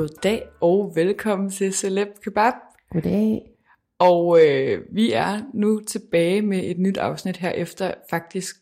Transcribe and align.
Goddag 0.00 0.48
og 0.60 0.92
velkommen 0.94 1.50
til 1.50 1.72
Celeb 1.72 2.08
Kebab. 2.24 2.52
Goddag. 2.90 3.42
Og 3.98 4.38
øh, 4.46 4.84
vi 4.92 5.12
er 5.12 5.40
nu 5.54 5.80
tilbage 5.80 6.42
med 6.42 6.64
et 6.64 6.78
nyt 6.78 6.96
afsnit 6.96 7.36
her 7.36 7.50
efter 7.50 7.94
faktisk 8.10 8.56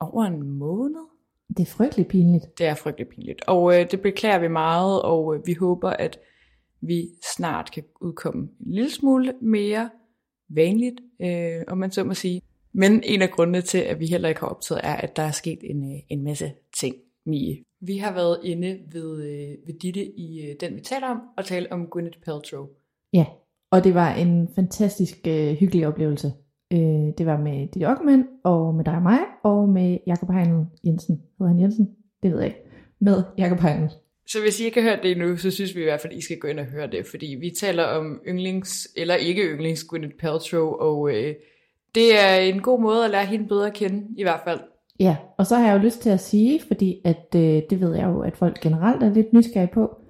over 0.00 0.24
en 0.24 0.42
måned. 0.42 1.00
Det 1.48 1.60
er 1.60 1.66
frygtelig 1.66 2.06
pinligt. 2.06 2.58
Det 2.58 2.66
er 2.66 2.74
frygtelig 2.74 3.08
pinligt. 3.08 3.42
Og 3.46 3.80
øh, 3.80 3.90
det 3.90 4.00
beklager 4.00 4.38
vi 4.38 4.48
meget, 4.48 5.02
og 5.02 5.34
øh, 5.34 5.46
vi 5.46 5.54
håber, 5.54 5.90
at 5.90 6.18
vi 6.80 7.08
snart 7.36 7.70
kan 7.72 7.84
udkomme 8.00 8.42
en 8.42 8.72
lille 8.72 8.90
smule 8.90 9.34
mere 9.42 9.90
vanligt, 10.48 11.00
øh, 11.22 11.62
om 11.68 11.78
man 11.78 11.90
så 11.90 12.04
må 12.04 12.14
sige. 12.14 12.42
Men 12.72 13.02
en 13.04 13.22
af 13.22 13.30
grundene 13.30 13.60
til, 13.60 13.78
at 13.78 14.00
vi 14.00 14.06
heller 14.06 14.28
ikke 14.28 14.40
har 14.40 14.48
optaget, 14.48 14.80
er, 14.84 14.94
at 14.94 15.16
der 15.16 15.22
er 15.22 15.30
sket 15.30 15.58
en, 15.62 15.92
øh, 15.94 16.00
en 16.08 16.24
masse 16.24 16.52
ting, 16.80 16.94
Mie. 17.26 17.67
Vi 17.80 17.96
har 17.96 18.14
været 18.14 18.38
inde 18.44 18.78
ved, 18.92 19.22
øh, 19.22 19.56
ved 19.66 19.78
Ditte 19.78 20.04
i 20.04 20.46
øh, 20.48 20.56
den, 20.60 20.76
vi 20.76 20.80
taler 20.80 21.08
om, 21.08 21.20
og 21.36 21.44
tale 21.44 21.72
om 21.72 21.86
Gwyneth 21.86 22.18
Paltrow. 22.18 22.66
Ja, 23.12 23.26
og 23.70 23.84
det 23.84 23.94
var 23.94 24.14
en 24.14 24.48
fantastisk 24.54 25.18
øh, 25.28 25.52
hyggelig 25.52 25.86
oplevelse. 25.86 26.32
Øh, 26.72 27.12
det 27.18 27.26
var 27.26 27.38
med 27.38 27.66
Ditte 27.66 27.86
Ockmann, 27.86 28.24
og 28.44 28.74
med 28.74 28.84
dig 28.84 28.94
og 28.94 29.02
mig, 29.02 29.18
og 29.44 29.68
med 29.68 29.98
Jakob 30.06 30.30
Heinel 30.30 30.66
Jensen. 30.84 31.22
Hedder 31.38 31.52
han 31.52 31.60
Jensen? 31.60 31.88
Det 32.22 32.30
ved 32.30 32.38
jeg 32.38 32.46
ikke. 32.46 32.60
Med 33.00 33.22
Jakob 33.38 33.60
Heinel. 33.60 33.90
Så 34.26 34.40
hvis 34.40 34.60
I 34.60 34.64
ikke 34.64 34.82
har 34.82 34.90
hørt 34.90 35.02
det 35.02 35.10
endnu, 35.10 35.36
så 35.36 35.50
synes 35.50 35.76
vi 35.76 35.80
i 35.80 35.84
hvert 35.84 36.00
fald, 36.00 36.12
at 36.12 36.18
I 36.18 36.22
skal 36.22 36.38
gå 36.38 36.48
ind 36.48 36.60
og 36.60 36.66
høre 36.66 36.86
det, 36.86 37.06
fordi 37.06 37.36
vi 37.40 37.50
taler 37.50 37.84
om 37.84 38.20
yndlings, 38.28 38.88
eller 38.96 39.14
ikke 39.14 39.42
yndlings, 39.42 39.84
Gwyneth 39.84 40.14
Paltrow, 40.14 40.66
og 40.66 41.10
øh, 41.10 41.34
det 41.94 42.18
er 42.18 42.36
en 42.36 42.62
god 42.62 42.80
måde 42.80 43.04
at 43.04 43.10
lære 43.10 43.26
hende 43.26 43.48
bedre 43.48 43.66
at 43.66 43.74
kende, 43.74 44.06
i 44.16 44.22
hvert 44.22 44.40
fald. 44.44 44.60
Ja, 45.00 45.16
og 45.38 45.46
så 45.46 45.56
har 45.56 45.66
jeg 45.66 45.78
jo 45.78 45.82
lyst 45.82 46.00
til 46.00 46.10
at 46.10 46.20
sige, 46.20 46.60
fordi 46.68 47.00
at 47.04 47.34
øh, 47.36 47.62
det 47.70 47.80
ved 47.80 47.94
jeg 47.94 48.06
jo, 48.06 48.20
at 48.20 48.36
folk 48.36 48.60
generelt 48.60 49.02
er 49.02 49.14
lidt 49.14 49.32
nysgerrige 49.32 49.72
på, 49.74 50.00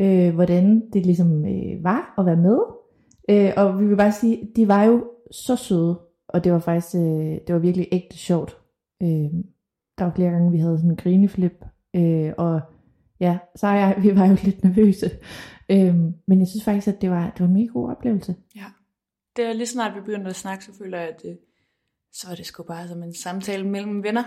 øh, 0.00 0.34
hvordan 0.34 0.90
det 0.92 1.06
ligesom 1.06 1.44
øh, 1.44 1.84
var 1.84 2.14
at 2.18 2.26
være 2.26 2.36
med. 2.36 2.58
Øh, 3.30 3.52
og 3.56 3.80
vi 3.80 3.86
vil 3.86 3.96
bare 3.96 4.12
sige, 4.12 4.48
de 4.56 4.68
var 4.68 4.84
jo 4.84 5.04
så 5.30 5.56
søde, 5.56 6.00
og 6.28 6.44
det 6.44 6.52
var 6.52 6.58
faktisk, 6.58 6.94
øh, 6.94 7.38
det 7.46 7.54
var 7.54 7.58
virkelig 7.58 7.88
ægte 7.92 8.18
sjovt. 8.18 8.58
Øh, 9.02 9.30
der 9.98 10.04
var 10.04 10.12
flere 10.14 10.30
gange, 10.30 10.52
vi 10.52 10.58
havde 10.58 10.76
sådan 10.76 10.90
en 10.90 10.96
grineflip, 10.96 11.64
øh, 11.96 12.32
og 12.38 12.60
ja, 13.20 13.38
så 13.56 13.66
er 13.66 13.74
jeg, 13.74 13.96
vi 14.04 14.16
var 14.16 14.26
jo 14.26 14.36
lidt 14.44 14.64
nervøse. 14.64 15.10
Øh, 15.70 15.94
men 16.28 16.38
jeg 16.38 16.48
synes 16.48 16.64
faktisk, 16.64 16.88
at 16.88 17.00
det 17.00 17.10
var, 17.10 17.30
det 17.30 17.40
var 17.40 17.46
en 17.46 17.52
mega 17.54 17.66
god 17.66 17.90
oplevelse. 17.90 18.34
Ja. 18.56 18.64
Det 19.36 19.44
er 19.44 19.52
lige 19.52 19.66
snart 19.66 19.94
vi 19.94 20.00
begynder 20.00 20.26
at 20.28 20.36
snakke, 20.36 20.64
så 20.64 20.72
føler 20.78 20.98
jeg, 20.98 21.08
at 21.08 21.22
det, 21.22 21.38
så 22.14 22.26
er 22.30 22.34
det 22.34 22.46
sgu 22.46 22.62
bare 22.62 22.88
som 22.88 23.02
en 23.02 23.14
samtale 23.14 23.66
mellem 23.66 24.02
venner, 24.02 24.24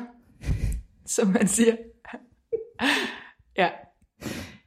som 1.15 1.27
man 1.27 1.47
siger. 1.47 1.75
ja. 3.57 3.69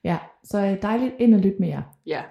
Ja, 0.05 0.19
så 0.45 0.79
dejligt 0.83 1.15
ind 1.19 1.35
og 1.35 1.41
lytte 1.41 1.59
med 1.61 1.69
jer. 1.69 1.83
Ja. 2.07 2.23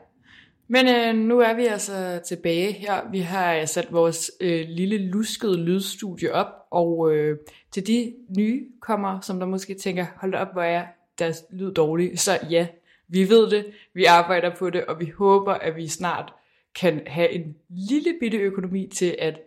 Men 0.67 0.87
øh, 0.87 1.15
nu 1.15 1.39
er 1.39 1.53
vi 1.53 1.65
altså 1.65 2.21
tilbage 2.27 2.71
her. 2.71 3.09
Vi 3.11 3.19
har 3.19 3.65
sat 3.65 3.93
vores 3.93 4.31
øh, 4.41 4.65
lille 4.67 4.97
luskede 4.97 5.63
lydstudie 5.63 6.33
op, 6.33 6.47
og 6.71 7.13
øh, 7.13 7.37
til 7.71 7.87
de 7.87 8.13
nye 8.37 8.67
kommer, 8.79 9.19
som 9.21 9.39
der 9.39 9.47
måske 9.47 9.73
tænker, 9.73 10.05
hold 10.15 10.33
op, 10.33 10.53
hvor 10.53 10.61
er 10.61 10.85
deres 11.19 11.43
lyd 11.51 11.73
dårlig, 11.73 12.19
så 12.19 12.39
ja, 12.49 12.67
vi 13.07 13.29
ved 13.29 13.49
det, 13.49 13.65
vi 13.93 14.05
arbejder 14.05 14.55
på 14.55 14.69
det, 14.69 14.85
og 14.85 14.99
vi 14.99 15.05
håber, 15.17 15.53
at 15.53 15.75
vi 15.75 15.87
snart 15.87 16.33
kan 16.75 17.01
have 17.07 17.31
en 17.31 17.55
lille 17.69 18.13
bitte 18.19 18.37
økonomi 18.37 18.87
til 18.87 19.15
at 19.19 19.39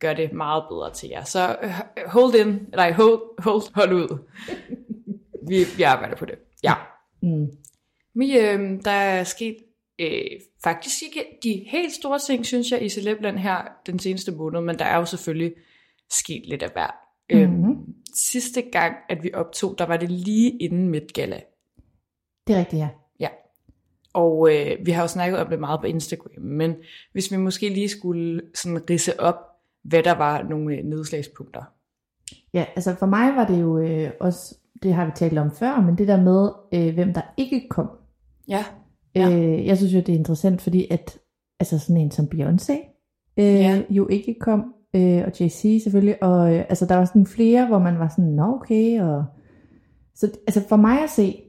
gøre 0.00 0.16
det 0.16 0.32
meget 0.32 0.64
bedre 0.70 0.92
til 0.94 1.08
jer. 1.08 1.24
Så 1.24 1.56
øh, 1.62 1.70
hold 2.06 2.34
in, 2.34 2.66
nej, 2.72 2.92
hold, 2.92 3.42
hold, 3.42 3.74
hold 3.74 3.92
ud. 3.92 4.18
vi, 5.48 5.64
vi 5.76 5.82
arbejder 5.82 6.16
på 6.16 6.24
det. 6.24 6.34
Ja. 6.62 6.74
Mm. 7.22 7.48
Men 8.14 8.30
øh, 8.30 8.84
der 8.84 8.90
er 8.90 9.24
sket 9.24 9.56
øh, 10.00 10.24
faktisk 10.64 11.02
ikke 11.02 11.24
de 11.42 11.64
helt 11.66 11.92
store 11.92 12.18
ting, 12.18 12.46
synes 12.46 12.70
jeg, 12.70 12.82
i 12.82 12.88
Celebland 12.88 13.38
her 13.38 13.62
den 13.86 13.98
seneste 13.98 14.32
måned, 14.32 14.60
men 14.60 14.78
der 14.78 14.84
er 14.84 14.96
jo 14.96 15.04
selvfølgelig 15.04 15.52
sket 16.10 16.42
lidt 16.46 16.62
af 16.62 16.70
hver. 16.72 16.90
Mm-hmm. 17.32 17.70
Øh, 17.70 17.76
sidste 18.14 18.62
gang, 18.62 18.96
at 19.08 19.22
vi 19.22 19.30
optog, 19.34 19.78
der 19.78 19.86
var 19.86 19.96
det 19.96 20.10
lige 20.10 20.50
inden 20.50 20.88
Met 20.88 21.12
Gala. 21.12 21.40
Det 22.46 22.54
er 22.54 22.58
rigtigt, 22.58 22.80
ja. 22.80 22.88
Ja. 23.20 23.28
Og 24.12 24.54
øh, 24.54 24.86
vi 24.86 24.90
har 24.90 25.02
jo 25.02 25.08
snakket 25.08 25.38
om 25.38 25.48
det 25.48 25.60
meget 25.60 25.80
på 25.80 25.86
Instagram, 25.86 26.42
men 26.42 26.74
hvis 27.12 27.32
vi 27.32 27.36
måske 27.36 27.68
lige 27.68 27.88
skulle 27.88 28.42
sådan 28.54 28.90
rise 28.90 29.20
op, 29.20 29.49
hvad 29.84 30.02
der 30.02 30.14
var 30.14 30.42
nogle 30.42 30.76
øh, 30.76 30.84
nedslagspunkter. 30.84 31.62
Ja, 32.54 32.64
altså 32.76 32.94
for 32.94 33.06
mig 33.06 33.36
var 33.36 33.46
det 33.46 33.60
jo 33.60 33.78
øh, 33.78 34.10
også, 34.20 34.56
det 34.82 34.94
har 34.94 35.04
vi 35.04 35.12
talt 35.14 35.38
om 35.38 35.50
før, 35.50 35.80
men 35.80 35.98
det 35.98 36.08
der 36.08 36.22
med, 36.22 36.50
øh, 36.74 36.94
hvem 36.94 37.12
der 37.12 37.22
ikke 37.36 37.68
kom. 37.70 37.90
Ja. 38.48 38.64
Ja. 39.14 39.30
Øh, 39.30 39.66
jeg 39.66 39.76
synes 39.76 39.94
jo, 39.94 39.98
det 39.98 40.08
er 40.08 40.18
interessant, 40.18 40.62
fordi 40.62 40.86
at 40.90 41.18
altså 41.60 41.78
sådan 41.78 41.96
en 41.96 42.10
som 42.10 42.28
Beyoncé 42.34 42.72
øh, 43.36 43.44
Ja. 43.44 43.82
jo 43.90 44.08
ikke 44.08 44.36
kom, 44.40 44.74
øh, 44.94 45.22
og 45.26 45.32
Jay-Z 45.40 45.82
selvfølgelig, 45.82 46.22
og 46.22 46.54
øh, 46.54 46.60
altså 46.68 46.86
der 46.86 46.96
var 46.96 47.04
sådan 47.04 47.26
flere, 47.26 47.66
hvor 47.66 47.78
man 47.78 47.98
var 47.98 48.08
sådan, 48.08 48.30
nå 48.30 48.54
okay, 48.54 49.00
og 49.00 49.24
så 50.14 50.30
altså 50.46 50.68
for 50.68 50.76
mig 50.76 51.02
at 51.02 51.10
se, 51.10 51.42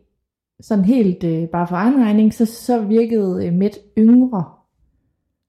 sådan 0.61 0.85
helt 0.85 1.23
øh, 1.23 1.49
bare 1.49 1.67
for 1.67 1.75
egen 1.75 2.03
regning, 2.03 2.33
så, 2.33 2.45
så 2.45 2.81
virkede 2.81 3.47
øh, 3.47 3.53
Met 3.53 3.77
yngre, 3.97 4.43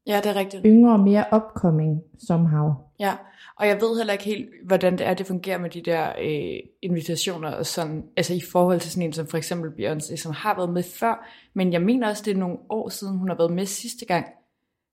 Ja, 0.07 0.17
det 0.25 0.27
er 0.27 0.35
rigtigt. 0.35 0.63
yngre 0.67 0.93
og 0.93 1.01
mere 1.01 1.25
upcoming 1.37 2.01
somehow. 2.29 2.71
Ja, 3.01 3.13
og 3.61 3.67
jeg 3.67 3.81
ved 3.81 3.97
heller 3.97 4.13
ikke 4.13 4.25
helt, 4.25 4.49
hvordan 4.67 4.99
det 4.99 5.07
er, 5.07 5.15
det 5.15 5.27
fungerer 5.27 5.59
med 5.59 5.71
de 5.71 5.83
der 5.83 6.09
øh, 6.23 6.61
invitationer, 6.83 7.51
og 7.51 7.67
sådan, 7.67 8.03
altså 8.17 8.35
i 8.35 8.41
forhold 8.53 8.81
til 8.81 8.91
sådan 8.91 9.03
en 9.07 9.13
som 9.13 9.27
for 9.27 9.37
eksempel 9.37 9.71
Beyoncé, 9.71 10.17
som 10.17 10.33
har 10.33 10.57
været 10.57 10.73
med 10.73 10.83
før, 10.83 11.29
men 11.55 11.73
jeg 11.73 11.83
mener 11.83 12.09
også, 12.09 12.23
det 12.27 12.33
er 12.35 12.39
nogle 12.39 12.57
år 12.71 12.89
siden, 12.89 13.19
hun 13.19 13.29
har 13.29 13.37
været 13.37 13.53
med 13.53 13.67
sidste 13.67 14.07
gang. 14.07 14.27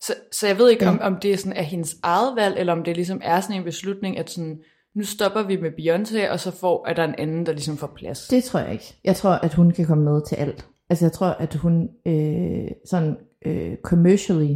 Så, 0.01 0.13
så 0.31 0.47
jeg 0.47 0.57
ved 0.57 0.69
ikke, 0.69 0.85
Ja. 0.85 0.91
om, 0.91 0.99
om 1.01 1.15
det 1.19 1.33
er 1.33 1.37
sådan 1.37 1.57
er 1.57 1.61
hendes 1.61 1.95
eget 2.03 2.35
valg, 2.35 2.55
eller 2.59 2.73
om 2.73 2.83
det 2.83 2.95
ligesom 2.95 3.21
er 3.23 3.39
sådan 3.41 3.55
en 3.55 3.63
beslutning, 3.63 4.17
at 4.17 4.29
sådan, 4.29 4.59
nu 4.95 5.03
stopper 5.03 5.43
vi 5.43 5.57
med 5.57 5.71
Beyoncé, 5.71 6.31
og 6.31 6.39
så 6.39 6.51
får, 6.51 6.87
er 6.87 6.93
der 6.93 7.03
en 7.03 7.15
anden, 7.17 7.45
der 7.45 7.51
ligesom 7.51 7.77
får 7.77 7.91
plads. 7.95 8.27
Det 8.27 8.43
tror 8.43 8.59
jeg 8.59 8.71
ikke. 8.71 8.95
Jeg 9.03 9.15
tror, 9.15 9.29
at 9.31 9.53
hun 9.53 9.71
kan 9.71 9.85
komme 9.85 10.03
med 10.03 10.21
til 10.27 10.35
alt. 10.35 10.67
Altså 10.89 11.05
jeg 11.05 11.11
tror, 11.11 11.27
at 11.27 11.55
hun 11.55 11.89
øh, 12.05 12.67
sådan 12.89 13.17
øh, 13.45 13.75
commercially 13.83 14.55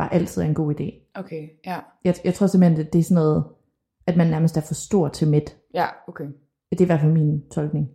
bare 0.00 0.14
altid 0.14 0.42
er 0.42 0.46
en 0.46 0.54
god 0.54 0.74
idé. 0.80 1.10
Okay, 1.14 1.48
ja. 1.66 1.78
Jeg, 2.04 2.14
jeg 2.24 2.34
tror 2.34 2.46
simpelthen, 2.46 2.86
at 2.86 2.92
det 2.92 2.98
er 2.98 3.02
sådan 3.02 3.14
noget, 3.14 3.44
at 4.06 4.16
man 4.16 4.26
nærmest 4.26 4.56
er 4.56 4.60
for 4.60 4.74
stor 4.74 5.08
til 5.08 5.28
midt. 5.28 5.56
Ja, 5.74 5.86
okay. 6.08 6.24
Det 6.70 6.80
er 6.80 6.84
i 6.84 6.86
hvert 6.86 7.00
fald 7.00 7.12
min 7.12 7.42
tolkning. 7.50 7.88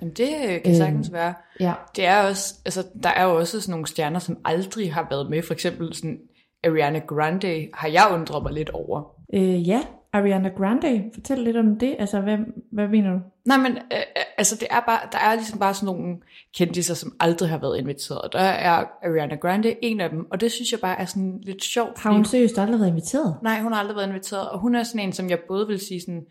Jamen 0.00 0.14
det 0.14 0.28
øh, 0.48 0.62
kan 0.62 0.76
sagtens 0.76 1.08
Øhm, 1.08 1.14
være. 1.14 1.34
Ja. 1.60 1.74
Det 1.96 2.06
er 2.06 2.28
også, 2.28 2.54
altså 2.64 2.84
der 3.02 3.08
er 3.08 3.24
jo 3.24 3.38
også 3.38 3.60
sådan 3.60 3.70
nogle 3.70 3.86
stjerner, 3.86 4.18
som 4.18 4.38
aldrig 4.44 4.94
har 4.94 5.06
været 5.10 5.30
med. 5.30 5.42
For 5.42 5.54
eksempel 5.54 5.94
sådan 5.94 6.18
Ariana 6.64 6.98
Grande 6.98 7.68
har 7.74 7.88
jeg 7.88 8.10
undret 8.12 8.42
mig 8.42 8.52
lidt 8.52 8.70
over. 8.70 9.02
Øh, 9.34 9.68
ja, 9.68 9.82
Ariana 10.12 10.48
Grande, 10.48 11.10
fortæl 11.14 11.38
lidt 11.38 11.56
om 11.56 11.78
det. 11.78 11.96
Altså, 11.98 12.20
hvad, 12.20 12.38
hvad 12.72 12.88
mener 12.88 13.12
du? 13.12 13.18
Nej, 13.44 13.56
men 13.56 13.72
øh, 13.72 13.98
øh, 13.98 14.24
altså 14.38 14.56
det 14.56 14.68
er 14.70 14.80
bare, 14.80 15.00
der 15.12 15.18
er 15.18 15.34
ligesom 15.34 15.58
bare 15.58 15.74
sådan 15.74 15.86
nogle 15.86 16.16
kendiser, 16.56 16.94
som 16.94 17.16
aldrig 17.20 17.48
har 17.48 17.58
været 17.58 17.78
inviteret. 17.78 18.20
Og 18.20 18.32
der 18.32 18.38
er 18.38 18.84
Ariana 19.02 19.34
Grande 19.34 19.84
en 19.84 20.00
af 20.00 20.10
dem, 20.10 20.30
og 20.30 20.40
det 20.40 20.52
synes 20.52 20.72
jeg 20.72 20.80
bare 20.80 21.00
er 21.00 21.04
sådan 21.04 21.40
lidt 21.42 21.64
sjovt. 21.64 21.98
Har 21.98 22.12
hun 22.12 22.24
seriøst 22.24 22.58
aldrig 22.58 22.80
været 22.80 22.90
inviteret? 22.90 23.36
Nej, 23.42 23.60
hun 23.60 23.72
har 23.72 23.80
aldrig 23.80 23.96
været 23.96 24.08
inviteret, 24.08 24.48
og 24.48 24.58
hun 24.58 24.74
er 24.74 24.82
sådan 24.82 25.00
en, 25.00 25.12
som 25.12 25.30
jeg 25.30 25.38
både 25.48 25.66
vil 25.66 25.78
sige 25.78 26.00
sådan 26.00 26.24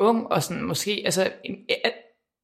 ung, 0.00 0.32
og 0.32 0.42
sådan 0.42 0.62
måske, 0.62 1.02
altså, 1.04 1.30
en, 1.44 1.54
øh, 1.54 1.90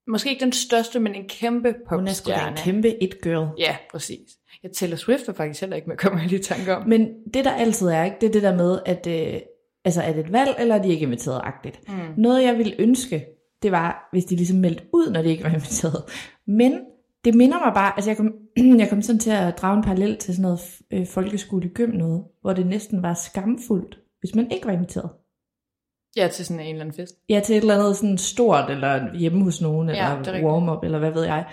måske 0.09 0.31
ikke 0.31 0.45
den 0.45 0.53
største, 0.53 1.01
men 1.01 1.15
en 1.15 1.29
kæmpe 1.29 1.75
popstjerne. 1.89 2.01
Hun 2.01 2.09
er 2.09 2.13
sgu 2.13 2.31
da 2.31 2.49
en 2.49 2.57
kæmpe 2.57 3.03
it-girl. 3.03 3.49
Ja, 3.59 3.77
præcis. 3.91 4.31
Jeg 4.63 4.73
Taylor 4.73 4.97
Swift 4.97 5.29
er 5.29 5.33
faktisk 5.33 5.61
heller 5.61 5.77
ikke 5.77 5.89
med, 5.89 5.97
kommer 5.97 6.21
jeg 6.21 6.29
lige 6.29 6.41
i 6.41 6.43
tanke 6.43 6.77
om. 6.77 6.89
Men 6.89 7.09
det 7.35 7.45
der 7.45 7.53
altid 7.53 7.87
er, 7.87 8.05
ikke, 8.05 8.17
det 8.21 8.29
er 8.29 8.33
det 8.33 8.43
der 8.43 8.57
med, 8.57 8.79
at 8.87 9.07
øh, 9.07 9.41
altså, 9.85 10.03
er 10.03 10.13
det 10.13 10.25
et 10.25 10.33
valg, 10.33 10.55
eller 10.59 10.75
er 10.75 10.83
de 10.83 10.89
ikke 10.89 11.03
inviteret-agtigt. 11.03 11.89
Mm. 11.89 11.95
Noget 12.17 12.43
jeg 12.43 12.59
ville 12.59 12.75
ønske, 12.79 13.27
det 13.63 13.73
var, 13.73 14.09
hvis 14.13 14.25
de 14.25 14.37
ligesom 14.37 14.57
meldte 14.57 14.85
ud, 14.93 15.11
når 15.11 15.23
de 15.23 15.29
ikke 15.29 15.45
var 15.45 15.51
inviteret. 15.51 16.03
Men 16.47 16.81
det 17.25 17.35
minder 17.35 17.59
mig 17.65 17.75
bare, 17.75 17.93
altså 17.97 18.11
jeg 18.11 18.17
kom, 18.17 18.35
jeg 18.81 18.89
kom 18.89 19.03
sådan 19.03 19.19
til 19.19 19.31
at 19.31 19.59
drage 19.59 19.77
en 19.77 19.83
parallel 19.83 20.17
til 20.17 20.35
sådan 20.35 20.43
noget 20.43 20.61
øh, 20.93 21.07
folkeskole 21.07 21.69
gym 21.69 21.91
noget, 21.91 22.25
hvor 22.41 22.53
det 22.53 22.67
næsten 22.67 23.03
var 23.03 23.15
skamfuldt, 23.15 23.99
hvis 24.21 24.35
man 24.35 24.51
ikke 24.51 24.67
var 24.67 24.73
inviteret. 24.73 25.11
Ja, 26.17 26.29
til 26.29 26.45
sådan 26.45 26.61
en 26.61 26.69
eller 26.69 26.81
anden 26.81 26.97
fest. 26.97 27.15
Ja, 27.29 27.41
til 27.41 27.57
et 27.57 27.61
eller 27.61 27.75
andet 27.75 27.97
sådan 27.97 28.19
stort, 28.19 28.71
eller 28.71 29.17
hjemme 29.17 29.45
hos 29.45 29.61
nogen, 29.61 29.89
Ja, 29.89 29.95
er 29.95 30.21
eller 30.21 30.45
warm-up, 30.45 30.85
eller 30.85 30.99
hvad 30.99 31.11
ved 31.11 31.25
jeg. 31.25 31.47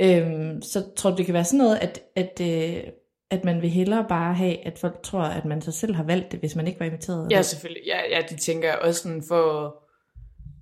Øhm, 0.00 0.62
så 0.62 0.84
tror 0.96 1.10
du, 1.10 1.16
det 1.16 1.26
kan 1.26 1.34
være 1.34 1.44
sådan 1.44 1.58
noget, 1.58 1.76
at, 1.76 2.00
at, 2.16 2.40
øh, 2.40 2.82
at 3.30 3.44
man 3.44 3.62
vil 3.62 3.70
hellere 3.70 4.06
bare 4.08 4.34
have, 4.34 4.66
at 4.66 4.78
folk 4.78 5.02
tror, 5.02 5.22
at 5.22 5.44
man 5.44 5.62
så 5.62 5.72
selv 5.72 5.94
har 5.94 6.04
valgt 6.04 6.32
det, 6.32 6.40
hvis 6.40 6.56
man 6.56 6.66
ikke 6.66 6.80
var 6.80 6.86
inviteret? 6.86 7.30
Ja, 7.30 7.42
selvfølgelig. 7.42 7.82
Ja, 7.86 8.16
ja 8.16 8.22
de 8.30 8.36
tænker 8.36 8.74
også 8.74 9.02
sådan 9.02 9.22
for 9.28 9.76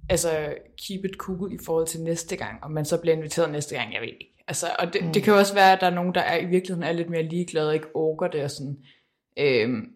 altså 0.08 0.54
keep 0.88 1.04
it 1.04 1.16
cool 1.18 1.52
i 1.52 1.58
forhold 1.64 1.86
til 1.86 2.00
næste 2.00 2.36
gang, 2.36 2.64
om 2.64 2.70
man 2.70 2.84
så 2.84 3.00
bliver 3.00 3.16
inviteret 3.16 3.52
næste 3.52 3.76
gang, 3.76 3.92
jeg 3.92 4.00
ved 4.00 4.08
ikke. 4.08 4.34
Altså, 4.48 4.66
og 4.78 4.92
det, 4.92 5.04
mm. 5.04 5.12
det 5.12 5.22
kan 5.22 5.32
jo 5.32 5.38
også 5.38 5.54
være, 5.54 5.72
at 5.72 5.80
der 5.80 5.86
er 5.86 5.94
nogen, 5.94 6.14
der 6.14 6.20
er 6.20 6.38
i 6.38 6.44
virkeligheden 6.44 6.82
er 6.82 6.92
lidt 6.92 7.10
mere 7.10 7.22
ligeglade 7.22 7.68
og 7.68 7.74
ikke 7.74 7.96
orker 7.96 8.28
det 8.28 8.44
og 8.44 8.50
sådan. 8.50 8.78
Øhm, 9.38 9.94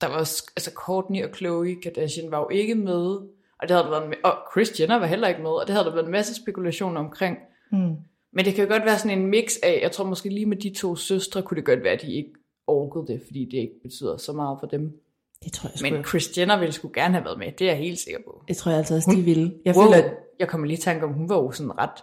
der 0.00 0.06
var 0.06 0.14
også, 0.14 0.52
altså 0.56 0.70
Courtney 0.74 1.24
og 1.24 1.30
Khloe 1.30 1.76
Kardashian 1.82 2.30
var 2.30 2.38
jo 2.38 2.48
ikke 2.48 2.74
med, 2.74 3.16
og 3.58 3.68
det 3.68 3.70
havde 3.70 3.84
der 3.84 3.90
været 3.90 4.08
med, 4.08 4.16
og 4.24 4.38
Kris 4.52 4.80
Jenner 4.80 4.98
var 4.98 5.06
heller 5.06 5.28
ikke 5.28 5.42
med, 5.42 5.50
og 5.50 5.66
det 5.66 5.74
havde 5.74 5.86
der 5.86 5.92
været 5.92 6.04
en 6.04 6.12
masse 6.12 6.34
spekulationer 6.34 7.00
omkring. 7.00 7.38
Mm. 7.72 7.96
Men 8.32 8.44
det 8.44 8.54
kan 8.54 8.64
jo 8.64 8.70
godt 8.70 8.84
være 8.84 8.98
sådan 8.98 9.18
en 9.18 9.26
mix 9.26 9.56
af, 9.62 9.78
jeg 9.82 9.92
tror 9.92 10.04
måske 10.04 10.28
lige 10.28 10.46
med 10.46 10.56
de 10.56 10.74
to 10.74 10.96
søstre, 10.96 11.42
kunne 11.42 11.56
det 11.56 11.64
godt 11.64 11.82
være, 11.82 11.92
at 11.92 12.02
de 12.02 12.12
ikke 12.14 12.32
orkede 12.66 13.12
det, 13.12 13.22
fordi 13.26 13.44
det 13.44 13.58
ikke 13.58 13.80
betyder 13.82 14.16
så 14.16 14.32
meget 14.32 14.58
for 14.60 14.66
dem. 14.66 15.00
Det 15.44 15.52
tror 15.52 15.68
jeg 15.68 15.78
sgu. 15.78 15.90
Men 15.90 16.04
Jenner 16.38 16.58
ville 16.58 16.72
sgu 16.72 16.90
gerne 16.94 17.14
have 17.14 17.24
været 17.24 17.38
med, 17.38 17.52
det 17.52 17.66
er 17.66 17.70
jeg 17.70 17.78
helt 17.78 17.98
sikker 17.98 18.20
på. 18.26 18.44
Det 18.48 18.56
tror 18.56 18.70
jeg 18.70 18.78
altså 18.78 18.94
også, 18.94 19.10
de 19.16 19.22
ville. 19.22 19.54
Jeg 19.64 19.76
wow, 19.76 19.84
føler, 19.84 20.04
at, 20.04 20.14
jeg 20.38 20.48
kommer 20.48 20.66
lige 20.66 20.78
i 20.78 20.80
tanke 20.80 21.04
om, 21.04 21.12
hun 21.12 21.28
var 21.28 21.36
jo 21.36 21.50
sådan 21.50 21.78
ret 21.78 22.02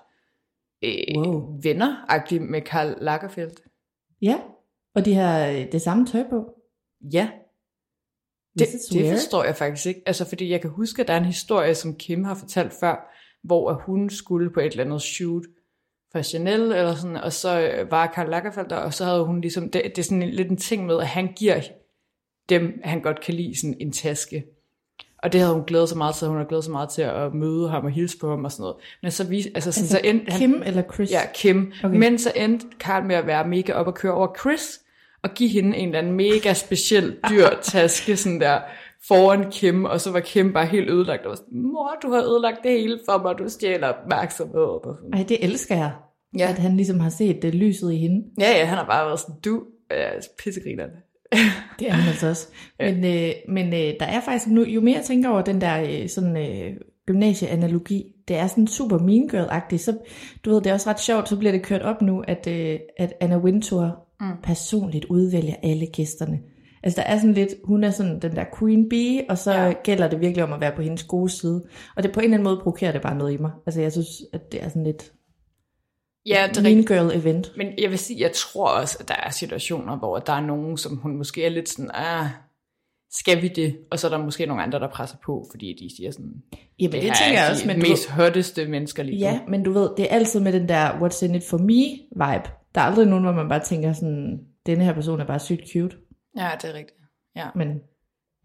øh, 0.83 1.17
Wow. 1.17 1.59
venner 1.63 2.39
med 2.39 2.61
Karl 2.61 2.95
Lagerfeldt. 3.01 3.59
ja, 4.21 4.39
og 4.95 5.05
de 5.05 5.13
har 5.13 5.47
øh, 5.47 5.71
det 5.71 5.81
samme 5.81 6.05
tøj 6.05 6.23
på. 6.29 6.45
Ja, 7.13 7.29
det, 8.59 8.67
det 8.91 9.11
forstår 9.11 9.43
jeg 9.43 9.55
faktisk 9.55 9.85
ikke. 9.85 10.01
Altså, 10.05 10.25
fordi 10.25 10.49
jeg 10.49 10.61
kan 10.61 10.69
huske, 10.69 11.01
at 11.01 11.07
der 11.07 11.13
er 11.13 11.17
en 11.17 11.25
historie, 11.25 11.75
som 11.75 11.95
Kim 11.95 12.23
har 12.23 12.35
fortalt 12.35 12.73
før, 12.79 13.13
hvor 13.43 13.69
at 13.69 13.77
hun 13.85 14.09
skulle 14.09 14.49
på 14.53 14.59
et 14.59 14.71
eller 14.71 14.83
andet 14.83 15.01
shoot 15.01 15.43
for 16.11 16.21
Chanel, 16.21 16.61
eller 16.61 16.95
sådan, 16.95 17.17
og 17.17 17.33
så 17.33 17.59
øh, 17.59 17.91
var 17.91 18.07
Karl 18.07 18.29
Lagerfeldt 18.29 18.69
der, 18.69 18.75
og 18.75 18.93
så 18.93 19.05
havde 19.05 19.25
hun 19.25 19.41
ligesom, 19.41 19.69
det, 19.69 19.81
det 19.83 19.97
er 19.97 20.03
sådan 20.03 20.21
en, 20.21 20.29
lidt 20.29 20.49
en 20.49 20.57
ting 20.57 20.85
med, 20.85 20.99
at 20.99 21.07
han 21.07 21.33
giver 21.35 21.61
dem, 22.49 22.81
han 22.83 23.01
godt 23.01 23.21
kan 23.21 23.33
lide, 23.33 23.59
sådan 23.59 23.77
en 23.79 23.91
taske. 23.91 24.45
Og 25.23 25.33
det 25.33 25.41
havde 25.41 25.53
hun 25.53 25.63
glædet 25.63 25.89
sig 25.89 25.97
meget 25.97 26.15
til, 26.15 26.27
hun 26.27 26.37
havde 26.37 26.47
glædet 26.47 26.63
sig 26.63 26.71
meget 26.71 26.89
til 26.89 27.01
at 27.01 27.33
møde 27.33 27.69
ham 27.69 27.85
og 27.85 27.91
hilse 27.91 28.17
på 28.17 28.29
ham 28.29 28.45
og 28.45 28.51
sådan 28.51 28.61
noget. 28.63 28.75
Men 29.01 29.11
så 29.11 29.23
vis, 29.23 29.47
altså, 29.55 29.71
sådan, 29.71 29.83
Altså, 29.83 29.97
så 29.97 30.01
endte 30.03 30.31
han, 30.31 30.39
Kim 30.39 30.63
eller 30.65 30.83
Chris? 30.93 31.11
Ja, 31.11 31.21
Kim. 31.33 31.73
Okay. 31.83 31.97
Men 31.97 32.19
så 32.19 32.31
endte 32.35 32.65
Karl 32.79 33.05
med 33.05 33.15
at 33.15 33.27
være 33.27 33.47
mega 33.47 33.73
op 33.73 33.87
og 33.87 33.95
køre 33.95 34.13
over 34.13 34.35
Chris, 34.39 34.79
og 35.23 35.29
give 35.33 35.49
hende 35.49 35.77
en 35.77 35.87
eller 35.87 35.99
anden 35.99 36.13
mega 36.13 36.53
speciel 36.53 37.17
dyr 37.29 37.47
taske, 37.61 38.17
sådan 38.17 38.41
der, 38.41 38.61
foran 39.07 39.51
Kim, 39.51 39.85
og 39.85 40.01
så 40.01 40.11
var 40.11 40.19
Kim 40.19 40.53
bare 40.53 40.65
helt 40.65 40.89
ødelagt, 40.89 41.25
og 41.25 41.29
var 41.29 41.35
sådan, 41.35 41.61
mor, 41.61 41.97
du 42.03 42.11
har 42.11 42.21
ødelagt 42.21 42.59
det 42.63 42.71
hele 42.71 42.99
for 43.09 43.21
mig, 43.21 43.35
du 43.37 43.49
stjæler 43.49 43.87
opmærksomhed. 43.87 44.79
Ej, 45.13 45.25
det 45.29 45.43
elsker 45.43 45.75
jeg. 45.75 45.91
Ja. 46.37 46.49
At 46.49 46.59
han 46.59 46.75
ligesom 46.75 46.99
har 46.99 47.09
set 47.09 47.41
det 47.41 47.55
lyset 47.55 47.93
i 47.93 47.97
hende. 47.97 48.23
Ja, 48.39 48.51
ja, 48.57 48.65
han 48.65 48.77
har 48.77 48.85
bare 48.85 49.05
været 49.05 49.19
sådan, 49.19 49.35
du 49.45 49.63
er 49.89 50.09
pissegrinerne. 50.43 50.93
Det 51.79 51.87
er 51.87 51.91
han 51.91 52.09
altså 52.09 52.29
også. 52.29 52.47
Men, 52.79 53.05
øh, 53.05 53.31
men 53.47 53.67
øh, 53.67 53.93
der 53.99 54.05
er 54.05 54.21
faktisk, 54.21 54.47
nu, 54.47 54.63
jo 54.63 54.81
mere 54.81 54.95
jeg 54.95 55.05
tænker 55.05 55.29
over 55.29 55.41
den 55.41 55.61
der 55.61 55.81
øh, 55.81 56.09
sådan, 56.09 56.37
øh, 56.37 56.73
gymnasieanalogi, 57.05 58.03
det 58.27 58.35
er 58.35 58.47
sådan 58.47 58.67
super 58.67 58.97
mean 58.97 59.29
girl-agtigt, 59.29 59.77
så 59.77 59.97
du 60.45 60.49
ved, 60.49 60.61
det 60.61 60.69
er 60.69 60.73
også 60.73 60.89
ret 60.89 60.99
sjovt, 60.99 61.29
så 61.29 61.37
bliver 61.37 61.51
det 61.51 61.63
kørt 61.63 61.81
op 61.81 62.01
nu, 62.01 62.23
at, 62.27 62.47
øh, 62.47 62.79
at 62.97 63.13
Anna 63.19 63.37
Wintour 63.37 64.07
mm. 64.21 64.27
personligt 64.43 65.05
udvælger 65.05 65.55
alle 65.63 65.85
gæsterne. 65.85 66.39
Altså 66.83 67.01
der 67.01 67.07
er 67.07 67.17
sådan 67.17 67.33
lidt, 67.33 67.49
hun 67.63 67.83
er 67.83 67.91
sådan 67.91 68.19
den 68.19 68.35
der 68.35 68.45
queen 68.59 68.89
bee, 68.89 69.29
og 69.29 69.37
så 69.37 69.53
ja. 69.53 69.73
Gælder 69.83 70.07
det 70.07 70.19
virkelig 70.19 70.43
om 70.43 70.53
at 70.53 70.61
være 70.61 70.75
på 70.75 70.81
hendes 70.81 71.03
gode 71.03 71.29
side. 71.29 71.63
Og 71.95 72.03
det 72.03 72.11
på 72.11 72.19
en 72.19 72.23
eller 72.23 72.37
anden 72.37 72.43
måde 72.43 72.57
provokerer 72.57 72.91
det 72.91 73.01
bare 73.01 73.17
noget 73.17 73.33
i 73.33 73.37
mig. 73.37 73.51
Altså 73.65 73.81
jeg 73.81 73.91
synes, 73.91 74.07
at 74.33 74.51
det 74.51 74.63
er 74.63 74.69
sådan 74.69 74.83
lidt 74.83 75.11
Ja, 76.25 76.47
det 76.49 76.57
er 76.57 76.61
mean 76.61 76.85
girl 76.85 77.17
event. 77.17 77.51
Men 77.57 77.67
jeg 77.77 77.89
vil 77.89 77.99
sige, 77.99 78.21
jeg 78.21 78.31
tror 78.31 78.67
også, 78.67 78.97
at 78.99 79.07
der 79.07 79.15
er 79.23 79.29
situationer, 79.29 79.97
hvor 79.97 80.19
der 80.19 80.33
er 80.33 80.41
nogen, 80.41 80.77
som 80.77 80.95
hun 80.95 81.17
måske 81.17 81.45
er 81.45 81.49
lidt 81.49 81.69
sådan, 81.69 81.91
ah, 81.93 82.25
skal 83.11 83.41
vi 83.41 83.47
det? 83.47 83.77
Og 83.91 83.99
så 83.99 84.07
er 84.07 84.11
der 84.11 84.25
måske 84.25 84.45
nogle 84.45 84.63
andre, 84.63 84.79
der 84.79 84.87
presser 84.87 85.17
på, 85.25 85.47
fordi 85.51 85.75
de 85.79 85.95
siger 85.97 86.11
sådan, 86.11 86.33
Jamen 86.79 86.91
det, 86.93 87.01
det 87.01 87.01
tænker 87.01 87.39
er 87.39 87.41
jeg 87.41 87.49
de 87.49 87.51
også, 87.51 87.67
men 87.67 87.79
du, 87.79 87.89
mest 87.89 88.09
hotteste 88.09 88.65
mennesker 88.65 89.03
lige 89.03 89.17
Ja, 89.17 89.39
men 89.47 89.63
du 89.63 89.71
ved, 89.71 89.89
det 89.97 90.05
er 90.05 90.15
altid 90.15 90.39
med 90.39 90.53
den 90.53 90.69
der 90.69 90.89
what's 90.89 91.25
in 91.25 91.35
it 91.35 91.43
for 91.43 91.57
me 91.57 91.83
vibe. 92.11 92.49
Der 92.75 92.81
er 92.81 92.85
aldrig 92.85 93.07
nogen, 93.07 93.23
hvor 93.23 93.33
man 93.33 93.49
bare 93.49 93.63
tænker 93.63 93.93
sådan, 93.93 94.39
denne 94.65 94.83
her 94.83 94.93
person 94.93 95.19
er 95.19 95.25
bare 95.25 95.39
sygt 95.39 95.71
cute. 95.73 95.97
Ja, 96.37 96.51
det 96.61 96.69
er 96.69 96.73
rigtigt. 96.73 96.99
Ja. 97.35 97.47
Men 97.55 97.81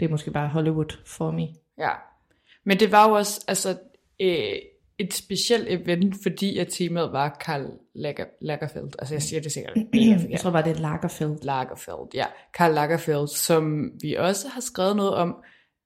det 0.01 0.07
er 0.07 0.11
måske 0.11 0.31
bare 0.31 0.49
Hollywood 0.49 0.99
for 1.07 1.31
me. 1.31 1.49
Ja, 1.79 1.91
men 2.65 2.81
det 2.81 2.93
var 2.93 3.09
jo 3.09 3.15
også 3.15 3.45
altså, 3.49 3.79
øh, 4.21 4.55
et 4.99 5.15
specielt 5.15 5.69
event, 5.69 6.15
fordi 6.23 6.59
at 6.59 6.69
temaet 6.69 7.13
var 7.13 7.37
Karl 7.41 7.71
Lager, 7.95 8.25
Lagerfeld. 8.41 8.91
Altså 8.99 9.15
jeg 9.15 9.23
siger 9.23 9.41
det 9.43 9.53
sikkert 9.53 9.77
Jeg 10.31 10.41
tror 10.41 10.51
bare, 10.51 10.63
det 10.65 10.71
er 10.77 10.81
Lagerfeld. 10.81 11.39
Lagerfeld, 11.43 12.15
ja. 12.15 12.27
Karl 12.55 12.75
Lagerfeld, 12.75 13.29
som 13.29 13.93
vi 14.03 14.15
også 14.15 14.49
har 14.49 14.61
skrevet 14.61 14.97
noget 14.97 15.15
om, 15.15 15.37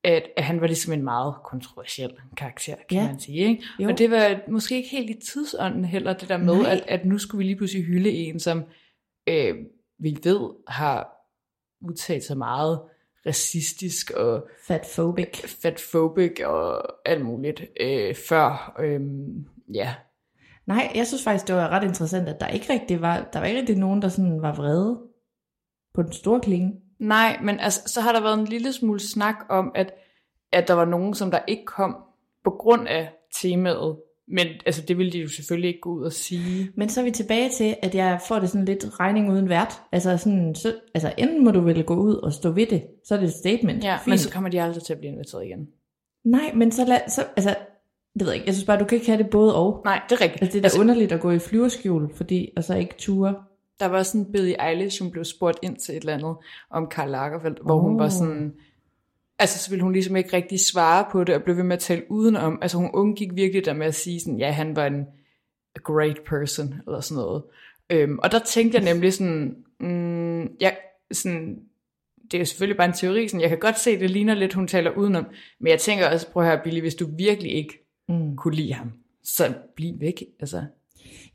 at, 0.05 0.23
at 0.37 0.45
han 0.45 0.61
var 0.61 0.67
ligesom 0.67 0.93
en 0.93 1.02
meget 1.05 1.35
kontroversiel 1.45 2.11
karakter, 2.37 2.75
kan 2.88 2.99
Ja. 2.99 3.07
man 3.07 3.21
sige. 3.21 3.38
Ikke? 3.49 3.62
Jo. 3.81 3.88
Og 3.88 3.99
det 3.99 4.11
var 4.11 4.40
måske 4.50 4.76
ikke 4.76 4.88
helt 4.88 5.11
i 5.11 5.21
tidsånden 5.33 5.85
heller, 5.85 6.12
det 6.12 6.28
der 6.28 6.37
med, 6.37 6.55
Nej. 6.62 6.73
at, 6.73 6.85
at 6.88 7.05
nu 7.05 7.19
skulle 7.19 7.38
vi 7.38 7.45
lige 7.45 7.57
pludselig 7.57 7.85
hylde 7.85 8.11
en, 8.11 8.40
som 8.40 8.64
øh, 9.28 9.55
vi 9.99 10.19
ved 10.25 10.50
har 10.69 11.18
udtalt 11.80 12.25
sig 12.25 12.38
meget 12.38 12.80
racistisk 13.26 14.11
og 14.11 14.49
Fatphobic. 14.66 15.61
fatphobic 15.62 16.40
og 16.44 16.82
alt 17.08 17.25
muligt 17.25 17.62
øh, 17.80 18.14
før. 18.14 18.76
Øhm, 18.80 19.47
ja, 19.75 19.94
Nej, 20.68 20.92
jeg 20.94 21.06
synes 21.06 21.25
faktisk, 21.25 21.49
det 21.49 21.54
var 21.54 21.68
ret 21.68 21.85
interessant, 21.85 22.28
at 22.28 22.40
der 22.40 22.47
ikke 22.47 22.73
rigtig 22.73 23.00
var, 23.00 23.28
der 23.32 23.38
var 23.38 23.47
ikke 23.47 23.61
rigtig 23.61 23.76
nogen, 23.76 24.02
der 24.02 24.08
sådan 24.08 24.42
var 24.42 24.54
vrede 24.54 24.99
på 25.94 26.02
den 26.02 26.12
store 26.12 26.40
klinge. 26.40 26.73
Nej, 26.99 27.38
men 27.42 27.61
altså, 27.61 27.80
så 27.87 28.00
har 28.00 28.12
der 28.12 28.20
været 28.20 28.38
en 28.38 28.44
lille 28.44 28.73
smule 28.73 29.00
snak 29.00 29.37
om, 29.49 29.73
at, 29.75 29.94
at 30.52 30.68
der 30.68 30.75
var 30.75 30.85
nogen, 30.85 31.14
som 31.14 31.30
der 31.30 31.38
ikke 31.49 31.64
kom 31.64 31.97
på 32.44 32.50
grund 32.50 32.88
af 32.88 33.12
temaet. 33.35 33.97
Men 34.30 34.47
altså, 34.66 34.82
det 34.82 34.99
ville 34.99 35.12
de 35.12 35.18
jo 35.18 35.28
selvfølgelig 35.28 35.68
ikke 35.68 35.80
gå 35.80 35.90
ud 35.90 36.02
og 36.04 36.12
sige. 36.12 36.70
Men 36.76 36.88
så 36.88 37.00
er 37.00 37.04
vi 37.04 37.11
tilbage 37.11 37.50
til, 37.50 37.76
at 37.82 37.94
jeg 37.94 38.20
får 38.28 38.38
det 38.38 38.49
sådan 38.50 38.64
lidt 38.64 39.00
regning 39.00 39.32
uden 39.32 39.49
vært. 39.49 39.73
Altså, 39.92 40.16
sådan, 40.16 40.54
så, 40.54 40.75
altså 40.94 41.12
enten 41.18 41.44
må 41.44 41.50
du 41.50 41.61
vel 41.61 41.85
gå 41.85 41.94
ud 41.97 42.14
og 42.14 42.32
stå 42.32 42.50
ved 42.50 42.66
det, 42.66 42.82
så 43.04 43.14
er 43.14 43.18
det 43.20 43.26
et 43.26 43.35
statement. 43.35 43.85
Ja, 43.85 43.97
Fint. 43.97 44.06
men 44.06 44.18
så 44.18 44.30
kommer 44.30 44.50
de 44.50 44.62
aldrig 44.62 44.82
til 44.82 44.92
at 44.92 44.99
blive 44.99 45.12
inviteret 45.12 45.44
igen. 45.44 45.68
Nej, 46.25 46.52
men 46.54 46.73
så, 46.73 46.85
lad, 46.85 46.99
så 47.08 47.25
altså, 47.37 47.50
det 48.14 48.20
ved 48.20 48.26
jeg 48.26 48.35
ikke. 48.35 48.47
Jeg 48.47 48.54
synes 48.54 48.66
bare, 48.66 48.78
du 48.78 48.85
kan 48.85 48.97
ikke 48.97 49.06
have 49.11 49.23
det 49.23 49.30
både 49.30 49.54
og. 49.56 49.80
Nej, 49.85 50.00
det 50.08 50.16
er 50.16 50.20
rigtigt. 50.20 50.42
Altså, 50.42 50.58
det 50.58 50.64
er 50.64 50.68
da 50.70 50.80
underligt 50.80 51.12
at 51.12 51.20
gå 51.20 51.30
i 51.30 51.38
flyverskjul, 51.38 52.14
fordi, 52.14 52.50
og 52.56 52.64
så 52.64 52.75
ikke 52.76 52.94
ture. 52.99 53.35
Der 53.80 53.87
var 53.87 54.02
sådan 54.02 54.32
Billie 54.32 54.68
Eilish, 54.68 55.02
hun 55.02 55.11
blev 55.11 55.25
spurgt 55.25 55.58
ind 55.62 55.76
til 55.76 55.97
et 55.97 56.00
eller 56.00 56.14
andet 56.14 56.37
om 56.70 56.87
Karl 56.90 57.11
Lagerfeldt, 57.11 57.58
hvor 57.64 57.78
hun 57.78 57.92
Oh. 57.94 57.99
var 57.99 58.08
sådan... 58.08 58.52
Altså, 59.38 59.59
så 59.59 59.71
ville 59.71 59.83
hun 59.83 59.92
ligesom 59.92 60.16
ikke 60.16 60.33
rigtig 60.33 60.61
svare 60.61 61.07
på 61.12 61.25
det, 61.25 61.35
og 61.35 61.42
blev 61.42 61.57
ved 61.57 61.64
med 61.64 61.76
at 61.76 61.83
tale 61.83 62.02
udenom. 62.11 62.59
Altså, 62.62 62.78
hun 62.78 62.90
undgik 62.95 63.35
virkelig 63.35 63.64
der 63.64 63.73
med 63.73 63.87
at 63.87 63.95
sige 63.95 64.21
sådan, 64.21 64.38
ja, 64.38 64.50
han 64.50 64.76
var 64.76 64.87
en 64.87 65.07
a 65.76 65.80
great 65.85 66.21
person, 66.26 66.75
eller 66.87 67.00
sådan 67.00 67.23
noget. 67.23 67.42
Øhm, 67.90 68.18
og 68.18 68.33
der 68.33 68.38
tænkte 68.38 68.78
jeg 68.78 68.95
nemlig 68.95 69.12
sådan, 69.12 69.57
mm, 69.80 70.42
ja, 70.42 70.71
sådan, 71.12 71.59
det 72.25 72.35
er 72.35 72.38
jo 72.38 72.45
selvfølgelig 72.45 72.76
bare 72.76 72.88
en 72.88 72.95
teori, 72.95 73.28
sådan, 73.28 73.40
jeg 73.40 73.49
kan 73.49 73.59
godt 73.59 73.78
se, 73.78 74.00
det 74.00 74.11
ligner 74.11 74.35
lidt, 74.35 74.54
hun 74.54 74.68
taler 74.68 74.90
udenom, 74.90 75.26
men 75.61 75.71
jeg 75.71 75.80
tænker 75.80 76.11
også, 76.11 76.30
prøv 76.30 76.42
at 76.42 76.49
høre, 76.49 76.61
Billy, 76.64 76.80
hvis 76.80 76.95
du 76.95 77.09
virkelig 77.16 77.52
ikke 77.52 77.87
mm. 78.09 78.37
kunne 78.37 78.57
lide 78.57 78.73
ham, 78.73 78.92
så 79.25 79.54
bliv 79.76 80.00
væk, 80.00 80.23
altså. 80.40 80.64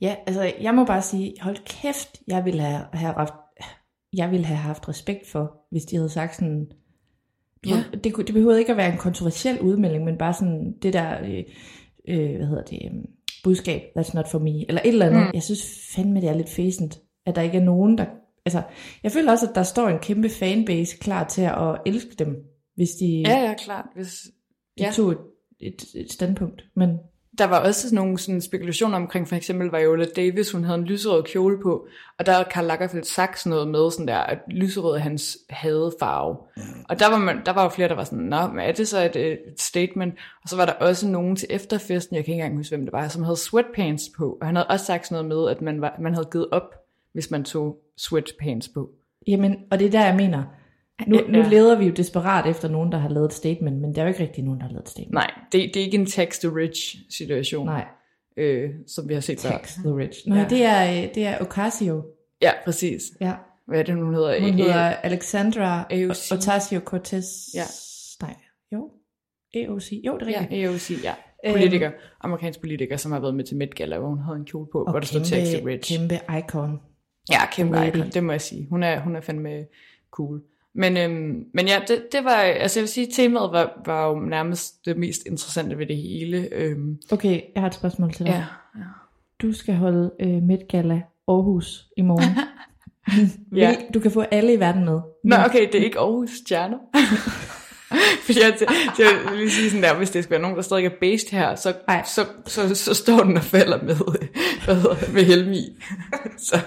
Ja, 0.02 0.16
altså 0.28 0.54
jeg 0.62 0.76
må 0.76 0.86
bare 0.86 1.02
sige, 1.02 1.34
hold 1.42 1.58
kæft, 1.66 2.22
jeg 2.28 2.46
ville 2.46 2.62
have, 2.62 2.86
have 2.94 3.14
haft, 3.14 3.34
jeg 4.14 4.32
ville 4.32 4.46
have 4.46 4.58
haft 4.58 4.90
respekt 4.90 5.28
for, 5.28 5.66
hvis 5.72 5.84
de 5.84 5.96
havde 5.96 6.10
sagt 6.10 6.36
sådan, 6.36 6.72
Ja. 7.68 7.84
det, 8.04 8.18
det 8.18 8.34
behøvede 8.34 8.60
ikke 8.60 8.72
at 8.72 8.78
være 8.78 8.92
en 8.92 8.98
kontroversiel 8.98 9.60
udmelding, 9.62 10.04
men 10.04 10.18
bare 10.18 10.34
sådan 10.34 10.74
det 10.82 10.94
der, 10.94 11.18
øh, 11.24 11.44
øh, 12.08 12.36
hvad 12.36 12.48
hedder 12.48 12.64
det, 12.64 12.80
øh, 12.86 12.92
budskab, 13.44 13.82
that's 14.00 14.12
not 14.14 14.30
for 14.32 14.40
me, 14.40 14.66
eller 14.68 14.82
et 14.86 14.88
eller 14.88 15.06
andet. 15.06 15.22
Mm. 15.22 15.32
Jeg 15.34 15.44
synes 15.44 15.92
fandme, 15.96 16.22
det 16.22 16.30
er 16.30 16.34
lidt 16.34 16.50
fæsent, 16.50 17.00
at 17.26 17.36
der 17.36 17.42
ikke 17.42 17.58
er 17.58 17.64
nogen, 17.64 17.98
der, 17.98 18.06
altså, 18.46 18.62
jeg 19.04 19.12
føler 19.12 19.32
også, 19.32 19.48
at 19.50 19.56
der 19.56 19.64
står 19.64 19.88
en 19.88 20.00
kæmpe 20.00 20.30
fanbase 20.30 20.98
klar 20.98 21.28
til 21.28 21.42
at 21.42 21.82
elske 21.86 22.16
dem, 22.20 22.36
hvis 22.76 22.90
de, 22.92 23.06
Ja, 23.06 23.40
ja, 23.40 23.54
klart. 23.54 23.86
Hvis, 23.96 24.22
de 24.78 24.84
ja. 24.84 24.92
tog 24.92 25.12
et, 25.12 25.18
et, 25.60 25.84
et 25.96 26.12
standpunkt. 26.12 26.64
Men 26.76 26.90
Der 27.38 27.46
var 27.46 27.60
også 27.60 27.96
nogle 27.96 28.18
sådan 28.18 28.42
spekulationer 28.42 28.96
omkring, 28.98 29.28
for 29.28 29.36
eksempel 29.36 29.72
Viola 29.72 30.06
Davis, 30.16 30.52
hun 30.52 30.64
havde 30.64 30.80
en 30.80 30.86
lyserød 30.86 31.24
kjole 31.24 31.60
på, 31.62 31.88
og 32.20 32.26
der 32.26 32.32
havde 32.32 32.48
Karl 32.52 32.66
Lagerfeldt 32.66 33.08
sagt 33.08 33.40
sådan 33.40 33.50
noget 33.50 33.68
med, 33.68 33.92
sådan 33.92 34.08
der, 34.08 34.18
at 34.18 34.38
lyserød 34.48 34.96
er 34.96 35.00
hans 35.00 35.38
hadefarve. 35.50 36.38
Og 36.90 37.00
der 37.00 37.10
var, 37.10 37.18
man, 37.18 37.42
der 37.46 37.54
var 37.54 37.64
jo 37.64 37.70
flere, 37.70 37.88
der 37.88 37.96
var 37.96 38.04
sådan, 38.04 38.20
nå, 38.20 38.48
men 38.48 38.60
er 38.60 38.72
det 38.72 38.88
så 38.88 39.06
et, 39.06 39.16
et 39.16 39.40
statement? 39.58 40.14
Og 40.44 40.50
så 40.50 40.56
var 40.56 40.66
der 40.66 40.74
også 40.74 41.08
nogen 41.08 41.36
til 41.36 41.48
efterfesten, 41.52 42.16
jeg 42.16 42.26
kan 42.26 42.34
ikke 42.34 42.44
engang 42.44 42.58
huske, 42.58 42.76
hvem 42.76 42.86
det 42.86 42.94
var, 42.94 43.08
som 43.08 43.24
havde 43.24 43.38
sweatpants 43.38 44.04
på, 44.18 44.38
og 44.42 44.48
han 44.48 44.56
havde 44.56 44.68
også 44.68 44.86
sagt 44.86 45.08
sådan 45.08 45.26
noget 45.26 45.42
med, 45.44 45.56
at 45.56 45.62
man, 45.62 45.82
var, 45.82 45.96
man 46.02 46.14
havde 46.14 46.30
givet 46.32 46.48
op, 46.52 46.76
hvis 47.14 47.32
man 47.32 47.44
tog 47.44 47.78
sweatpants 47.98 48.70
på. 48.70 48.90
Jamen, 49.28 49.56
og 49.72 49.80
det 49.80 49.88
er 49.88 49.92
der, 49.92 50.06
jeg 50.06 50.16
mener. 50.16 50.44
Nu, 51.08 51.20
nu 51.30 51.38
Ja. 51.40 51.48
leder 51.48 51.78
vi 51.80 51.86
jo 51.86 51.92
desperat 51.92 52.50
efter 52.50 52.68
nogen, 52.70 52.92
der 52.92 52.98
har 52.98 53.10
lavet 53.10 53.26
et 53.26 53.34
statement, 53.34 53.82
men 53.82 53.96
der 53.96 54.02
er 54.02 54.06
jo 54.06 54.10
ikke 54.10 54.24
rigtig 54.24 54.44
nogen, 54.44 54.60
der 54.60 54.66
har 54.66 54.74
lavet 54.74 54.84
et 54.84 54.90
statement. 54.90 55.14
Nej, 55.14 55.32
det, 55.52 55.72
det 55.74 55.76
er 55.78 55.84
ikke 55.86 55.98
en 55.98 56.06
tax-to-rich 56.06 56.96
situation, 57.18 57.66
Nej, 57.66 57.86
øh, 58.38 58.70
som 58.88 59.10
vi 59.10 59.14
har 59.14 59.22
set 59.22 59.40
før. 59.40 59.50
tax 59.50 59.74
the 59.74 59.96
rich. 59.98 60.20
Nej, 60.28 60.38
Ja. 60.38 60.44
ja. 60.44 60.50
det, 60.50 60.64
er, 60.66 61.04
øh, 61.04 61.16
det 61.16 61.26
er 61.26 61.38
Ocasio. 61.42 62.04
Ja, 62.42 62.52
præcis. 62.66 63.02
Ja. 63.22 63.34
Hvad 63.68 63.80
er 63.80 63.84
det, 63.84 63.96
hun 63.96 64.14
hedder? 64.14 64.40
Hun 64.42 64.50
A- 64.50 64.54
hedder 64.56 64.80
Alexandra 64.84 65.88
AOC. 65.90 66.32
Ocasio-Cortez. 66.32 67.26
Ja. 67.56 67.64
Nej, 68.22 68.36
jo. 68.72 68.90
AOC. 69.56 69.92
Jo, 70.06 70.18
det 70.18 70.28
er 70.28 70.32
Ja, 70.32 70.40
rigtigt. 70.42 70.68
AOC, 70.68 71.04
ja. 71.04 71.14
Øhm. 71.46 71.54
Politiker, 71.54 71.92
amerikansk 72.22 72.60
politiker, 72.62 72.98
som 72.98 73.12
har 73.12 73.20
været 73.20 73.36
med 73.36 73.44
til 73.44 73.58
Met 73.58 73.76
Gala, 73.76 73.98
hvor 74.00 74.10
hun 74.10 74.20
havde 74.20 74.38
en 74.38 74.46
kjole 74.46 74.68
på, 74.72 74.88
hvor 74.90 75.00
der 75.00 75.06
stod 75.08 75.22
Taxi 75.22 75.58
Rich. 75.58 75.98
kæmpe 75.98 76.16
icon. 76.40 76.80
Ja, 77.32 77.46
kæmpe 77.52 77.76
lady. 77.76 77.96
icon, 77.96 78.10
det 78.10 78.24
må 78.24 78.32
jeg 78.32 78.42
sige. 78.42 78.68
Hun 78.70 78.84
er, 78.84 79.00
hun 79.00 79.16
er 79.16 79.22
fandme 79.22 79.66
cool. 80.12 80.42
Men, 80.76 80.98
øhm, 80.98 81.44
men 81.54 81.68
ja, 81.68 81.80
det, 81.88 82.04
det 82.12 82.24
var, 82.24 82.36
altså 82.36 82.80
jeg 82.80 82.82
vil 82.82 82.90
sige, 82.90 83.08
temaet 83.14 83.52
var, 83.52 83.82
var 83.86 84.08
jo 84.08 84.20
nærmest 84.20 84.86
det 84.86 84.98
mest 84.98 85.22
interessante 85.26 85.78
ved 85.78 85.86
det 85.88 85.98
hele. 85.98 86.50
Øhm, 86.52 86.98
Okay, 87.12 87.42
jeg 87.56 87.62
har 87.62 87.68
et 87.68 87.74
spørgsmål 87.74 88.14
til 88.14 88.26
dig. 88.26 88.32
ja, 88.32 88.46
ja. 88.80 88.86
Du 89.42 89.54
skal 89.54 89.76
holde 89.76 90.12
øh, 90.20 90.44
Met 90.44 90.68
Gala 90.70 91.02
Aarhus 91.28 91.86
i 91.98 92.02
morgen. 92.02 92.38
Ja. 93.56 93.76
Du 93.94 94.00
kan 94.00 94.12
få 94.12 94.22
alle 94.22 94.54
i 94.54 94.60
verden 94.60 94.86
med. 94.86 95.00
Nå, 95.24 95.36
okay, 95.46 95.68
det 95.72 95.82
er 95.82 95.86
ikke 95.86 96.00
Aarhus 96.00 96.30
Stjerner. 96.30 96.78
Fordi 98.26 98.40
jeg, 98.42 98.54
til, 98.58 98.68
jeg 99.00 99.38
vil 99.38 99.52
sige 99.52 99.70
sådan 99.70 99.84
der, 99.84 99.98
hvis 99.98 100.10
det 100.10 100.24
skal 100.24 100.32
være 100.32 100.42
nogen, 100.42 100.56
der 100.56 100.64
stadig 100.64 100.86
er 100.86 100.90
based 101.02 101.32
her, 101.32 101.56
så, 101.56 101.74
Ej. 101.88 102.04
så, 102.06 102.26
så, 102.46 102.76
så, 102.76 102.94
står 102.94 103.18
den 103.18 103.38
og 103.38 103.44
falder 103.44 103.84
med, 103.84 103.96
hvad 104.66 104.76
hedder 104.76 105.12
med 105.14 105.24
Helmi. 105.24 105.78
så, 106.38 106.60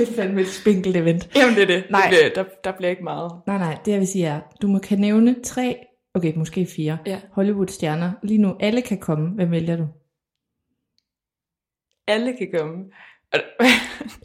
Det 0.00 0.08
er 0.08 0.14
fandme 0.14 0.40
et 0.40 0.48
spinkelt 0.48 0.96
event. 0.96 1.30
jamen 1.36 1.54
det 1.54 1.62
er 1.62 1.66
det. 1.66 1.84
Nej. 1.90 2.00
det 2.00 2.10
bliver, 2.10 2.44
der, 2.44 2.50
der 2.64 2.76
bliver 2.76 2.90
ikke 2.90 3.04
meget. 3.04 3.32
Nej, 3.46 3.58
nej, 3.58 3.78
det 3.84 3.92
jeg 3.92 4.00
vil 4.00 4.08
sige 4.08 4.26
er, 4.26 4.40
du 4.62 4.66
må 4.68 4.78
kan 4.78 4.98
nævne 4.98 5.36
tre, 5.44 5.76
okay, 6.14 6.34
måske 6.36 6.66
fire, 6.66 6.98
Ja. 7.06 7.20
Hollywood-stjerner. 7.32 8.12
Lige 8.22 8.38
nu, 8.38 8.56
alle 8.60 8.82
kan 8.82 8.98
komme. 8.98 9.28
Hvem 9.28 9.50
vælger 9.50 9.76
du? 9.76 9.86
Alle 12.08 12.36
kan 12.38 12.48
komme. 12.58 12.84
Og 13.32 13.40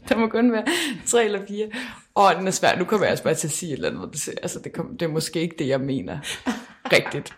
der 0.08 0.16
må 0.20 0.28
kun 0.28 0.52
være 0.52 0.64
tre 1.06 1.24
eller 1.24 1.46
fire. 1.48 1.68
Åh, 2.16 2.38
den 2.38 2.46
er 2.46 2.50
svær. 2.50 2.78
Nu 2.78 2.84
kommer 2.84 3.06
jeg 3.06 3.10
altså 3.10 3.24
bare 3.24 3.34
til 3.34 3.48
at 3.48 3.52
sige 3.52 3.72
et 3.72 3.76
eller 3.76 3.90
andet. 3.90 4.12
Det, 4.12 4.28
altså, 4.42 4.60
det, 4.64 4.72
kom, 4.72 4.96
det 4.98 5.06
er 5.06 5.10
måske 5.10 5.40
ikke 5.40 5.56
det, 5.58 5.68
jeg 5.68 5.80
mener. 5.80 6.18
Rigtigt. 6.96 7.36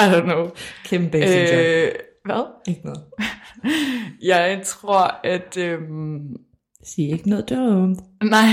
I 0.00 0.04
don't 0.04 0.22
know. 0.22 0.50
Kim 0.84 1.10
Basinger. 1.10 1.84
Øh, 1.86 1.92
hvad? 2.24 2.44
ikke 2.68 2.80
noget. 2.84 3.04
Jeg 4.32 4.60
tror, 4.64 5.20
at... 5.24 5.56
Øhm, 5.56 6.36
Sig 6.86 7.10
ikke 7.10 7.28
noget 7.28 7.48
dumt. 7.48 7.98
nej. 8.22 8.52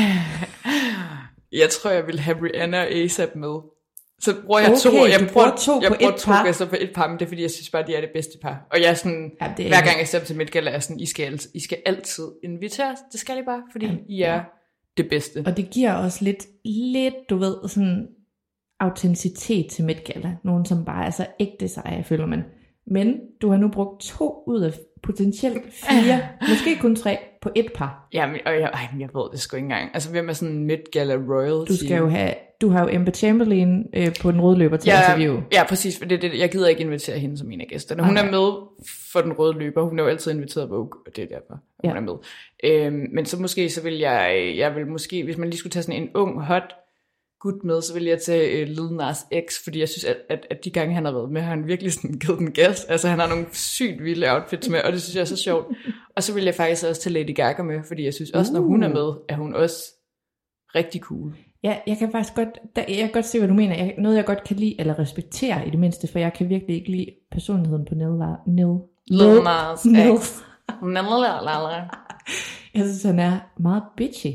Jeg 1.51 1.69
tror, 1.69 1.91
jeg 1.91 2.07
vil 2.07 2.19
have 2.19 2.37
Rihanna 2.43 2.79
og 2.81 2.87
ASAP 2.87 3.35
med. 3.35 3.55
Så 4.19 4.35
bruger 4.45 4.59
jeg 4.59 4.69
Okay, 4.69 4.79
to. 4.79 4.89
Jeg 5.05 5.29
bruger 5.33 5.55
to 5.55 5.81
jeg 5.81 5.91
på 5.91 5.95
bruger 5.99 6.13
et 6.13 6.19
to 6.19 6.31
par. 6.31 6.45
gæster 6.45 6.65
på 6.65 6.75
et 6.79 6.91
par, 6.95 7.07
men 7.07 7.19
det 7.19 7.25
er 7.25 7.29
fordi, 7.29 7.41
jeg 7.41 7.51
synes 7.51 7.69
bare, 7.69 7.87
de 7.87 7.95
er 7.95 8.01
det 8.01 8.09
bedste 8.13 8.37
par. 8.41 8.67
Og 8.71 8.81
jeg 8.81 8.89
er 8.89 8.93
sådan, 8.93 9.31
Ja, 9.41 9.53
det 9.57 9.65
er 9.65 9.69
hver 9.69 9.81
gang 9.85 9.99
jeg 9.99 10.07
dem 10.11 10.25
til 10.25 10.35
Midgala, 10.35 10.71
er 10.71 10.79
sådan, 10.79 10.99
I 10.99 11.05
skal, 11.05 11.23
altid, 11.25 11.51
I 11.55 11.59
skal 11.59 11.77
altid 11.85 12.23
invitere 12.43 12.91
os. 12.91 12.97
Det 13.11 13.19
skal 13.19 13.37
I 13.37 13.41
bare, 13.45 13.61
fordi 13.71 13.87
I 14.09 14.21
er 14.21 14.43
det 14.97 15.09
bedste. 15.09 15.43
Og 15.45 15.57
det 15.57 15.69
giver 15.69 15.93
også 15.93 16.23
lidt, 16.23 16.45
lidt, 16.65 17.13
du 17.29 17.37
ved, 17.37 17.55
sådan 17.69 18.07
autenticitet 18.79 19.71
til 19.71 19.85
Met 19.85 20.03
Gala. 20.03 20.35
Nogen, 20.43 20.65
som 20.65 20.85
bare 20.85 21.05
er 21.05 21.09
så 21.09 21.25
ægte 21.39 21.67
seje, 21.67 22.03
føler 22.03 22.25
man. 22.25 22.43
Men 22.87 23.19
du 23.41 23.49
har 23.49 23.57
nu 23.57 23.67
brugt 23.67 24.01
to 24.01 24.43
ud 24.47 24.61
af 24.61 24.73
potentielt 25.03 25.63
fire, 25.74 26.19
måske 26.50 26.77
kun 26.81 26.95
tre, 26.95 27.17
på 27.41 27.50
et 27.55 27.65
par. 27.75 28.07
Ja, 28.13 28.27
men, 28.27 28.36
og 28.45 28.53
jeg, 28.53 28.69
ej, 28.74 28.88
jeg 29.00 29.10
ved 29.13 29.31
det 29.31 29.39
sgu 29.39 29.55
ikke 29.55 29.63
engang. 29.65 29.89
Altså, 29.93 30.10
hvem 30.12 30.29
er 30.29 30.33
sådan 30.33 30.63
Midgala 30.63 31.15
Royalty? 31.15 31.72
Du 31.72 31.77
skal 31.77 31.98
jo 31.98 32.07
have, 32.10 32.33
du 32.62 32.69
har 32.69 32.81
jo 32.83 32.89
Emma 32.91 33.12
Chamberlain 33.12 33.86
øh, 33.95 34.12
på 34.22 34.31
den 34.31 34.41
røde 34.41 34.57
løber 34.57 34.77
til 34.77 34.89
ja, 34.89 35.00
interview. 35.13 35.41
Ja, 35.53 35.63
præcis. 35.69 35.98
For 35.98 36.05
det, 36.05 36.22
det, 36.22 36.39
jeg 36.39 36.51
gider 36.51 36.67
ikke 36.67 36.81
invitere 36.81 37.19
hende 37.19 37.38
som 37.38 37.51
en 37.51 37.62
af 37.62 37.67
gæsterne. 37.67 38.03
Hun 38.03 38.13
Nej. 38.13 38.25
er 38.27 38.31
med 38.31 38.51
for 39.12 39.22
den 39.22 39.33
røde 39.33 39.53
løber. 39.60 39.81
Hun 39.83 40.00
er 40.00 40.03
jo 40.03 40.10
altid 40.10 40.31
inviteret 40.31 40.69
på, 40.69 40.75
og 41.05 41.15
det 41.15 41.24
er 41.24 41.27
derfor, 41.27 41.60
hun 41.83 41.91
Ja. 41.91 41.95
er 41.95 42.00
med. 42.01 42.13
Øhm, 42.63 43.07
men 43.13 43.25
så 43.25 43.41
måske, 43.41 43.69
så 43.69 43.83
vil 43.83 43.93
jeg, 43.98 44.53
jeg 44.57 44.75
vil 44.75 44.88
måske, 44.88 45.24
hvis 45.24 45.38
man 45.38 45.50
lige 45.50 45.60
skulle 45.60 45.72
tage 45.72 45.83
sådan 45.83 46.01
en 46.01 46.10
ung, 46.15 46.41
hot 46.41 46.75
gut 47.43 47.63
med, 47.63 47.81
så 47.81 47.93
vil 47.93 48.03
jeg 48.03 48.21
tage 48.21 48.62
uh, 48.63 48.67
Lil 48.67 48.95
Nas 48.97 49.17
X, 49.50 49.63
fordi 49.63 49.79
jeg 49.79 49.89
synes, 49.89 50.03
at, 50.05 50.17
at, 50.29 50.39
at 50.51 50.57
de 50.65 50.69
gange, 50.71 50.95
han 50.95 51.05
har 51.05 51.12
været 51.12 51.31
med, 51.31 51.41
har 51.41 51.50
han 51.50 51.67
virkelig 51.67 51.93
sådan 51.93 52.19
givet 52.19 52.39
den 52.39 52.51
gas. 52.51 52.83
Altså, 52.85 53.07
han 53.07 53.19
har 53.19 53.27
nogle 53.27 53.45
sygt 53.51 54.03
vilde 54.03 54.31
outfits 54.31 54.69
med, 54.69 54.81
og 54.81 54.91
det 54.91 55.01
synes 55.01 55.15
jeg 55.15 55.21
er 55.21 55.25
så 55.25 55.38
sjovt. 55.38 55.65
Og 56.15 56.23
så 56.23 56.33
vil 56.33 56.43
jeg 56.43 56.55
faktisk 56.55 56.85
også 56.85 57.01
tage 57.01 57.13
Lady 57.13 57.35
Gaga 57.35 57.63
med, 57.63 57.79
fordi 57.88 58.03
jeg 58.05 58.13
synes 58.13 58.31
også, 58.31 58.53
når 58.53 58.59
hun 58.62 58.83
er 58.83 58.88
Uh. 58.88 58.93
med, 58.93 59.13
er 59.29 59.35
hun 59.35 59.53
også 59.55 59.75
rigtig 60.75 61.01
cool. 61.01 61.35
Ja, 61.63 61.77
jeg 61.88 61.97
kan 61.97 62.12
faktisk 62.12 62.35
godt, 62.35 62.50
der, 62.75 62.83
jeg 62.88 62.97
kan 62.97 63.12
godt 63.12 63.25
se, 63.25 63.38
hvad 63.39 63.47
du 63.47 63.53
mener. 63.53 63.75
Jeg, 63.75 63.95
noget, 63.97 64.17
jeg 64.17 64.25
godt 64.25 64.43
kan 64.43 64.55
lide, 64.57 64.75
eller 64.79 65.00
respektere 65.00 65.67
i 65.67 65.69
det 65.69 65.79
mindste, 65.79 66.07
for 66.07 66.19
jeg 66.19 66.33
kan 66.33 66.50
virkelig 66.50 66.75
ikke 66.75 66.91
lide 66.91 67.09
personligheden 67.31 67.85
på 67.85 67.95
Neil. 67.95 68.09
La- 68.21 68.51
Neil. 68.51 68.77
Lil 69.07 69.43
Nas. 69.43 69.79
X. 70.23 70.41
Lalalala. 70.95 71.88
Jeg 72.73 72.83
synes, 72.83 73.03
han 73.03 73.19
er 73.19 73.39
meget 73.59 73.83
bitchy. 73.97 74.29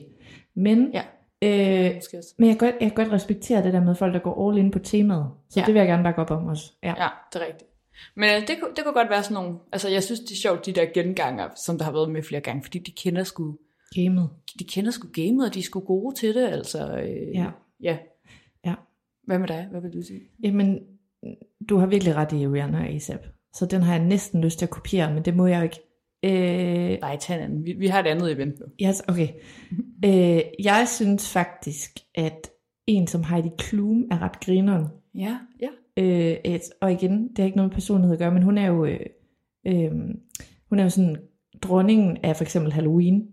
Men, 0.57 0.91
Ja. 0.95 1.03
Øh, 1.45 1.51
men 2.39 2.49
jeg, 2.49 2.59
kan 2.59 2.69
godt, 2.69 2.75
jeg 2.81 2.93
kan 2.93 3.05
godt 3.05 3.13
respektere 3.13 3.63
det 3.63 3.73
der 3.73 3.85
med 3.85 3.95
folk, 3.95 4.15
der 4.15 4.21
går 4.21 4.49
all 4.51 4.59
in 4.59 4.71
på 4.71 4.79
temaet. 4.79 5.27
Så 5.51 5.61
Ja. 5.61 5.67
det 5.67 5.75
vil 5.75 5.81
jeg 5.81 5.89
gerne 5.89 6.03
bakke 6.03 6.21
op 6.21 6.31
om 6.31 6.47
også. 6.47 6.73
Ja. 6.83 6.95
Ja, 7.03 7.09
det 7.33 7.43
er 7.43 7.47
rigtigt. 7.47 7.71
Men 8.17 8.25
øh, 8.31 8.49
det, 8.49 8.57
kunne- 8.63 8.75
det 8.77 8.85
kunne 8.85 8.95
godt 8.95 9.11
være 9.11 9.23
sådan 9.23 9.35
nogle, 9.35 9.59
altså 9.73 9.89
jeg 9.89 10.03
synes 10.03 10.21
det 10.21 10.31
er 10.31 10.37
sjovt, 10.37 10.67
de 10.67 10.73
der 10.73 10.87
genganger, 10.95 11.49
som 11.57 11.79
der 11.79 11.85
har 11.85 11.93
været 11.93 12.11
med 12.11 12.23
flere 12.23 12.41
gange, 12.41 12.63
fordi 12.63 12.79
de 12.79 12.91
kender 12.91 13.25
sgu, 13.25 13.57
Gamet. 13.95 14.31
de 14.59 14.65
kender 14.65 14.91
sgu 14.91 15.09
gamet, 15.15 15.47
og 15.49 15.55
de 15.55 15.59
er 15.59 15.63
sgu 15.63 15.81
gode 15.81 16.15
til 16.17 16.35
det, 16.35 16.49
altså. 16.49 16.99
Øh, 16.99 17.35
Ja. 17.35 17.47
ja. 17.83 17.99
Ja. 18.65 18.75
Hvad 19.27 19.39
med 19.39 19.49
dig? 19.49 19.67
Hvad 19.71 19.81
vil 19.81 19.93
du 19.93 20.03
sige? 20.03 20.21
Jamen, 20.45 20.79
du 21.69 21.77
har 21.79 21.87
virkelig 21.87 22.15
ret 22.17 22.33
i 22.33 22.47
Rihanna 22.49 22.79
og 22.79 22.87
ASAP. 22.87 23.27
Så 23.55 23.67
den 23.67 23.83
har 23.83 23.95
jeg 23.95 24.05
næsten 24.05 24.41
lyst 24.45 24.59
til 24.59 24.67
at 24.67 24.71
kopiere, 24.71 25.15
men 25.15 25.25
det 25.25 25.37
må 25.37 25.47
jeg 25.47 25.59
jo 25.59 25.63
ikke. 25.63 25.81
Øh, 26.25 26.99
Nej, 27.01 27.17
tag 27.21 27.37
en 27.37 27.43
anden. 27.43 27.65
Vi, 27.67 27.73
vi 27.73 27.87
har 27.87 28.01
et 28.01 28.07
andet 28.07 28.33
event 28.33 28.61
nu. 28.61 28.67
yes, 28.89 29.03
okay. 29.09 29.29
Øh, 30.05 30.41
jeg 30.65 30.85
synes 30.89 31.33
faktisk, 31.33 31.91
at 32.15 32.51
en 32.87 33.07
som 33.07 33.25
Heidi 33.25 33.49
Klum 33.59 34.05
er 34.11 34.23
ret 34.23 34.41
grineren. 34.41 34.87
Ja, 35.15 35.39
ja. 35.61 35.69
Øh, 36.03 36.37
et, 36.45 36.61
og 36.81 36.93
igen, 36.93 37.29
det 37.29 37.39
har 37.39 37.45
ikke 37.45 37.57
noget 37.57 37.71
med 37.71 37.75
personlighed 37.75 38.13
at 38.13 38.19
gøre, 38.19 38.31
men 38.35 38.43
hun 38.43 38.59
er 38.59 38.67
jo, 38.67 38.85
øh, 38.85 39.01
øh, 39.67 39.91
hun 40.69 40.79
er 40.79 40.83
jo 40.83 40.91
sådan 40.91 41.17
dronningen 41.63 42.17
af 42.23 42.37
for 42.37 42.45
eksempel 42.45 42.73
Halloween. 42.73 43.27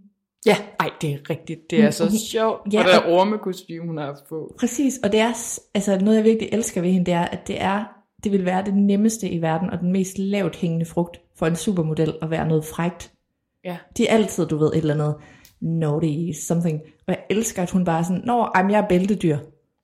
Ja, 0.46 0.56
ej, 0.80 0.90
det 1.02 1.14
er 1.14 1.30
rigtigt. 1.30 1.70
Det 1.70 1.80
er 1.80 1.84
Hun- 1.84 1.92
så 1.92 2.04
hun- 2.04 2.18
sjovt. 2.18 2.74
Ja, 2.74 2.80
og 2.80 2.86
der 2.86 3.14
ormekostyme, 3.14 3.88
hun 3.88 3.98
har 3.98 4.06
haft 4.06 4.28
på. 4.30 4.56
Præcis, 4.60 5.00
og 5.04 5.12
det 5.12 5.20
er 5.20 5.60
altså 5.74 6.00
noget, 6.00 6.18
jeg 6.18 6.24
virkelig 6.26 6.50
elsker 6.52 6.82
ved 6.82 6.90
hende, 6.92 7.06
det 7.06 7.14
er, 7.14 7.26
at 7.26 7.48
det 7.48 7.62
er, 7.62 7.84
det 8.26 8.32
vil 8.34 8.46
være 8.46 8.66
det 8.66 8.74
nemmeste 8.74 9.30
i 9.30 9.42
verden, 9.42 9.70
og 9.70 9.80
den 9.80 9.92
mest 9.92 10.18
lavt 10.18 10.56
hængende 10.56 10.86
frugt 10.86 11.22
for 11.36 11.48
en 11.48 11.56
supermodel 11.56 12.14
at 12.22 12.30
være 12.30 12.48
noget 12.48 12.66
frægt. 12.66 13.14
Ja. 13.64 13.78
De 13.98 14.08
er 14.08 14.14
altid, 14.14 14.46
du 14.48 14.58
ved, 14.58 14.68
et 14.74 14.78
eller 14.78 14.94
andet 14.94 15.16
naughty 15.62 16.40
something. 16.48 16.82
Og 16.82 17.14
jeg 17.14 17.24
elsker, 17.30 17.64
at 17.64 17.72
hun 17.72 17.86
bare 17.86 18.00
er 18.00 18.04
sådan, 18.04 18.22
Nå, 18.26 18.42
ej, 18.44 18.66
jeg 18.70 18.80
er 18.80 18.88
bæltedyr. 18.88 19.38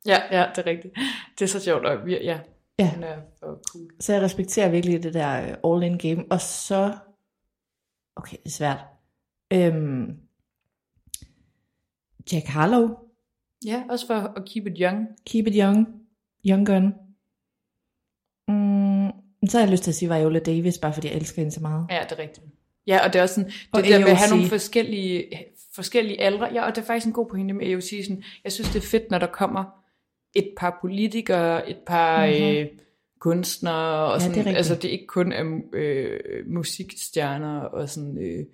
Ja, 0.05 0.17
ja, 0.31 0.45
det 0.55 0.67
er 0.67 0.69
rigtigt. 0.71 0.93
Det 1.39 1.45
er 1.45 1.49
så 1.49 1.59
sjovt, 1.59 1.85
og 1.85 2.05
vi, 2.05 2.11
ja, 2.23 2.39
Ja. 2.79 2.93
hun 2.93 3.03
er 3.03 3.15
for 3.39 3.59
cool. 3.71 3.87
Så 3.99 4.13
jeg 4.13 4.21
respekterer 4.21 4.69
virkelig 4.69 5.03
det 5.03 5.13
der 5.13 5.41
øh, 5.41 5.73
all-in 5.73 5.97
game. 5.97 6.25
Og 6.31 6.41
så, 6.41 6.93
okay, 8.15 8.37
det 8.37 8.45
er 8.45 8.49
svært. 8.49 8.77
Øhm, 9.53 10.17
Jack 12.33 12.45
Harlow. 12.45 12.89
Ja, 13.65 13.83
også 13.89 14.07
for 14.07 14.13
at 14.13 14.45
keep 14.45 14.67
it 14.67 14.77
young. 14.79 15.07
Keep 15.25 15.47
it 15.47 15.53
young. 15.57 15.87
Young 16.45 16.65
gun. 16.67 16.93
Så 19.49 19.57
har 19.57 19.65
jeg 19.65 19.71
lyst 19.71 19.83
til 19.83 19.91
at 19.91 19.95
sige 19.95 20.15
Viola 20.15 20.39
Davis, 20.39 20.77
bare 20.77 20.93
fordi 20.93 21.07
jeg 21.07 21.15
elsker 21.15 21.41
hende 21.41 21.51
så 21.51 21.61
meget. 21.61 21.85
Ja, 21.89 21.99
det 22.09 22.11
er 22.11 22.19
rigtigt. 22.19 22.45
Ja, 22.87 23.05
og 23.05 23.13
det 23.13 23.19
er 23.19 23.23
også 23.23 23.35
sådan, 23.35 23.49
det 23.49 23.85
der 23.91 23.99
med 23.99 24.07
at 24.07 24.17
have 24.17 24.29
nogle 24.29 24.47
forskellige, 24.49 25.25
forskellige 25.75 26.21
aldre. 26.21 26.49
Ja, 26.53 26.65
og 26.65 26.75
det 26.75 26.81
er 26.81 26.85
faktisk 26.85 27.07
en 27.07 27.13
god 27.13 27.29
pointe 27.29 27.53
med 27.53 27.67
AOC. 27.73 27.89
Sådan, 28.05 28.23
jeg 28.43 28.51
synes, 28.51 28.69
det 28.69 28.83
er 28.83 28.87
fedt, 28.87 29.11
når 29.11 29.17
der 29.17 29.27
kommer 29.27 29.63
et 30.35 30.49
par 30.57 30.77
politikere, 30.81 31.69
et 31.69 31.77
par 31.87 32.25
Mhm. 32.25 32.35
mm-hmm. 32.35 32.55
øh, 32.57 32.67
kunstnere, 33.19 34.05
og 34.05 34.13
Ja, 34.13 34.19
sådan, 34.19 34.45
det 34.45 34.51
er 34.51 34.57
altså 34.57 34.75
det 34.75 34.85
er 34.85 34.91
ikke 34.91 35.07
kun 35.07 35.31
er, 35.31 35.59
øh, 35.73 36.19
musikstjerner 36.47 37.59
og 37.59 37.89
sådan... 37.89 38.17
Øh, 38.17 38.23
jeg 38.37 38.45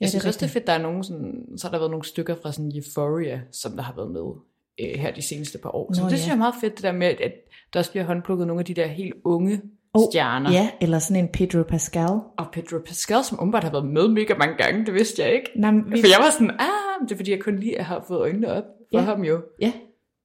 Ja, 0.00 0.06
synes 0.06 0.22
det 0.22 0.28
også, 0.28 0.40
det 0.40 0.46
er 0.46 0.50
fedt, 0.50 0.66
der 0.66 0.72
er 0.72 0.82
nogle 0.82 1.04
sådan, 1.04 1.44
så 1.56 1.66
har 1.66 1.70
der 1.70 1.78
været 1.78 1.90
nogle 1.90 2.04
stykker 2.04 2.34
fra 2.42 2.52
sådan 2.52 2.72
Euphoria, 2.74 3.40
som 3.52 3.72
der 3.72 3.82
har 3.82 3.94
været 3.96 4.10
med 4.10 4.32
øh, 4.80 5.00
her 5.00 5.10
de 5.14 5.22
seneste 5.22 5.58
par 5.58 5.74
år. 5.76 5.92
Så 5.92 6.00
Nå, 6.00 6.06
det 6.06 6.12
ja. 6.12 6.16
synes 6.16 6.26
jeg 6.28 6.34
er 6.34 6.38
meget 6.38 6.54
fedt, 6.60 6.74
det 6.76 6.82
der 6.82 6.92
med, 6.92 7.06
at, 7.06 7.20
at 7.20 7.32
der 7.72 7.78
også 7.78 7.90
bliver 7.90 8.04
håndplukket 8.04 8.46
nogle 8.46 8.60
af 8.60 8.64
de 8.64 8.74
der 8.74 8.86
helt 8.86 9.14
unge 9.24 9.60
Oh, 9.94 10.02
stjerner. 10.10 10.50
Ja, 10.52 10.70
eller 10.80 10.98
sådan 10.98 11.24
en 11.24 11.28
Pedro 11.32 11.62
Pascal. 11.62 12.08
Og 12.38 12.46
Pedro 12.52 12.78
Pascal, 12.86 13.24
som 13.24 13.38
umiddelbart 13.40 13.64
har 13.64 13.70
været 13.70 13.86
med 13.86 14.08
mega 14.08 14.34
mange 14.34 14.54
gange, 14.56 14.86
det 14.86 14.94
vidste 14.94 15.22
jeg 15.22 15.32
ikke. 15.34 15.50
Nej, 15.56 15.70
men 15.70 15.84
vi, 15.92 16.00
For 16.00 16.06
jeg 16.08 16.18
var 16.24 16.30
sådan, 16.30 16.50
ah, 16.50 17.06
det 17.08 17.12
er 17.12 17.16
fordi, 17.16 17.30
jeg 17.30 17.40
kun 17.42 17.56
lige 17.58 17.82
har 17.82 18.04
fået 18.08 18.20
øjnene 18.20 18.52
op 18.52 18.64
for 18.92 18.98
Ja. 18.98 19.04
ham 19.04 19.22
jo. 19.24 19.42
Ja, 19.60 19.72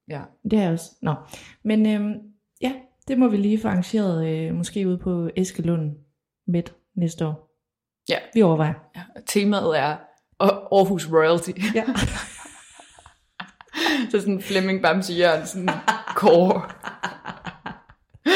Ja. 0.09 0.21
det 0.43 0.59
er 0.59 0.63
jeg 0.63 0.71
også. 0.71 0.91
Nå. 1.01 1.13
Men 1.63 1.85
øhm, 1.95 2.13
ja, 2.61 2.71
det 3.07 3.17
må 3.19 3.27
vi 3.27 3.37
lige 3.37 3.59
få 3.61 3.67
arrangeret, 3.67 4.27
øh, 4.27 4.53
måske 4.55 4.87
ude 4.87 4.97
på 4.97 5.29
Eskelund 5.35 5.91
midt 6.47 6.73
næste 6.95 7.25
år. 7.27 7.51
Ja. 8.09 8.17
Vi 8.33 8.41
overvejer. 8.41 8.73
ja. 8.95 9.01
Og 9.15 9.21
temaet 9.25 9.79
er 9.79 9.95
Aarhus 10.39 11.09
Royalty. 11.11 11.51
Ja. 11.75 11.83
Så 14.11 14.19
sådan 14.19 14.41
Flemming 14.41 14.81
Bamse 14.81 15.13
Jørgensen 15.13 15.69
core. 16.15 16.61
ja, 18.25 18.31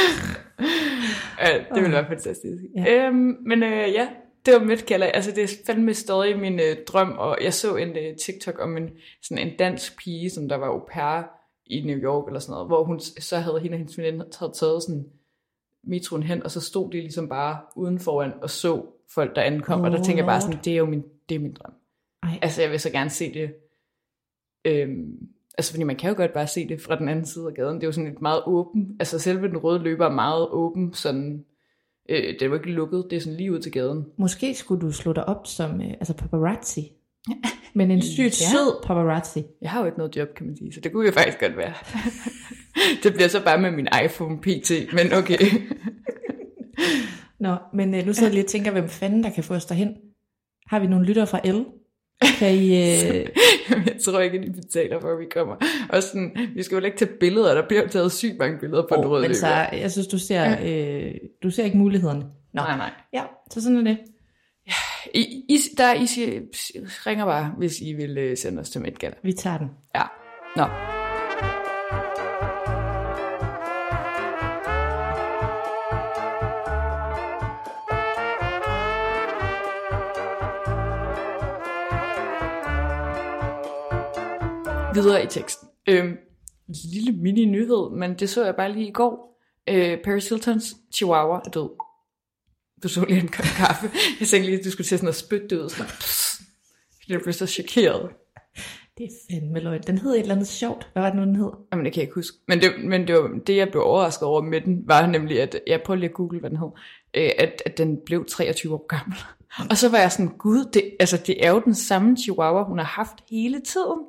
det 1.73 1.81
ville 1.83 1.95
være 1.95 2.07
fantastisk. 2.07 2.63
Ja. 2.75 3.07
Øhm, 3.07 3.37
men 3.45 3.63
øh, 3.63 3.93
ja, 3.93 4.09
det 4.45 4.53
var 4.53 4.59
Met 4.59 4.85
Gala. 4.85 5.05
Altså 5.05 5.31
det 5.31 5.43
er 5.43 5.47
fandme 5.65 5.93
stadig 5.93 6.39
min 6.39 6.59
øh, 6.59 6.77
drøm, 6.87 7.11
og 7.17 7.37
jeg 7.41 7.53
så 7.53 7.75
en 7.75 7.89
øh, 7.89 8.17
TikTok 8.17 8.59
om 8.59 8.77
en, 8.77 8.89
sådan 9.23 9.47
en 9.47 9.57
dansk 9.57 10.03
pige, 10.03 10.29
som 10.29 10.49
der 10.49 10.55
var 10.55 10.67
au 10.67 10.81
pair 10.91 11.23
i 11.65 11.81
New 11.81 11.97
York 11.97 12.27
eller 12.27 12.39
sådan 12.39 12.53
noget, 12.53 12.67
hvor 12.67 12.83
hun 12.83 12.99
så 12.99 13.37
havde 13.37 13.59
hende 13.59 13.75
og 13.75 13.77
hendes 13.77 13.97
veninde 13.97 14.25
havde 14.39 14.53
taget 14.53 14.83
sådan 14.83 15.05
metroen 15.83 16.23
hen, 16.23 16.43
og 16.43 16.51
så 16.51 16.61
stod 16.61 16.91
de 16.91 16.97
ligesom 16.97 17.29
bare 17.29 17.59
uden 17.75 17.99
foran 17.99 18.33
og 18.41 18.49
så 18.49 18.85
folk, 19.13 19.35
der 19.35 19.41
ankom, 19.41 19.79
oh, 19.79 19.85
og 19.85 19.91
der 19.91 20.03
tænker 20.03 20.23
jeg 20.23 20.25
bare 20.25 20.41
sådan, 20.41 20.59
det 20.65 20.73
er 20.73 20.77
jo 20.77 20.85
min, 20.85 21.03
det 21.29 21.35
er 21.35 21.39
min 21.39 21.53
drøm. 21.53 21.73
Ej, 22.23 22.39
Altså, 22.41 22.61
jeg 22.61 22.71
vil 22.71 22.79
så 22.79 22.91
gerne 22.91 23.09
se 23.09 23.33
det. 23.33 23.53
Øhm, 24.65 25.29
altså, 25.59 25.71
fordi 25.73 25.83
man 25.83 25.95
kan 25.95 26.09
jo 26.09 26.15
godt 26.15 26.33
bare 26.33 26.47
se 26.47 26.67
det 26.67 26.81
fra 26.81 26.95
den 26.95 27.09
anden 27.09 27.25
side 27.25 27.45
af 27.47 27.53
gaden. 27.53 27.75
Det 27.75 27.83
er 27.83 27.87
jo 27.87 27.91
sådan 27.91 28.11
et 28.11 28.21
meget 28.21 28.41
åben. 28.45 28.95
Altså, 28.99 29.19
selve 29.19 29.47
den 29.47 29.57
røde 29.57 29.79
løber 29.79 30.05
er 30.05 30.11
meget 30.11 30.47
åben. 30.51 30.93
Sådan, 30.93 31.45
øh, 32.09 32.23
det 32.33 32.41
er 32.41 32.45
jo 32.45 32.53
ikke 32.53 32.71
lukket. 32.71 33.05
Det 33.09 33.15
er 33.15 33.19
sådan 33.19 33.37
lige 33.37 33.51
ud 33.51 33.59
til 33.59 33.71
gaden. 33.71 34.05
måske 34.17 34.55
skulle 34.55 34.81
du 34.81 34.91
slå 34.91 35.13
dig 35.13 35.25
op 35.29 35.47
som 35.47 35.81
øh, 35.81 35.89
altså 35.91 36.13
paparazzi. 36.13 36.91
Men 37.75 37.91
en 37.91 38.01
sygt 38.01 38.41
Ja. 38.41 38.49
sød 38.51 38.83
paparazzi. 38.83 39.43
Jeg 39.61 39.69
har 39.69 39.79
jo 39.79 39.85
ikke 39.85 39.97
noget 39.97 40.15
job, 40.15 40.27
kan 40.35 40.45
man 40.45 40.57
sige. 40.57 40.73
Så 40.73 40.79
det 40.81 40.91
kunne 40.91 41.05
jo 41.05 41.11
faktisk 41.11 41.39
godt 41.39 41.57
være. 41.57 41.73
det 43.03 43.13
bliver 43.13 43.27
så 43.27 43.43
bare 43.43 43.61
med 43.61 43.71
min 43.71 43.87
iPhone 44.05 44.39
PT. 44.41 44.71
Men 44.93 45.13
okay. 45.13 45.37
Nå, 47.39 47.55
men 47.73 47.95
øh, 47.95 48.05
nu 48.05 48.13
sidder 48.13 48.27
jeg 48.27 48.33
lige 48.33 48.43
og 48.45 48.49
tænker, 48.49 48.71
hvem 48.71 48.89
fanden 48.89 49.23
der 49.23 49.29
kan 49.29 49.43
få 49.43 49.53
os 49.53 49.65
derhen. 49.65 49.95
Har 50.67 50.79
vi 50.79 50.87
nogle 50.87 51.05
lyttere 51.05 51.27
fra 51.27 51.39
L? 51.51 51.65
Kan 52.21 52.53
I... 52.53 52.65
Øh, 52.65 53.27
jeg 53.87 53.95
tror 54.05 54.19
ikke, 54.19 54.37
at 54.39 54.47
de 54.47 54.51
betaler 54.51 54.99
for, 54.99 55.13
at 55.13 55.19
vi 55.19 55.25
kommer. 55.33 55.55
Og 55.89 56.03
sådan, 56.03 56.37
vi 56.55 56.63
skal 56.63 56.77
jo 56.77 56.85
ikke 56.85 56.97
tage 56.97 57.11
billeder. 57.19 57.53
Der 57.53 57.67
bliver 57.67 57.87
taget 57.87 58.11
sygt 58.11 58.37
mange 58.39 58.59
billeder 58.59 58.81
på 58.81 58.95
oh, 58.95 59.03
den 59.03 59.11
røde 59.11 59.21
men 59.21 59.29
løber. 59.29 59.39
så, 59.39 59.67
jeg 59.71 59.91
synes, 59.91 60.07
du 60.07 60.17
ser, 60.19 60.57
øh, 60.65 61.11
du 61.43 61.49
ser 61.49 61.63
ikke 61.63 61.77
mulighederne. 61.77 62.25
Nå, 62.53 62.61
Nej, 62.61 62.77
nej. 62.77 62.91
ja, 63.13 63.23
så 63.51 63.61
sådan 63.61 63.77
er 63.77 63.83
det. 63.83 63.97
I, 65.13 65.21
I, 65.49 65.57
der 65.77 65.93
I 65.93 66.05
siger, 66.05 66.41
ringer 67.07 67.25
bare, 67.25 67.53
hvis 67.57 67.81
I 67.81 67.93
vil 67.93 68.17
øh, 68.17 68.37
sende 68.37 68.59
os 68.59 68.69
til 68.69 68.81
Met 68.81 68.99
Gala. 68.99 69.13
Vi 69.23 69.33
tager 69.33 69.57
den. 69.57 69.69
Ja. 69.95 70.03
Nå. 70.55 70.98
Videre 85.01 85.23
i 85.23 85.27
teksten. 85.27 85.67
Øhm, 85.87 86.17
lille 86.93 87.11
mini-nyhed, 87.11 87.97
men 87.97 88.13
det 88.13 88.29
så 88.29 88.45
jeg 88.45 88.55
bare 88.55 88.71
lige 88.71 88.87
i 88.87 88.91
går. 88.91 89.39
Øh, 89.69 89.97
Paris 90.03 90.29
Hiltons 90.29 90.75
chihuahua 90.93 91.41
er 91.45 91.49
død. 91.49 91.69
Du 92.83 92.87
så 92.87 93.05
lige 93.05 93.19
en 93.19 93.27
kop 93.27 93.45
kaffe. 93.57 93.89
Jeg 94.19 94.27
tænkte 94.27 94.49
lige, 94.49 94.59
at 94.59 94.65
du 94.65 94.71
skulle 94.71 94.85
til 94.85 94.97
sådan 94.97 95.05
noget 95.05 95.15
spytte 95.15 95.47
det 95.47 95.63
ud. 95.63 95.69
Sådan, 95.69 95.85
pss. 95.85 96.41
Jeg 97.09 97.19
blev 97.21 97.33
så 97.33 97.47
chokeret. 97.47 98.09
Det 98.97 99.05
er 99.05 99.09
fandme 99.31 99.59
løgn. 99.59 99.81
Den 99.87 99.97
hed 99.97 100.11
et 100.11 100.19
eller 100.19 100.35
andet 100.35 100.47
sjovt. 100.47 100.89
Hvad 100.93 101.03
var 101.03 101.09
det 101.09 101.19
nu, 101.19 101.25
den 101.25 101.35
hed? 101.35 101.51
Jamen, 101.71 101.85
det 101.85 101.93
kan 101.93 101.99
jeg 101.99 102.03
ikke 102.03 102.15
huske. 102.15 102.37
Men, 102.47 102.61
det, 102.61 102.71
men 102.85 103.07
det, 103.07 103.15
var, 103.15 103.39
det, 103.47 103.55
jeg 103.55 103.69
blev 103.69 103.83
overrasket 103.83 104.27
over 104.27 104.41
med 104.41 104.61
den, 104.61 104.83
var 104.85 105.07
nemlig, 105.07 105.41
at 105.41 105.59
jeg 105.67 105.81
prøvede 105.81 105.99
lige 105.99 106.09
at 106.09 106.15
google, 106.15 106.39
hvad 106.39 106.49
den 106.49 106.57
hed, 106.57 106.69
øh, 107.13 107.31
at, 107.37 107.61
at 107.65 107.77
den 107.77 107.97
blev 108.05 108.25
23 108.25 108.73
år 108.73 108.87
gammel. 108.87 109.17
Og 109.69 109.77
så 109.77 109.89
var 109.89 109.97
jeg 109.97 110.11
sådan, 110.11 110.37
gud, 110.37 110.65
det, 110.73 110.91
altså, 110.99 111.17
det 111.27 111.45
er 111.45 111.51
jo 111.51 111.61
den 111.65 111.75
samme 111.75 112.17
chihuahua, 112.17 112.63
hun 112.63 112.77
har 112.77 112.85
haft 112.85 113.15
hele 113.29 113.61
tiden. 113.61 113.99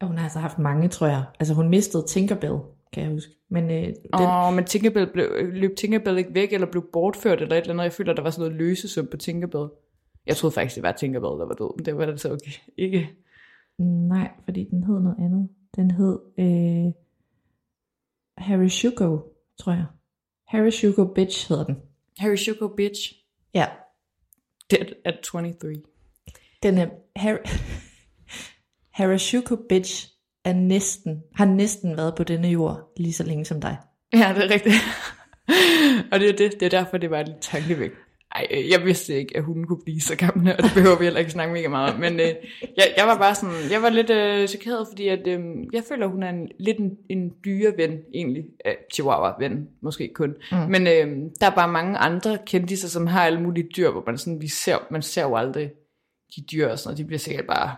Og 0.00 0.06
hun 0.06 0.16
har 0.16 0.24
altså 0.24 0.38
haft 0.38 0.58
mange, 0.58 0.88
tror 0.88 1.06
jeg. 1.06 1.24
Altså 1.40 1.54
hun 1.54 1.68
mistede 1.68 2.04
Tinkerbell, 2.08 2.56
kan 2.92 3.02
jeg 3.02 3.12
huske. 3.12 3.32
Men 3.50 3.64
øh, 3.64 3.86
den, 3.86 3.94
Åh, 4.14 4.54
men 4.54 4.64
Tinkerbell 4.64 5.12
blev, 5.12 5.28
løb 5.52 5.76
Tinkerbell 5.76 6.18
ikke 6.18 6.34
væk, 6.34 6.52
eller 6.52 6.70
blev 6.70 6.84
bortført, 6.92 7.42
eller 7.42 7.56
et 7.56 7.60
eller 7.60 7.72
andet. 7.72 7.84
Jeg 7.84 7.92
føler, 7.92 8.12
der 8.12 8.22
var 8.22 8.30
sådan 8.30 8.50
noget 8.50 8.56
løsesum 8.56 9.06
på 9.06 9.16
Tinkerbell. 9.16 9.68
Jeg 10.26 10.36
troede 10.36 10.54
faktisk, 10.54 10.74
det 10.74 10.82
var 10.82 10.92
Tinkerbell, 10.92 11.40
der 11.40 11.46
var 11.46 11.54
død, 11.54 11.76
men 11.76 11.86
det 11.86 11.96
var 11.96 12.06
det 12.06 12.20
så 12.20 12.32
okay. 12.32 12.52
ikke. 12.76 13.10
nej, 14.08 14.30
fordi 14.44 14.64
den 14.64 14.84
hed 14.84 15.00
noget 15.00 15.16
andet. 15.18 15.48
Den 15.76 15.90
hed 15.90 16.18
øh, 16.38 16.92
Harry 18.38 18.68
Shugo, 18.68 19.18
tror 19.58 19.72
jeg. 19.72 19.86
Harry 20.46 20.70
Shugo 20.70 21.04
Bitch 21.14 21.48
hedder 21.48 21.64
den. 21.64 21.76
Harry 22.18 22.36
Shuko 22.36 22.68
Bitch, 22.68 23.12
Ja, 23.54 23.66
dead 24.70 24.86
at 25.04 25.18
23. 25.24 25.74
den 26.62 26.78
er 26.78 26.88
Harry, 27.16 27.38
Shugo 29.18 29.56
Bitch 29.68 30.08
er 30.44 30.52
næsten, 30.52 31.22
har 31.34 31.44
næsten 31.44 31.96
været 31.96 32.14
på 32.16 32.24
denne 32.24 32.48
jord 32.48 32.92
lige 32.96 33.12
så 33.12 33.24
længe 33.24 33.44
som 33.44 33.60
dig. 33.60 33.76
Ja, 34.12 34.32
det 34.36 34.44
er 34.44 34.50
rigtigt. 34.50 34.74
og 36.12 36.20
det 36.20 36.28
er 36.28 36.36
det, 36.36 36.52
det 36.60 36.62
er 36.62 36.70
derfor, 36.70 36.98
det 36.98 37.10
var 37.10 37.22
lidt 37.22 37.40
tankevægt. 37.40 37.94
Ej, 38.34 38.46
øh, 38.50 38.70
jeg 38.70 38.84
vidste 38.84 39.14
ikke, 39.14 39.36
at 39.36 39.44
hun 39.44 39.64
kunne 39.64 39.82
blive 39.84 40.00
så 40.00 40.16
gammel, 40.16 40.52
og 40.52 40.62
det 40.62 40.70
behøver 40.74 40.98
vi 40.98 41.04
heller 41.04 41.20
ikke 41.20 41.32
snakke 41.32 41.52
mega 41.52 41.68
meget 41.68 41.94
om. 41.94 42.00
Men 42.00 42.12
øh, 42.20 42.34
jeg, 42.76 42.94
jeg 42.96 43.06
var 43.06 43.18
bare 43.18 43.34
sådan, 43.34 43.70
jeg 43.70 43.82
var 43.82 43.90
lidt 43.90 44.10
øh, 44.10 44.48
chokeret, 44.48 44.86
fordi 44.90 45.08
at, 45.08 45.26
øh, 45.26 45.40
jeg 45.72 45.82
føler, 45.88 46.06
hun 46.06 46.22
er 46.22 46.30
en, 46.30 46.48
lidt 46.58 46.78
en, 46.78 46.90
en 47.10 47.32
dyre 47.44 47.72
ven, 47.76 47.98
egentlig. 48.14 48.44
Øh, 48.66 48.74
Chihuahua-ven, 48.92 49.68
måske 49.82 50.10
kun. 50.14 50.34
Mm. 50.52 50.58
Men 50.58 50.86
øh, 50.86 51.30
der 51.40 51.46
er 51.46 51.54
bare 51.54 51.72
mange 51.72 51.98
andre 51.98 52.38
kendiser, 52.46 52.88
som 52.88 53.06
har 53.06 53.24
alle 53.26 53.42
mulige 53.42 53.68
dyr, 53.76 53.90
hvor 53.90 54.02
man 54.06 54.18
sådan, 54.18 54.40
vi 54.40 54.48
ser, 54.48 54.76
man 54.90 55.02
ser 55.02 55.22
jo 55.22 55.36
aldrig 55.36 55.70
de 56.36 56.44
dyr 56.52 56.68
og 56.68 56.78
sådan 56.78 56.88
noget. 56.88 56.98
De 56.98 57.04
bliver 57.04 57.18
sikkert 57.18 57.46
bare, 57.46 57.76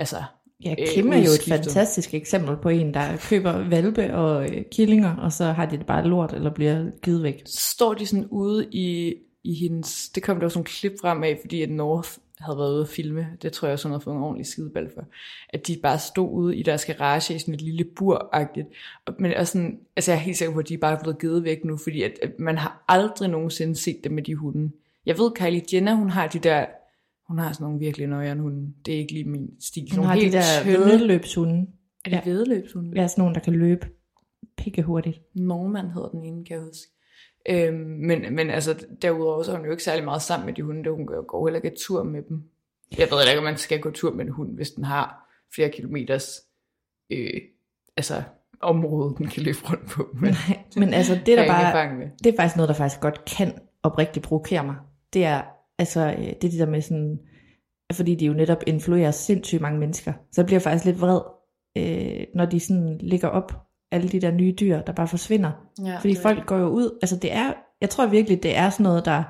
altså, 0.00 0.22
Ja, 0.64 0.74
øh, 0.78 0.88
Kim 0.88 1.12
er 1.12 1.16
jo 1.16 1.30
et 1.30 1.44
fantastisk 1.48 2.14
eksempel 2.14 2.56
på 2.56 2.68
en, 2.68 2.94
der 2.94 3.16
køber 3.28 3.68
valpe 3.68 4.14
og 4.14 4.44
øh, 4.44 4.62
killinger, 4.72 5.16
og 5.16 5.32
så 5.32 5.44
har 5.44 5.66
de 5.66 5.78
det 5.78 5.86
bare 5.86 6.06
lort, 6.06 6.32
eller 6.32 6.50
bliver 6.50 6.90
givet 7.02 7.22
væk. 7.22 7.42
står 7.46 7.94
de 7.94 8.06
sådan 8.06 8.26
ude 8.30 8.66
i, 8.72 9.14
i 9.44 9.54
hendes, 9.54 10.08
det 10.08 10.22
kom 10.22 10.38
der 10.38 10.44
også 10.44 10.58
nogle 10.58 10.66
klip 10.66 10.92
frem 11.00 11.22
af, 11.22 11.38
fordi 11.40 11.62
at 11.62 11.70
North 11.70 12.10
havde 12.38 12.58
været 12.58 12.72
ude 12.72 12.82
at 12.82 12.88
filme, 12.88 13.26
det 13.42 13.52
tror 13.52 13.68
jeg 13.68 13.72
også, 13.72 13.88
hun 13.88 13.92
havde 13.92 14.04
fået 14.04 14.14
en 14.14 14.22
ordentlig 14.22 14.46
skideball 14.46 14.90
for, 14.94 15.04
at 15.48 15.66
de 15.66 15.76
bare 15.82 15.98
stod 15.98 16.28
ude 16.30 16.56
i 16.56 16.62
deres 16.62 16.84
garage 16.84 17.34
i 17.34 17.38
sådan 17.38 17.54
et 17.54 17.60
lille 17.62 17.84
bur-agtigt, 17.84 18.66
men 19.18 19.34
også 19.34 19.52
sådan, 19.52 19.78
altså 19.96 20.12
jeg 20.12 20.18
er 20.18 20.22
helt 20.22 20.36
sikker 20.36 20.54
på, 20.54 20.60
at 20.60 20.68
de 20.68 20.74
er 20.74 20.78
bare 20.78 20.98
blevet 21.02 21.18
givet 21.20 21.44
væk 21.44 21.64
nu, 21.64 21.76
fordi 21.76 22.02
at, 22.02 22.12
at 22.22 22.38
man 22.38 22.58
har 22.58 22.84
aldrig 22.88 23.28
nogensinde 23.28 23.76
set 23.76 24.04
dem 24.04 24.12
med 24.12 24.22
de 24.22 24.34
hunde. 24.34 24.70
Jeg 25.06 25.18
ved, 25.18 25.30
Kylie 25.30 25.62
Jenner, 25.72 25.94
hun 25.94 26.10
har 26.10 26.26
de 26.26 26.38
der, 26.38 26.66
hun 27.30 27.38
har 27.38 27.52
sådan 27.52 27.64
nogle 27.64 27.78
virkelig 27.78 28.06
nøjere 28.06 28.36
hunde, 28.36 28.72
det 28.86 28.94
er 28.94 28.98
ikke 28.98 29.12
lige 29.12 29.24
min 29.24 29.50
stil. 29.60 29.90
Hun 29.90 29.96
nogle 29.96 30.08
har 30.08 30.20
de 30.20 30.32
der 30.32 30.42
tynde- 30.62 30.78
vedløbshunde. 30.78 31.66
Er 32.04 32.10
det 32.10 32.16
ja. 32.16 32.30
vedløbshunde? 32.30 33.00
Ja, 33.00 33.08
sådan 33.08 33.22
nogle, 33.22 33.34
der 33.34 33.40
kan 33.40 33.52
løbe 33.52 33.86
pikke 34.56 34.82
hurtigt. 34.82 35.20
Norman 35.34 35.90
hedder 35.90 36.08
den 36.08 36.24
ene, 36.24 36.44
kan 36.44 36.56
jeg 36.56 36.64
huske. 36.64 36.92
Øhm, 37.48 37.76
men, 37.78 38.34
men 38.34 38.50
altså, 38.50 38.86
derudover 39.02 39.42
så 39.42 39.52
er 39.52 39.56
hun 39.56 39.64
jo 39.64 39.70
ikke 39.70 39.82
særlig 39.82 40.04
meget 40.04 40.22
sammen 40.22 40.46
med 40.46 40.54
de 40.54 40.62
hunde, 40.62 40.84
der 40.84 40.90
hun 40.90 41.06
går, 41.06 41.26
går 41.26 41.46
heller 41.46 41.60
ikke 41.60 41.76
tur 41.78 42.02
med 42.02 42.22
dem. 42.28 42.42
Jeg 42.98 43.08
ved 43.10 43.28
ikke, 43.28 43.38
om 43.38 43.44
man 43.44 43.56
skal 43.56 43.80
gå 43.80 43.90
tur 43.90 44.12
med 44.12 44.24
en 44.24 44.30
hund, 44.30 44.54
hvis 44.54 44.70
den 44.70 44.84
har 44.84 45.30
flere 45.54 45.70
kilometers 45.70 46.40
øh, 47.10 47.40
altså, 47.96 48.22
område, 48.60 49.14
den 49.18 49.26
kan 49.26 49.42
løbe 49.42 49.58
rundt 49.70 49.86
på. 49.86 50.08
Men 50.14 50.34
Nej, 50.48 50.58
men 50.76 50.94
altså 50.94 51.14
det 51.14 51.26
der 51.26 51.42
er 51.42 51.72
bare, 51.72 52.10
det 52.24 52.32
er 52.32 52.36
faktisk 52.36 52.56
noget, 52.56 52.68
der 52.68 52.74
faktisk 52.74 53.00
godt 53.00 53.24
kan 53.24 53.52
oprigtigt 53.82 54.24
provokere 54.24 54.64
mig. 54.64 54.76
Det 55.12 55.24
er 55.24 55.42
altså 55.80 56.00
øh, 56.18 56.24
det, 56.24 56.44
er 56.44 56.50
det 56.50 56.58
der 56.58 56.66
med 56.66 56.80
sådan, 56.80 57.18
fordi 57.92 58.14
de 58.14 58.26
jo 58.26 58.32
netop 58.32 58.62
influerer 58.66 59.10
sindssygt 59.10 59.62
mange 59.62 59.78
mennesker. 59.78 60.12
Så 60.32 60.40
jeg 60.40 60.46
bliver 60.46 60.60
faktisk 60.60 60.84
lidt 60.84 61.00
vred, 61.00 61.20
øh, 61.78 62.26
når 62.34 62.44
de 62.44 62.60
sådan 62.60 62.98
ligger 63.00 63.28
op, 63.28 63.52
alle 63.92 64.08
de 64.08 64.20
der 64.20 64.30
nye 64.30 64.54
dyr, 64.60 64.80
der 64.80 64.92
bare 64.92 65.08
forsvinder. 65.08 65.50
Ja, 65.84 65.96
Fordi 65.96 66.12
det 66.12 66.18
er 66.18 66.22
folk 66.22 66.46
går 66.46 66.56
jo 66.58 66.68
ud, 66.68 66.98
altså 67.02 67.16
det 67.16 67.32
er, 67.32 67.52
jeg 67.80 67.90
tror 67.90 68.06
virkelig, 68.06 68.42
det 68.42 68.56
er 68.56 68.70
sådan 68.70 68.84
noget, 68.84 69.04
der 69.04 69.22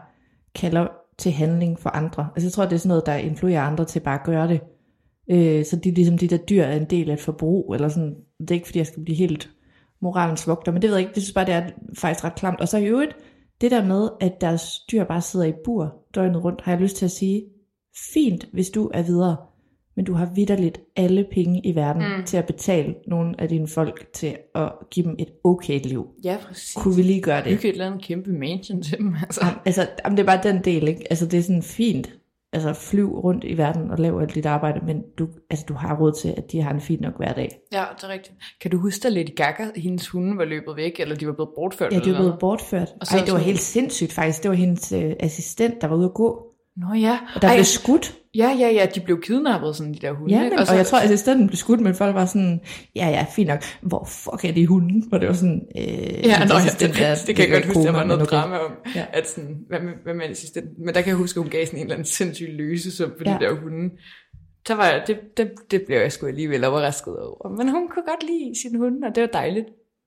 kalder 0.54 0.86
til 1.18 1.32
handling 1.32 1.78
for 1.78 1.90
andre. 1.90 2.28
Altså 2.36 2.46
jeg 2.46 2.52
tror, 2.52 2.64
det 2.64 2.72
er 2.72 2.76
sådan 2.76 2.88
noget, 2.88 3.06
der 3.06 3.14
influerer 3.14 3.62
andre 3.62 3.84
til 3.84 4.00
bare 4.00 4.18
at 4.18 4.24
gøre 4.24 4.48
det. 4.48 4.60
Øh, 5.30 5.64
så 5.64 5.76
de, 5.76 5.90
ligesom 5.90 6.18
de 6.18 6.28
der 6.28 6.36
dyr 6.36 6.62
er 6.62 6.76
en 6.76 6.90
del 6.90 7.10
af 7.10 7.14
et 7.14 7.20
forbrug, 7.20 7.74
eller 7.74 7.88
sådan, 7.88 8.14
det 8.40 8.50
er 8.50 8.54
ikke 8.54 8.66
fordi, 8.66 8.78
jeg 8.78 8.86
skal 8.86 9.04
blive 9.04 9.16
helt 9.16 9.50
moralens 10.02 10.48
vogter, 10.48 10.72
men 10.72 10.82
det 10.82 10.90
ved 10.90 10.96
jeg 10.96 11.02
ikke, 11.02 11.14
det 11.14 11.22
synes 11.22 11.34
bare, 11.34 11.46
det 11.46 11.54
er 11.54 11.62
faktisk 11.98 12.24
ret 12.24 12.34
klamt. 12.34 12.60
Og 12.60 12.68
så 12.68 12.78
i 12.78 12.86
øvrigt, 12.86 13.16
det 13.60 13.70
der 13.70 13.86
med, 13.86 14.08
at 14.20 14.40
deres 14.40 14.80
dyr 14.92 15.04
bare 15.04 15.20
sidder 15.20 15.46
i 15.46 15.52
bur 15.64 15.94
døgnet 16.14 16.44
rundt, 16.44 16.60
har 16.60 16.72
jeg 16.72 16.80
lyst 16.80 16.96
til 16.96 17.04
at 17.04 17.10
sige, 17.10 17.44
fint, 18.14 18.48
hvis 18.52 18.70
du 18.70 18.90
er 18.94 19.02
videre, 19.02 19.36
men 19.96 20.04
du 20.04 20.12
har 20.12 20.32
vidderligt 20.34 20.80
alle 20.96 21.26
penge 21.32 21.60
i 21.66 21.74
verden 21.74 22.02
mm. 22.02 22.24
til 22.24 22.36
at 22.36 22.46
betale 22.46 22.94
nogle 23.06 23.40
af 23.40 23.48
dine 23.48 23.68
folk 23.68 24.12
til 24.12 24.36
at 24.54 24.72
give 24.90 25.06
dem 25.06 25.16
et 25.18 25.28
okay 25.44 25.80
liv. 25.84 26.06
Ja, 26.24 26.36
præcis. 26.48 26.74
Kunne 26.74 26.96
vi 26.96 27.02
lige 27.02 27.20
gøre 27.20 27.44
det? 27.44 27.44
Bygge 27.44 27.68
et 27.68 27.72
eller 27.72 27.86
andet 27.86 28.02
kæmpe 28.02 28.32
mansion 28.32 28.82
til 28.82 28.98
dem, 28.98 29.14
altså. 29.22 29.40
Jamen, 29.44 29.60
altså, 29.66 29.88
jamen, 30.04 30.16
det 30.16 30.22
er 30.22 30.26
bare 30.26 30.52
den 30.52 30.64
del, 30.64 30.88
ikke? 30.88 31.06
Altså, 31.10 31.26
det 31.26 31.38
er 31.38 31.42
sådan 31.42 31.62
fint. 31.62 32.19
Altså, 32.52 32.72
flyv 32.72 33.18
rundt 33.18 33.44
i 33.44 33.58
verden 33.58 33.90
og 33.90 33.98
lav 33.98 34.18
alt 34.20 34.34
dit 34.34 34.46
arbejde, 34.46 34.80
men 34.86 35.02
du, 35.18 35.28
altså, 35.50 35.64
du 35.68 35.74
har 35.74 35.96
råd 35.96 36.12
til, 36.12 36.34
at 36.36 36.52
de 36.52 36.62
har 36.62 36.70
en 36.70 36.80
fin 36.80 37.00
nok 37.00 37.16
hver 37.16 37.32
dag. 37.32 37.58
Ja, 37.72 37.84
det 37.96 38.04
er 38.04 38.08
rigtigt. 38.08 38.36
Kan 38.60 38.70
du 38.70 38.78
huske, 38.78 39.06
at 39.06 39.12
Lady 39.12 39.34
Gaga, 39.36 39.64
hendes 39.76 40.08
hunde 40.08 40.38
var 40.38 40.44
løbet 40.44 40.76
væk, 40.76 41.00
eller 41.00 41.16
de 41.16 41.26
var 41.26 41.32
blevet 41.32 41.50
bortført? 41.56 41.92
Ja, 41.92 41.98
de 41.98 42.10
var 42.10 42.16
blevet 42.16 42.38
bortført. 42.40 42.88
Og 43.00 43.06
så 43.06 43.18
Ej, 43.18 43.24
det 43.24 43.32
var 43.32 43.38
helt 43.38 43.60
sindssygt 43.60 44.12
faktisk. 44.12 44.42
Det 44.42 44.48
var 44.48 44.54
hendes 44.56 44.92
øh, 44.92 45.12
assistent, 45.20 45.80
der 45.80 45.86
var 45.86 45.96
ude 45.96 46.04
at 46.04 46.14
gå. 46.14 46.46
Nå 46.76 46.94
ja. 46.94 47.18
Og 47.34 47.42
der 47.42 47.48
Ej, 47.48 47.54
blev 47.54 47.64
skudt. 47.64 48.19
Ja, 48.34 48.56
ja, 48.58 48.68
ja, 48.70 48.86
de 48.94 49.00
blev 49.00 49.20
kidnappet, 49.20 49.76
sådan 49.76 49.94
de 49.94 49.98
der 49.98 50.12
hunde. 50.12 50.34
Ja, 50.34 50.42
men, 50.42 50.58
og, 50.58 50.66
så, 50.66 50.72
og 50.72 50.78
jeg 50.78 50.86
tror, 50.86 50.98
at 50.98 51.04
assistenten 51.04 51.46
blev 51.46 51.56
skudt, 51.56 51.80
men 51.80 51.94
folk 51.94 52.14
var 52.14 52.26
sådan, 52.26 52.60
ja, 52.96 53.08
ja, 53.08 53.26
fint 53.36 53.48
nok. 53.48 53.62
Hvor 53.82 54.04
fuck 54.04 54.44
er 54.44 54.52
de 54.52 54.66
hunde? 54.66 55.06
Og 55.12 55.20
det 55.20 55.28
var 55.28 55.34
sådan, 55.34 55.62
øh, 55.76 55.82
Ja, 55.82 55.98
nå, 55.98 56.28
ja 56.28 56.44
det, 56.44 56.54
assistent 56.54 57.00
er- 57.00 57.14
det, 57.14 57.26
det 57.26 57.36
kan 57.36 57.44
jeg 57.44 57.52
godt 57.54 57.64
i 57.64 57.66
huske, 57.68 57.82
der 57.82 57.92
var 57.92 58.04
noget 58.04 58.22
okay. 58.22 58.36
drama 58.36 58.56
om, 58.56 58.72
Ja. 58.96 59.04
at 59.12 59.28
sådan, 59.28 59.56
hvad 59.68 59.80
med, 59.80 59.92
hvad 60.04 60.14
med 60.14 60.24
assistenten? 60.30 60.84
Men 60.84 60.94
der 60.94 61.00
kan 61.00 61.08
jeg 61.08 61.16
huske, 61.16 61.38
at 61.38 61.42
hun 61.42 61.50
gav 61.50 61.66
sådan 61.66 61.78
en 61.78 61.84
eller 61.84 61.94
anden 61.94 62.06
sindssyg 62.06 62.48
løsesum 62.50 63.10
for 63.18 63.24
Ja. 63.26 63.30
ja. 63.32 63.38
de 63.38 63.44
der 63.44 63.60
hunde. 63.60 63.90
Så 64.66 64.74
var 64.74 64.84
jeg, 64.86 65.02
det, 65.06 65.16
det, 65.36 65.50
det 65.70 65.82
blev 65.86 65.98
jeg 65.98 66.12
sgu 66.12 66.26
alligevel 66.26 66.64
overrasket 66.64 67.18
over. 67.18 67.48
Men 67.56 67.68
hun 67.68 67.88
kunne 67.88 68.04
godt 68.08 68.22
lide 68.30 68.52
sin 68.62 68.78
hunde, 68.78 69.06
og 69.08 69.14
det 69.14 69.20
var 69.20 69.26
dejligt. 69.32 69.66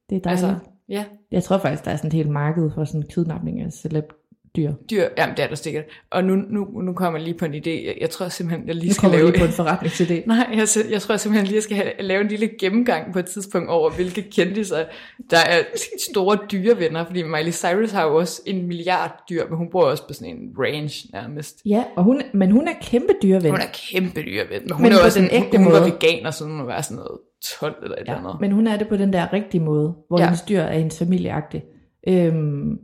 Det 0.10 0.16
er 0.16 0.20
dejligt. 0.20 0.46
Altså, 0.46 0.56
ja, 0.90 1.04
Jeg 1.32 1.44
tror 1.44 1.58
faktisk, 1.58 1.86
der 1.86 1.92
er 1.92 1.96
sådan 1.96 2.08
et 2.08 2.14
helt 2.14 2.30
marked 2.30 2.70
for 2.76 2.86
sådan 2.86 3.04
kidnapning 3.14 3.62
af 3.62 3.72
celeb-dyr. 3.74 4.23
Dyr, 4.56 5.08
jamen 5.18 5.38
det 5.38 5.44
er 5.44 5.48
der 5.48 5.56
sikkert. 5.56 5.84
Og 6.12 6.24
nu, 6.24 6.36
nu, 6.36 6.82
nu 6.82 6.94
kommer 6.94 7.20
jeg 7.20 7.24
lige 7.28 7.38
på 7.38 7.46
en 7.46 7.54
idé. 7.54 7.70
Jeg, 7.70 7.98
jeg 8.02 8.10
tror 8.10 8.28
simpelthen, 8.28 8.68
jeg 8.68 8.76
lige 8.76 8.88
Nu 8.88 8.94
skal 8.94 9.10
lave... 9.10 9.32
vi 9.32 9.38
på 9.38 9.44
en 9.46 9.50
forretningsidé. 9.50 10.14
Nej, 10.28 10.38
jeg, 10.52 10.68
jeg, 10.76 10.92
jeg 10.92 11.02
tror 11.02 11.18
simpelthen 11.18 11.46
lige, 11.48 11.56
jeg 11.56 11.64
skal 11.64 11.78
have, 11.78 11.92
lave 12.00 12.22
en 12.22 12.28
lille 12.28 12.50
gennemgang 12.60 13.14
på 13.14 13.20
et 13.20 13.26
tidspunkt 13.26 13.70
over, 13.70 13.90
hvilke 13.90 14.22
kendiser, 14.32 14.86
der 15.30 15.38
er 15.38 15.64
store 16.12 16.38
dyrevenner. 16.52 17.06
Fordi 17.06 17.24
Miley 17.24 17.52
Cyrus 17.52 17.92
har 17.92 18.04
jo 18.08 18.16
også 18.16 18.42
en 18.46 18.68
milliard 18.68 19.24
dyr, 19.30 19.48
men 19.50 19.58
hun 19.58 19.68
bor 19.72 19.84
også 19.84 20.08
på 20.08 20.14
sådan 20.14 20.36
en 20.36 20.50
range 20.60 21.10
nærmest. 21.14 21.62
Ja, 21.66 21.84
og 21.96 22.04
hun, 22.04 22.22
men 22.34 22.52
hun 22.52 22.68
er 22.68 22.74
kæmpe 22.82 23.14
dyreven. 23.24 23.50
Hun 23.52 23.60
er 23.60 23.72
kæmpe 23.92 24.22
dyreven, 24.22 24.48
men 24.62 24.72
hun, 24.72 24.82
Men 24.84 24.92
er 24.92 25.04
også 25.04 25.20
en, 25.20 25.30
ægte 25.32 25.58
hun, 25.58 25.64
hun 25.66 25.74
var 25.74 25.84
veganer, 25.84 26.32
så 26.32 26.44
hun 26.46 26.68
være 26.68 26.84
sådan 26.84 26.96
noget 26.96 27.18
12 27.60 27.76
eller 27.84 27.96
et 27.96 28.00
eller 28.00 28.14
Ja, 28.14 28.20
andet. 28.20 28.36
men 28.42 28.52
hun 28.52 28.68
er 28.68 28.78
det 28.78 28.88
på 28.88 28.98
den 28.98 29.14
der 29.14 29.34
rigtige 29.34 29.62
måde, 29.62 29.94
hvor 30.08 30.18
ja. 30.18 30.24
Ja. 30.24 30.28
hendes 30.30 30.42
dyr 30.42 30.60
er 30.60 30.78
hendes 30.78 31.00
familieagtig. 31.00 31.64
Øhm, 32.08 32.72
ja, 32.72 32.76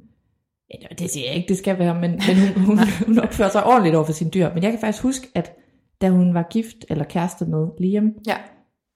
det 0.99 1.09
siger 1.09 1.25
jeg 1.27 1.35
ikke, 1.35 1.47
det 1.49 1.57
skal 1.57 1.79
være, 1.79 1.95
men, 1.95 2.11
men 2.11 2.37
hun, 2.65 2.65
hun, 2.65 2.77
hun 3.05 3.19
opfører 3.19 3.49
sig 3.49 3.65
ordentligt 3.65 3.95
over 3.95 4.05
for 4.05 4.13
sine 4.13 4.29
dyr. 4.31 4.53
Men 4.53 4.63
jeg 4.63 4.71
kan 4.71 4.79
faktisk 4.79 5.03
huske, 5.03 5.27
at 5.35 5.53
da 6.01 6.09
hun 6.09 6.33
var 6.33 6.47
gift 6.51 6.75
eller 6.89 7.03
kæreste 7.03 7.45
med 7.45 7.67
Liam, 7.79 8.13
Ja, 8.27 8.35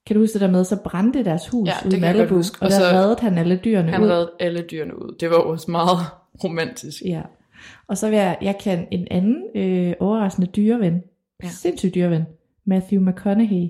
kan 0.07 0.13
du 0.15 0.19
huske 0.21 0.33
det 0.33 0.41
der 0.41 0.51
med, 0.51 0.63
så 0.63 0.77
brændte 0.83 1.23
deres 1.23 1.47
hus 1.47 1.67
Ja, 1.69 1.73
ud 1.85 1.91
det 1.91 1.97
i 1.97 2.01
Malibu, 2.01 2.35
og, 2.35 2.43
Og 2.61 2.69
der 2.69 2.69
så- 2.69 2.83
reddede 2.83 3.17
han 3.21 3.37
alle 3.37 3.55
dyrene 3.65 3.91
han 3.91 4.03
ud. 4.03 4.07
reddede 4.09 4.31
alle 4.39 4.61
dyrene 4.71 4.95
ud. 5.01 5.15
Det 5.19 5.29
var 5.29 5.35
også 5.37 5.71
meget 5.71 5.97
romantisk. 6.43 7.01
Ja. 7.05 7.21
Og 7.87 7.97
så 7.97 8.09
vil 8.09 8.17
jeg, 8.17 8.37
jeg 8.41 8.57
kan 8.63 8.87
en 8.91 9.07
anden 9.11 9.43
øh, 9.55 9.93
overraskende 9.99 10.47
dyreven, 10.47 11.01
ja. 11.43 11.47
Sindssyg 11.49 11.95
dyreven, 11.95 12.23
Matthew 12.65 13.01
McConaughey. 13.09 13.67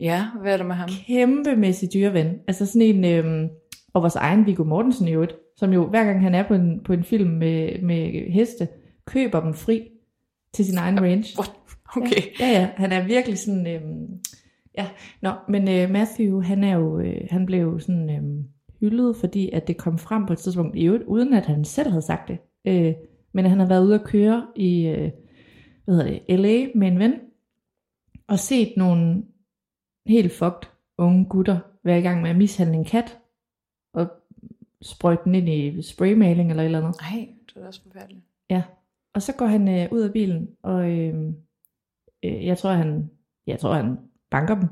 Ja, 0.00 0.26
hvad 0.42 0.52
er 0.52 0.56
der 0.56 0.64
med 0.64 0.74
ham? 0.74 0.88
kæmpemæssig 1.06 1.88
dyreven. 1.94 2.26
Altså 2.48 2.66
sådan 2.66 2.82
en, 2.82 3.04
øhm, 3.04 3.48
og 3.94 4.02
vores 4.02 4.16
egen 4.16 4.46
Viggo 4.46 4.64
Mortensen 4.64 5.08
i 5.08 5.12
øvrigt, 5.12 5.34
som 5.56 5.72
jo 5.72 5.86
hver 5.86 6.04
gang 6.04 6.20
han 6.20 6.34
er 6.34 6.48
på 6.48 6.54
en, 6.54 6.80
på 6.84 6.92
en 6.92 7.04
film 7.04 7.30
med, 7.30 7.82
med 7.82 8.30
heste, 8.32 8.68
køber 9.06 9.40
dem 9.40 9.54
fri 9.54 9.90
til 10.52 10.64
sin 10.64 10.78
egen 10.78 11.00
range. 11.00 11.24
What? 11.38 11.52
Okay. 11.96 12.22
Ja, 12.40 12.48
ja, 12.48 12.70
han 12.76 12.92
er 12.92 13.06
virkelig 13.06 13.38
sådan, 13.38 13.66
øhm, 13.66 14.20
ja, 14.78 14.88
nå, 15.22 15.30
men 15.48 15.68
øh, 15.68 15.90
Matthew, 15.90 16.40
han 16.40 16.64
er 16.64 16.76
jo, 16.76 16.98
øh, 16.98 17.20
han 17.30 17.46
blev 17.46 17.60
jo 17.60 17.78
sådan 17.78 18.10
øhm, 18.10 18.44
hyldet, 18.80 19.16
fordi 19.16 19.50
at 19.50 19.68
det 19.68 19.76
kom 19.76 19.98
frem 19.98 20.26
på 20.26 20.32
et 20.32 20.38
tidspunkt, 20.38 20.76
i 20.76 20.84
øvrigt, 20.84 21.04
uden 21.04 21.34
at 21.34 21.46
han 21.46 21.64
selv 21.64 21.88
havde 21.88 22.02
sagt 22.02 22.28
det. 22.28 22.38
Øh, 22.64 22.94
men 23.32 23.44
at 23.44 23.50
han 23.50 23.60
har 23.60 23.66
været 23.66 23.86
ude 23.86 23.94
at 23.94 24.04
køre 24.04 24.46
i, 24.56 24.86
øh, 24.86 25.10
hvad 25.84 25.94
hedder 25.94 26.20
det, 26.28 26.40
LA 26.40 26.66
med 26.74 26.88
en 26.88 26.98
ven, 26.98 27.14
og 28.28 28.38
set 28.38 28.72
nogle 28.76 29.22
helt 30.06 30.32
fucked 30.32 30.68
unge 30.98 31.24
gutter 31.24 31.58
være 31.84 31.98
i 31.98 32.02
gang 32.02 32.22
med 32.22 32.30
at 32.30 32.36
mishandle 32.36 32.76
en 32.76 32.84
kat, 32.84 33.18
sprøjte 34.84 35.22
den 35.24 35.34
ind 35.34 35.48
i 35.48 35.82
spraymaling 35.82 36.50
eller 36.50 36.62
et 36.62 36.66
eller 36.66 36.78
andet. 36.78 37.00
Nej, 37.00 37.28
det 37.54 37.62
er 37.62 37.66
også 37.66 37.82
forfærdeligt. 37.82 38.24
Ja, 38.50 38.62
og 39.14 39.22
så 39.22 39.32
går 39.32 39.46
han 39.46 39.68
øh, 39.68 39.88
ud 39.92 40.00
af 40.00 40.12
bilen, 40.12 40.48
og 40.62 40.90
øh, 40.90 41.14
øh, 42.24 42.46
jeg 42.46 42.58
tror 42.58 42.70
han, 42.70 43.10
jeg 43.46 43.58
tror 43.58 43.74
han 43.74 43.96
banker 44.30 44.54
dem, 44.54 44.68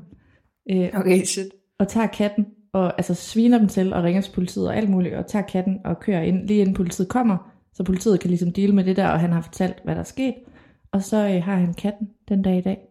øh, 0.71 0.89
Okay, 0.99 1.23
shit. 1.23 1.47
og 1.79 1.87
tager 1.87 2.07
katten, 2.07 2.45
og 2.73 2.93
altså 2.97 3.13
sviner 3.13 3.57
dem 3.57 3.67
til, 3.67 3.93
og 3.93 4.03
ringer 4.03 4.21
til 4.21 4.31
politiet 4.31 4.67
og 4.67 4.75
alt 4.77 4.89
muligt, 4.89 5.15
og 5.15 5.27
tager 5.27 5.45
katten 5.45 5.79
og 5.85 5.99
kører 5.99 6.21
ind, 6.21 6.47
lige 6.47 6.59
inden 6.61 6.75
politiet 6.75 7.09
kommer, 7.09 7.51
så 7.73 7.83
politiet 7.83 8.19
kan 8.19 8.29
ligesom 8.29 8.51
dele 8.51 8.75
med 8.75 8.83
det 8.83 8.95
der, 8.95 9.07
og 9.09 9.19
han 9.19 9.31
har 9.31 9.41
fortalt, 9.41 9.83
hvad 9.83 9.95
der 9.95 10.01
er 10.01 10.05
sket, 10.05 10.35
og 10.91 11.03
så 11.03 11.17
øh, 11.17 11.43
har 11.43 11.55
han 11.55 11.73
katten 11.73 12.09
den 12.29 12.41
dag 12.41 12.57
i 12.57 12.61
dag. 12.61 12.87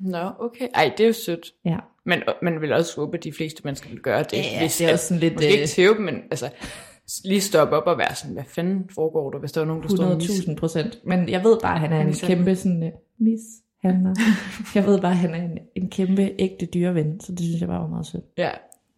Nå, 0.00 0.30
okay. 0.38 0.68
Ej, 0.74 0.92
det 0.98 1.04
er 1.04 1.08
jo 1.08 1.12
sødt. 1.12 1.46
Ja, 1.64 1.76
Men 2.06 2.22
man 2.42 2.60
vil 2.60 2.72
også 2.72 3.00
håbe, 3.00 3.16
at 3.16 3.24
de 3.24 3.32
fleste 3.32 3.60
mennesker 3.64 3.90
vil 3.90 4.00
gøre 4.00 4.22
det. 4.22 4.32
Ja, 4.36 4.68
det 4.78 4.80
er 4.88 4.92
også 4.92 5.06
sådan 5.06 5.20
lidt, 5.20 5.34
Måske 5.34 5.46
øh, 5.46 5.52
ikke 5.52 5.66
tæve 5.66 5.94
dem, 5.94 6.02
men 6.04 6.14
altså, 6.30 6.50
lige 7.24 7.40
stoppe 7.40 7.76
op 7.76 7.86
og 7.86 7.98
være 7.98 8.14
sådan, 8.14 8.34
hvad 8.34 8.44
fanden 8.48 8.90
foregår 8.94 9.30
der, 9.30 9.38
hvis 9.38 9.52
der 9.52 9.60
var 9.60 9.66
nogen, 9.66 9.82
der 9.82 9.88
stod 9.88 9.98
og 10.04 10.12
mis- 10.16 10.48
100.000 10.50 10.54
procent. 10.54 10.98
Men 11.04 11.28
jeg 11.28 11.44
ved 11.44 11.58
bare, 11.62 11.74
at 11.74 11.80
han 11.80 11.92
er 11.92 12.00
en 12.00 12.12
kæmpe 12.14 12.56
sådan, 12.56 12.82
uh, 12.82 12.88
mishandler. 13.26 14.14
jeg 14.74 14.86
ved 14.86 15.00
bare, 15.00 15.10
at 15.12 15.16
han 15.18 15.34
er 15.34 15.42
en, 15.42 15.58
en 15.76 15.90
kæmpe 15.90 16.30
ægte 16.38 16.66
dyreven, 16.66 17.20
så 17.20 17.32
det 17.32 17.40
synes 17.40 17.60
jeg 17.60 17.68
bare 17.68 17.80
var 17.80 17.88
meget 17.88 18.06
sødt. 18.06 18.24
Ja. 18.38 18.50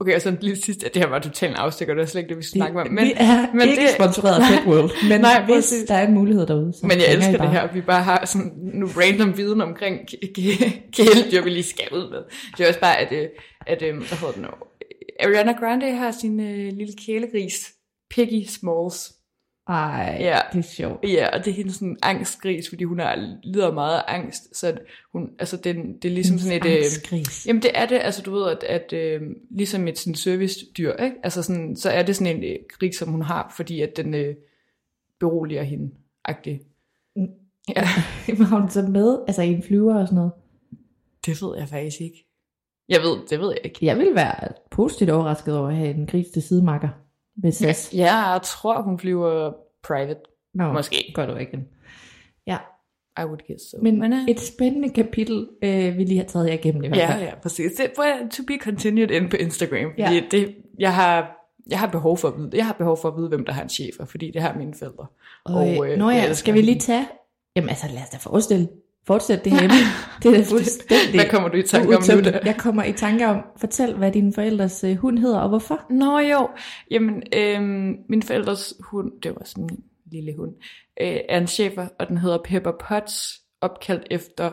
Okay, 0.02 0.14
og 0.14 0.22
så 0.22 0.36
lige 0.40 0.56
sidst, 0.56 0.84
at 0.84 0.94
det 0.94 1.02
her 1.02 1.08
var 1.08 1.18
totalt 1.18 1.56
afstikker, 1.56 1.94
det 1.94 2.00
var 2.00 2.06
slet 2.06 2.20
ikke 2.22 2.28
det, 2.28 2.38
vi 2.38 2.42
snakker 2.42 2.80
om. 2.80 2.90
Men, 2.90 3.04
vi 3.04 3.12
er 3.16 3.46
men 3.54 3.68
ikke 3.68 3.82
det- 3.82 3.90
sponsoreret 3.90 4.34
af 4.34 4.42
Pet 4.58 4.72
World, 4.72 5.08
men 5.08 5.20
Nej, 5.20 5.44
hvis 5.44 5.74
der 5.88 5.94
er 5.94 6.06
en 6.06 6.14
mulighed 6.14 6.46
derude, 6.46 6.72
så 6.72 6.86
men 6.86 6.98
jeg 6.98 7.12
elsker 7.14 7.32
det 7.38 7.50
her, 7.50 7.60
at 7.60 7.74
vi 7.74 7.80
bare 7.80 8.02
har 8.02 8.24
sådan 8.26 8.52
nu 8.74 8.86
random 8.86 9.36
viden 9.36 9.60
omkring 9.60 9.98
kæledyr, 10.96 11.42
vi 11.44 11.50
lige 11.50 11.62
skal 11.62 11.88
ud 11.92 12.10
med. 12.10 12.18
Det 12.56 12.64
er 12.64 12.68
også 12.68 12.80
bare, 12.80 12.98
at, 12.98 13.12
øh, 13.12 13.28
at 13.66 13.82
øh, 13.82 13.96
hvad 13.96 14.18
hedder 14.18 14.32
det 14.32 14.42
nu, 14.42 14.48
Ariana 15.24 15.52
Grande 15.52 15.90
har 15.90 16.10
sin 16.20 16.40
øh, 16.40 16.72
lille 16.72 16.92
kælegris, 17.06 17.72
Piggy 18.10 18.46
Smalls. 18.48 19.12
Ej, 19.68 20.16
Ja. 20.20 20.38
det 20.53 20.59
er 20.59 20.62
sjovt. 20.62 21.05
Ja, 21.05 21.29
og 21.33 21.44
det 21.44 21.51
er 21.51 21.55
hendes 21.55 21.75
sådan 21.75 21.96
angstgris, 22.03 22.68
fordi 22.68 22.85
hun 22.85 23.01
er, 23.01 23.37
lider 23.42 23.72
meget 23.72 23.96
af 23.98 24.03
angst, 24.14 24.57
så 24.57 24.79
hun, 25.12 25.31
altså 25.38 25.57
det, 25.57 25.77
det 26.03 26.09
er 26.09 26.12
ligesom 26.14 26.38
sådan 26.38 26.57
et... 26.57 26.66
Øh, 26.66 26.77
Angstgris. 26.77 27.46
Jamen 27.46 27.62
det 27.62 27.70
er 27.75 27.87
det, 27.87 27.98
altså 28.03 28.22
du 28.22 28.33
ved, 28.33 28.51
at, 28.51 28.64
at 28.64 28.92
øh, 28.92 29.20
ligesom 29.51 29.88
et 29.88 29.98
sådan 29.98 30.14
servicedyr, 30.14 30.92
ikke? 30.92 31.16
Altså 31.22 31.42
sådan, 31.42 31.77
så 31.77 31.90
er 31.90 32.03
det 32.03 32.16
sådan 32.16 32.37
en 32.37 32.44
øh, 32.44 32.57
gris, 32.68 32.96
som 32.96 33.09
hun 33.09 33.22
har, 33.22 33.53
fordi 33.57 33.81
at 33.81 33.96
den 33.96 34.14
øh, 34.14 34.35
beroliger 35.20 35.62
hende, 35.62 35.90
agtig. 36.25 36.61
Ja, 37.77 37.88
Var 38.38 38.61
hun 38.61 38.70
så 38.70 38.83
med, 38.83 39.18
altså 39.27 39.42
i 39.42 39.48
en 39.48 39.62
flyver 39.62 39.94
og 40.01 40.07
sådan 40.07 40.16
noget? 40.16 40.33
det 41.27 41.42
ved 41.42 41.59
jeg 41.59 41.68
faktisk 41.68 42.01
ikke. 42.01 42.27
Jeg 42.88 43.01
ved, 43.01 43.29
det 43.31 43.40
ved 43.40 43.48
jeg 43.48 43.61
ikke. 43.64 43.79
Jeg 43.83 43.98
vil 43.98 44.14
være 44.14 44.48
positivt 44.70 45.11
overrasket 45.11 45.59
over 45.59 45.68
at 45.68 45.77
have 45.77 45.94
en 45.94 46.07
gris 46.07 46.27
til 46.29 46.42
sidemarker 46.42 46.88
med 47.42 47.52
SAS. 47.52 47.90
Ja, 47.94 48.16
jeg 48.16 48.40
tror, 48.42 48.83
hun 48.83 48.98
flyver 48.98 49.52
private. 49.83 50.20
Nå, 50.55 50.72
Måske. 50.72 51.12
Du 51.16 51.35
ikke. 51.37 51.59
Ja, 52.46 52.57
I 53.22 53.24
would 53.24 53.40
guess 53.46 53.70
so. 53.70 53.76
men, 53.83 54.00
Men, 54.00 54.12
øh, 54.12 54.18
et 54.28 54.40
spændende 54.40 54.88
kapitel, 54.88 55.48
øh, 55.62 55.98
vi 55.98 56.05
lige 56.05 56.18
har 56.18 56.24
taget 56.24 56.46
jer 56.48 56.52
igennem 56.55 56.85
i 56.85 56.88
hvert 56.88 56.98
Ja, 57.00 57.14
fald. 57.14 57.22
ja, 57.22 57.35
præcis. 57.42 57.72
Det 57.72 57.90
to 58.31 58.42
be 58.46 58.59
continued 58.61 59.11
inde 59.11 59.28
på 59.28 59.37
Instagram. 59.37 59.90
Ja. 59.98 60.07
Fordi 60.07 60.28
det, 60.31 60.55
jeg, 60.78 60.94
har, 60.94 61.37
jeg 61.70 61.78
har 61.78 61.87
behov 61.87 62.18
for 62.18 62.28
at 62.28 62.35
vide, 62.38 62.50
jeg 62.55 62.66
har 62.66 62.72
behov 62.72 62.96
for 63.02 63.09
at 63.09 63.16
vide, 63.16 63.28
hvem 63.28 63.44
der 63.44 63.52
har 63.52 63.62
en 63.62 63.68
chefer, 63.68 64.05
fordi 64.05 64.31
det 64.31 64.42
har 64.42 64.55
mine 64.59 64.74
forældre. 64.74 65.07
Og, 65.44 65.55
Og, 65.55 65.90
øh, 65.90 65.98
Nå 65.98 66.11
ja, 66.11 66.33
skal 66.33 66.55
vi 66.55 66.61
lige 66.62 66.78
tage... 66.78 67.09
Jamen 67.57 67.68
altså, 67.68 67.87
lad 67.87 68.02
os 68.02 68.09
da 68.09 68.16
forestille. 68.16 68.68
Fortsæt 69.06 69.44
det 69.44 69.52
her 69.52 69.62
emne. 69.62 69.74
Det 70.22 70.40
er 70.40 70.44
fuldstændig 70.54 71.20
Hvad 71.20 71.30
kommer 71.30 71.48
du 71.48 71.56
i 71.56 71.62
tanke 71.62 71.96
om 71.96 72.02
nu? 72.14 72.20
Da? 72.20 72.40
Jeg 72.44 72.56
kommer 72.58 72.84
i 72.84 72.92
tanke 72.92 73.26
om, 73.26 73.42
fortæl, 73.56 73.94
hvad 73.94 74.12
din 74.12 74.32
forældres 74.32 74.84
øh, 74.84 74.96
hund 74.96 75.18
hedder, 75.18 75.38
og 75.38 75.48
hvorfor. 75.48 75.86
Nå 75.90 76.18
jo, 76.18 76.48
jamen 76.90 77.22
øhm, 77.34 77.96
min 78.08 78.22
forældres 78.22 78.74
hund, 78.80 79.12
det 79.22 79.34
var 79.34 79.44
sådan 79.44 79.64
en 79.64 79.84
lille 80.06 80.36
hund, 80.36 80.54
øh, 81.00 81.16
er 81.28 81.38
en 81.38 81.46
chefer, 81.46 81.86
og 81.98 82.08
den 82.08 82.18
hedder 82.18 82.38
Pepper 82.44 82.72
Potts, 82.80 83.40
opkaldt 83.60 84.06
efter 84.10 84.50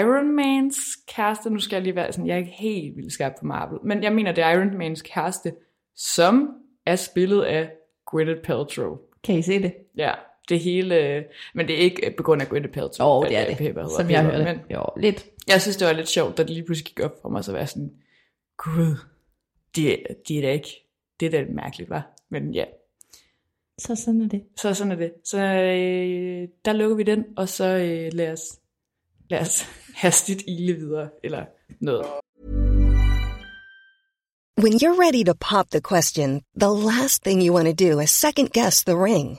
Iron 0.00 0.36
Mans 0.36 0.76
kæreste, 1.08 1.50
nu 1.50 1.58
skal 1.58 1.76
jeg 1.76 1.82
lige 1.82 1.96
være 1.96 2.12
sådan, 2.12 2.26
jeg 2.26 2.34
er 2.34 2.38
ikke 2.38 2.50
helt 2.50 2.96
vildt 2.96 3.12
skarp 3.12 3.32
på 3.40 3.46
Marvel, 3.46 3.78
men 3.84 4.02
jeg 4.02 4.12
mener, 4.12 4.32
det 4.32 4.44
er 4.44 4.50
Iron 4.50 4.78
Mans 4.78 5.02
kæreste, 5.02 5.52
som 5.96 6.48
er 6.86 6.96
spillet 6.96 7.42
af 7.42 7.70
Gwyneth 8.06 8.42
Paltrow. 8.42 8.98
Kan 9.24 9.38
I 9.38 9.42
se 9.42 9.62
det? 9.62 9.72
Ja, 9.96 10.12
det 10.48 10.60
hele, 10.60 11.24
men 11.54 11.66
det 11.68 11.74
er 11.74 11.78
ikke 11.80 12.14
på 12.16 12.22
grund 12.22 12.42
af 12.42 12.48
Gwyneth 12.48 12.72
Paltrow. 12.72 13.08
Jo, 13.24 13.28
det 13.28 13.36
er 13.36 13.46
det, 13.46 13.56
Pepper 13.58 13.88
som 14.00 14.10
jeg 14.10 14.24
hørte. 14.24 14.44
Men 14.44 14.60
Jo, 14.70 14.82
lidt. 14.96 15.26
jeg 15.48 15.62
synes, 15.62 15.76
det 15.76 15.86
var 15.86 15.92
lidt 15.92 16.08
sjovt, 16.08 16.36
da 16.38 16.42
det 16.42 16.50
lige 16.50 16.64
pludselig 16.64 16.86
gik 16.86 17.00
op 17.04 17.12
for 17.22 17.28
mig, 17.28 17.44
så 17.44 17.52
var 17.52 17.58
jeg 17.58 17.68
sådan, 17.68 17.90
gud, 18.56 18.96
det, 19.76 19.98
det 20.28 20.38
er 20.38 20.42
da 20.42 20.52
ikke, 20.52 20.68
det 21.20 21.26
er 21.26 21.30
da 21.30 21.44
mærkeligt, 21.52 21.90
var. 21.90 22.16
Men 22.30 22.54
ja, 22.54 22.64
Så 23.78 23.94
sådan 23.96 24.20
er 24.22 24.28
det. 24.28 24.42
så 24.56 24.74
sådan 24.74 24.92
er 24.92 24.96
det. 24.96 25.12
Så 25.24 25.38
øh, 25.38 26.48
der 26.64 26.72
lukker 26.72 26.96
vi 26.96 27.02
den, 27.02 27.24
og 27.36 27.48
så 27.48 27.64
øh, 27.64 28.12
lad 28.12 28.32
os, 28.32 28.40
lad 29.30 29.40
os 29.40 29.62
hastigt 30.02 30.42
ile 30.48 30.72
videre, 30.72 31.08
eller 31.24 31.44
noget. 31.80 32.06
When 34.58 34.72
you're 34.72 34.98
ready 35.06 35.22
to 35.24 35.34
pop 35.50 35.66
the 35.70 35.80
question, 35.80 36.40
the 36.60 36.70
last 36.90 37.22
thing 37.24 37.42
you 37.46 37.54
want 37.54 37.68
to 37.68 37.74
do 37.90 38.00
is 38.00 38.10
second 38.10 38.48
guess 38.52 38.84
the 38.84 38.94
ring. 39.04 39.38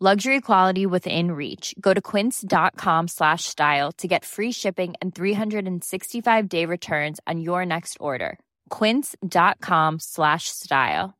Luxury 0.00 0.40
quality 0.40 0.86
within 0.86 1.32
reach. 1.32 1.74
Go 1.80 1.92
to 1.92 2.00
quince.com 2.00 3.08
slash 3.08 3.44
style 3.46 3.90
to 3.98 4.06
get 4.06 4.24
free 4.24 4.52
shipping 4.52 4.94
and 5.02 5.12
365 5.12 6.48
day 6.48 6.64
returns 6.66 7.18
on 7.26 7.40
your 7.40 7.66
next 7.66 7.96
order. 7.98 8.38
Quince.com 8.70 9.98
slash 9.98 10.44
style. 10.50 11.14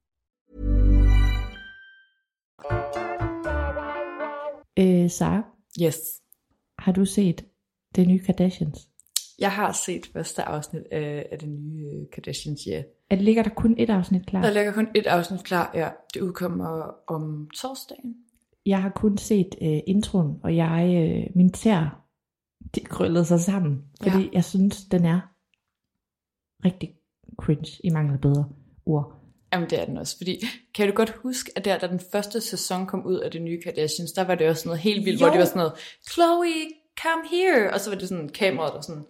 Øh, 4.78 5.10
Sara, 5.10 5.42
Yes. 5.82 5.96
har 6.78 6.92
du 6.92 7.04
set 7.04 7.44
det 7.94 8.08
nye 8.08 8.18
Kardashians? 8.18 8.78
Jeg 9.38 9.52
har 9.52 9.72
set 9.72 10.06
første 10.12 10.42
afsnit 10.42 10.82
af, 10.92 11.26
af 11.32 11.38
det 11.38 11.48
nye 11.48 11.84
øh, 11.86 12.10
Kardashians, 12.12 12.60
ja. 12.66 12.82
At 13.10 13.20
ligger 13.22 13.42
der 13.42 13.50
kun 13.50 13.74
et 13.78 13.90
afsnit 13.90 14.26
klar? 14.26 14.42
Der 14.42 14.50
ligger 14.50 14.72
kun 14.72 14.88
et 14.94 15.06
afsnit 15.06 15.44
klar, 15.44 15.70
ja. 15.74 15.90
Det 16.14 16.20
udkommer 16.20 16.94
om 17.08 17.48
torsdagen. 17.56 18.14
Jeg 18.68 18.82
har 18.82 18.92
kun 18.96 19.18
set 19.18 19.48
øh, 19.62 19.80
introen, 19.86 20.40
og 20.42 20.56
jeg, 20.56 20.94
øh, 20.96 21.36
min 21.36 21.52
tær, 21.52 22.04
de 22.74 22.80
krøllede 22.80 23.24
sig 23.24 23.40
sammen, 23.40 23.84
fordi 24.02 24.22
Ja. 24.22 24.28
jeg 24.32 24.44
synes, 24.44 24.84
den 24.84 25.04
er 25.04 25.20
rigtig 26.64 26.94
cringe, 27.42 27.80
i 27.84 27.90
mangel 27.90 28.14
af 28.14 28.20
bedre 28.20 28.44
ord. 28.86 29.14
Jamen 29.52 29.70
det 29.70 29.80
er 29.80 29.84
den 29.84 29.96
også, 29.98 30.16
fordi 30.16 30.38
kan 30.74 30.88
du 30.88 30.94
godt 30.94 31.10
huske, 31.10 31.50
at 31.56 31.64
der, 31.64 31.78
da 31.78 31.86
den 31.86 32.00
første 32.12 32.40
sæson 32.40 32.86
kom 32.86 33.06
ud 33.06 33.14
af 33.18 33.30
det 33.30 33.42
nye 33.42 33.60
Kardashians, 33.64 34.12
der 34.12 34.24
var 34.24 34.34
det 34.34 34.48
også 34.48 34.68
noget 34.68 34.80
helt 34.80 35.04
vildt, 35.04 35.20
Jo. 35.20 35.24
hvor 35.26 35.32
det 35.32 35.38
var 35.38 35.44
sådan 35.44 35.58
noget, 35.58 35.72
Chloe, 36.12 36.54
come 37.02 37.22
here, 37.30 37.72
og 37.74 37.80
så 37.80 37.90
var 37.90 37.98
det 37.98 38.08
sådan 38.08 38.28
kameraet, 38.28 38.74
der 38.74 38.80
sådan 38.80 39.04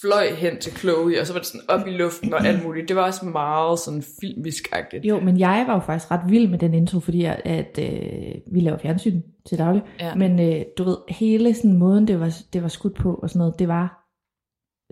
fløj 0.00 0.34
hen 0.34 0.58
til 0.58 0.72
Chloe, 0.72 1.20
og 1.20 1.26
så 1.26 1.32
var 1.32 1.40
det 1.40 1.48
sådan 1.48 1.60
op 1.68 1.86
i 1.86 1.90
luften 1.90 2.34
og 2.34 2.46
alt 2.46 2.64
muligt. 2.64 2.88
Det 2.88 2.96
var 2.96 3.02
også 3.02 3.26
meget 3.26 3.78
sådan 3.78 4.02
filmisk-agtigt. 4.02 5.04
Jo, 5.04 5.20
men 5.20 5.38
jeg 5.38 5.64
var 5.66 5.74
jo 5.74 5.80
faktisk 5.80 6.10
ret 6.10 6.20
vild 6.28 6.48
med 6.48 6.58
den 6.58 6.74
intro, 6.74 7.00
fordi 7.00 7.24
at, 7.24 7.40
at 7.44 7.78
øh, 7.78 8.34
vi 8.52 8.60
laver 8.60 8.78
fjernsyn 8.78 9.22
til 9.46 9.58
daglig. 9.58 9.82
Ja. 10.00 10.14
Men 10.14 10.40
øh, 10.40 10.64
du 10.78 10.84
ved, 10.84 10.96
hele 11.08 11.54
sådan 11.54 11.72
måden, 11.78 12.08
det 12.08 12.20
var, 12.20 12.36
det 12.52 12.62
var 12.62 12.68
skudt 12.68 12.94
på 12.94 13.14
og 13.14 13.28
sådan 13.30 13.38
noget, 13.38 13.58
det 13.58 13.68
var 13.68 14.00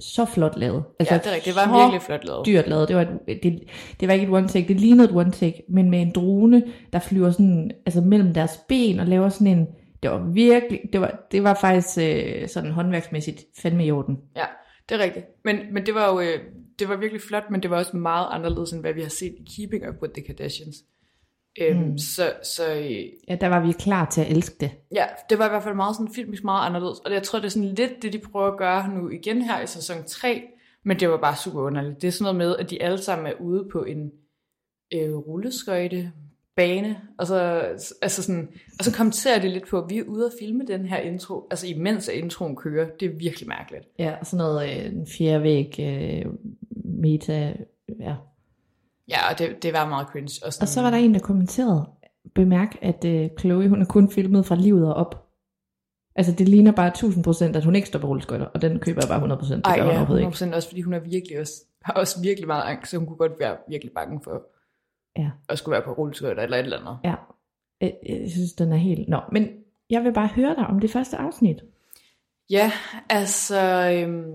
så 0.00 0.24
flot 0.24 0.56
lavet. 0.58 0.84
Altså, 1.00 1.14
Ja, 1.14 1.18
det 1.18 1.26
er 1.26 1.34
rigtigt. 1.34 1.56
Det 1.56 1.66
var 1.66 1.78
virkelig 1.82 2.02
flot 2.02 2.24
lavet. 2.24 2.46
dyrt 2.46 2.68
lavet. 2.68 2.88
Det 2.88 2.96
var, 2.96 3.06
et, 3.28 3.42
det, 3.42 3.62
det 4.00 4.08
var 4.08 4.14
ikke 4.14 4.26
et 4.26 4.32
one 4.32 4.48
take, 4.48 4.68
det 4.68 4.80
lignede 4.80 5.08
et 5.08 5.16
one 5.16 5.30
take, 5.32 5.62
men 5.68 5.90
med 5.90 6.02
en 6.02 6.12
drone, 6.14 6.62
der 6.92 6.98
flyver 6.98 7.30
sådan, 7.30 7.70
altså 7.86 8.00
mellem 8.00 8.34
deres 8.34 8.60
ben 8.68 9.00
og 9.00 9.06
laver 9.06 9.28
sådan 9.28 9.46
en, 9.46 9.66
det 10.02 10.10
var 10.10 10.30
virkelig, 10.32 10.80
det 10.92 11.00
var, 11.00 11.26
det 11.32 11.42
var 11.44 11.54
faktisk 11.54 11.98
øh, 11.98 12.48
sådan 12.48 12.70
håndværksmæssigt 12.70 13.44
fandme 13.62 13.86
i 13.86 13.90
orden. 13.90 14.16
Ja, 14.36 14.44
det 14.88 14.94
er 15.00 15.04
rigtigt. 15.04 15.26
Men, 15.44 15.56
men 15.74 15.86
det 15.86 15.94
var 15.94 16.12
jo 16.12 16.20
øh, 16.20 16.40
det 16.78 16.88
var 16.88 16.96
virkelig 16.96 17.22
flot, 17.22 17.50
men 17.50 17.62
det 17.62 17.70
var 17.70 17.76
også 17.78 17.96
meget 17.96 18.26
anderledes, 18.30 18.72
end 18.72 18.80
hvad 18.80 18.92
vi 18.92 19.02
har 19.02 19.08
set 19.08 19.34
i 19.38 19.44
Keeping 19.56 19.88
Up 19.88 20.02
with 20.02 20.14
the 20.14 20.22
Kardashians. 20.22 20.76
Øhm, 21.60 21.78
Mm. 21.80 21.98
Så, 21.98 22.32
så 22.42 22.74
øh, 22.74 23.04
Ja, 23.28 23.36
der 23.40 23.46
var 23.48 23.66
vi 23.66 23.72
klar 23.72 24.04
til 24.10 24.20
at 24.20 24.30
elske 24.30 24.56
det. 24.60 24.70
ja, 24.94 25.06
det 25.30 25.38
var 25.38 25.46
i 25.46 25.48
hvert 25.48 25.62
fald 25.62 25.74
meget 25.74 25.96
sådan 25.96 26.14
filmisk 26.14 26.44
meget 26.44 26.66
anderledes. 26.66 26.98
Og 26.98 27.12
jeg 27.12 27.22
tror, 27.22 27.38
det 27.38 27.46
er 27.46 27.50
sådan 27.50 27.68
lidt 27.68 28.02
det, 28.02 28.12
de 28.12 28.18
prøver 28.18 28.46
at 28.52 28.58
gøre 28.58 28.88
nu 28.88 29.08
igen 29.10 29.42
her 29.42 29.60
i 29.60 29.66
sæson 29.66 30.04
3. 30.06 30.42
Men 30.84 31.00
det 31.00 31.10
var 31.10 31.16
bare 31.16 31.36
super 31.36 31.60
underligt. 31.60 32.02
Det 32.02 32.08
er 32.08 32.12
sådan 32.12 32.22
noget 32.34 32.36
med, 32.36 32.56
at 32.56 32.70
de 32.70 32.82
alle 32.82 32.98
sammen 32.98 33.26
er 33.26 33.32
ude 33.40 33.68
på 33.72 33.84
en 33.84 34.12
øh, 34.94 35.14
rulleskøjte 35.16 36.12
bane, 36.56 36.96
og 37.18 37.26
så, 37.26 37.40
altså 38.02 38.22
sådan, 38.22 38.48
og 38.78 38.84
så 38.84 38.92
kommenterer 38.96 39.40
de 39.40 39.48
lidt 39.48 39.68
på, 39.68 39.78
at 39.78 39.90
vi 39.90 39.98
er 39.98 40.04
ude 40.04 40.26
at 40.26 40.32
filme 40.40 40.64
den 40.66 40.86
her 40.86 40.98
intro, 40.98 41.46
altså 41.50 41.66
imens 41.66 42.08
at 42.08 42.14
introen 42.14 42.56
kører. 42.56 42.88
Det 43.00 43.06
er 43.10 43.16
virkelig 43.16 43.48
mærkeligt. 43.48 43.88
Ja, 43.98 44.14
og 44.20 44.26
sådan 44.26 44.38
noget 44.38 44.68
øh, 44.68 44.86
en 44.92 45.06
fjerde 45.06 45.42
væg, 45.42 45.76
øh, 45.80 46.32
meta, 46.84 47.52
ja. 48.00 48.14
Ja, 49.08 49.30
og 49.30 49.38
det, 49.38 49.62
det 49.62 49.72
var 49.72 49.88
meget 49.88 50.06
cringe. 50.08 50.46
Og, 50.46 50.52
sådan, 50.52 50.64
Og 50.64 50.68
så 50.68 50.82
var 50.82 50.90
der 50.90 50.98
en, 50.98 51.14
der 51.14 51.20
kommenterede, 51.20 51.86
bemærk, 52.34 52.76
at 52.82 53.04
øh, 53.04 53.28
Chloe, 53.40 53.68
hun 53.68 53.82
er 53.82 53.86
kun 53.86 54.10
filmet 54.10 54.46
fra 54.46 54.54
livet 54.54 54.88
og 54.88 54.94
op. 54.94 55.28
Altså, 56.16 56.32
det 56.32 56.48
ligner 56.48 56.72
bare 56.72 56.92
1000%, 57.52 57.56
at 57.56 57.64
hun 57.64 57.74
ikke 57.76 57.88
står 57.88 57.98
på 57.98 58.06
rulleskøjter, 58.06 58.46
og 58.46 58.62
den 58.62 58.78
køber 58.78 59.00
jeg 59.02 59.20
bare 59.20 59.36
100%. 59.36 59.54
Det 59.54 59.60
Ej, 59.64 59.76
gør 59.78 59.84
ja, 59.84 59.96
overhovedet 59.96 60.26
100% 60.26 60.44
ikke. 60.44 60.56
også, 60.56 60.68
fordi 60.68 60.80
hun 60.80 60.94
er 60.94 60.98
virkelig 60.98 61.40
også, 61.40 61.52
har 61.82 61.92
også 61.92 62.20
virkelig 62.22 62.46
meget 62.46 62.62
angst, 62.62 62.90
så 62.90 62.96
hun 62.98 63.06
kunne 63.06 63.16
godt 63.16 63.32
være 63.40 63.56
virkelig 63.68 63.92
bange 63.94 64.20
for 64.24 64.42
Ja. 65.18 65.30
at 65.48 65.58
skulle 65.58 65.72
være 65.72 65.82
på 65.82 65.92
rulleskøjter 65.92 66.42
eller 66.42 66.56
et 66.56 66.62
eller 66.64 66.78
andet. 66.78 66.98
Ja, 67.04 67.14
jeg, 67.80 67.94
jeg 68.08 68.30
synes, 68.30 68.52
den 68.52 68.72
er 68.72 68.76
helt... 68.76 69.08
Nå, 69.08 69.20
men 69.32 69.48
jeg 69.90 70.04
vil 70.04 70.12
bare 70.12 70.26
høre 70.26 70.54
dig 70.54 70.66
om 70.66 70.80
det 70.80 70.90
første 70.90 71.16
afsnit. 71.16 71.62
Ja, 72.50 72.72
altså, 73.10 73.90
øhm, 73.94 74.32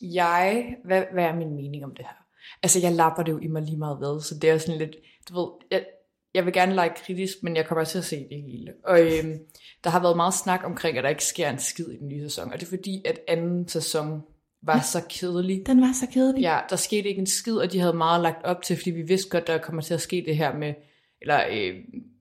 jeg, 0.00 0.76
hvad, 0.84 1.04
hvad 1.12 1.24
er 1.24 1.34
min 1.34 1.54
mening 1.54 1.84
om 1.84 1.94
det 1.94 2.04
her? 2.04 2.24
Altså, 2.62 2.80
jeg 2.80 2.92
lapper 2.92 3.22
det 3.22 3.32
jo 3.32 3.38
i 3.38 3.48
mig 3.48 3.62
lige 3.62 3.78
meget 3.78 4.00
ved, 4.00 4.20
så 4.20 4.34
det 4.42 4.50
er 4.50 4.58
sådan 4.58 4.78
lidt, 4.78 4.96
du 5.28 5.34
ved, 5.34 5.48
jeg, 5.70 5.86
jeg 6.34 6.44
vil 6.44 6.52
gerne 6.52 6.74
lege 6.74 6.94
kritisk, 6.96 7.42
men 7.42 7.56
jeg 7.56 7.66
kommer 7.66 7.84
til 7.84 7.98
at 7.98 8.04
se 8.04 8.16
det 8.30 8.42
hele. 8.42 8.74
Og 8.84 9.00
øhm, 9.00 9.38
der 9.84 9.90
har 9.90 10.00
været 10.00 10.16
meget 10.16 10.34
snak 10.34 10.60
omkring, 10.64 10.98
at 10.98 11.04
der 11.04 11.10
ikke 11.10 11.24
sker 11.24 11.50
en 11.50 11.58
skid 11.58 11.88
i 11.88 11.96
den 11.96 12.08
nye 12.08 12.22
sæson, 12.22 12.52
og 12.52 12.60
det 12.60 12.66
er 12.66 12.70
fordi, 12.70 13.02
at 13.04 13.18
anden 13.28 13.68
sæson 13.68 14.22
var 14.62 14.80
så 14.80 15.02
kedelig. 15.08 15.62
Den 15.66 15.80
var 15.80 15.92
så 16.00 16.06
kedelig. 16.12 16.40
Ja, 16.40 16.58
der 16.70 16.76
skete 16.76 17.08
ikke 17.08 17.20
en 17.20 17.26
skid, 17.26 17.56
og 17.56 17.72
de 17.72 17.80
havde 17.80 17.92
meget 17.92 18.22
lagt 18.22 18.44
op 18.44 18.62
til, 18.62 18.76
fordi 18.76 18.90
vi 18.90 19.02
vidste 19.02 19.30
godt, 19.30 19.46
der 19.46 19.58
kommer 19.58 19.82
til 19.82 19.94
at 19.94 20.00
ske 20.00 20.24
det 20.26 20.36
her 20.36 20.56
med, 20.56 20.74
eller 21.20 21.40
øh, 21.50 21.74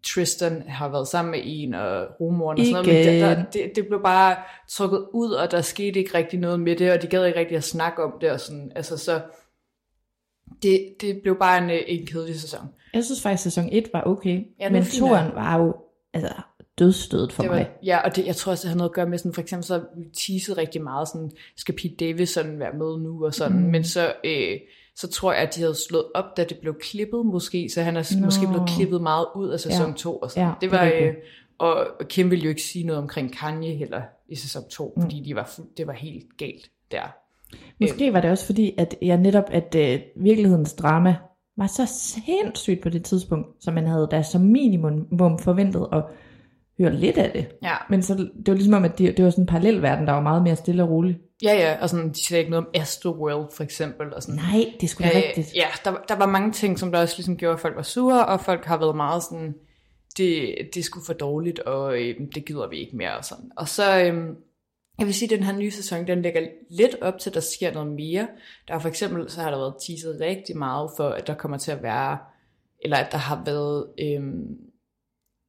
Tristan 0.06 0.64
har 0.68 0.90
været 0.90 1.08
sammen 1.08 1.32
med 1.32 1.40
en, 1.44 1.74
og 1.74 2.08
rumoren 2.20 2.60
og 2.60 2.66
sådan 2.66 2.86
noget, 2.86 3.06
men 3.08 3.22
der, 3.22 3.36
der, 3.36 3.44
det, 3.44 3.72
det 3.76 3.88
blev 3.88 4.04
bare 4.04 4.36
trukket 4.70 5.08
ud, 5.14 5.32
og 5.32 5.52
der 5.52 5.62
skete 5.62 6.00
ikke 6.00 6.18
rigtig 6.18 6.40
noget 6.40 6.60
med 6.60 6.76
det, 6.76 6.92
og 6.92 7.02
de 7.02 7.08
gad 7.08 7.26
ikke 7.26 7.40
rigtig 7.40 7.58
at 7.58 7.64
snakke 7.64 8.04
om 8.04 8.14
det, 8.22 8.32
og 8.32 8.40
sådan, 8.40 8.72
altså 8.76 8.98
så, 8.98 9.22
det, 10.64 10.96
det 11.02 11.20
blev 11.22 11.40
bare 11.40 11.58
en, 11.64 11.70
øh, 11.70 11.82
en 11.88 12.06
kedelig 12.06 12.40
sæson. 12.40 12.68
Jeg 12.94 13.06
synes 13.06 13.22
faktisk, 13.22 13.46
at 13.46 13.54
sæson 13.54 13.70
1 13.72 13.90
var 13.94 14.04
okay, 14.04 14.30
Ja, 14.30 14.44
ja, 14.60 14.70
men 14.70 14.80
var 14.80 14.86
fin, 14.86 15.00
toren 15.00 15.28
ja. 15.28 15.34
var 15.34 15.58
jo 15.58 15.76
altså, 16.14 16.34
dødstødet 16.80 17.34
for 17.34 17.44
det 17.44 17.52
mig. 17.52 17.60
var, 17.60 17.80
ja, 17.84 17.98
og 17.98 18.16
det, 18.16 18.26
jeg 18.26 18.36
tror 18.36 18.52
også, 18.52 18.62
det 18.62 18.70
har 18.70 18.78
noget 18.78 18.90
at 18.90 18.94
gøre 18.96 19.10
med, 19.10 19.18
sådan, 19.18 19.34
for 19.34 19.42
eksempel 19.42 19.66
så 19.66 19.82
teasede 20.14 20.58
rigtig 20.58 20.84
meget, 20.84 21.08
sådan, 21.08 21.32
skal 21.56 21.76
Pete 21.76 21.96
Davidson 22.06 22.60
være 22.60 22.74
med 22.74 23.00
nu, 23.00 23.26
og 23.26 23.34
sådan, 23.34 23.58
mm. 23.58 23.72
men 23.72 23.84
så, 23.84 24.14
øh, 24.24 24.58
så 24.96 25.08
tror 25.08 25.34
jeg, 25.34 25.42
at 25.42 25.56
de 25.56 25.60
havde 25.60 25.76
slået 25.76 26.06
op, 26.16 26.38
da 26.38 26.44
det 26.44 26.58
blev 26.62 26.76
klippet 26.80 27.26
måske, 27.26 27.70
så 27.70 27.82
han 27.82 27.98
er. 27.98 28.16
Nå. 28.20 28.26
måske 28.26 28.48
blevet 28.48 28.70
klippet 28.70 29.02
meget 29.02 29.26
ud 29.36 29.50
af 29.50 29.60
sæson 29.60 29.90
Ja. 29.90 29.94
2, 29.98 30.18
og 30.18 30.32
sådan. 30.32 30.44
Ja, 30.44 30.54
det 30.54 30.62
det 30.62 30.72
var, 30.72 30.86
rigtigt. 30.86 31.10
øh, 31.10 31.16
og 31.58 31.88
Kim 32.10 32.32
ville 32.32 32.44
jo 32.44 32.50
ikke 32.50 32.62
sige 32.62 32.86
noget 32.86 33.02
omkring 33.02 33.34
Kanye 33.34 33.76
heller 33.76 34.02
i 34.30 34.36
sæson 34.36 34.64
2, 34.70 34.94
mm. 34.96 35.02
fordi 35.02 35.20
de 35.20 35.36
var, 35.36 35.60
det 35.78 35.88
var 35.88 35.94
helt 35.94 36.38
galt 36.38 36.72
der. 36.92 37.16
Måske 37.82 38.14
var 38.14 38.22
det 38.22 38.32
også 38.32 38.46
fordi, 38.46 38.74
at 38.78 38.96
jeg 39.02 39.18
netop, 39.18 39.44
at 39.48 39.76
øh, 39.76 40.00
virkelighedens 40.16 40.74
drama 40.74 41.16
var 41.58 41.68
så 41.68 41.86
sindssygt 41.86 42.82
på 42.82 42.90
det 42.90 43.04
tidspunkt, 43.06 43.48
som 43.60 43.74
man 43.74 43.88
havde 43.88 44.08
da 44.12 44.24
som 44.24 44.42
minimum 44.42 45.40
forventet, 45.40 45.88
og 45.88 46.10
høre 46.78 46.94
lidt 46.94 47.18
af 47.18 47.32
det. 47.32 47.48
Ja. 47.64 47.76
Men 47.90 48.04
så, 48.04 48.14
det 48.16 48.48
var 48.48 48.54
ligesom 48.54 48.74
om, 48.74 48.86
at 48.86 48.98
det, 48.98 49.18
det 49.18 49.26
var 49.26 49.32
sådan 49.32 49.42
en 49.42 49.48
parallel 49.48 49.82
verden, 49.82 50.08
der 50.08 50.14
var 50.14 50.22
meget 50.22 50.44
mere 50.44 50.56
stille 50.56 50.84
og 50.84 50.90
rolig. 50.90 51.18
Ja, 51.44 51.54
ja, 51.54 51.82
og 51.82 51.90
sådan, 51.90 52.10
de 52.10 52.26
siger 52.26 52.40
ikke 52.40 52.52
noget 52.52 52.66
om 52.66 52.72
Astroworld, 52.74 53.56
for 53.56 53.64
eksempel. 53.64 54.14
Og 54.14 54.24
sådan. 54.24 54.36
Nej, 54.36 54.66
det 54.82 54.90
skulle 54.90 55.10
da 55.10 55.18
Øh, 55.18 55.24
rigtigt. 55.28 55.56
Ja, 55.56 55.68
der, 55.86 55.94
der 56.08 56.16
var 56.16 56.26
mange 56.26 56.52
ting, 56.52 56.80
som 56.80 56.92
der 56.92 57.00
også 57.00 57.16
ligesom 57.18 57.38
gjorde, 57.38 57.54
at 57.54 57.60
folk 57.60 57.76
var 57.76 57.82
sure, 57.82 58.26
og 58.26 58.42
folk 58.42 58.66
har 58.66 58.78
været 58.78 58.96
meget 58.96 59.24
sådan, 59.24 59.56
det, 60.18 60.56
det 60.74 60.84
sgu 60.84 61.00
for 61.06 61.14
dårligt, 61.14 61.60
og 61.60 62.02
øh, 62.02 62.16
det 62.36 62.46
gider 62.46 62.70
vi 62.70 62.78
ikke 62.78 62.98
mere. 62.98 63.18
Og, 63.18 63.26
sådan. 63.26 63.52
og 63.58 63.68
så, 63.68 64.00
øh, 64.00 64.36
jeg 65.00 65.06
vil 65.06 65.14
sige, 65.14 65.34
at 65.34 65.40
den 65.40 65.46
her 65.46 65.58
nye 65.58 65.72
sæson, 65.72 66.08
den 66.08 66.22
lægger 66.22 66.42
lidt 66.70 66.96
op 67.02 67.20
til, 67.20 67.30
at 67.30 67.34
der 67.34 67.40
sker 67.40 67.74
noget 67.74 67.92
mere. 67.92 68.28
Der 68.68 68.74
er 68.74 68.80
for 68.80 68.90
eksempel, 68.90 69.30
så 69.30 69.42
har 69.42 69.52
der 69.52 69.58
været 69.58 69.76
teaset 69.88 70.18
rigtig 70.22 70.58
meget 70.58 70.90
for, 70.98 71.10
at 71.10 71.28
der 71.28 71.34
kommer 71.34 71.58
til 71.58 71.72
at 71.72 71.84
være, 71.84 72.18
eller 72.84 72.98
at 72.98 73.12
der 73.12 73.18
har 73.18 73.42
været 73.46 73.86
øh, 74.00 74.22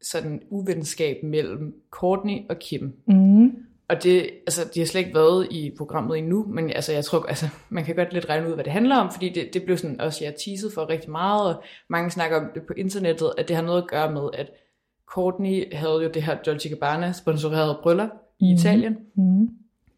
sådan 0.02 0.42
uvenskab 0.50 1.16
mellem 1.22 1.74
Courtney 1.90 2.38
og 2.48 2.58
Kim. 2.58 2.92
Mm. 3.06 3.46
Og 3.88 4.02
det, 4.02 4.30
altså, 4.46 4.70
de 4.74 4.80
har 4.80 4.86
slet 4.86 5.00
ikke 5.00 5.14
været 5.14 5.46
i 5.50 5.72
programmet 5.78 6.18
endnu, 6.18 6.46
men 6.48 6.70
altså, 6.70 6.92
jeg 6.92 7.04
tror, 7.04 7.26
altså, 7.26 7.48
man 7.68 7.84
kan 7.84 7.94
godt 7.96 8.12
lidt 8.12 8.28
regne 8.28 8.48
ud, 8.48 8.54
hvad 8.54 8.64
det 8.64 8.72
handler 8.72 8.96
om, 8.96 9.12
fordi 9.12 9.28
det, 9.28 9.54
det 9.54 9.62
blev 9.62 9.76
sådan 9.76 10.00
også, 10.00 10.24
jeg 10.24 10.34
teaset 10.44 10.72
for 10.72 10.88
rigtig 10.88 11.10
meget, 11.10 11.54
og 11.56 11.62
mange 11.88 12.10
snakker 12.10 12.36
om 12.36 12.46
det 12.54 12.62
på 12.62 12.72
internettet, 12.76 13.32
at 13.38 13.48
det 13.48 13.56
har 13.56 13.62
noget 13.62 13.82
at 13.82 13.88
gøre 13.88 14.12
med, 14.12 14.28
at 14.34 14.50
Courtney 15.06 15.74
havde 15.74 16.02
jo 16.02 16.10
det 16.14 16.22
her 16.22 16.36
Dolce 16.46 16.68
Gabbana 16.68 17.12
sponsorerede 17.12 17.78
bryllup 17.82 18.08
i 18.38 18.44
Mhm. 18.44 18.54
Italien, 18.58 18.96
Mm. 19.14 19.48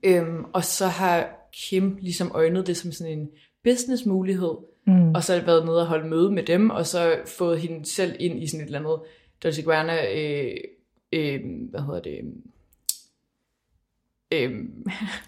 øhm, 0.03 0.45
og 0.53 0.65
så 0.65 0.87
har 0.87 1.49
Kim 1.53 1.99
ligesom 2.01 2.31
øjnet 2.35 2.67
det 2.67 2.77
som 2.77 2.93
sådan 2.93 3.19
en 3.19 3.29
business 3.65 4.07
mulighed, 4.07 4.51
Mm. 4.87 5.15
og 5.15 5.23
så 5.25 5.35
har 5.35 5.41
været 5.47 5.65
nede 5.65 5.81
og 5.81 5.87
holde 5.87 6.09
møde 6.09 6.31
med 6.31 6.43
dem, 6.43 6.71
og 6.71 6.87
så 6.87 7.15
fået 7.39 7.61
hende 7.61 7.91
selv 7.91 8.17
ind 8.21 8.43
i 8.43 8.47
sådan 8.47 8.61
et 8.61 8.67
eller 8.67 8.79
andet 8.79 8.99
Dolce 9.42 9.62
Gabbana, 9.62 9.96
øh, 10.14 10.57
øh, 11.12 11.40
hvad 11.70 11.81
hedder 11.81 12.00
det, 12.00 12.20
øh, 14.33 14.50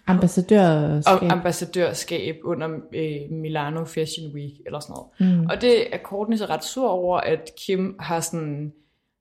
Ambassadørskab. 0.06 1.22
og 1.22 1.32
ambassadørskab 1.32 2.40
under 2.44 2.68
øh, 2.94 3.30
Milano 3.30 3.84
Fashion 3.84 4.34
Week 4.34 4.52
eller 4.66 4.80
sådan 4.80 4.94
noget. 4.94 5.38
Mm. 5.38 5.46
Og 5.46 5.60
det 5.60 5.94
er 5.94 5.98
Courtney 5.98 6.36
så 6.36 6.46
ret 6.46 6.64
sur 6.64 6.88
over, 6.88 7.18
at 7.18 7.50
Kim 7.66 7.96
har 8.00 8.20
sådan 8.20 8.72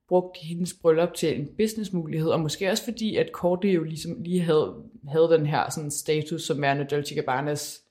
brugt 0.08 0.38
hendes 0.38 0.74
bryllup 0.82 1.14
til 1.14 1.40
en 1.40 1.48
businessmulighed, 1.58 2.30
og 2.30 2.40
måske 2.40 2.72
også 2.72 2.84
fordi, 2.84 3.16
at 3.16 3.30
Courtney 3.34 3.76
jo 3.76 3.84
ligesom 3.84 4.12
lige 4.20 4.42
havde, 4.42 4.74
havde 5.08 5.30
den 5.30 5.46
her 5.46 5.70
sådan 5.70 5.92
status 5.92 6.42
som 6.44 6.62
værende 6.62 6.86
Dolce 6.92 7.16
Gabbanas 7.16 7.82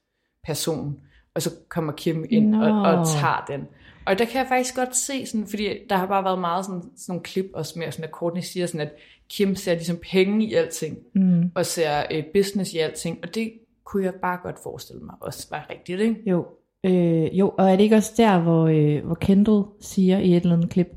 person, 0.47 1.01
og 1.35 1.43
så 1.43 1.51
kommer 1.69 1.93
Kim 1.93 2.27
ind 2.31 2.55
og, 2.55 2.71
Nå. 2.71 2.85
og 2.85 3.07
tager 3.07 3.45
den. 3.49 3.69
Og 4.11 4.19
der 4.19 4.25
kan 4.25 4.39
jeg 4.39 4.47
faktisk 4.49 4.77
godt 4.77 4.97
se, 4.97 5.27
sådan, 5.27 5.47
fordi 5.47 5.69
der 5.91 5.97
har 5.97 6.07
bare 6.07 6.25
været 6.25 6.39
meget 6.39 6.65
sådan, 6.65 6.83
sådan 6.83 6.95
nogle 7.09 7.23
klip 7.23 7.51
også 7.55 7.79
med, 7.79 7.93
sådan, 7.93 8.05
at 8.05 8.11
Courtney 8.11 8.43
siger 8.43 8.67
sådan, 8.67 8.81
at 8.81 8.93
Kim 9.29 9.55
ser 9.57 9.73
ligesom 9.75 9.97
penge 10.11 10.47
i 10.47 10.55
alting, 10.55 10.99
Mm. 11.15 11.51
og 11.55 11.67
ser 11.67 12.03
øh, 12.11 12.25
business 12.35 12.73
i 12.73 12.79
alting, 12.79 13.19
og 13.23 13.35
det 13.35 13.53
kunne 13.85 14.05
jeg 14.05 14.15
bare 14.15 14.39
godt 14.43 14.57
forestille 14.63 15.03
mig 15.03 15.15
også 15.21 15.47
var 15.51 15.67
rigtigt, 15.71 16.01
ikke? 16.01 16.17
Jo. 16.27 16.47
Øh, 16.85 17.39
jo, 17.39 17.55
og 17.59 17.71
er 17.71 17.77
det 17.77 17.85
ikke 17.85 17.97
også 17.97 18.13
der, 18.17 18.41
hvor, 18.41 18.67
øh, 18.67 19.07
hvor 19.07 19.15
Kendall 19.15 19.63
siger 19.81 20.19
i 20.19 20.37
et 20.37 20.43
eller 20.43 20.57
andet 20.57 20.71
klip, 20.71 20.89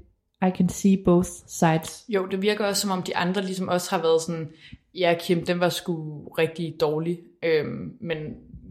I 0.47 0.49
can 0.57 0.69
see 0.69 1.03
both 1.05 1.29
sides. 1.47 2.05
Jo, 2.09 2.27
det 2.31 2.41
virker 2.41 2.65
også 2.65 2.81
som 2.81 2.91
om 2.91 3.03
de 3.03 3.15
andre 3.17 3.41
ligesom 3.41 3.67
også 3.67 3.91
har 3.95 4.01
været 4.01 4.21
sådan, 4.21 4.49
ja 4.95 5.15
Kim, 5.19 5.45
den 5.45 5.59
var 5.59 5.69
sgu 5.69 6.23
rigtig 6.37 6.75
dårlig, 6.79 7.19
øhm, 7.43 7.93
men 8.01 8.17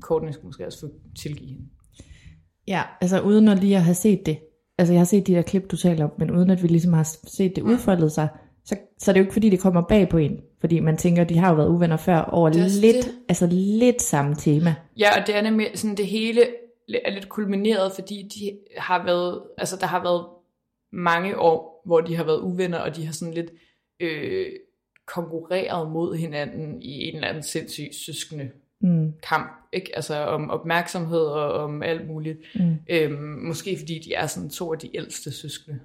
Courtney 0.01 0.33
skulle 0.33 0.47
måske 0.47 0.67
også 0.67 0.81
få 0.81 0.87
tilgive 1.19 1.49
hende. 1.49 1.63
Ja, 2.73 2.83
altså 3.01 3.21
uden 3.21 3.49
at 3.49 3.59
lige 3.59 3.77
at 3.77 3.83
have 3.83 3.95
set 3.95 4.27
det. 4.27 4.39
Altså 4.79 4.93
jeg 4.95 5.01
har 5.01 5.05
set 5.05 5.27
de 5.27 5.35
der 5.35 5.43
klip, 5.43 5.71
du 5.71 5.77
taler 5.77 6.05
om, 6.05 6.11
men 6.19 6.31
uden 6.31 6.51
at 6.51 6.63
vi 6.63 6.69
ligesom 6.69 6.93
har 6.93 7.09
set 7.27 7.57
det 7.57 7.63
udfoldet 7.63 8.13
sig, 8.13 8.29
så, 8.65 8.77
så 8.99 9.11
er 9.11 9.13
det 9.13 9.21
jo 9.21 9.25
ikke 9.25 9.33
fordi, 9.33 9.51
det 9.51 9.61
kommer 9.61 9.83
bag 9.89 10.09
på 10.09 10.19
en. 10.19 10.41
Fordi 10.61 10.81
man 10.81 10.97
tænker, 10.97 11.25
de 11.25 11.39
har 11.39 11.51
jo 11.51 11.57
været 11.57 11.69
uvenner 11.69 11.97
før 11.97 12.19
over 12.19 12.49
er 12.49 12.53
lidt, 12.53 13.07
det. 13.07 13.15
altså 13.29 13.49
lidt 13.51 14.03
samme 14.03 14.35
tema. 14.35 14.75
Ja, 14.99 15.21
og 15.21 15.27
det 15.27 15.37
er 15.37 15.43
nemlig 15.43 15.71
sådan, 15.75 15.97
det 15.97 16.07
hele 16.07 16.41
er 17.05 17.11
lidt 17.11 17.29
kulmineret, 17.29 17.93
fordi 17.93 18.29
de 18.35 18.59
har 18.79 19.05
været, 19.05 19.43
altså 19.59 19.77
der 19.77 19.87
har 19.87 20.03
været 20.03 20.27
mange 20.93 21.39
år, 21.39 21.83
hvor 21.87 22.01
de 22.01 22.17
har 22.17 22.25
været 22.25 22.41
uvenner, 22.41 22.79
og 22.79 22.97
de 22.97 23.07
har 23.07 23.13
sådan 23.13 23.35
lidt 23.35 23.51
øh, 24.01 24.47
konkurreret 25.07 25.93
mod 25.93 26.17
hinanden 26.17 26.83
i 26.83 27.09
en 27.09 27.15
eller 27.15 27.29
anden 27.29 27.43
sindssyg 27.43 27.89
søskende 28.07 28.51
Mm, 28.83 29.13
kamp, 29.29 29.51
ikke? 29.73 29.91
Altså 29.97 30.17
om 30.27 30.51
opmærksomhed 30.51 31.21
og 31.21 31.53
om 31.53 31.83
alt 31.83 32.07
muligt. 32.09 32.39
mm. 32.55 32.77
Øhm, 32.91 33.39
måske 33.47 33.77
fordi 33.79 33.99
de 33.99 34.15
er 34.15 34.27
sådan 34.27 34.51
to 34.51 34.73
af 34.73 34.79
de 34.79 34.97
ældste 34.97 35.33
søskende. 35.33 35.81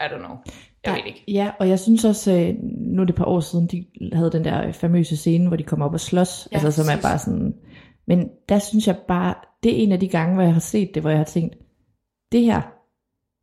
I 0.00 0.02
don't 0.02 0.18
know. 0.18 0.30
Jeg 0.30 0.54
Der- 0.84 0.92
ved 0.92 1.00
ikke. 1.06 1.24
Ja, 1.28 1.50
og 1.60 1.68
jeg 1.68 1.78
synes 1.78 2.04
også, 2.04 2.32
øh, 2.32 2.54
nu 2.62 3.02
er 3.02 3.06
det 3.06 3.12
et 3.12 3.18
par 3.18 3.24
år 3.24 3.40
siden, 3.40 3.66
de 3.66 3.86
havde 4.12 4.32
den 4.32 4.44
der 4.44 4.72
famøse 4.72 5.16
scene, 5.16 5.48
hvor 5.48 5.56
de 5.56 5.62
kommer 5.64 5.86
op 5.86 5.92
og 5.92 6.00
slås, 6.00 6.48
Ja, 6.52 6.56
altså 6.56 6.82
som 6.84 6.98
er 6.98 7.02
bare 7.02 7.18
sådan, 7.18 7.54
men 8.06 8.28
der 8.48 8.58
synes 8.58 8.86
jeg 8.86 8.96
bare, 9.08 9.34
det 9.62 9.72
er 9.78 9.82
en 9.82 9.92
af 9.92 10.00
de 10.00 10.08
gange, 10.08 10.34
hvor 10.34 10.42
jeg 10.42 10.52
har 10.52 10.60
set 10.60 10.90
det, 10.94 11.02
hvor 11.02 11.10
jeg 11.10 11.18
har 11.18 11.24
tænkt, 11.24 11.56
det 12.32 12.40
her, 12.44 12.60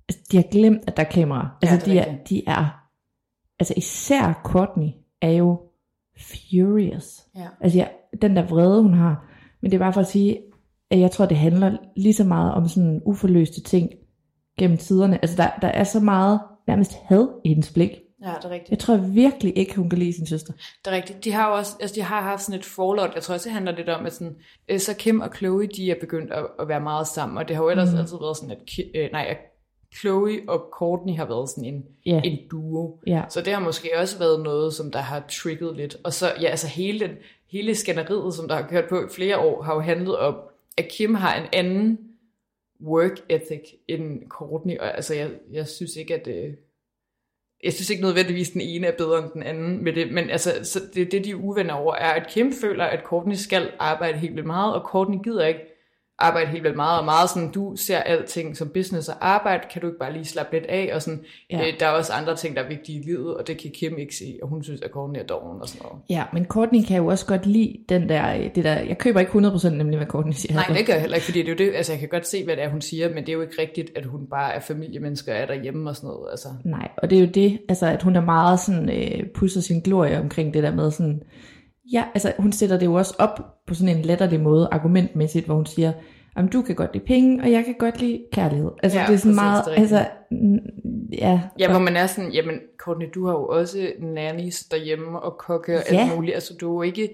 altså, 0.09 0.23
de 0.31 0.37
har 0.37 0.45
glemt, 0.51 0.81
at 0.87 0.97
der 0.97 1.03
er 1.03 1.09
kamera. 1.09 1.49
Altså 1.61 1.85
det 1.85 1.97
er 1.97 2.03
de, 2.03 2.09
er, 2.11 2.23
de 2.29 2.43
er, 2.47 2.87
altså 3.59 3.73
især 3.77 4.41
Courtney 4.43 4.89
er 5.21 5.31
jo 5.31 5.59
furious. 6.17 7.21
Ja. 7.35 7.47
Altså 7.61 7.77
ja, 7.77 7.87
den 8.21 8.35
der 8.35 8.47
vrede, 8.47 8.81
hun 8.81 8.93
har. 8.93 9.25
Men 9.61 9.71
det 9.71 9.77
er 9.77 9.79
bare 9.79 9.93
for 9.93 10.01
at 10.01 10.07
sige, 10.07 10.39
at 10.91 10.99
jeg 10.99 11.11
tror, 11.11 11.25
det 11.25 11.37
handler 11.37 11.77
lige 11.97 12.13
så 12.13 12.23
meget 12.23 12.53
om 12.53 12.67
sådan 12.67 13.01
uforløste 13.05 13.61
ting 13.61 13.89
gennem 14.59 14.77
tiderne. 14.77 15.19
Altså 15.21 15.37
der, 15.37 15.49
der 15.61 15.67
er 15.67 15.83
så 15.83 15.99
meget 15.99 16.39
nærmest 16.67 16.91
had 17.05 17.27
i 17.45 17.49
hendes 17.49 17.71
blik. 17.73 17.89
Ja, 18.23 18.33
det 18.37 18.45
er 18.45 18.49
rigtigt. 18.49 18.69
Jeg 18.71 18.79
tror 18.79 18.97
virkelig 18.97 19.57
ikke, 19.57 19.75
hun 19.75 19.89
kan 19.89 19.99
lide 19.99 20.13
sin 20.13 20.25
søster. 20.27 20.53
Det 20.53 20.91
er 20.91 20.95
rigtigt. 20.95 21.23
De 21.23 21.31
har 21.31 21.49
jo 21.49 21.55
også, 21.55 21.71
altså 21.81 21.95
de 21.95 22.01
har 22.01 22.21
haft 22.21 22.41
sådan 22.43 22.59
et 22.59 22.65
fallout. 22.65 23.11
Jeg 23.15 23.23
tror 23.23 23.33
også, 23.33 23.43
det 23.49 23.53
handler 23.53 23.71
lidt 23.75 23.89
om, 23.89 24.05
at 24.05 24.13
sådan, 24.13 24.35
øh, 24.69 24.79
så 24.79 24.95
Kim 24.95 25.19
og 25.21 25.29
Chloe, 25.35 25.67
de 25.67 25.91
er 25.91 25.95
begyndt 26.01 26.31
at, 26.31 26.45
at 26.59 26.67
være 26.67 26.81
meget 26.81 27.07
sammen, 27.07 27.37
og 27.37 27.47
det 27.47 27.55
har 27.55 27.63
jo 27.63 27.69
ellers 27.69 27.89
Mhm. 27.91 27.99
altid 27.99 28.17
været 28.21 28.37
sådan, 28.37 28.51
at, 28.51 28.57
øh, 28.95 29.09
nej, 29.11 29.25
at 29.29 29.37
Chloe 29.99 30.31
og 30.47 30.61
Courtney 30.73 31.15
har 31.15 31.25
været 31.25 31.49
sådan 31.49 31.65
en, 31.73 31.83
Ja. 32.05 32.21
en 32.23 32.37
duo. 32.51 32.99
Ja. 33.07 33.23
Så 33.29 33.41
det 33.41 33.53
har 33.53 33.59
måske 33.59 33.89
også 33.99 34.19
været 34.19 34.43
noget, 34.43 34.73
som 34.73 34.91
der 34.91 34.99
har 34.99 35.23
trigget 35.29 35.75
lidt. 35.77 35.97
Og 36.03 36.13
så, 36.13 36.25
ja, 36.41 36.47
altså 36.47 36.67
hele, 36.67 36.99
den, 36.99 37.09
hele 37.51 37.75
skænderiet, 37.75 38.33
som 38.33 38.47
der 38.47 38.55
har 38.55 38.67
kørt 38.67 38.89
på 38.89 39.05
i 39.05 39.09
flere 39.15 39.37
år, 39.37 39.61
har 39.61 39.73
jo 39.73 39.79
handlet 39.79 40.17
om, 40.17 40.35
at 40.77 40.87
Kim 40.87 41.13
har 41.13 41.35
en 41.35 41.47
anden 41.53 41.99
work 42.81 43.19
ethic 43.29 43.69
end 43.87 44.29
Courtney. 44.29 44.77
Og 44.77 44.95
altså, 44.95 45.15
jeg, 45.15 45.31
jeg 45.51 45.67
synes 45.67 45.95
ikke, 45.95 46.15
at... 46.15 46.27
Øh, 46.27 46.53
jeg 47.63 47.73
synes 47.73 47.89
ikke 47.89 48.03
nødvendigvis, 48.03 48.49
den 48.49 48.61
ene 48.61 48.87
er 48.87 48.97
bedre 48.97 49.23
end 49.23 49.31
den 49.33 49.43
anden 49.43 49.83
med 49.83 49.93
det, 49.93 50.11
men 50.11 50.29
altså, 50.29 50.59
så 50.63 50.79
det, 50.93 51.11
det 51.11 51.25
de 51.25 51.29
er 51.31 51.35
uvenner 51.35 51.73
over, 51.73 51.95
er, 51.95 52.13
at 52.13 52.29
Kim 52.29 52.53
føler, 52.53 52.85
at 52.85 53.03
Courtney 53.03 53.35
skal 53.35 53.71
arbejde 53.79 54.17
helt 54.17 54.35
vildt 54.35 54.47
meget, 54.47 54.75
og 54.75 54.81
Courtney 54.81 55.23
gider 55.23 55.45
ikke 55.45 55.70
arbejde 56.19 56.47
helt 56.51 56.63
vildt 56.63 56.75
meget, 56.75 56.99
og 56.99 57.05
meget 57.05 57.29
sådan, 57.29 57.51
du 57.51 57.75
ser 57.75 57.97
alting 57.97 58.57
som 58.57 58.69
business 58.69 59.09
og 59.09 59.15
arbejde, 59.29 59.63
kan 59.71 59.81
du 59.81 59.87
ikke 59.87 59.99
bare 59.99 60.13
lige 60.13 60.25
slappe 60.25 60.53
lidt 60.53 60.65
af, 60.65 60.91
og 60.93 61.01
sådan, 61.01 61.23
Ja. 61.51 61.59
øh, 61.67 61.79
der 61.79 61.85
er 61.85 61.89
også 61.91 62.13
andre 62.13 62.35
ting, 62.35 62.55
der 62.55 62.61
er 62.63 62.67
vigtige 62.67 62.99
i 62.99 63.03
livet, 63.03 63.35
og 63.37 63.47
det 63.47 63.57
kan 63.57 63.71
Kim 63.71 63.97
ikke 63.97 64.15
se, 64.15 64.39
og 64.41 64.49
hun 64.49 64.63
synes, 64.63 64.81
at 64.81 64.91
Courtney 64.91 65.19
er 65.19 65.23
doven 65.23 65.61
og 65.61 65.67
sådan 65.67 65.81
noget. 65.83 66.01
Ja, 66.09 66.23
men 66.33 66.45
Courtney 66.45 66.83
kan 66.83 66.97
jo 66.97 67.07
også 67.07 67.25
godt 67.25 67.45
lide 67.45 67.77
den 67.89 68.09
der, 68.09 68.49
det 68.55 68.63
der, 68.63 68.79
jeg 68.79 68.97
køber 68.97 69.19
ikke 69.19 69.31
100% 69.31 69.69
nemlig, 69.69 69.97
hvad 69.97 70.07
Courtney 70.07 70.33
siger. 70.33 70.53
Nej, 70.55 70.65
det 70.77 70.85
gør 70.85 70.93
jeg 70.93 71.01
heller 71.01 71.15
ikke, 71.15 71.25
fordi 71.25 71.39
det 71.39 71.47
er 71.47 71.51
jo 71.51 71.57
det, 71.71 71.75
altså 71.75 71.91
jeg 71.91 71.99
kan 71.99 72.09
godt 72.09 72.27
se, 72.27 72.43
hvad 72.45 72.55
det 72.55 72.63
er, 72.63 72.69
hun 72.69 72.81
siger, 72.81 73.09
men 73.09 73.17
det 73.17 73.29
er 73.29 73.33
jo 73.33 73.41
ikke 73.41 73.61
rigtigt, 73.61 73.91
at 73.95 74.05
hun 74.05 74.27
bare 74.29 74.53
er 74.53 74.59
familiemenneske 74.59 75.31
og 75.31 75.37
er 75.37 75.45
derhjemme 75.45 75.89
og 75.89 75.95
sådan 75.95 76.07
noget, 76.07 76.27
altså. 76.31 76.47
Nej, 76.65 76.87
og 76.97 77.09
det 77.09 77.15
er 77.17 77.21
jo 77.21 77.27
det, 77.33 77.59
altså 77.69 77.85
at 77.85 78.03
hun 78.03 78.15
er 78.15 78.21
meget 78.25 78.59
sådan, 78.59 78.89
øh, 78.89 79.27
pusser 79.35 79.61
sin 79.61 79.79
glorie 79.79 80.19
omkring 80.19 80.53
det 80.53 80.63
der 80.63 80.75
med 80.75 80.91
sådan, 80.91 81.23
ja, 81.93 82.03
altså 82.13 82.33
hun 82.39 82.51
sætter 82.51 82.79
det 82.79 82.85
jo 82.85 82.93
også 82.93 83.15
op 83.19 83.39
på 83.67 83.73
sådan 83.73 83.97
en 83.97 84.01
latterlig 84.01 84.39
måde, 84.39 84.67
argumentmæssigt, 84.71 85.45
hvor 85.45 85.55
hun 85.55 85.65
siger, 85.65 85.91
om 86.35 86.47
du 86.47 86.61
kan 86.61 86.75
godt 86.75 86.93
lide 86.93 87.05
penge, 87.05 87.43
og 87.43 87.51
jeg 87.51 87.65
kan 87.65 87.75
godt 87.79 88.01
lide 88.01 88.23
kærlighed. 88.31 88.71
Altså 88.83 88.99
Ja, 88.99 89.05
det 89.07 89.13
er 89.13 89.17
sådan 89.17 89.35
meget, 89.35 89.65
det 89.65 89.71
altså, 89.77 90.05
ja. 91.17 91.41
Ja, 91.59 91.69
hvor 91.69 91.79
man 91.79 91.95
er 91.95 92.07
sådan, 92.07 92.31
jamen 92.31 92.55
Courtney, 92.77 93.07
du 93.15 93.25
har 93.25 93.33
jo 93.33 93.47
også 93.47 93.91
nannies 94.01 94.63
derhjemme 94.63 95.19
og 95.19 95.37
kokke 95.37 95.75
og 95.77 95.83
Ja. 95.91 96.01
alt 96.01 96.15
muligt. 96.15 96.35
Altså 96.35 96.53
du 96.61 96.69
er 96.69 96.73
jo 96.73 96.81
ikke 96.81 97.09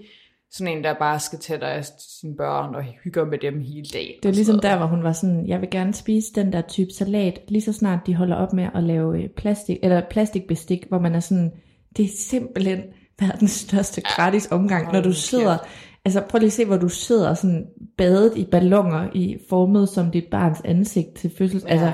sådan 0.52 0.78
en, 0.78 0.84
der 0.84 0.94
bare 0.94 1.20
skal 1.20 1.40
tage 1.40 1.60
dig 1.60 1.72
af 1.72 1.86
sine 2.20 2.36
børn 2.36 2.76
og 2.76 2.84
hygge 3.04 3.26
med 3.26 3.38
dem 3.38 3.62
hele 3.62 3.88
dagen. 3.94 4.14
Det 4.24 4.30
er 4.30 4.34
ligesom 4.34 4.60
der, 4.60 4.78
hvor 4.78 4.86
hun 4.86 5.04
var 5.04 5.12
sådan, 5.12 5.48
jeg 5.48 5.62
vil 5.62 5.70
gerne 5.70 5.94
spise 5.94 6.34
den 6.34 6.54
der 6.54 6.62
type 6.62 6.92
salat, 6.92 7.40
lige 7.48 7.62
så 7.62 7.74
snart 7.74 8.00
de 8.08 8.16
holder 8.16 8.36
op 8.36 8.54
med 8.54 8.68
at 8.76 8.84
lave 8.84 9.24
øh, 9.24 9.30
plastik, 9.30 9.78
eller 9.84 10.02
plastikbestik, 10.10 10.86
hvor 10.90 11.00
man 11.00 11.16
er 11.16 11.20
sådan, 11.20 11.52
det 11.98 12.06
er 12.06 12.10
simpelthen 12.18 12.82
verdens 13.20 13.52
største 13.52 14.02
gratis 14.02 14.48
omgang, 14.52 14.94
når 14.94 15.02
du 15.02 15.14
sidder, 15.14 15.58
altså 16.06 16.22
prøv 16.30 16.40
lige 16.40 16.48
at 16.48 16.54
se, 16.54 16.66
hvor 16.66 16.78
du 16.78 16.90
sidder 16.90 17.34
sådan 17.34 17.66
badet 17.98 18.34
i 18.38 18.46
ballonger, 18.52 19.10
i 19.14 19.38
formet 19.50 19.90
som 19.90 20.12
dit 20.12 20.26
barns 20.32 20.62
ansigt 20.66 21.14
til 21.16 21.32
fødsels, 21.38 21.64
Ja, 21.64 21.70
altså 21.70 21.86
ja. 21.86 21.94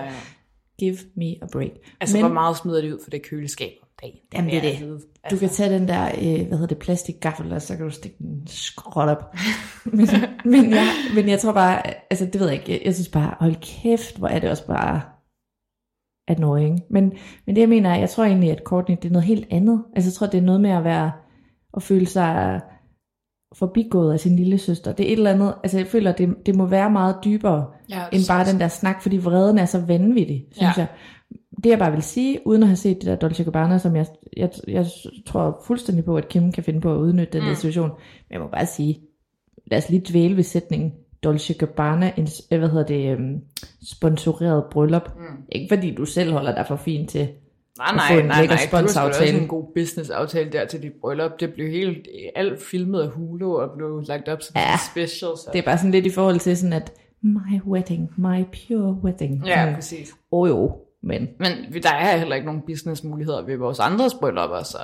give 0.80 0.98
me 1.16 1.26
a 1.42 1.46
break. 1.52 1.72
Altså, 2.02 2.16
Men- 2.18 2.26
hvor 2.26 2.34
meget 2.34 2.58
smider 2.58 2.82
de 2.82 2.94
ud 2.96 3.00
for 3.04 3.10
det 3.10 3.22
køleskab 3.30 3.72
dagen? 4.02 4.16
Jamen, 4.34 4.50
det 4.50 4.58
er 4.58 4.62
det. 4.62 4.80
vide. 4.80 4.92
Du 5.00 5.00
Altså, 5.24 5.40
kan 5.40 5.50
tage 5.50 5.74
den 5.80 5.88
der, 5.88 6.06
øh, 6.08 6.48
hvad 6.48 6.58
hedder 6.58 6.66
det, 6.68 6.78
plastikgaffel, 6.78 7.54
og 7.54 7.62
så 7.62 7.76
kan 7.76 7.86
du 7.86 7.92
stikke 7.92 8.18
den 8.20 8.48
skråt 8.48 9.10
op. 9.10 9.36
men, 9.86 10.08
men, 10.46 10.70
jeg, 10.72 10.88
men 11.16 11.30
jeg 11.30 11.40
tror 11.40 11.52
bare, 11.52 11.82
altså 12.12 12.26
det 12.26 12.40
ved 12.40 12.48
jeg 12.48 12.60
ikke, 12.60 12.72
jeg, 12.72 12.82
jeg 12.86 12.94
synes 12.94 13.08
bare, 13.10 13.36
hold 13.40 13.56
kæft, 13.62 14.18
hvor 14.18 14.28
er 14.28 14.40
det 14.40 14.50
også 14.50 14.68
bare, 14.68 15.02
annoying. 16.28 16.82
Men, 16.90 17.14
men 17.46 17.56
det 17.56 17.62
jeg 17.62 17.70
mener, 17.70 17.90
er, 17.90 17.96
jeg 18.00 18.10
tror 18.10 18.24
egentlig, 18.24 18.52
at 18.52 18.62
Courtney, 18.66 18.96
det 19.02 19.06
er 19.06 19.14
noget 19.14 19.26
helt 19.28 19.48
andet. 19.52 19.84
Altså 19.96 20.10
jeg 20.10 20.14
tror, 20.14 20.28
det 20.28 20.38
er 20.38 20.42
noget 20.42 20.62
med 20.62 20.70
at 20.70 20.84
være, 20.84 21.12
at 21.78 21.84
føle 21.84 22.06
sig 22.06 22.62
forbigået 23.56 24.14
af 24.14 24.20
sin 24.20 24.36
lille 24.36 24.58
søster. 24.58 24.92
Det 24.92 25.04
er 25.08 25.08
et 25.08 25.18
eller 25.18 25.32
andet, 25.32 25.54
altså 25.64 25.78
jeg 25.78 25.88
føler, 25.88 26.12
det, 26.12 26.36
det 26.46 26.56
må 26.56 26.66
være 26.66 26.92
meget 26.92 27.16
dybere, 27.24 27.66
Ja, 27.90 28.04
end 28.12 28.22
bare 28.30 28.52
den 28.52 28.60
der 28.60 28.68
snak, 28.68 29.02
fordi 29.02 29.18
vreden 29.18 29.58
er 29.58 29.66
så 29.66 29.82
vanvittig, 29.82 30.46
synes 30.52 30.78
Ja. 30.78 30.82
jeg. 30.82 30.88
Det 31.64 31.70
jeg 31.70 31.80
bare 31.80 31.92
vil 31.92 32.02
sige, 32.02 32.40
uden 32.48 32.64
at 32.64 32.68
have 32.68 32.76
set 32.76 32.98
det 32.98 33.06
der 33.06 33.16
Dolce 33.16 33.44
Gabbana, 33.44 33.78
som 33.78 33.96
jeg, 33.96 34.06
jeg, 34.38 34.50
jeg 34.68 34.86
tror 35.26 35.62
fuldstændig 35.68 36.06
på, 36.06 36.18
at 36.18 36.28
Kim 36.30 36.52
kan 36.52 36.64
finde 36.64 36.82
på 36.82 36.94
at 36.94 36.98
udnytte 36.98 37.40
den 37.40 37.50
mm. 37.50 37.56
situation. 37.56 37.90
Men 37.90 38.32
jeg 38.32 38.40
må 38.42 38.48
bare 38.48 38.66
sige, 38.66 39.00
lad 39.72 39.78
os 39.78 39.90
lige 39.90 40.04
dvæle 40.10 40.36
ved 40.36 40.44
sætningen, 40.44 40.94
Dolce 41.24 41.54
Gabbana, 41.54 42.12
en, 42.18 42.28
øh, 42.52 42.60
hvad 42.60 42.70
hedder 42.70 42.86
det, 42.86 43.16
um, 43.16 43.42
sponsoreret 43.84 44.64
bryllup. 44.72 45.16
Mm. 45.16 45.24
Ikke 45.52 45.76
fordi 45.76 45.96
du 45.96 46.06
selv 46.06 46.32
holder 46.32 46.56
dig 46.56 46.66
for 46.68 46.76
fin 46.76 47.08
til 47.08 47.28
Nej, 47.78 47.88
at 47.90 47.96
nej, 47.96 48.08
få 48.14 48.20
en 48.20 48.26
nej, 48.26 48.40
lækker 48.42 48.56
nej, 48.56 48.64
det 48.64 48.72
var 48.72 48.78
sponsoraftale. 48.80 49.42
en 49.42 49.48
god 49.48 49.66
business-aftale 49.76 50.52
der 50.52 50.66
til 50.66 50.82
dit 50.82 50.92
bryllup. 51.02 51.32
Det 51.40 51.54
blev 51.54 51.70
helt, 51.70 52.08
alt 52.36 52.64
filmet 52.64 53.02
af 53.02 53.10
Hulu 53.10 53.56
og 53.56 53.70
blev 53.78 54.04
lagt 54.08 54.30
op 54.30 54.42
som 54.42 54.54
Ja, 54.56 54.76
special. 54.92 55.32
Så. 55.38 55.50
Det 55.54 55.60
er 55.60 55.64
bare 55.66 55.78
sådan 55.78 55.92
lidt 55.92 56.06
i 56.06 56.10
forhold 56.10 56.40
til 56.40 56.58
sådan, 56.58 56.74
at 56.74 56.92
my 57.22 57.62
wedding, 57.68 58.10
my 58.18 58.44
pure 58.44 58.92
wedding. 59.04 59.46
Ja, 59.46 59.62
Sådan, 59.62 59.76
præcis. 59.76 60.14
oh 60.32 60.50
jo, 60.50 60.76
men 61.04 61.28
Men 61.40 61.84
der 61.84 61.94
er 61.94 62.18
heller 62.18 62.36
ikke 62.36 62.46
nogen 62.46 62.62
businessmuligheder 62.68 63.46
ved 63.46 63.58
vores 63.58 63.80
andres 63.80 64.14
bryllupper, 64.14 64.64
så 64.64 64.78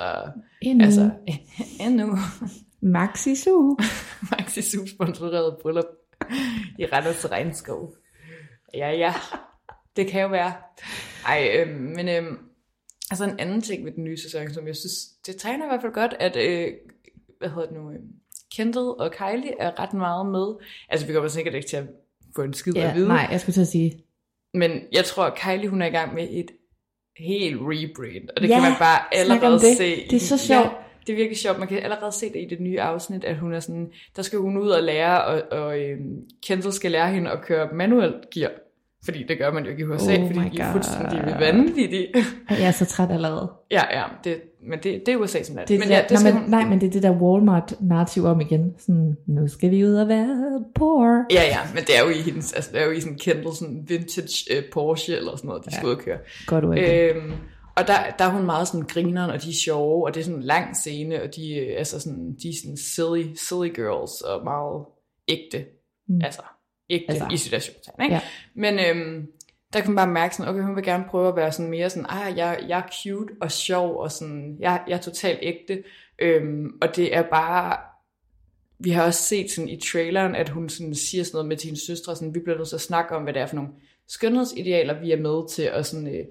endnu, 0.62 0.84
altså, 0.84 1.10
endnu. 1.86 2.16
Maxi 2.82 3.34
Su. 3.36 3.76
Maxi 4.30 4.62
Su 4.62 4.86
sponsoreret 4.86 5.56
bryllup 5.62 5.84
i 6.78 6.86
Randers 6.86 7.30
Regnskov. 7.30 7.94
Ja, 8.74 8.90
ja. 8.90 9.14
Det 9.96 10.06
kan 10.06 10.22
jo 10.22 10.28
være. 10.28 10.52
Ej, 11.26 11.50
øh, 11.56 11.68
men 11.80 12.08
øh, 12.08 12.22
altså 13.10 13.24
en 13.24 13.40
anden 13.40 13.60
ting 13.62 13.84
ved 13.84 13.92
den 13.92 14.04
nye 14.04 14.16
sæson, 14.16 14.54
som 14.54 14.66
jeg 14.66 14.76
synes, 14.76 14.92
det 15.26 15.36
tegner 15.38 15.64
i 15.64 15.68
hvert 15.68 15.80
fald 15.80 15.92
godt, 15.92 16.14
at, 16.20 16.36
øh, 16.36 16.72
hvad 17.38 17.48
hedder 17.48 17.66
det 17.66 17.76
nu, 17.76 17.90
øh, 17.90 17.98
Kendall 18.56 18.86
og 18.98 19.12
Kylie 19.12 19.60
er 19.60 19.80
ret 19.80 19.92
meget 19.94 20.26
med. 20.26 20.54
Altså, 20.88 21.06
vi 21.06 21.12
kommer 21.12 21.28
sikkert 21.28 21.54
ikke 21.54 21.68
til 21.68 21.76
at 21.76 21.84
få 22.36 22.42
en 22.42 22.54
skid 22.54 22.76
at 22.76 22.82
Ja, 22.82 22.94
vide. 22.94 23.08
nej, 23.08 23.28
jeg 23.30 23.40
skulle 23.40 23.54
til 23.54 23.60
at 23.60 23.68
sige, 23.68 24.04
Men 24.54 24.70
jeg 24.92 25.04
tror, 25.04 25.24
at 25.24 25.34
Kylie 25.38 25.68
hun 25.68 25.82
er 25.82 25.86
i 25.86 25.90
gang 25.90 26.14
med 26.14 26.28
et 26.30 26.50
helt 27.16 27.56
rebrand, 27.60 28.28
og 28.36 28.42
det 28.42 28.48
Ja, 28.48 28.54
kan 28.54 28.62
man 28.62 28.78
bare 28.78 29.14
allerede 29.14 29.60
det. 29.60 29.76
se. 29.76 30.08
Det 30.10 30.16
er 30.16 30.20
så 30.20 30.38
sjovt. 30.38 30.64
Ja, 30.66 30.70
det 31.06 31.12
er 31.12 31.16
virkelig 31.16 31.38
sjovt. 31.38 31.58
Man 31.58 31.68
kan 31.68 31.78
allerede 31.78 32.12
se 32.12 32.26
det 32.26 32.36
i 32.36 32.46
det 32.50 32.60
nye 32.60 32.80
afsnit, 32.80 33.24
at 33.24 33.36
hun 33.36 33.54
er 33.54 33.60
sådan, 33.60 33.90
der 34.16 34.22
skal 34.22 34.38
hun 34.38 34.56
ud 34.56 34.68
og 34.68 34.82
lære, 34.82 35.24
og, 35.24 35.42
og 35.58 35.80
øhm, 35.80 36.22
Kendall 36.46 36.72
skal 36.72 36.90
lære 36.90 37.12
hende 37.12 37.30
at 37.30 37.42
køre 37.42 37.68
manuelt 37.72 38.30
gear. 38.30 38.50
Fordi 39.04 39.22
det 39.28 39.38
gør 39.38 39.52
man 39.52 39.64
jo 39.64 39.70
ikke 39.70 39.82
i 39.82 39.86
USA, 39.86 40.16
Oh 40.18 40.26
fordi 40.26 40.48
de 40.56 40.60
er 40.60 40.72
fuldstændig 40.72 41.36
vanvittige. 41.38 42.08
jeg 42.50 42.66
er 42.66 42.70
så 42.70 42.86
træt 42.86 43.10
allerede. 43.10 43.50
ja, 43.70 43.82
ja, 43.98 44.04
det, 44.24 44.42
men 44.62 44.78
det, 44.82 45.02
det 45.06 45.14
er 45.14 45.16
USA 45.16 45.42
som 45.42 45.56
land. 45.56 45.68
Det 45.68 45.78
men 45.78 45.88
ja, 45.88 46.04
det 46.08 46.22
nej, 46.22 46.32
men, 46.32 46.42
hun, 46.42 46.50
nej, 46.50 46.64
men 46.64 46.80
det 46.80 46.86
er 46.86 46.90
det 46.90 47.02
der 47.02 47.10
Walmart-narrativ 47.10 48.24
om 48.24 48.40
igen. 48.40 48.74
Sådan, 48.78 49.16
nu 49.26 49.48
skal 49.48 49.70
vi 49.70 49.84
ud 49.84 49.94
og 49.94 50.08
være 50.08 50.64
poor. 50.74 51.24
Ja, 51.32 51.42
ja, 51.42 51.58
men 51.74 51.82
det 51.82 51.96
er 51.98 52.02
jo 52.04 52.08
i 52.08 52.20
hendes, 52.20 52.52
altså 52.52 52.72
det 52.72 52.80
er 52.80 52.84
jo 52.84 52.90
i 52.90 53.00
sådan 53.00 53.18
Kendall 53.18 53.54
sådan 53.54 53.84
vintage 53.88 54.58
uh, 54.58 54.64
Porsche 54.72 55.16
eller 55.16 55.36
sådan 55.36 55.48
noget, 55.48 55.64
de 55.64 55.74
skal 55.74 55.88
ud 55.88 55.94
og 55.94 56.00
køre. 56.00 56.18
Godt. 56.46 56.64
Øh, 56.78 57.16
Øhm, 57.16 57.32
og 57.76 57.86
der, 57.86 58.10
der 58.18 58.24
er 58.24 58.28
hun 58.30 58.46
meget 58.46 58.68
sådan 58.68 58.86
grineren, 58.86 59.30
og 59.30 59.42
de 59.42 59.48
er 59.48 59.54
sjove, 59.54 60.06
og 60.06 60.14
det 60.14 60.20
er 60.20 60.24
sådan 60.24 60.38
en 60.38 60.46
lang 60.46 60.76
scene, 60.76 61.22
og 61.22 61.36
de, 61.36 61.54
øh, 61.56 61.78
altså 61.78 62.00
sådan, 62.00 62.36
de 62.42 62.48
er 62.48 62.52
sådan 62.62 62.76
silly, 62.76 63.34
silly 63.34 63.74
girls, 63.74 64.20
og 64.20 64.44
meget 64.44 64.84
ægte. 65.28 65.66
Mm. 66.08 66.20
Altså, 66.24 66.42
ægte 66.90 67.08
Altså. 67.08 67.28
i 67.32 67.36
situationstegn, 67.36 68.02
ikke? 68.02 68.14
Ja. 68.14 68.20
Men 68.54 68.78
øhm, 68.78 69.26
der 69.72 69.80
kan 69.80 69.90
man 69.90 69.96
bare 69.96 70.14
mærke 70.14 70.36
sådan, 70.36 70.50
okay, 70.50 70.62
hun 70.62 70.76
vil 70.76 70.84
gerne 70.84 71.04
prøve 71.10 71.28
at 71.28 71.36
være 71.36 71.52
sådan 71.52 71.70
mere 71.70 71.90
sådan, 71.90 72.06
ah, 72.08 72.36
jeg, 72.36 72.64
jeg 72.68 72.78
er 72.78 72.88
cute 73.02 73.34
og 73.40 73.52
sjov, 73.52 73.96
og 73.96 74.12
sådan, 74.12 74.56
jeg, 74.60 74.82
jeg 74.88 74.96
er 74.96 75.00
totalt 75.00 75.38
ægte. 75.42 75.82
Øhm, 76.18 76.78
og 76.82 76.96
det 76.96 77.16
er 77.16 77.22
bare, 77.22 77.76
vi 78.78 78.90
har 78.90 79.04
også 79.04 79.22
set 79.22 79.50
sådan 79.50 79.68
i 79.68 79.80
traileren, 79.80 80.34
at 80.34 80.48
hun 80.48 80.68
sådan 80.68 80.94
siger 80.94 81.24
sådan 81.24 81.36
noget 81.36 81.48
med 81.48 81.56
til 81.56 81.66
hendes 81.66 81.82
søstre, 81.82 82.16
sådan, 82.16 82.34
vi 82.34 82.40
bliver 82.40 82.58
nødt 82.58 82.68
til 82.68 82.76
at 82.76 82.80
snakke 82.80 83.16
om, 83.16 83.22
hvad 83.22 83.32
det 83.32 83.42
er 83.42 83.46
for 83.46 83.56
nogle 83.56 83.70
skønhedsidealer, 84.08 85.00
vi 85.00 85.12
er 85.12 85.20
med 85.20 85.48
til 85.48 85.62
at 85.62 85.86
sådan, 85.86 86.14
øh, 86.14 86.24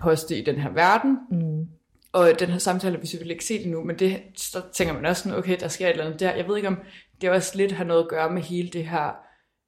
poste 0.00 0.38
i 0.38 0.44
den 0.44 0.56
her 0.56 0.72
verden. 0.72 1.18
mm, 1.30 1.66
Og 2.12 2.30
den 2.38 2.48
her 2.48 2.58
samtale 2.58 2.94
har 2.94 3.00
vi 3.00 3.06
selvfølgelig 3.06 3.34
ikke 3.34 3.44
set 3.44 3.64
endnu, 3.64 3.84
men 3.84 3.98
det, 3.98 4.16
så 4.36 4.58
tænker 4.72 4.94
man 4.94 5.06
også 5.06 5.22
sådan, 5.22 5.38
okay, 5.38 5.56
der 5.60 5.68
sker 5.68 5.86
et 5.86 5.90
eller 5.90 6.04
andet 6.04 6.20
der. 6.20 6.34
Jeg 6.34 6.48
ved 6.48 6.56
ikke, 6.56 6.68
om 6.68 6.78
det 7.20 7.30
også 7.30 7.56
lidt 7.56 7.72
har 7.72 7.84
noget 7.84 8.02
at 8.02 8.08
gøre 8.08 8.30
med 8.32 8.42
hele 8.42 8.68
det 8.68 8.84
her 8.84 9.10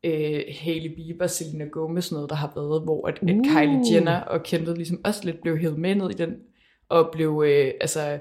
øh, 0.04 0.40
Hailey 0.60 0.94
Bieber, 0.96 1.26
Selena 1.26 1.64
Gomez 1.64 2.12
noget, 2.12 2.30
der 2.30 2.36
har 2.36 2.52
været, 2.54 2.82
hvor 2.84 3.08
at, 3.08 3.14
at 3.14 3.36
Uh. 3.36 3.44
Kylie 3.44 3.94
Jenner 3.94 4.20
og 4.20 4.42
Kendall 4.42 4.76
ligesom 4.76 5.00
også 5.04 5.20
lidt 5.24 5.42
blev 5.42 5.58
hævet 5.58 5.78
med 5.78 5.94
ned 5.94 6.10
i 6.10 6.14
den, 6.14 6.34
og 6.88 7.08
blev 7.12 7.44
øh, 7.46 7.72
altså 7.80 8.20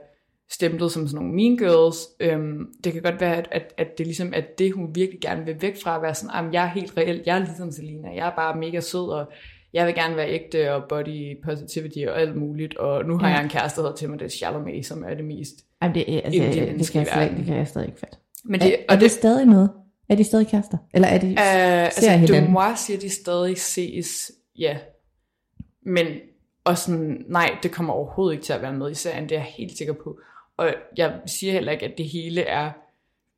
stemplet 0.52 0.92
som 0.92 1.08
sådan 1.08 1.26
nogle 1.26 1.36
mean 1.36 1.58
girls. 1.58 1.98
Øhm, 2.20 2.66
det 2.84 2.94
kan 2.94 3.02
godt 3.02 3.22
være, 3.22 3.36
at, 3.36 3.48
at, 3.52 3.74
at 3.78 3.98
det 3.98 4.06
ligesom 4.08 4.34
er 4.36 4.42
det, 4.58 4.74
hun 4.74 4.96
virkelig 4.96 5.22
gerne 5.22 5.46
vil 5.46 5.62
væk 5.62 5.82
fra, 5.84 5.96
at 5.96 6.02
være 6.02 6.16
sådan, 6.16 6.36
"Jamen, 6.36 6.54
jeg 6.54 6.64
er 6.64 6.70
helt 6.70 6.98
reelt, 6.98 7.28
jeg 7.28 7.36
er 7.36 7.40
ligesom 7.46 7.72
Selena, 7.72 8.10
jeg 8.16 8.28
er 8.28 8.36
bare 8.36 8.58
mega 8.60 8.80
sød, 8.80 9.10
og 9.10 9.32
jeg 9.74 9.86
vil 9.88 9.96
gerne 9.96 10.16
være 10.16 10.30
ægte, 10.30 10.74
og 10.74 10.84
body 10.90 11.38
positivity 11.46 12.00
og 12.08 12.22
alt 12.22 12.36
muligt, 12.36 12.78
og 12.78 13.06
nu 13.06 13.18
har 13.18 13.30
Ja. 13.30 13.34
jeg 13.36 13.44
en 13.44 13.50
kæreste, 13.50 13.82
der 13.82 13.88
hedder 13.88 13.98
Timothy 13.98 14.30
Chalamet, 14.30 14.86
som 14.86 15.04
er 15.04 15.14
det 15.14 15.26
mest. 15.26 15.66
Jamen, 15.82 15.96
det, 15.96 16.16
er- 16.18 16.22
altså, 16.22 16.42
det, 16.44 16.80
det, 16.80 16.92
kan 16.92 17.00
jeg 17.02 17.08
slet, 17.14 17.38
det 17.38 17.46
kan 17.46 17.56
jeg 17.58 17.68
stadig 17.68 17.88
ikke 17.88 18.00
fatte. 18.00 18.18
Men 18.46 18.62
Er, 18.62 18.66
det, 18.66 18.74
er 18.74 18.84
og 18.90 18.96
det 18.96 19.02
det, 19.02 19.12
stadig 19.12 19.46
noget? 19.46 19.72
Er 20.10 20.16
de 20.16 20.24
stadig 20.24 20.48
kærester? 20.48 20.78
Eller 20.94 21.08
er 21.08 21.18
de... 21.18 21.28
Uh, 21.28 21.34
Ser 22.04 22.12
altså. 22.12 22.34
Dumois 22.46 22.80
siger, 22.80 23.00
de 23.00 23.10
stadig 23.10 23.58
ses, 23.58 24.32
ja. 24.60 24.78
Men, 25.86 26.06
og 26.64 26.78
sådan, 26.78 27.26
nej, 27.28 27.58
det 27.64 27.72
kommer 27.72 27.94
overhovedet 27.94 28.34
ikke 28.34 28.46
til 28.46 28.54
at 28.54 28.62
være 28.62 28.74
med 28.74 28.92
i 28.92 28.94
serien, 28.96 29.24
det 29.24 29.32
er 29.32 29.36
jeg 29.36 29.48
helt 29.58 29.78
sikker 29.78 29.94
på. 29.94 30.20
Og 30.58 30.74
jeg 30.98 31.20
siger 31.26 31.54
heller 31.54 31.72
ikke, 31.72 31.86
at 31.86 31.94
det 31.98 32.06
hele 32.10 32.42
er 32.42 32.72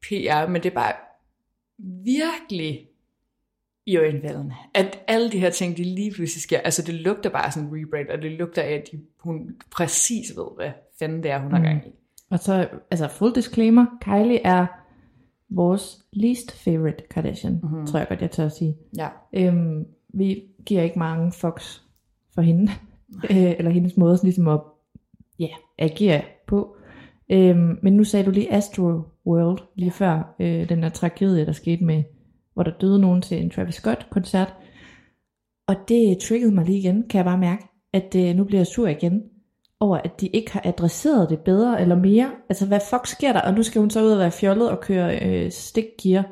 PR, 0.04 0.48
men 0.50 0.64
det 0.64 0.70
er 0.70 0.76
bare 0.76 0.94
virkelig 2.06 2.88
i 3.86 3.98
øjenvaldene. 3.98 4.54
At 4.74 5.00
alle 5.08 5.32
de 5.32 5.40
her 5.40 5.50
ting, 5.50 5.78
de 5.78 5.84
lige 5.84 6.12
pludselig 6.12 6.42
sker, 6.42 6.60
altså 6.60 6.82
det 6.82 6.94
lugter 6.94 7.30
bare 7.30 7.52
sådan 7.52 7.70
en 7.70 7.76
rebrand, 7.78 8.08
og 8.10 8.22
det 8.22 8.32
lugter 8.32 8.62
af, 8.62 8.72
at 8.74 8.84
de, 8.92 9.00
hun 9.20 9.50
præcis 9.72 10.32
ved, 10.38 10.46
hvad 10.58 10.70
fanden 11.00 11.24
det 11.24 11.32
er, 11.32 11.40
hun 11.40 11.52
har 11.52 11.60
Mm. 11.60 11.64
gang 11.66 11.88
i. 11.88 11.90
Og 12.30 12.40
så, 12.40 12.68
altså 12.92 13.08
full 13.08 13.36
disclaimer, 13.36 13.86
Kylie 14.02 14.42
er 14.46 14.66
vores 15.50 15.98
least 16.14 16.52
favorite 16.52 17.04
Kardashian, 17.10 17.54
Mhm. 17.54 17.72
mm-hmm. 17.72 17.88
tror 17.88 18.00
jeg 18.00 18.08
godt, 18.08 18.22
jeg 18.22 18.32
tør 18.32 18.46
at 18.46 18.52
sige. 18.52 18.78
Ja. 18.98 19.08
Øhm, 19.34 19.86
vi 20.14 20.44
giver 20.66 20.82
ikke 20.82 21.00
mange 21.00 21.32
fucks 21.32 21.84
for 22.36 22.42
hende, 22.42 22.72
øh, 23.30 23.52
eller 23.58 23.72
hendes 23.72 23.98
måde 23.98 24.18
sådan 24.18 24.28
ligesom 24.28 24.48
at 24.48 24.60
ja, 25.40 25.48
agere 25.78 26.22
på. 26.48 26.76
Øhm, 27.30 27.78
men 27.82 27.94
nu 27.94 28.04
sagde 28.04 28.26
du 28.26 28.32
lige 28.32 28.54
Astro 28.54 29.02
World 29.26 29.60
lige 29.76 29.94
ja. 30.00 30.06
før, 30.06 30.36
øh, 30.40 30.70
den 30.70 30.84
der 30.84 30.90
tragedie, 30.90 31.46
der 31.46 31.52
skete 31.52 31.84
med, 31.84 32.04
hvor 32.54 32.64
der 32.64 32.72
døde 32.82 33.00
nogen 33.00 33.22
til 33.22 33.42
en 33.42 33.50
Travis 33.50 33.76
Scott-koncert. 33.76 34.54
Og 35.68 35.76
det 35.88 36.18
triggede 36.18 36.52
mig 36.52 36.66
lige 36.66 36.80
igen, 36.80 37.08
kan 37.10 37.18
jeg 37.18 37.26
bare 37.26 37.38
mærke, 37.38 37.64
at 37.94 38.16
øh, 38.16 38.36
nu 38.36 38.44
bliver 38.44 38.60
jeg 38.60 38.68
sur 38.68 38.88
igen, 38.88 39.24
over 39.80 39.98
at 39.98 40.22
de 40.22 40.28
ikke 40.28 40.52
har 40.52 40.62
adresseret 40.64 41.30
det 41.30 41.40
bedre 41.40 41.82
eller 41.82 41.96
mere. 41.96 42.32
Altså, 42.50 42.68
hvad 42.68 42.80
fuck 42.90 43.08
sker 43.08 43.34
der? 43.34 43.42
Og 43.42 43.54
nu 43.54 43.64
skal 43.64 43.80
hun 43.80 43.90
så 43.90 44.04
ud 44.04 44.12
og 44.12 44.20
være 44.20 44.32
fjollet 44.32 44.70
og 44.70 44.80
køre 44.80 45.20
øh, 45.20 45.52
stikgear. 45.52 46.24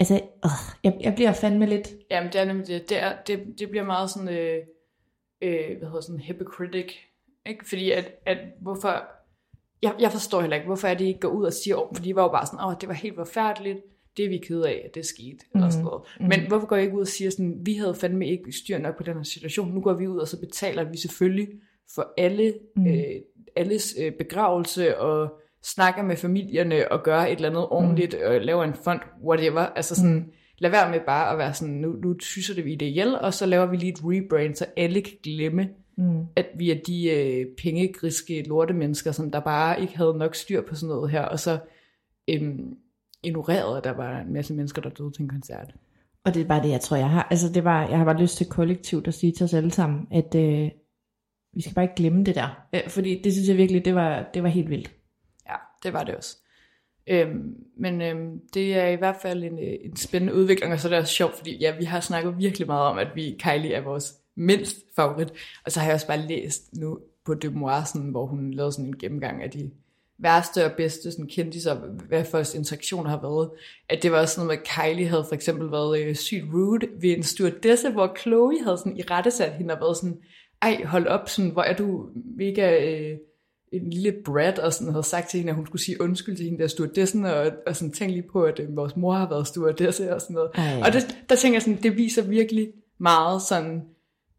Altså, 0.00 0.14
øh, 0.14 0.50
jeg, 0.84 0.96
jeg 1.00 1.14
bliver 1.14 1.32
fandme 1.32 1.66
lidt... 1.66 1.88
Jamen, 2.10 2.32
det 2.32 2.40
er 2.40 2.44
nemlig 2.44 2.66
det. 2.66 2.88
Det, 2.88 3.02
er, 3.02 3.12
det, 3.26 3.40
det 3.58 3.70
bliver 3.70 3.84
meget 3.84 4.10
sådan, 4.10 4.28
øh, 4.28 4.58
øh, 5.42 5.78
hvad 5.78 5.88
hedder 5.88 6.00
sådan, 6.00 6.20
hypocritic. 6.20 6.92
Ikke? 7.46 7.68
Fordi 7.68 7.90
at, 7.90 8.12
at 8.26 8.38
hvorfor, 8.60 9.04
jeg, 9.82 9.94
jeg 10.00 10.12
forstår 10.12 10.40
heller 10.40 10.56
ikke, 10.56 10.66
hvorfor 10.66 10.88
er 10.88 10.94
de 10.94 11.06
ikke 11.06 11.20
går 11.20 11.28
ud 11.28 11.44
og 11.44 11.52
siger, 11.52 11.76
oh, 11.76 11.88
fordi 11.94 12.08
de 12.08 12.16
var 12.16 12.22
jo 12.22 12.28
bare 12.28 12.46
sådan, 12.46 12.60
åh, 12.60 12.66
oh, 12.66 12.74
det 12.80 12.88
var 12.88 12.94
helt 12.94 13.16
forfærdeligt, 13.16 13.78
det 14.16 14.24
er 14.24 14.28
vi 14.28 14.38
kede 14.38 14.68
af, 14.68 14.82
at 14.84 14.94
det 14.94 15.06
skete, 15.06 15.38
mm. 15.54 15.58
eller 15.58 15.70
sådan 15.70 15.84
noget. 15.84 16.02
Mm. 16.20 16.26
Men 16.26 16.40
hvorfor 16.48 16.66
går 16.66 16.76
I 16.76 16.82
ikke 16.82 16.96
ud 16.96 17.00
og 17.00 17.06
siger 17.06 17.30
sådan, 17.30 17.58
vi 17.62 17.74
havde 17.74 17.94
fandme 17.94 18.28
ikke 18.28 18.52
styr 18.52 18.78
nok 18.78 18.96
på 18.96 19.02
den 19.02 19.16
her 19.16 19.22
situation, 19.22 19.74
nu 19.74 19.80
går 19.80 19.94
vi 19.94 20.06
ud, 20.06 20.18
og 20.18 20.28
så 20.28 20.40
betaler 20.40 20.84
vi 20.84 20.96
selvfølgelig 20.96 21.48
for 21.94 22.12
alle, 22.18 22.54
mm. 22.76 22.86
øh, 22.86 23.04
alles 23.56 23.94
øh, 24.00 24.12
begravelse, 24.12 24.98
og 24.98 25.40
snakker 25.62 26.02
med 26.02 26.16
familierne, 26.16 26.92
og 26.92 27.02
gør 27.02 27.18
et 27.18 27.32
eller 27.32 27.48
andet 27.48 27.66
ordentligt, 27.70 28.14
mm. 28.18 28.34
og 28.34 28.40
laver 28.40 28.64
en 28.64 28.74
fond, 28.84 29.00
whatever, 29.24 29.60
altså 29.60 29.94
sådan, 29.94 30.14
mm. 30.14 30.32
lad 30.58 30.70
være 30.70 30.90
med 30.90 31.00
bare 31.06 31.32
at 31.32 31.38
være 31.38 31.54
sådan, 31.54 31.74
nu, 31.74 31.92
nu 31.92 32.14
tyser 32.14 32.54
det 32.54 32.64
vi 32.64 32.74
det 32.74 32.86
ihjel, 32.86 33.18
og 33.18 33.34
så 33.34 33.46
laver 33.46 33.66
vi 33.66 33.76
lige 33.76 33.92
et 33.92 34.00
rebrand, 34.04 34.54
så 34.54 34.66
alle 34.76 35.00
kan 35.00 35.12
glemme, 35.22 35.68
Mm. 35.98 36.20
at 36.36 36.46
vi 36.58 36.70
er 36.70 36.78
de 36.86 37.10
øh, 37.10 37.46
pengegriske 37.62 38.42
lortemennesker, 38.42 39.12
som 39.12 39.30
der 39.30 39.40
bare 39.40 39.80
ikke 39.80 39.96
havde 39.96 40.18
nok 40.18 40.34
styr 40.34 40.60
på 40.60 40.74
sådan 40.74 40.88
noget 40.88 41.10
her, 41.10 41.22
og 41.22 41.40
så 41.40 41.58
øhm, 42.28 42.76
ignorerede, 43.22 43.76
at 43.76 43.84
der 43.84 43.90
var 43.90 44.20
en 44.20 44.32
masse 44.32 44.54
mennesker, 44.54 44.82
der 44.82 44.90
døde 44.90 45.12
til 45.12 45.22
en 45.22 45.28
koncert. 45.28 45.74
Og 46.24 46.34
det 46.34 46.42
er 46.42 46.46
bare 46.46 46.62
det, 46.62 46.70
jeg 46.70 46.80
tror, 46.80 46.96
jeg 46.96 47.10
har. 47.10 47.28
Altså, 47.30 47.52
det 47.52 47.64
var, 47.64 47.88
jeg 47.88 47.98
har 47.98 48.04
bare 48.04 48.20
lyst 48.20 48.36
til 48.36 48.46
kollektivt 48.46 49.08
at 49.08 49.14
sige 49.14 49.32
til 49.32 49.44
os 49.44 49.54
alle 49.54 49.70
sammen, 49.70 50.06
at 50.10 50.34
øh, 50.34 50.70
vi 51.52 51.62
skal 51.62 51.74
bare 51.74 51.84
ikke 51.84 51.94
glemme 51.94 52.24
det 52.24 52.34
der. 52.34 52.66
Øh, 52.74 52.88
fordi 52.88 53.22
det 53.22 53.32
synes 53.32 53.48
jeg 53.48 53.56
virkelig, 53.56 53.84
det 53.84 53.94
var, 53.94 54.30
det 54.34 54.42
var 54.42 54.48
helt 54.48 54.70
vildt. 54.70 54.92
Ja, 55.48 55.56
det 55.82 55.92
var 55.92 56.04
det 56.04 56.14
også. 56.14 56.36
Øhm, 57.06 57.54
men 57.76 58.02
øhm, 58.02 58.40
det 58.54 58.76
er 58.76 58.86
i 58.86 58.96
hvert 58.96 59.16
fald 59.22 59.44
en, 59.44 59.58
øh, 59.58 59.74
en 59.84 59.96
spændende 59.96 60.34
udvikling, 60.34 60.72
og 60.72 60.80
så 60.80 60.88
er 60.88 60.90
det 60.90 60.98
også 60.98 61.12
sjovt, 61.12 61.34
fordi 61.34 61.58
ja, 61.58 61.76
vi 61.78 61.84
har 61.84 62.00
snakket 62.00 62.38
virkelig 62.38 62.66
meget 62.66 62.86
om, 62.86 62.98
at 62.98 63.08
vi 63.14 63.38
Kylie 63.38 63.74
er 63.74 63.80
vores 63.80 64.14
mindst 64.36 64.76
favorit. 64.96 65.32
Og 65.64 65.72
så 65.72 65.80
har 65.80 65.86
jeg 65.86 65.94
også 65.94 66.06
bare 66.06 66.26
læst 66.26 66.76
nu 66.76 66.98
på 67.24 67.34
Demois, 67.34 67.88
sådan, 67.88 68.10
hvor 68.10 68.26
hun 68.26 68.50
lavede 68.50 68.72
sådan 68.72 68.86
en 68.86 68.98
gennemgang 68.98 69.42
af 69.42 69.50
de 69.50 69.70
værste 70.18 70.64
og 70.64 70.72
bedste 70.76 71.10
sådan 71.10 71.26
kendte 71.26 71.72
og 71.72 71.76
hvad 72.08 72.24
folks 72.24 72.54
interaktioner 72.54 73.10
har 73.10 73.20
været. 73.20 73.50
At 73.88 74.02
det 74.02 74.12
var 74.12 74.20
også 74.20 74.34
sådan 74.34 74.46
noget 74.46 74.58
med, 74.58 74.66
at 74.66 74.94
Kylie 74.94 75.08
havde 75.08 75.24
for 75.28 75.34
eksempel 75.34 75.70
været 75.70 76.00
øh, 76.00 76.14
sygt 76.14 76.44
rude 76.54 76.86
ved 77.00 77.16
en 77.16 77.22
stewardesse, 77.22 77.90
hvor 77.90 78.16
Chloe 78.20 78.64
havde 78.64 78.78
sådan 78.78 78.96
i 78.96 79.02
rettesat 79.02 79.52
hende 79.52 79.74
og 79.74 79.80
været 79.80 79.96
sådan, 79.96 80.18
ej, 80.62 80.84
hold 80.84 81.06
op, 81.06 81.28
sådan, 81.28 81.50
hvor 81.50 81.62
er 81.62 81.76
du 81.76 82.08
mega 82.36 82.84
øh, 82.84 83.18
en 83.72 83.90
lille 83.90 84.14
brat, 84.24 84.58
og 84.58 84.72
sådan 84.72 84.92
havde 84.92 85.04
sagt 85.04 85.28
til 85.28 85.38
hende, 85.38 85.50
at 85.50 85.56
hun 85.56 85.66
skulle 85.66 85.82
sige 85.82 86.00
undskyld 86.00 86.36
til 86.36 86.44
hende 86.44 86.58
der 86.58 86.66
stewardessen, 86.66 87.24
og, 87.24 87.52
og 87.66 87.76
sådan 87.76 87.92
tænke 87.92 88.14
lige 88.14 88.28
på, 88.32 88.42
at 88.42 88.60
øh, 88.60 88.76
vores 88.76 88.96
mor 88.96 89.14
har 89.14 89.28
været 89.28 89.46
stewardesse 89.46 90.14
og 90.14 90.20
sådan 90.20 90.34
noget. 90.34 90.50
Ej. 90.54 90.82
Og 90.84 90.92
det, 90.92 91.18
der 91.28 91.36
tænker 91.36 91.54
jeg 91.54 91.62
sådan, 91.62 91.82
det 91.82 91.96
viser 91.96 92.22
virkelig 92.22 92.72
meget 92.98 93.42
sådan, 93.42 93.82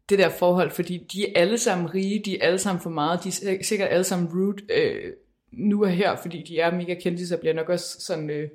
det 0.08 0.18
der 0.18 0.28
forhold, 0.28 0.70
fordi 0.70 1.06
de 1.12 1.28
er 1.28 1.40
alle 1.40 1.58
sammen 1.58 1.94
rige, 1.94 2.22
de 2.24 2.38
er 2.38 2.46
alle 2.46 2.58
sammen 2.58 2.80
for 2.80 2.90
meget, 2.90 3.24
de 3.24 3.28
er 3.28 3.62
sikkert 3.62 3.88
alle 3.90 4.04
sammen 4.04 4.28
rude 4.34 4.56
øh, 4.74 5.12
nu 5.52 5.84
og 5.84 5.90
her, 5.90 6.16
fordi 6.16 6.44
de 6.48 6.58
er 6.58 6.76
mega 6.76 6.94
kendte, 6.94 7.26
så 7.26 7.36
bliver 7.36 7.54
nok 7.54 7.68
også 7.68 7.96
sådan, 8.00 8.30
øh, 8.30 8.48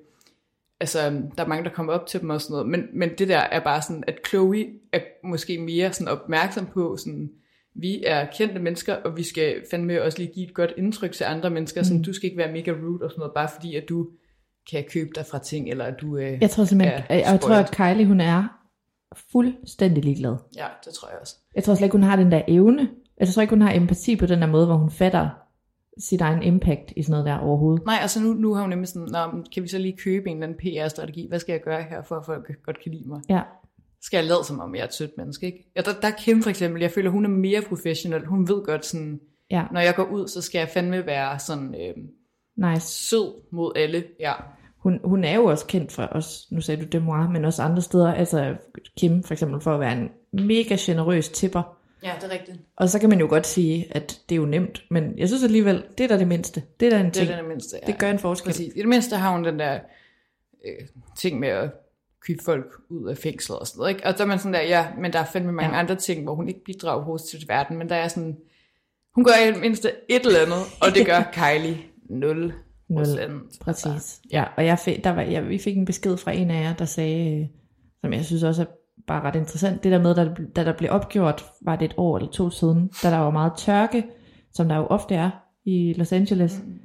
altså 0.79 0.99
der 1.37 1.43
er 1.43 1.47
mange, 1.47 1.63
der 1.63 1.69
kommer 1.69 1.93
op 1.93 2.07
til 2.07 2.21
dem 2.21 2.29
og 2.29 2.41
sådan 2.41 2.53
noget, 2.53 2.69
men, 2.69 2.83
men 2.93 3.09
det 3.17 3.27
der 3.27 3.37
er 3.37 3.59
bare 3.59 3.81
sådan, 3.81 4.03
at 4.07 4.19
Chloe 4.27 4.65
er 4.93 4.99
måske 5.23 5.57
mere 5.57 5.93
sådan 5.93 6.07
opmærksom 6.07 6.65
på 6.65 6.97
sådan, 6.97 7.29
vi 7.75 8.03
er 8.03 8.25
kendte 8.37 8.59
mennesker, 8.59 8.95
og 8.95 9.17
vi 9.17 9.23
skal 9.23 9.63
fandme 9.71 10.03
også 10.03 10.17
lige 10.17 10.33
give 10.33 10.47
et 10.47 10.53
godt 10.53 10.73
indtryk 10.77 11.11
til 11.11 11.23
andre 11.23 11.49
mennesker, 11.49 11.81
mm. 11.81 11.85
sådan, 11.85 12.01
du 12.01 12.13
skal 12.13 12.25
ikke 12.25 12.37
være 12.37 12.51
mega 12.51 12.71
rude 12.71 13.03
og 13.03 13.11
sådan 13.11 13.19
noget, 13.19 13.33
bare 13.35 13.49
fordi 13.55 13.75
at 13.75 13.89
du 13.89 14.07
kan 14.71 14.83
købe 14.89 15.09
dig 15.15 15.25
fra 15.25 15.39
ting, 15.39 15.69
eller 15.69 15.85
at 15.85 15.95
du 16.01 16.17
øh, 16.17 16.37
Jeg 16.41 16.49
tror 16.49 16.63
simpelthen, 16.63 17.01
jeg, 17.09 17.23
jeg 17.31 17.39
tror, 17.41 17.55
at 17.55 17.71
Kylie 17.71 18.05
hun 18.05 18.21
er 18.21 18.59
fuldstændig 19.31 20.03
ligeglad. 20.03 20.35
Ja, 20.57 20.65
det 20.85 20.93
tror 20.93 21.09
jeg 21.09 21.17
også. 21.21 21.35
Jeg 21.55 21.63
tror 21.63 21.75
slet 21.75 21.85
ikke, 21.85 21.97
hun 21.97 22.03
har 22.03 22.15
den 22.15 22.31
der 22.31 22.41
evne. 22.47 22.89
Jeg 23.19 23.27
tror 23.27 23.41
ikke, 23.41 23.51
hun 23.51 23.61
har 23.61 23.73
empati 23.73 24.15
på 24.15 24.25
den 24.25 24.41
der 24.41 24.47
måde, 24.47 24.65
hvor 24.65 24.75
hun 24.75 24.91
fatter 24.91 25.29
sit 25.99 26.21
egen 26.21 26.43
impact 26.43 26.93
i 26.95 27.03
sådan 27.03 27.11
noget 27.11 27.25
der 27.25 27.37
overhovedet. 27.37 27.85
Nej, 27.85 27.97
altså 28.01 28.21
nu, 28.21 28.33
nu 28.33 28.53
har 28.53 28.61
hun 28.61 28.69
nemlig 28.69 28.87
sådan, 28.87 29.07
Nå, 29.11 29.43
kan 29.53 29.63
vi 29.63 29.67
så 29.67 29.77
lige 29.77 29.97
købe 29.97 30.29
en 30.29 30.43
eller 30.43 30.47
anden 30.47 30.59
PR-strategi? 30.59 31.27
Hvad 31.29 31.39
skal 31.39 31.53
jeg 31.53 31.61
gøre 31.61 31.83
her, 31.83 32.03
for 32.03 32.15
at 32.15 32.25
folk 32.25 32.63
godt 32.65 32.83
kan 32.83 32.91
lide 32.91 33.09
mig? 33.09 33.21
Ja. 33.29 33.41
Skal 34.01 34.17
jeg 34.17 34.25
lade 34.25 34.43
som 34.43 34.59
om, 34.59 34.75
jeg 34.75 34.81
er 34.81 34.85
et 34.85 34.93
sødt 34.93 35.17
menneske, 35.17 35.45
ikke? 35.45 35.71
Ja, 35.75 35.81
der, 35.81 35.91
der 36.01 36.07
er 36.07 36.15
Kim 36.17 36.41
for 36.41 36.49
eksempel, 36.49 36.81
jeg 36.81 36.91
føler, 36.91 37.09
hun 37.09 37.25
er 37.25 37.29
mere 37.29 37.61
professionel. 37.61 38.25
Hun 38.25 38.47
ved 38.47 38.65
godt 38.65 38.85
sådan, 38.85 39.19
ja. 39.51 39.65
når 39.71 39.79
jeg 39.79 39.95
går 39.95 40.03
ud, 40.03 40.27
så 40.27 40.41
skal 40.41 40.59
jeg 40.59 40.69
fandme 40.69 41.05
være 41.05 41.39
sådan 41.39 41.75
øh, 41.75 42.03
nice. 42.57 42.87
sød 42.87 43.33
mod 43.51 43.71
alle. 43.75 44.03
Ja. 44.19 44.33
Hun, 44.77 44.99
hun 45.03 45.23
er 45.23 45.35
jo 45.35 45.45
også 45.45 45.65
kendt 45.65 45.91
for 45.91 46.03
os, 46.11 46.47
nu 46.51 46.61
sagde 46.61 46.81
du 46.81 46.87
det 46.87 47.03
moi, 47.03 47.27
men 47.27 47.45
også 47.45 47.63
andre 47.63 47.81
steder, 47.81 48.13
altså 48.13 48.55
Kim 48.97 49.23
for 49.23 49.33
eksempel 49.33 49.61
for 49.61 49.73
at 49.73 49.79
være 49.79 49.97
en 50.01 50.09
mega 50.47 50.75
generøs 50.79 51.29
tipper. 51.29 51.77
Ja, 52.03 52.11
det 52.21 52.23
er 52.23 52.33
rigtigt. 52.33 52.57
Og 52.75 52.89
så 52.89 52.99
kan 52.99 53.09
man 53.09 53.19
jo 53.19 53.27
godt 53.29 53.47
sige, 53.47 53.87
at 53.91 54.21
det 54.29 54.35
er 54.35 54.39
jo 54.39 54.45
nemt, 54.45 54.83
men 54.91 55.17
jeg 55.17 55.27
synes 55.27 55.43
alligevel, 55.43 55.83
det 55.97 56.03
er 56.03 56.07
da 56.07 56.17
det 56.17 56.27
mindste. 56.27 56.63
Det 56.79 56.85
er 56.85 56.89
da 56.89 56.99
en 56.99 57.11
ting. 57.11 57.27
Det 57.27 57.33
er 57.33 57.39
det 57.39 57.47
mindste, 57.47 57.79
ja. 57.81 57.87
Det 57.91 57.99
gør 57.99 58.11
en 58.11 58.19
forskel. 58.19 58.49
Præcis. 58.49 58.73
I 58.75 58.79
det 58.79 58.87
mindste 58.87 59.15
har 59.15 59.31
hun 59.31 59.43
den 59.43 59.59
der 59.59 59.79
øh, 60.65 60.87
ting 61.17 61.39
med 61.39 61.49
at 61.49 61.71
købe 62.27 62.43
folk 62.43 62.65
ud 62.89 63.09
af 63.09 63.17
fængslet 63.17 63.59
og 63.59 63.67
sådan 63.67 63.79
noget. 63.79 63.91
Ikke? 63.91 64.07
Og 64.07 64.13
så 64.17 64.23
er 64.23 64.27
man 64.27 64.39
sådan 64.39 64.53
der, 64.53 64.61
ja, 64.61 64.87
men 64.97 65.13
der 65.13 65.19
er 65.19 65.25
fandme 65.25 65.51
mange 65.51 65.75
ja. 65.75 65.79
andre 65.79 65.95
ting, 65.95 66.23
hvor 66.23 66.35
hun 66.35 66.47
ikke 66.47 66.63
bidrager 66.63 67.05
positivt 67.05 67.39
til 67.39 67.49
verden, 67.49 67.77
men 67.77 67.89
der 67.89 67.95
er 67.95 68.07
sådan, 68.07 68.37
hun 69.15 69.23
gør 69.23 69.31
i 69.47 69.51
det 69.51 69.61
mindste 69.61 69.91
et 70.09 70.25
eller 70.25 70.39
andet, 70.39 70.63
og 70.81 70.95
det 70.95 71.05
gør 71.05 71.31
Kylie 71.39 71.77
0 72.09 72.53
Nul. 72.89 73.05
Præcis. 73.61 74.21
Ja, 74.31 74.43
og 74.57 74.65
jeg 74.65 74.79
fik, 74.79 75.03
der 75.03 75.09
var, 75.09 75.21
ja, 75.21 75.39
vi 75.39 75.57
fik 75.57 75.77
en 75.77 75.85
besked 75.85 76.17
fra 76.17 76.31
en 76.31 76.51
af 76.51 76.63
jer, 76.63 76.73
der 76.73 76.85
sagde, 76.85 77.41
øh, 77.41 77.47
som 78.01 78.13
jeg 78.13 78.25
synes 78.25 78.43
også 78.43 78.61
er 78.61 78.65
bare 79.07 79.21
ret 79.23 79.35
interessant, 79.35 79.83
det 79.83 79.91
der 79.91 80.01
med, 80.01 80.15
da, 80.15 80.29
da 80.55 80.63
der 80.63 80.77
blev 80.77 80.89
opgjort, 80.91 81.45
var 81.61 81.75
det 81.75 81.85
et 81.85 81.93
år 81.97 82.17
eller 82.17 82.31
to 82.31 82.49
siden, 82.49 82.89
da 83.03 83.09
der 83.09 83.17
var 83.17 83.31
meget 83.31 83.53
tørke, 83.57 84.03
som 84.53 84.69
der 84.69 84.77
jo 84.77 84.85
ofte 84.85 85.15
er 85.15 85.29
i 85.65 85.93
Los 85.97 86.11
Angeles. 86.11 86.61
Mm. 86.65 86.79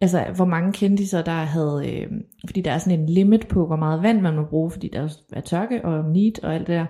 Altså, 0.00 0.24
hvor 0.36 0.44
mange 0.44 0.72
kendte 0.72 1.06
så 1.06 1.22
der 1.22 1.32
havde, 1.32 1.82
øh, 1.90 2.10
fordi 2.46 2.60
der 2.60 2.72
er 2.72 2.78
sådan 2.78 3.00
en 3.00 3.08
limit 3.08 3.48
på, 3.48 3.66
hvor 3.66 3.76
meget 3.76 4.02
vand 4.02 4.20
man 4.20 4.36
må 4.36 4.44
bruge, 4.44 4.70
fordi 4.70 4.88
der 4.92 5.16
er 5.32 5.40
tørke 5.40 5.84
og 5.84 6.04
need 6.04 6.44
og 6.44 6.54
alt 6.54 6.66
det 6.66 6.74
der. 6.74 6.86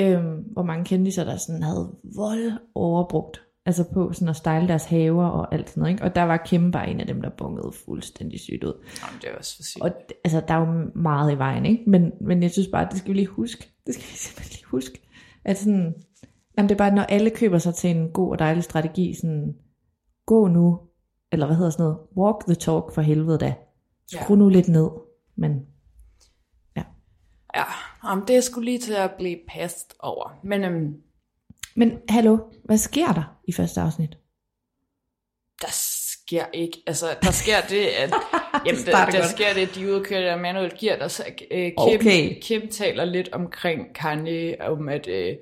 Øh, 0.00 0.24
hvor 0.52 0.62
mange 0.62 0.84
kendte 0.84 1.12
så 1.12 1.24
der 1.24 1.36
sådan 1.36 1.62
havde 1.62 1.90
vold 2.16 2.52
overbrugt 2.74 3.40
altså 3.66 3.84
på 3.92 4.12
sådan 4.12 4.28
at 4.28 4.36
style 4.36 4.68
deres 4.68 4.84
haver 4.84 5.26
og 5.26 5.54
alt 5.54 5.70
sådan 5.70 5.80
noget, 5.80 5.92
ikke? 5.92 6.04
Og 6.04 6.14
der 6.14 6.22
var 6.22 6.36
Kim 6.36 6.70
bare 6.70 6.90
en 6.90 7.00
af 7.00 7.06
dem, 7.06 7.22
der 7.22 7.30
bungede 7.38 7.72
fuldstændig 7.84 8.40
sygt 8.40 8.64
ud. 8.64 8.72
Jamen, 9.02 9.20
det 9.20 9.28
er 9.30 9.38
også 9.38 9.56
for 9.56 9.62
sygt. 9.62 9.82
Og 9.82 9.90
altså, 10.24 10.42
der 10.48 10.54
er 10.54 10.58
jo 10.58 10.90
meget 10.94 11.32
i 11.32 11.38
vejen, 11.38 11.66
ikke? 11.66 11.84
Men, 11.86 12.12
men 12.20 12.42
jeg 12.42 12.50
synes 12.50 12.68
bare, 12.68 12.88
det 12.90 12.98
skal 12.98 13.12
vi 13.12 13.18
lige 13.18 13.26
huske. 13.26 13.72
Det 13.90 13.94
skal 13.94 14.12
vi 14.12 14.16
simpelthen 14.16 14.52
lige 14.52 14.64
huske. 14.64 15.00
At 15.44 15.58
sådan, 15.58 15.94
jamen 16.56 16.68
det 16.68 16.74
er 16.74 16.78
bare, 16.78 16.94
når 16.94 17.02
alle 17.02 17.30
køber 17.30 17.58
sig 17.58 17.74
til 17.74 17.90
en 17.90 18.12
god 18.12 18.30
og 18.30 18.38
dejlig 18.38 18.64
strategi, 18.64 19.14
sådan, 19.14 19.56
gå 20.26 20.48
nu, 20.48 20.80
eller 21.32 21.46
hvad 21.46 21.56
hedder 21.56 21.70
sådan 21.70 21.84
noget, 21.84 21.98
walk 22.16 22.44
the 22.46 22.54
talk 22.54 22.94
for 22.94 23.00
helvede 23.02 23.38
da. 23.38 23.54
Skru 24.06 24.34
ja. 24.34 24.38
nu 24.38 24.48
lidt 24.48 24.68
ned, 24.68 24.88
men 25.36 25.66
ja. 26.76 26.82
Ja, 27.54 27.64
jamen, 28.04 28.28
det 28.28 28.36
er 28.36 28.40
sgu 28.40 28.60
lige 28.60 28.78
til 28.78 28.92
at 28.92 29.10
blive 29.18 29.38
past 29.48 29.94
over. 29.98 30.38
Men 30.44 30.64
øhm, 30.64 31.02
men 31.76 31.98
hallo, 32.08 32.38
hvad 32.64 32.78
sker 32.78 33.12
der 33.12 33.40
i 33.48 33.52
første 33.52 33.80
afsnit? 33.80 34.18
Der 35.62 35.70
sker 35.70 36.46
ikke, 36.54 36.82
altså 36.86 37.06
der 37.22 37.30
sker 37.30 37.60
det, 37.60 37.86
at 37.86 38.10
jamen, 38.66 38.80
der, 38.86 39.06
der 39.06 39.22
sker 39.22 39.54
det, 39.54 39.60
at 39.60 39.74
de 39.74 39.94
udkører 39.94 40.20
der 40.20 40.36
manuelt 40.36 40.78
gear, 40.78 40.98
der 40.98 41.08
så, 41.08 41.22
uh, 41.50 41.56
Kim, 41.56 41.72
okay. 41.76 42.40
Kim 42.40 42.68
taler 42.68 43.04
lidt 43.04 43.28
omkring 43.32 43.94
Kanye, 43.94 44.56
om 44.60 44.88
at, 44.88 45.08
uh, 45.08 45.36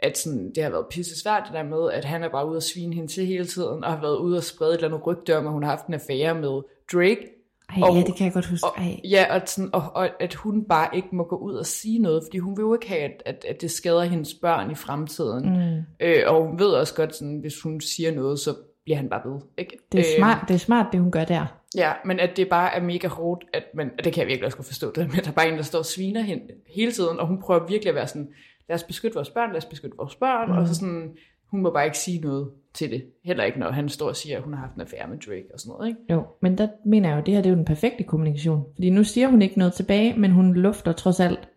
at 0.00 0.18
sådan, 0.18 0.52
det 0.54 0.62
har 0.62 0.70
været 0.70 0.86
pisse 0.90 1.20
svært 1.20 1.42
det 1.46 1.52
der 1.54 1.62
med, 1.62 1.90
at 1.92 2.04
han 2.04 2.22
er 2.22 2.28
bare 2.28 2.48
ude 2.48 2.56
at 2.56 2.62
svine 2.62 2.94
hende 2.94 3.12
til 3.12 3.26
hele 3.26 3.46
tiden, 3.46 3.84
og 3.84 3.92
har 3.92 4.00
været 4.00 4.16
ude 4.16 4.36
at 4.36 4.44
sprede 4.44 4.70
et 4.70 4.74
eller 4.74 4.88
andet 4.88 5.06
rygte 5.06 5.38
om, 5.38 5.46
at 5.46 5.52
hun 5.52 5.62
har 5.62 5.70
haft 5.70 5.86
en 5.86 5.94
affære 5.94 6.34
med 6.34 6.62
Drake, 6.92 7.34
ej, 7.68 7.82
og, 7.82 7.96
ja, 7.96 8.02
det 8.02 8.16
kan 8.16 8.24
jeg 8.24 8.32
godt 8.32 8.46
huske. 8.46 8.66
Ej. 8.76 8.84
Og, 8.86 9.04
ja, 9.04 9.34
og, 9.34 9.42
sådan, 9.46 9.70
og, 9.72 9.82
og 9.94 10.08
at 10.20 10.34
hun 10.34 10.64
bare 10.64 10.96
ikke 10.96 11.08
må 11.12 11.24
gå 11.24 11.36
ud 11.36 11.54
og 11.54 11.66
sige 11.66 11.98
noget, 11.98 12.22
fordi 12.24 12.38
hun 12.38 12.56
vil 12.56 12.62
jo 12.62 12.74
ikke 12.74 12.88
have, 12.88 13.00
at, 13.00 13.22
at, 13.26 13.44
at 13.48 13.60
det 13.60 13.70
skader 13.70 14.02
hendes 14.02 14.34
børn 14.34 14.70
i 14.70 14.74
fremtiden. 14.74 15.48
Mm. 15.48 15.82
Øh, 16.00 16.22
og 16.26 16.46
hun 16.46 16.58
ved 16.58 16.66
også 16.66 16.94
godt, 16.94 17.14
sådan, 17.14 17.38
hvis 17.38 17.60
hun 17.62 17.80
siger 17.80 18.14
noget, 18.14 18.38
så 18.38 18.54
bliver 18.84 18.96
han 18.96 19.08
bare 19.08 19.30
ved. 19.30 19.40
Ikke? 19.58 19.78
Det, 19.92 20.00
er 20.00 20.04
øh, 20.14 20.18
smart, 20.18 20.48
det 20.48 20.54
er 20.54 20.58
smart, 20.58 20.86
det 20.92 21.00
hun 21.00 21.10
gør 21.10 21.24
der. 21.24 21.46
Ja, 21.76 21.92
men 22.04 22.20
at 22.20 22.36
det 22.36 22.48
bare 22.48 22.74
er 22.74 22.82
mega 22.82 23.08
hårdt, 23.08 23.44
at 23.52 23.64
man, 23.74 23.90
det 24.04 24.12
kan 24.12 24.20
jeg 24.20 24.26
virkelig 24.28 24.44
også 24.44 24.62
forstå, 24.62 24.92
det 24.94 25.08
men 25.08 25.16
der 25.24 25.28
er 25.28 25.34
bare 25.34 25.48
en, 25.48 25.56
der 25.56 25.62
står 25.62 25.78
og 25.78 25.86
sviner 25.86 26.20
hende 26.20 26.44
hele 26.76 26.92
tiden, 26.92 27.18
og 27.18 27.26
hun 27.26 27.40
prøver 27.40 27.66
virkelig 27.66 27.88
at 27.88 27.94
være 27.94 28.06
sådan, 28.06 28.28
lad 28.68 28.74
os 28.74 28.82
beskytte 28.82 29.14
vores 29.14 29.30
børn, 29.30 29.50
lad 29.50 29.56
os 29.56 29.64
beskytte 29.64 29.96
vores 29.96 30.14
børn, 30.14 30.48
mm. 30.48 30.58
og 30.58 30.68
så 30.68 30.74
sådan, 30.74 31.16
hun 31.50 31.62
må 31.62 31.70
bare 31.70 31.84
ikke 31.84 31.98
sige 31.98 32.20
noget 32.20 32.50
til 32.74 32.90
det. 32.90 33.04
Heller 33.24 33.44
ikke, 33.44 33.58
når 33.58 33.70
han 33.70 33.88
står 33.88 34.08
og 34.08 34.16
siger, 34.16 34.36
at 34.36 34.42
hun 34.42 34.52
har 34.54 34.60
haft 34.60 34.74
en 34.74 34.80
affære 34.80 35.08
med 35.08 35.18
Drake 35.18 35.46
og 35.54 35.60
sådan 35.60 35.70
noget. 35.70 35.88
Ikke? 35.88 36.00
Jo, 36.10 36.26
men 36.42 36.58
der 36.58 36.68
mener 36.86 37.08
jeg 37.08 37.14
jo, 37.14 37.20
at 37.20 37.26
det 37.26 37.34
her 37.34 37.42
det 37.42 37.48
er 37.48 37.52
jo 37.52 37.56
den 37.56 37.64
perfekte 37.64 38.04
kommunikation. 38.04 38.64
Fordi 38.74 38.90
nu 38.90 39.04
siger 39.04 39.28
hun 39.28 39.42
ikke 39.42 39.58
noget 39.58 39.74
tilbage, 39.74 40.18
men 40.18 40.30
hun 40.30 40.54
lufter 40.54 40.92
trods 40.92 41.20
alt 41.20 41.48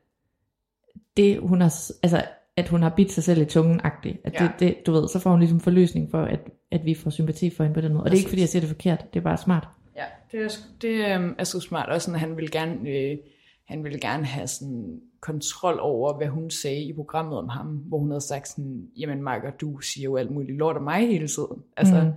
det, 1.17 1.39
hun 1.39 1.61
har, 1.61 1.73
altså, 2.03 2.21
at 2.57 2.69
hun 2.69 2.83
har 2.83 2.89
bidt 2.89 3.11
sig 3.11 3.23
selv 3.23 3.41
i 3.41 3.45
tungen 3.45 3.81
-agtigt. 3.81 4.21
At 4.23 4.33
ja. 4.33 4.43
det, 4.43 4.51
det, 4.59 4.75
du 4.85 4.91
ved, 4.91 5.07
så 5.07 5.19
får 5.19 5.29
hun 5.29 5.39
ligesom 5.39 5.59
forløsning 5.59 6.11
for, 6.11 6.21
at, 6.21 6.39
at 6.71 6.85
vi 6.85 6.93
får 6.93 7.09
sympati 7.09 7.49
for 7.49 7.63
hende 7.63 7.73
på 7.73 7.81
den 7.81 7.93
måde. 7.93 8.03
Og 8.03 8.09
det 8.09 8.13
er 8.13 8.17
ikke, 8.17 8.29
fordi 8.29 8.41
jeg 8.41 8.49
siger 8.49 8.61
det 8.61 8.69
forkert, 8.69 9.13
det 9.13 9.19
er 9.19 9.23
bare 9.23 9.37
smart. 9.37 9.67
Ja, 9.97 10.05
det 10.31 10.41
er, 10.43 10.49
det 10.81 11.15
øhm, 11.15 11.35
er 11.37 11.43
så 11.43 11.59
smart. 11.59 11.89
Også 11.89 12.11
at 12.11 12.19
han 12.19 12.37
vil 12.37 12.51
gerne, 12.51 12.89
øh, 12.89 13.17
han 13.65 13.83
vil 13.83 14.01
gerne 14.01 14.25
have 14.25 14.47
sådan 14.47 15.01
kontrol 15.19 15.79
over, 15.79 16.17
hvad 16.17 16.27
hun 16.27 16.49
sagde 16.49 16.81
i 16.81 16.93
programmet 16.93 17.37
om 17.37 17.49
ham, 17.49 17.67
hvor 17.67 17.97
hun 17.97 18.11
havde 18.11 18.21
sagt 18.21 18.47
sådan, 18.47 18.87
jamen 18.97 19.23
Marker, 19.23 19.51
du 19.51 19.79
siger 19.79 20.03
jo 20.05 20.17
alt 20.17 20.31
muligt 20.31 20.57
lort 20.57 20.77
om 20.77 20.83
mig 20.83 21.07
hele 21.07 21.27
tiden. 21.27 21.63
Altså, 21.77 22.01
mm. 22.01 22.11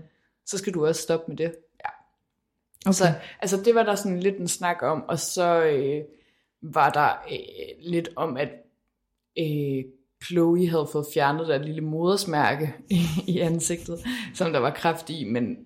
så 0.46 0.58
skal 0.58 0.74
du 0.74 0.86
også 0.86 1.02
stoppe 1.02 1.24
med 1.28 1.36
det. 1.36 1.54
Ja. 1.84 1.90
Okay. 2.86 2.92
Så, 2.92 3.04
altså 3.40 3.62
det 3.64 3.74
var 3.74 3.82
der 3.82 3.94
sådan 3.94 4.20
lidt 4.20 4.36
en 4.36 4.48
snak 4.48 4.82
om, 4.82 5.04
og 5.08 5.18
så 5.18 5.64
øh, 5.64 6.04
var 6.62 6.90
der 6.90 7.32
øh, 7.32 7.90
lidt 7.90 8.08
om, 8.16 8.36
at 8.36 8.48
øh, 9.38 9.84
Chloe 10.26 10.68
havde 10.68 10.88
fået 10.92 11.06
fjernet 11.14 11.48
der 11.48 11.58
lille 11.58 11.80
modersmærke 11.80 12.74
i, 12.90 13.00
i 13.34 13.38
ansigtet, 13.38 13.98
som 14.34 14.52
der 14.52 14.58
var 14.58 14.70
kraft 14.70 15.10
i, 15.10 15.24
men 15.24 15.56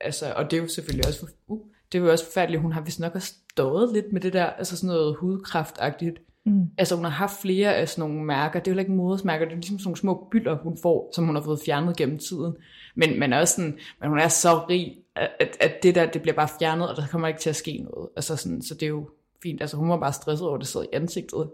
altså, 0.00 0.32
og 0.36 0.50
det 0.50 0.56
er 0.56 0.62
jo 0.62 0.68
selvfølgelig 0.68 1.06
også, 1.06 1.26
uh, 1.46 1.60
det 1.92 2.00
var 2.00 2.06
jo 2.06 2.12
også 2.12 2.24
forfærdeligt, 2.24 2.62
hun 2.62 2.72
har 2.72 2.80
vist 2.80 3.00
nok 3.00 3.14
også 3.14 3.34
stået 3.52 3.92
lidt 3.92 4.12
med 4.12 4.20
det 4.20 4.32
der, 4.32 4.44
altså 4.44 4.76
sådan 4.76 4.94
noget 4.94 5.16
hudkraftagtigt, 5.16 6.18
Mm. 6.46 6.70
Altså 6.78 6.94
hun 6.94 7.04
har 7.04 7.10
haft 7.10 7.40
flere 7.40 7.74
af 7.74 7.88
sådan 7.88 8.10
nogle 8.10 8.24
mærker. 8.24 8.60
Det 8.60 8.70
er 8.70 8.74
jo 8.74 8.78
ikke 8.78 8.92
modersmærker, 8.92 9.44
det 9.44 9.52
er 9.52 9.56
ligesom 9.56 9.78
sådan 9.78 9.88
nogle 9.88 9.96
små 9.96 10.28
bylder, 10.30 10.56
hun 10.56 10.78
får, 10.82 11.10
som 11.14 11.24
hun 11.24 11.34
har 11.34 11.42
fået 11.42 11.60
fjernet 11.64 11.96
gennem 11.96 12.18
tiden. 12.18 12.56
Men, 12.94 13.18
men 13.18 13.32
også 13.32 13.54
sådan, 13.54 13.78
men 14.00 14.08
hun 14.08 14.18
er 14.18 14.28
så 14.28 14.64
rig, 14.68 14.96
at, 15.16 15.56
at 15.60 15.82
det 15.82 15.94
der, 15.94 16.06
det 16.06 16.22
bliver 16.22 16.34
bare 16.34 16.48
fjernet, 16.58 16.90
og 16.90 16.96
der 16.96 17.06
kommer 17.06 17.28
ikke 17.28 17.40
til 17.40 17.50
at 17.50 17.56
ske 17.56 17.86
noget. 17.90 18.08
Altså 18.16 18.36
sådan, 18.36 18.62
så 18.62 18.74
det 18.74 18.82
er 18.82 18.88
jo 18.88 19.08
fint. 19.42 19.60
Altså 19.60 19.76
hun 19.76 19.88
var 19.88 19.96
bare 19.96 20.12
stresset 20.12 20.46
over, 20.46 20.56
at 20.56 20.60
det 20.60 20.68
sad 20.68 20.82
i 20.82 20.96
ansigtet, 20.96 21.50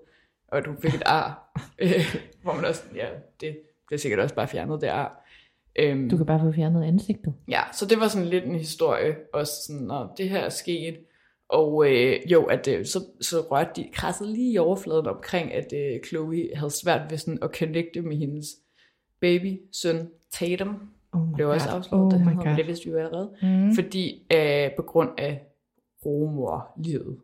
og 0.49 0.59
at 0.59 0.67
hun 0.67 0.77
fik 0.83 0.95
et 0.95 1.03
ar. 1.07 1.39
Øh, 1.79 2.17
hvor 2.43 2.55
man 2.55 2.65
også, 2.65 2.83
ja, 2.95 3.07
det 3.41 3.59
bliver 3.87 3.99
sikkert 3.99 4.21
også 4.21 4.35
bare 4.35 4.49
fjernet, 4.49 4.81
det 4.81 4.87
ar. 4.87 5.22
Øhm, 5.77 6.09
du 6.11 6.17
kan 6.17 6.27
bare 6.27 6.41
få 6.41 6.53
fjernet 6.53 6.85
ansigtet. 6.85 7.35
Ja, 7.49 7.61
så 7.73 7.87
det 7.87 8.01
var 8.01 8.09
sådan 8.09 8.29
lidt 8.29 8.45
en 8.45 8.55
historie, 8.55 9.15
også 9.33 9.53
sådan, 9.67 9.83
når 9.83 10.15
det 10.17 10.29
her 10.31 10.39
er 10.41 10.49
sket, 10.49 10.97
og 11.49 11.87
øh, 11.91 12.17
jo, 12.33 12.43
at 12.45 12.69
øh, 12.69 12.85
så, 12.87 12.99
så 13.21 13.37
rørte 13.51 13.71
de 13.77 13.89
krasset 13.93 14.29
lige 14.29 14.53
i 14.53 14.59
overfladen 14.59 15.07
omkring, 15.07 15.53
at 15.53 15.73
øh, 15.77 16.01
Chloe 16.09 16.49
havde 16.55 16.71
svært 16.71 17.11
ved 17.11 17.19
sådan 17.19 17.39
at 17.43 17.51
connecte 17.59 18.03
med 18.03 18.17
hendes 18.17 18.47
baby 19.21 19.61
søn 19.73 20.09
Tatum 20.31 20.89
Oh 21.13 21.29
my 21.29 21.35
blev 21.35 21.49
også 21.49 21.69
afslået, 21.69 22.15
Oh 22.15 22.21
my 22.21 22.35
God. 22.37 22.57
det 22.57 22.67
vidste 22.67 22.85
vi 22.87 22.91
jo 22.91 22.99
allerede, 22.99 23.31
Mm. 23.43 23.75
fordi 23.75 24.27
øh, 24.35 24.71
på 24.77 24.83
grund 24.83 25.11
af 25.19 25.41
rumorlivet. 26.07 27.19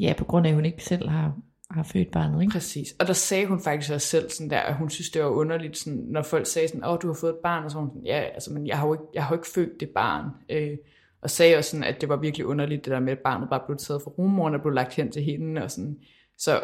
Ja, 0.00 0.14
på 0.18 0.24
grund 0.24 0.46
af, 0.46 0.50
at 0.50 0.54
hun 0.54 0.64
ikke 0.64 0.84
selv 0.84 1.08
har, 1.08 1.36
har 1.74 1.82
født 1.82 2.10
barnet, 2.10 2.42
ikke? 2.42 2.52
Præcis. 2.52 2.94
Og 2.98 3.06
der 3.06 3.12
sagde 3.12 3.46
hun 3.46 3.60
faktisk 3.60 3.92
også 3.92 4.06
selv 4.06 4.30
sådan 4.30 4.50
der, 4.50 4.58
at 4.58 4.74
hun 4.74 4.90
synes, 4.90 5.10
det 5.10 5.22
var 5.22 5.28
underligt, 5.28 5.78
sådan, 5.78 5.98
når 5.98 6.22
folk 6.22 6.46
sagde 6.46 6.68
sådan, 6.68 6.84
åh, 6.84 6.98
du 7.02 7.06
har 7.06 7.14
fået 7.14 7.30
et 7.30 7.38
barn, 7.42 7.64
og 7.64 7.70
så 7.70 7.76
var 7.76 7.84
hun 7.84 7.90
sådan, 7.90 8.06
ja, 8.06 8.18
altså, 8.18 8.52
men 8.52 8.66
jeg 8.66 8.78
har 8.78 8.86
jo 8.86 8.92
ikke, 8.92 9.04
jeg 9.14 9.24
har 9.24 9.30
jo 9.30 9.38
ikke 9.40 9.48
født 9.54 9.80
det 9.80 9.88
barn. 9.88 10.30
Øh, 10.50 10.76
og 11.22 11.30
sagde 11.30 11.56
også 11.56 11.70
sådan, 11.70 11.84
at 11.84 12.00
det 12.00 12.08
var 12.08 12.16
virkelig 12.16 12.46
underligt, 12.46 12.84
det 12.84 12.90
der 12.90 13.00
med, 13.00 13.12
at 13.12 13.18
barnet 13.18 13.48
bare 13.50 13.62
blev 13.66 13.78
taget 13.78 14.02
fra 14.02 14.10
rummoren 14.10 14.54
og 14.54 14.60
blev 14.60 14.72
lagt 14.72 14.94
hen 14.94 15.12
til 15.12 15.22
hende, 15.22 15.62
og 15.62 15.70
sådan, 15.70 15.98
så 16.38 16.60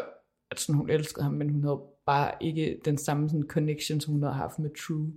at 0.51 0.59
sådan, 0.59 0.75
hun 0.75 0.89
elskede 0.89 1.23
ham, 1.23 1.33
men 1.33 1.49
hun 1.49 1.63
havde 1.63 1.79
bare 2.05 2.31
ikke 2.41 2.79
den 2.85 2.97
samme 2.97 3.29
sådan, 3.29 3.47
connection, 3.47 4.01
som 4.01 4.13
hun 4.13 4.23
havde 4.23 4.35
haft 4.35 4.59
med 4.59 4.69
True. 4.87 5.11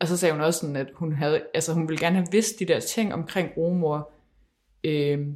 Og 0.00 0.08
så 0.08 0.16
sagde 0.16 0.32
hun 0.32 0.42
også 0.42 0.60
sådan, 0.60 0.76
at 0.76 0.88
hun 0.94 1.12
havde, 1.12 1.42
altså 1.54 1.72
hun 1.72 1.88
ville 1.88 2.00
gerne 2.00 2.16
have 2.16 2.26
vidst 2.32 2.58
de 2.58 2.64
der 2.64 2.80
ting 2.80 3.14
omkring 3.14 3.50
rumor, 3.56 4.12
øh, 4.84 5.26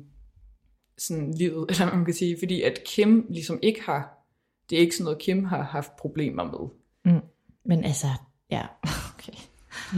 sådan 0.99 1.35
livet, 1.35 1.67
eller 1.71 1.95
man 1.97 2.05
kan 2.05 2.15
sige, 2.15 2.37
fordi 2.39 2.63
at 2.63 2.79
Kim 2.87 3.27
ligesom 3.31 3.59
ikke 3.63 3.83
har, 3.83 4.27
det 4.71 4.77
er 4.77 4.81
ikke 4.81 4.95
sådan 4.97 5.05
noget, 5.05 5.19
Kim 5.19 5.45
har 5.45 5.63
haft 5.63 5.97
problemer 5.97 6.45
med. 6.45 6.69
Mm. 7.15 7.21
Men 7.65 7.85
altså, 7.85 8.07
ja, 8.51 8.63
okay. 9.15 9.33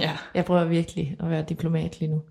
Ja. 0.00 0.16
Jeg 0.34 0.44
prøver 0.44 0.64
virkelig 0.64 1.16
at 1.20 1.30
være 1.30 1.44
diplomat 1.48 2.00
lige 2.00 2.10
nu. 2.10 2.22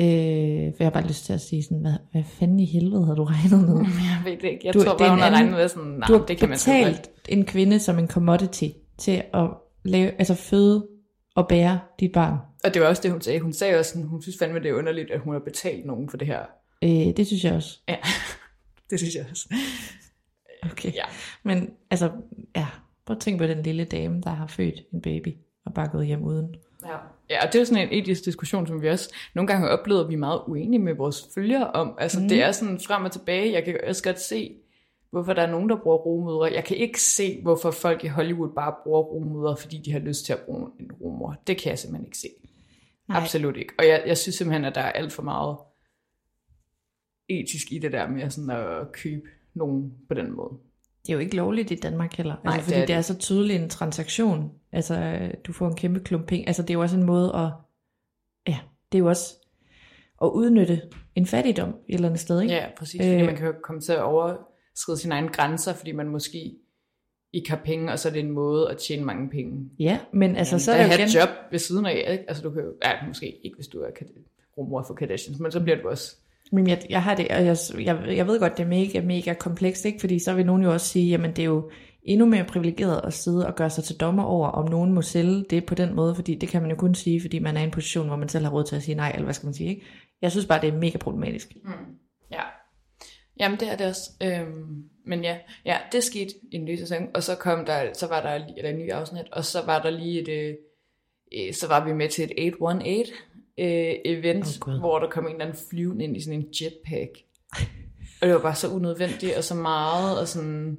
Øh, 0.00 0.72
for 0.76 0.82
jeg 0.82 0.86
har 0.86 0.90
bare 0.90 1.06
lyst 1.06 1.24
til 1.24 1.32
at 1.32 1.40
sige 1.40 1.62
sådan, 1.62 1.78
hvad, 1.80 1.92
hvad 2.12 2.24
fanden 2.24 2.60
i 2.60 2.64
helvede 2.64 3.04
havde 3.04 3.16
du 3.16 3.24
regnet 3.24 3.68
med? 3.68 3.76
Jeg 4.10 4.22
ved 4.24 4.32
det 4.36 4.44
ikke. 4.44 4.60
Jeg 4.64 4.74
Du- 4.74 4.82
tror 4.84 4.98
bare, 4.98 5.10
hun 5.10 5.18
har 5.18 5.26
anden- 5.26 5.38
regnet 5.40 5.52
med 5.58 5.68
sådan, 5.68 5.88
nej, 5.90 6.06
du 6.08 6.18
har 6.18 6.26
det 6.26 6.38
kan 6.38 6.48
man 6.48 6.56
betalt 6.56 7.10
en 7.28 7.44
kvinde 7.46 7.78
som 7.80 7.98
en 7.98 8.08
commodity 8.08 8.64
til 8.98 9.22
at 9.34 9.50
lave, 9.84 10.10
altså 10.10 10.34
føde 10.34 10.86
og 11.36 11.48
bære 11.48 11.80
dit 12.00 12.12
barn. 12.12 12.38
Og 12.64 12.74
det 12.74 12.82
var 12.82 12.88
også 12.88 13.02
det, 13.02 13.10
hun 13.10 13.20
sagde. 13.20 13.40
Hun 13.40 13.52
sagde 13.52 13.78
også, 13.78 13.90
sådan, 13.92 14.06
hun 14.06 14.22
synes 14.22 14.38
fandme, 14.38 14.58
det 14.60 14.68
er 14.70 14.74
underligt, 14.74 15.10
at 15.10 15.20
hun 15.20 15.32
har 15.32 15.40
betalt 15.40 15.86
nogen 15.86 16.08
for 16.10 16.16
det 16.16 16.26
her. 16.26 16.40
Øh, 16.84 17.16
det 17.16 17.26
synes 17.26 17.44
jeg 17.44 17.54
også. 17.54 17.78
Ja, 17.88 17.96
det 18.90 18.98
synes 18.98 19.14
jeg 19.14 19.26
også. 19.30 19.54
Okay. 20.62 20.94
Ja. 20.94 21.04
Men 21.42 21.70
altså, 21.90 22.10
ja, 22.56 22.66
prøv 23.06 23.16
at 23.16 23.20
tænke 23.20 23.38
på 23.38 23.46
den 23.46 23.62
lille 23.62 23.84
dame, 23.84 24.20
der 24.20 24.30
har 24.30 24.46
født 24.46 24.74
en 24.92 25.00
baby 25.00 25.28
og 25.64 25.74
bare 25.74 25.88
gået 25.88 26.06
hjem 26.06 26.22
uden. 26.22 26.54
Ja. 26.86 26.96
ja, 27.30 27.46
og 27.46 27.52
det 27.52 27.60
er 27.60 27.64
sådan 27.64 27.88
en 27.88 28.02
etisk 28.02 28.24
diskussion, 28.24 28.66
som 28.66 28.82
vi 28.82 28.88
også 28.88 29.14
nogle 29.34 29.46
gange 29.46 29.66
har 29.66 29.76
oplevet, 29.76 30.00
at 30.00 30.08
vi 30.08 30.14
er 30.14 30.18
meget 30.18 30.40
uenige 30.46 30.80
med 30.80 30.94
vores 30.94 31.28
følgere 31.34 31.70
om. 31.70 31.94
Altså, 31.98 32.20
mm. 32.20 32.28
det 32.28 32.42
er 32.42 32.52
sådan 32.52 32.80
frem 32.80 33.04
og 33.04 33.12
tilbage. 33.12 33.52
Jeg 33.52 33.64
kan 33.64 33.80
også 33.88 34.02
godt 34.02 34.20
se, 34.20 34.54
hvorfor 35.10 35.32
der 35.32 35.42
er 35.42 35.50
nogen, 35.50 35.68
der 35.68 35.76
bruger 35.76 35.96
rumødre. 35.96 36.52
Jeg 36.54 36.64
kan 36.64 36.76
ikke 36.76 37.02
se, 37.02 37.40
hvorfor 37.42 37.70
folk 37.70 38.04
i 38.04 38.06
Hollywood 38.06 38.54
bare 38.54 38.74
bruger 38.84 39.00
rumødre, 39.00 39.56
fordi 39.56 39.78
de 39.84 39.92
har 39.92 39.98
lyst 39.98 40.24
til 40.24 40.32
at 40.32 40.38
bruge 40.38 40.70
en 40.80 40.90
rumor. 41.00 41.36
Det 41.46 41.58
kan 41.58 41.70
jeg 41.70 41.78
simpelthen 41.78 42.06
ikke 42.06 42.18
se. 42.18 42.28
Nej. 43.08 43.20
Absolut 43.20 43.56
ikke. 43.56 43.72
Og 43.78 43.86
jeg, 43.86 44.02
jeg 44.06 44.18
synes 44.18 44.36
simpelthen, 44.36 44.64
at 44.64 44.74
der 44.74 44.80
er 44.80 44.92
alt 44.92 45.12
for 45.12 45.22
meget 45.22 45.56
etisk 47.28 47.72
i 47.72 47.78
det 47.78 47.92
der 47.92 48.08
med 48.08 48.30
sådan 48.30 48.50
at 48.50 48.92
købe 48.92 49.22
nogen 49.54 49.94
på 50.08 50.14
den 50.14 50.32
måde. 50.36 50.50
Det 51.06 51.12
er 51.12 51.14
jo 51.14 51.20
ikke 51.20 51.36
lovligt 51.36 51.70
i 51.70 51.74
Danmark 51.74 52.14
heller, 52.14 52.36
Nej, 52.44 52.54
altså, 52.54 52.66
det 52.66 52.74
fordi 52.74 52.82
er 52.82 52.86
det 52.86 52.92
er, 52.92 52.98
det. 52.98 53.04
så 53.04 53.18
tydelig 53.18 53.56
en 53.56 53.68
transaktion. 53.68 54.52
Altså, 54.72 55.28
du 55.44 55.52
får 55.52 55.68
en 55.68 55.76
kæmpe 55.76 56.00
klump 56.00 56.26
penge. 56.26 56.46
Altså, 56.46 56.62
det 56.62 56.70
er 56.70 56.74
jo 56.74 56.80
også 56.80 56.96
en 56.96 57.02
måde 57.04 57.34
at, 57.34 57.50
ja, 58.52 58.58
det 58.92 58.98
er 58.98 59.02
jo 59.02 59.08
også 59.08 59.34
at 60.22 60.26
udnytte 60.28 60.82
en 61.14 61.26
fattigdom 61.26 61.68
et 61.68 61.94
eller 61.94 62.08
andet 62.08 62.20
sted, 62.20 62.40
ikke? 62.40 62.54
Ja, 62.54 62.66
præcis. 62.78 63.00
Fordi 63.00 63.14
Øh. 63.14 63.26
man 63.26 63.36
kan 63.36 63.46
jo 63.46 63.52
komme 63.62 63.80
til 63.80 63.92
at 63.92 64.02
overskride 64.02 64.98
sine 64.98 65.14
egne 65.14 65.28
grænser, 65.28 65.74
fordi 65.74 65.92
man 65.92 66.08
måske 66.08 66.54
ikke 67.32 67.50
har 67.50 67.60
penge, 67.64 67.92
og 67.92 67.98
så 67.98 68.08
er 68.08 68.12
det 68.12 68.20
en 68.20 68.30
måde 68.30 68.70
at 68.70 68.78
tjene 68.78 69.04
mange 69.04 69.30
penge. 69.30 69.70
Ja, 69.78 69.98
men 70.12 70.36
altså, 70.36 70.58
så 70.58 70.72
er 70.72 70.82
det 70.82 70.88
jo 70.88 70.94
igen... 70.94 71.06
et 71.08 71.14
job 71.14 71.28
ved 71.50 71.58
siden 71.58 71.86
af, 71.86 72.06
ikke? 72.10 72.24
Altså 72.28 72.42
du 72.42 72.50
kan 72.50 72.62
jo, 72.62 72.72
ja, 72.84 73.06
måske 73.06 73.38
ikke, 73.44 73.54
hvis 73.54 73.68
du 73.68 73.80
er 73.80 73.90
rumor 74.58 74.82
for 74.86 74.94
Kardashians, 74.94 75.40
men 75.40 75.52
så 75.52 75.60
bliver 75.60 75.82
du 75.82 75.88
også. 75.88 76.16
Men 76.52 76.68
jeg, 76.68 76.82
jeg 76.90 77.02
har 77.02 77.14
det, 77.14 77.28
og 77.28 77.44
jeg, 77.44 77.56
jeg, 77.78 78.16
jeg 78.16 78.26
ved 78.26 78.40
godt, 78.40 78.56
det 78.56 78.62
er 78.62 78.68
mega, 78.68 79.00
mega 79.00 79.34
komplekst, 79.34 79.84
ikke? 79.84 80.00
Fordi 80.00 80.18
så 80.18 80.34
vil 80.34 80.46
nogen 80.46 80.62
jo 80.62 80.72
også 80.72 80.86
sige, 80.86 81.08
jamen 81.08 81.30
det 81.30 81.38
er 81.38 81.46
jo 81.46 81.70
endnu 82.02 82.26
mere 82.26 82.44
privilegeret 82.44 83.00
at 83.04 83.12
sidde 83.12 83.46
og 83.46 83.56
gøre 83.56 83.70
sig 83.70 83.84
til 83.84 83.96
dommer 83.96 84.22
over, 84.22 84.48
om 84.48 84.70
nogen 84.70 84.92
må 84.92 85.02
sælge 85.02 85.44
det 85.50 85.66
på 85.66 85.74
den 85.74 85.94
måde, 85.94 86.14
fordi 86.14 86.34
det 86.34 86.48
kan 86.48 86.62
man 86.62 86.70
jo 86.70 86.76
kun 86.76 86.94
sige, 86.94 87.20
fordi 87.20 87.38
man 87.38 87.56
er 87.56 87.60
i 87.60 87.64
en 87.64 87.70
position, 87.70 88.06
hvor 88.06 88.16
man 88.16 88.28
selv 88.28 88.44
har 88.44 88.52
råd 88.52 88.64
til 88.64 88.76
at 88.76 88.82
sige 88.82 88.94
nej, 88.94 89.10
eller 89.10 89.24
hvad 89.24 89.34
skal 89.34 89.46
man 89.46 89.54
sige, 89.54 89.70
ikke? 89.70 89.86
Jeg 90.22 90.30
synes 90.30 90.46
bare, 90.46 90.60
det 90.60 90.68
er 90.68 90.78
mega 90.78 90.98
problematisk. 90.98 91.56
Mm. 91.64 91.70
Ja. 92.32 92.42
Jamen 93.40 93.60
det 93.60 93.72
er 93.72 93.76
det 93.76 93.86
også. 93.86 94.10
Øhm, 94.22 94.84
men 95.06 95.24
ja, 95.24 95.38
ja, 95.64 95.78
det 95.92 96.04
skete 96.04 96.34
i 96.52 96.56
en 96.56 96.64
ny 96.64 96.76
sæson, 96.76 97.08
og 97.14 97.22
så 97.22 97.34
kom 97.34 97.64
der, 97.64 97.92
så 97.92 98.06
var 98.06 98.22
der 98.22 98.38
lige, 98.38 98.58
eller 98.58 98.70
en 98.70 98.78
ny 98.78 98.90
afsnit, 98.90 99.26
og 99.32 99.44
så 99.44 99.62
var 99.66 99.82
der 99.82 99.90
lige 99.90 100.20
et, 100.20 100.28
øh, 100.28 100.54
øh 101.32 101.54
så 101.54 101.68
var 101.68 101.84
vi 101.84 101.92
med 101.92 102.08
til 102.08 102.24
et 102.24 102.54
818 102.60 103.12
øh, 103.58 103.94
event, 104.04 104.58
oh, 104.66 104.74
hvor 104.74 104.98
der 104.98 105.08
kom 105.08 105.26
en 105.26 105.32
eller 105.32 105.44
anden 105.44 105.58
flyvende 105.70 106.04
ind 106.04 106.16
i 106.16 106.20
sådan 106.20 106.38
en 106.38 106.46
jetpack. 106.60 107.18
Og 108.20 108.26
det 108.26 108.34
var 108.34 108.40
bare 108.40 108.54
så 108.54 108.68
unødvendigt, 108.68 109.36
og 109.36 109.44
så 109.44 109.54
meget, 109.54 110.20
og 110.20 110.28
sådan, 110.28 110.78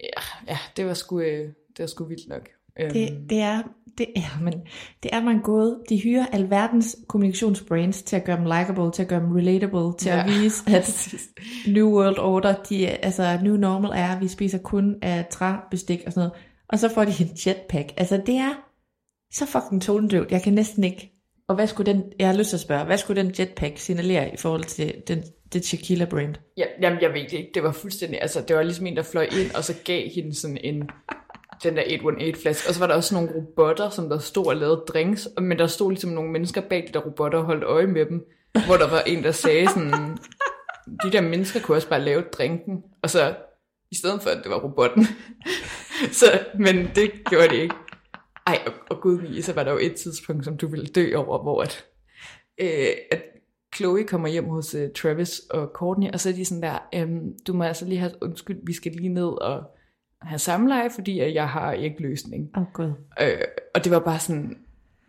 ja, 0.00 0.22
ja 0.48 0.58
det 0.76 0.86
var 0.86 0.94
sgu, 0.94 1.20
øh, 1.20 1.48
det 1.48 1.78
var 1.78 1.86
sgu 1.86 2.04
vildt 2.04 2.28
nok. 2.28 2.48
Øhm, 2.80 2.92
Det, 2.92 3.30
det 3.30 3.38
er, 3.40 3.62
det 3.98 4.06
er, 4.16 4.40
men 4.42 4.52
det 5.02 5.10
er 5.12 5.22
man 5.22 5.42
gået. 5.42 5.80
De 5.88 6.00
hyrer 6.00 6.26
alverdens 6.26 6.96
kommunikationsbrains 7.08 8.02
til 8.02 8.16
at 8.16 8.24
gøre 8.24 8.36
dem 8.36 8.44
likable, 8.44 8.92
til 8.92 9.02
at 9.02 9.08
gøre 9.08 9.20
dem 9.20 9.32
relatable, 9.32 9.98
til 9.98 10.08
ja. 10.08 10.20
at 10.22 10.28
vise, 10.28 10.64
at 10.70 11.14
New 11.66 11.88
World 11.88 12.18
Order, 12.18 12.54
de, 12.68 12.88
altså 12.88 13.38
New 13.42 13.56
Normal 13.56 13.90
er, 13.90 14.08
at 14.08 14.20
vi 14.20 14.28
spiser 14.28 14.58
kun 14.58 14.96
af 15.02 15.26
træbestik 15.30 16.02
og 16.06 16.12
sådan 16.12 16.28
noget. 16.28 16.42
Og 16.68 16.78
så 16.78 16.88
får 16.94 17.04
de 17.04 17.24
en 17.24 17.30
jetpack. 17.46 17.92
Altså 17.96 18.22
det 18.26 18.34
er 18.34 18.54
så 19.32 19.46
fucking 19.46 19.82
tonedøvt. 19.82 20.30
Jeg 20.30 20.42
kan 20.42 20.52
næsten 20.52 20.84
ikke. 20.84 21.11
Og 21.48 21.54
hvad 21.54 21.66
skulle 21.66 21.92
den, 21.92 22.04
jeg 22.18 22.28
har 22.28 22.36
lyst 22.36 22.50
til 22.50 22.56
at 22.56 22.60
spørge, 22.60 22.84
hvad 22.84 22.98
skulle 22.98 23.22
den 23.22 23.34
jetpack 23.38 23.78
signalere 23.78 24.34
i 24.34 24.36
forhold 24.36 24.64
til 24.64 24.94
den, 25.08 25.22
det 25.52 25.62
tequila 25.62 26.04
brand? 26.04 26.34
Ja, 26.56 26.64
jamen, 26.80 27.00
jeg 27.00 27.12
ved 27.12 27.22
det 27.22 27.32
ikke. 27.32 27.50
Det 27.54 27.62
var 27.62 27.72
fuldstændig, 27.72 28.22
altså 28.22 28.44
det 28.48 28.56
var 28.56 28.62
ligesom 28.62 28.86
en, 28.86 28.96
der 28.96 29.02
fløj 29.02 29.28
ind, 29.40 29.54
og 29.54 29.64
så 29.64 29.74
gav 29.84 30.08
hende 30.14 30.34
sådan 30.34 30.58
en, 30.64 30.90
den 31.62 31.76
der 31.76 31.82
818-flaske. 31.82 32.68
Og 32.68 32.74
så 32.74 32.80
var 32.80 32.86
der 32.86 32.94
også 32.94 33.14
nogle 33.14 33.30
robotter, 33.34 33.90
som 33.90 34.08
der 34.08 34.18
stod 34.18 34.46
og 34.46 34.56
lavede 34.56 34.84
drinks, 34.88 35.28
men 35.40 35.58
der 35.58 35.66
stod 35.66 35.90
ligesom 35.90 36.10
nogle 36.10 36.30
mennesker 36.30 36.60
bag 36.60 36.84
de 36.88 36.92
der 36.92 37.00
robotter 37.00 37.38
og 37.38 37.44
holdt 37.44 37.64
øje 37.64 37.86
med 37.86 38.06
dem, 38.06 38.26
hvor 38.66 38.76
der 38.76 38.90
var 38.90 39.00
en, 39.00 39.24
der 39.24 39.32
sagde 39.32 39.68
sådan, 39.68 40.18
de 41.04 41.12
der 41.12 41.20
mennesker 41.20 41.60
kunne 41.60 41.76
også 41.76 41.88
bare 41.88 42.00
lave 42.00 42.22
drinken, 42.32 42.82
og 43.02 43.10
så 43.10 43.34
i 43.90 43.96
stedet 43.96 44.22
for, 44.22 44.30
at 44.30 44.38
det 44.42 44.50
var 44.50 44.60
robotten. 44.60 45.06
så, 46.20 46.26
men 46.58 46.90
det 46.94 47.10
gjorde 47.30 47.48
det 47.48 47.62
ikke. 47.62 47.74
Ej, 48.46 48.58
og, 48.66 48.72
og 48.90 49.00
gud 49.00 49.42
så 49.42 49.52
var 49.52 49.64
der 49.64 49.72
jo 49.72 49.78
et 49.78 49.94
tidspunkt, 49.94 50.44
som 50.44 50.56
du 50.56 50.66
ville 50.66 50.86
dø 50.86 51.14
over, 51.16 51.42
hvor 51.42 51.62
at, 51.62 51.84
øh, 52.58 52.88
at 53.10 53.22
Chloe 53.74 54.04
kommer 54.04 54.28
hjem 54.28 54.48
hos 54.48 54.74
uh, 54.74 54.80
Travis 54.96 55.38
og 55.38 55.70
Courtney, 55.74 56.10
og 56.12 56.20
så 56.20 56.28
er 56.28 56.32
de 56.32 56.44
sådan 56.44 56.62
der, 56.62 56.78
øhm, 56.94 57.34
du 57.46 57.52
må 57.52 57.64
altså 57.64 57.84
lige 57.84 57.98
have, 57.98 58.12
undskyld, 58.20 58.58
vi 58.66 58.72
skal 58.72 58.92
lige 58.92 59.08
ned 59.08 59.42
og 59.42 59.62
have 60.22 60.38
samleje, 60.38 60.90
fordi 60.90 61.20
at 61.20 61.34
jeg 61.34 61.48
har 61.48 61.72
ikke 61.72 62.02
løsning. 62.02 62.50
Åh 62.56 62.62
oh, 62.62 62.68
gud. 62.72 62.92
Øh, 63.20 63.38
og 63.74 63.84
det 63.84 63.92
var 63.92 63.98
bare 63.98 64.18
sådan, 64.18 64.58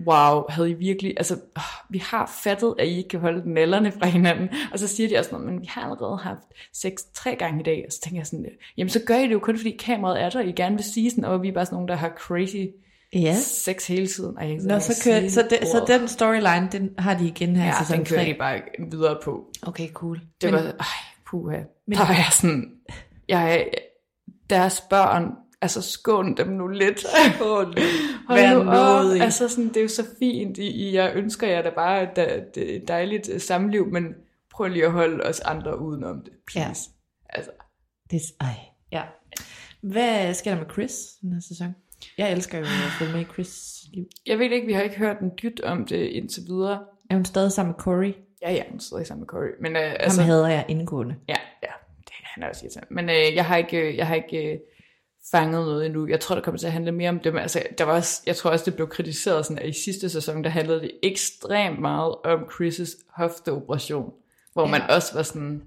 wow, 0.07 0.43
havde 0.49 0.69
I 0.69 0.73
virkelig, 0.73 1.13
altså, 1.17 1.33
åh, 1.33 1.89
vi 1.89 1.97
har 1.97 2.39
fattet, 2.43 2.75
at 2.79 2.87
I 2.87 2.97
ikke 2.97 3.09
kan 3.09 3.19
holde 3.19 3.53
nallerne 3.53 3.91
fra 3.91 4.05
hinanden. 4.05 4.49
Og 4.71 4.79
så 4.79 4.87
siger 4.87 5.09
de 5.09 5.17
også 5.17 5.31
noget, 5.31 5.47
men 5.47 5.61
vi 5.61 5.65
har 5.69 5.81
allerede 5.81 6.17
haft 6.17 6.43
sex 6.73 6.93
tre 7.13 7.35
gange 7.35 7.59
i 7.59 7.63
dag. 7.63 7.83
Og 7.87 7.91
så 7.93 8.01
tænker 8.01 8.19
jeg 8.19 8.27
sådan, 8.27 8.45
jamen 8.77 8.89
så 8.89 9.01
gør 9.05 9.15
I 9.15 9.23
det 9.23 9.33
jo 9.33 9.39
kun, 9.39 9.57
fordi 9.57 9.77
kameraet 9.79 10.21
er 10.21 10.29
der, 10.29 10.39
og 10.39 10.45
I 10.45 10.51
gerne 10.51 10.75
vil 10.75 10.85
sige 10.85 11.09
sådan, 11.09 11.25
og 11.25 11.41
vi 11.41 11.47
er 11.47 11.53
bare 11.53 11.65
sådan 11.65 11.75
nogen, 11.75 11.87
der 11.87 11.95
har 11.95 12.09
crazy 12.09 12.65
Ja. 13.15 13.35
sex 13.41 13.87
hele 13.87 14.07
tiden. 14.07 14.37
Jeg 14.41 14.47
kan 14.57 14.67
Nå, 14.67 14.79
så, 14.79 15.01
kører, 15.03 15.19
sige 15.19 15.31
så, 15.31 15.47
den, 15.49 15.67
så 15.67 15.85
den 15.87 16.07
storyline, 16.07 16.69
den 16.71 16.89
har 16.97 17.17
de 17.17 17.27
igen 17.27 17.55
her 17.55 17.65
ja, 17.65 17.73
sæson 17.79 17.97
den 17.97 18.05
kører 18.05 18.23
3. 18.23 18.29
de 18.31 18.35
bare 18.39 18.61
videre 18.91 19.19
på. 19.23 19.51
Okay, 19.61 19.89
cool. 19.91 20.21
Det 20.41 20.51
Men- 20.53 20.53
var, 20.53 20.59
ej, 20.79 20.85
puha. 21.27 21.57
Men- 21.87 21.97
der 21.97 22.05
var 22.07 22.13
jeg 22.13 22.27
sådan, 22.31 22.71
jeg, 23.29 23.67
deres 24.49 24.81
børn, 24.89 25.31
altså 25.61 25.81
skån 25.81 26.37
dem 26.37 26.47
nu 26.47 26.67
lidt. 26.67 27.05
Hold 27.39 27.75
Vær 28.29 28.53
nu 28.57 28.63
nådig. 28.63 29.21
Altså 29.21 29.47
sådan, 29.47 29.67
det 29.67 29.77
er 29.77 29.81
jo 29.81 29.87
så 29.87 30.05
fint, 30.19 30.57
I, 30.57 30.61
I- 30.67 30.95
jeg 30.95 31.11
ønsker 31.15 31.47
jer 31.47 31.61
da 31.61 31.69
bare 31.75 32.03
et, 32.03 32.17
et, 32.57 32.75
et 32.75 32.87
dejligt 32.87 33.29
øh, 33.29 33.41
samliv, 33.41 33.87
men 33.91 34.03
prøv 34.51 34.67
lige 34.67 34.85
at 34.85 34.91
holde 34.91 35.23
os 35.23 35.39
andre 35.39 35.81
udenom 35.81 36.21
det, 36.25 36.33
please. 36.47 36.89
Ja. 37.33 37.37
Altså, 37.37 37.51
Det, 38.11 38.21
ej, 38.41 38.55
ja. 38.91 39.01
Hvad 39.81 40.33
sker 40.33 40.51
der 40.55 40.61
med 40.61 40.69
Chris 40.73 40.91
den 41.21 41.33
her 41.33 41.39
sæson? 41.47 41.75
Jeg 42.17 42.31
elsker 42.31 42.57
jo 42.57 42.63
at 42.63 42.91
følge 42.99 43.11
med 43.11 43.21
i 43.21 43.23
Chris' 43.23 43.89
liv. 43.93 44.05
jeg 44.25 44.39
ved 44.39 44.51
ikke, 44.51 44.67
vi 44.67 44.73
har 44.73 44.81
ikke 44.81 44.97
hørt 44.97 45.19
en 45.19 45.31
dyt 45.43 45.61
om 45.61 45.85
det 45.85 46.05
indtil 46.07 46.43
videre. 46.47 46.79
Er 47.09 47.15
hun 47.15 47.25
stadig 47.25 47.51
sammen 47.51 47.75
med 47.77 47.83
Corey? 47.83 48.13
Ja, 48.41 48.51
ja, 48.51 48.63
hun 48.69 48.79
sidder 48.79 49.03
sammen 49.03 49.21
med 49.21 49.27
Corey. 49.27 49.49
Men 49.61 49.75
øh, 49.75 49.81
Altså, 49.81 49.97
altså, 49.99 50.21
Ham 50.21 50.29
hader 50.29 50.47
jeg 50.47 50.65
indgående. 50.67 51.15
Ja, 51.27 51.35
ja. 51.63 51.71
Det, 51.99 52.13
han 52.23 52.43
er 52.43 52.47
også 52.49 52.65
irriterende. 52.65 52.93
Men 52.93 53.09
øh, 53.09 53.35
jeg 53.35 53.45
har 53.45 53.57
ikke, 53.57 53.77
øh, 53.77 53.97
jeg 53.97 54.07
har 54.07 54.15
ikke 54.15 54.53
øh, 54.53 54.59
fanget 55.31 55.65
noget 55.65 55.85
endnu. 55.85 56.07
Jeg 56.07 56.19
tror, 56.19 56.35
det 56.35 56.43
kommer 56.43 56.59
til 56.59 56.67
at 56.67 56.73
handle 56.73 56.91
mere 56.91 57.09
om 57.09 57.19
det. 57.19 57.33
Men, 57.33 57.41
altså, 57.41 57.63
der 57.77 57.83
var 57.83 57.93
også, 57.93 58.23
jeg 58.25 58.35
tror 58.35 58.51
også, 58.51 58.65
det 58.65 58.75
blev 58.75 58.87
kritiseret, 58.87 59.45
sådan, 59.45 59.63
at 59.63 59.69
i 59.69 59.83
sidste 59.83 60.09
sæson, 60.09 60.43
der 60.43 60.49
handlede 60.49 60.81
det 60.81 60.91
ekstremt 61.03 61.79
meget 61.79 62.15
om 62.23 62.39
Chris' 62.39 63.03
hofteoperation. 63.17 64.13
Hvor 64.53 64.65
ja. 64.65 64.71
man 64.71 64.81
også 64.89 65.13
var 65.13 65.23
sådan, 65.23 65.63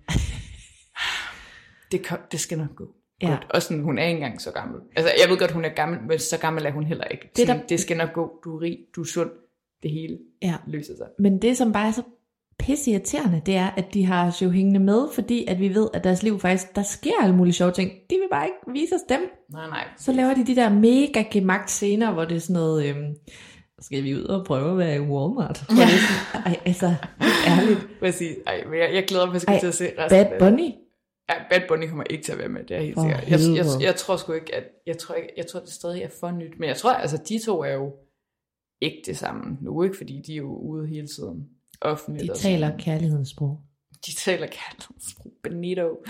det, 1.93 2.07
kom, 2.07 2.18
det 2.32 2.41
skal 2.41 2.59
nok 2.59 2.76
gå. 2.76 2.89
Ja. 3.23 3.31
Ja. 3.31 3.37
Og 3.51 3.62
sådan, 3.62 3.83
hun 3.83 3.99
er 3.99 4.05
ikke 4.05 4.14
engang 4.17 4.41
så 4.41 4.51
gammel. 4.51 4.81
Altså, 4.97 5.12
jeg 5.23 5.31
ved 5.31 5.39
godt, 5.39 5.51
hun 5.51 5.64
er 5.64 5.69
gammel, 5.69 5.99
men 6.09 6.19
så 6.19 6.39
gammel 6.39 6.67
er 6.67 6.71
hun 6.71 6.85
heller 6.85 7.05
ikke. 7.05 7.31
Det 7.37 7.43
er 7.43 7.47
Sådan, 7.47 7.61
der- 7.61 7.67
det 7.67 7.81
skal 7.81 7.97
nok 7.97 8.12
gå. 8.12 8.31
Du 8.45 8.57
er 8.57 8.62
rig, 8.62 8.79
du 8.97 9.01
er 9.01 9.05
sund. 9.07 9.31
Det 9.83 9.91
hele 9.91 10.19
Ja. 10.43 10.55
løser 10.67 10.97
sig. 10.97 11.07
Men 11.19 11.43
det, 11.43 11.57
som 11.57 11.73
bare 11.73 11.87
er 11.89 11.93
så 11.93 12.03
pisse 12.59 12.91
irriterende, 12.91 13.43
det 13.47 13.57
er, 13.57 13.71
at 13.77 13.95
de 13.95 14.05
har 14.05 14.27
os 14.29 14.43
jo 14.43 14.51
hængende 14.51 14.81
med, 14.81 15.09
fordi 15.14 15.45
at 15.49 15.61
vi 15.61 15.75
ved, 15.75 15.89
at 15.95 16.05
deres 16.05 16.23
liv 16.23 16.41
faktisk, 16.41 16.77
der 16.77 16.83
sker 16.83 17.12
alle 17.23 17.37
mulige 17.37 17.55
sjove 17.55 17.73
ting. 17.73 17.91
De 18.11 18.14
vil 18.14 18.29
bare 18.31 18.45
ikke 18.47 18.81
vise 18.81 18.95
os 18.95 19.01
dem. 19.09 19.21
Nej, 19.53 19.69
nej. 19.69 19.85
Så 19.99 20.12
laver 20.12 20.35
de 20.35 20.47
de 20.47 20.57
der 20.57 20.69
mega 20.71 21.25
gemagt 21.31 21.71
scener, 21.71 22.12
hvor 22.12 22.25
det 22.25 22.37
er 22.37 22.41
sådan 22.41 22.55
noget, 22.55 22.87
øhm, 22.87 23.14
skal 23.81 24.05
vi 24.05 24.14
ud 24.14 24.23
og 24.25 24.45
prøve 24.47 24.71
at 24.71 24.79
være 24.79 24.97
i 24.97 25.01
Walmart? 25.01 25.64
Hvor 25.69 25.75
det 25.75 25.83
er 25.83 25.89
sådan, 25.89 26.53
ej, 26.53 26.61
altså, 26.67 26.95
ærligt. 27.49 27.89
Præcis. 28.01 28.37
Ej, 28.47 28.64
men 28.71 28.79
jeg, 28.79 28.91
jeg 28.95 29.05
glæder 29.09 29.33
mig 29.33 29.41
til 29.61 29.67
at 29.67 29.75
se 29.75 29.85
resten 29.99 30.27
Bad. 30.27 30.39
Bunny? 30.39 30.71
Ja, 31.29 31.35
Bad 31.51 31.68
Bunny 31.68 31.89
kommer 31.89 32.05
ikke 32.11 32.24
til 32.24 32.33
at 32.33 32.39
være 32.39 32.49
med, 32.49 32.64
det 32.64 32.77
er 32.77 32.81
helt 32.81 33.01
sikkert. 33.01 33.31
Jeg, 33.31 33.41
jeg, 33.57 33.83
jeg, 33.83 33.97
tror 33.97 34.16
sgu 34.16 34.33
ikke, 34.33 34.55
at... 34.55 34.64
Jeg 34.87 34.99
tror, 34.99 35.14
ikke, 35.14 35.33
jeg 35.37 35.47
tror, 35.47 35.61
det 35.61 35.68
stadig 35.68 36.03
er 36.03 36.09
for 36.20 36.31
nyt. 36.31 36.59
Men 36.59 36.68
jeg 36.68 36.77
tror, 36.77 36.93
altså, 36.93 37.22
de 37.29 37.39
to 37.45 37.62
er 37.62 37.72
jo 37.72 37.93
ikke 38.81 39.03
det 39.07 39.16
samme 39.16 39.59
nu, 39.61 39.83
ikke? 39.83 39.97
Fordi 39.97 40.22
de 40.27 40.33
er 40.33 40.37
jo 40.37 40.57
ude 40.57 40.89
hele 40.89 41.07
tiden. 41.07 41.49
Offentligt. 41.81 42.27
De 42.27 42.33
og 42.33 42.37
sådan. 42.37 42.53
taler 42.53 42.79
kærlighedens 42.79 43.29
sprog. 43.29 43.61
De 44.07 44.14
taler 44.14 44.47
kærlighedsbrug. 44.47 45.33
Benito. 45.43 46.05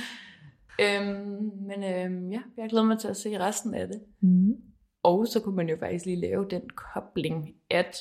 Øhm, 0.81 1.51
men 1.67 1.85
øhm, 1.85 2.33
ja, 2.33 2.43
jeg 2.57 2.71
glæder 2.71 2.85
mig 2.85 2.99
til 2.99 3.09
at 3.09 3.17
se 3.17 3.39
resten 3.39 3.75
af 3.75 3.89
det. 3.89 4.03
Mm. 4.21 4.53
Og 5.03 5.27
så 5.27 5.41
kunne 5.41 5.57
man 5.57 5.69
jo 5.69 5.77
faktisk 5.77 6.05
lige 6.05 6.21
lave 6.21 6.47
den 6.51 6.62
kobling, 6.71 7.55
at 7.71 7.97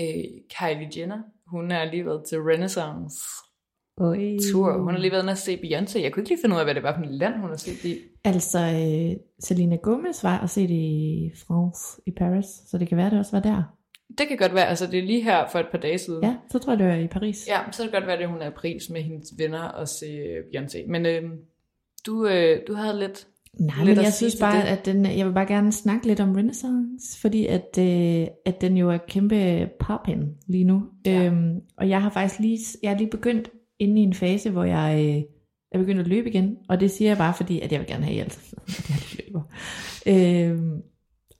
øh, 0.00 0.24
Kylie 0.58 0.90
Jenner, 0.96 1.22
hun 1.46 1.70
har 1.70 1.84
lige 1.84 2.06
været 2.06 2.24
til 2.28 2.38
Renaissance 2.38 3.18
Oi. 4.00 4.38
Tour. 4.52 4.78
Hun 4.78 4.94
har 4.94 4.98
lige 5.00 5.10
været 5.12 5.22
inde 5.22 5.30
og 5.30 5.38
se 5.38 5.56
Beyoncé. 5.56 6.02
Jeg 6.02 6.12
kunne 6.12 6.22
ikke 6.22 6.30
lige 6.30 6.38
finde 6.42 6.54
ud 6.54 6.60
af, 6.60 6.66
hvad 6.66 6.74
det 6.74 6.82
var 6.82 6.94
for 6.96 7.02
et 7.04 7.10
land, 7.10 7.34
hun 7.34 7.50
har 7.50 7.56
set 7.56 7.84
i. 7.84 7.98
Altså, 8.24 8.58
øh, 8.58 9.16
Selena 9.44 9.76
Gomez 9.76 10.22
var 10.24 10.38
og 10.38 10.50
se 10.50 10.62
det 10.62 10.74
i 10.74 11.30
France, 11.46 12.00
i 12.06 12.10
Paris, 12.10 12.46
så 12.70 12.78
det 12.78 12.88
kan 12.88 12.96
være, 12.96 13.10
det 13.10 13.18
også 13.18 13.32
var 13.32 13.40
der. 13.40 13.62
Det 14.18 14.28
kan 14.28 14.36
godt 14.36 14.54
være, 14.54 14.66
altså 14.66 14.86
det 14.86 14.98
er 14.98 15.02
lige 15.02 15.22
her 15.22 15.48
for 15.52 15.58
et 15.58 15.66
par 15.72 15.78
dage 15.78 15.98
siden. 15.98 16.24
Ja, 16.24 16.36
så 16.50 16.58
tror 16.58 16.72
jeg, 16.72 16.78
det 16.78 16.86
var 16.86 16.94
i 16.94 17.06
Paris. 17.06 17.48
Ja, 17.48 17.58
så 17.72 17.82
kan 17.82 17.86
det 17.86 17.94
godt 17.94 18.06
være, 18.06 18.18
at 18.18 18.28
hun 18.28 18.42
er 18.42 18.46
i 18.48 18.54
pris 18.56 18.90
med 18.90 19.02
hendes 19.02 19.28
venner 19.38 19.62
og 19.62 19.88
se 19.88 20.06
øh, 20.06 20.44
Beyoncé. 20.54 20.90
Men 20.90 21.06
øh, 21.06 21.22
du, 22.06 22.26
øh, 22.26 22.60
du 22.68 22.74
havde 22.74 22.98
lidt... 22.98 23.26
Nej, 23.60 23.76
Lidt 23.76 23.88
men 23.88 23.98
at 23.98 24.04
jeg 24.04 24.12
synes 24.12 24.36
bare, 24.40 24.56
det. 24.56 24.68
at 24.68 24.86
den, 24.86 25.06
jeg 25.18 25.26
vil 25.26 25.32
bare 25.32 25.46
gerne 25.46 25.72
snakke 25.72 26.06
lidt 26.06 26.20
om 26.20 26.32
Renaissance, 26.32 27.20
fordi 27.20 27.46
at, 27.46 27.78
øh, 27.78 28.26
at 28.46 28.60
den 28.60 28.76
jo 28.76 28.90
er 28.90 28.98
kæmpe 29.08 29.68
poppin 29.80 30.18
lige 30.46 30.64
nu. 30.64 30.82
Ja. 31.06 31.24
Øhm, 31.24 31.60
og 31.76 31.88
jeg 31.88 32.02
har 32.02 32.10
faktisk 32.10 32.40
lige, 32.40 32.58
jeg 32.82 32.92
er 32.92 32.98
lige 32.98 33.10
begyndt 33.10 33.50
inde 33.80 34.00
i 34.00 34.04
en 34.04 34.14
fase, 34.14 34.50
hvor 34.50 34.64
jeg 34.64 35.06
øh, 35.08 35.22
er 35.72 35.78
begyndt 35.78 36.00
at 36.00 36.06
løbe 36.06 36.28
igen, 36.28 36.56
og 36.68 36.80
det 36.80 36.90
siger 36.90 37.10
jeg 37.10 37.18
bare 37.18 37.34
fordi, 37.34 37.60
at 37.60 37.72
jeg 37.72 37.80
vil 37.80 37.88
gerne 37.88 38.04
have 38.04 38.14
hjælp, 38.14 38.38
at 38.68 38.90
jeg 38.90 39.24
løber. 39.26 39.42
Øhm, 40.06 40.82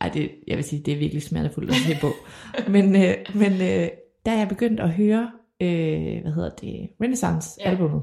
ej, 0.00 0.08
det, 0.08 0.30
jeg 0.46 0.56
vil 0.56 0.64
sige, 0.64 0.82
det 0.82 0.94
er 0.94 0.98
virkelig 0.98 1.22
smertefuldt 1.22 1.70
at 1.70 1.76
se 1.76 1.96
på. 2.00 2.10
men 2.72 2.96
øh, 2.96 3.14
men 3.34 3.52
øh, 3.52 3.88
der 4.26 4.32
er 4.32 4.38
jeg 4.38 4.48
begyndt 4.48 4.80
at 4.80 4.90
høre, 4.90 5.30
øh, 5.60 6.22
hvad 6.22 6.32
hedder 6.32 6.50
det, 6.50 6.90
Renaissance-albummet. 7.02 8.02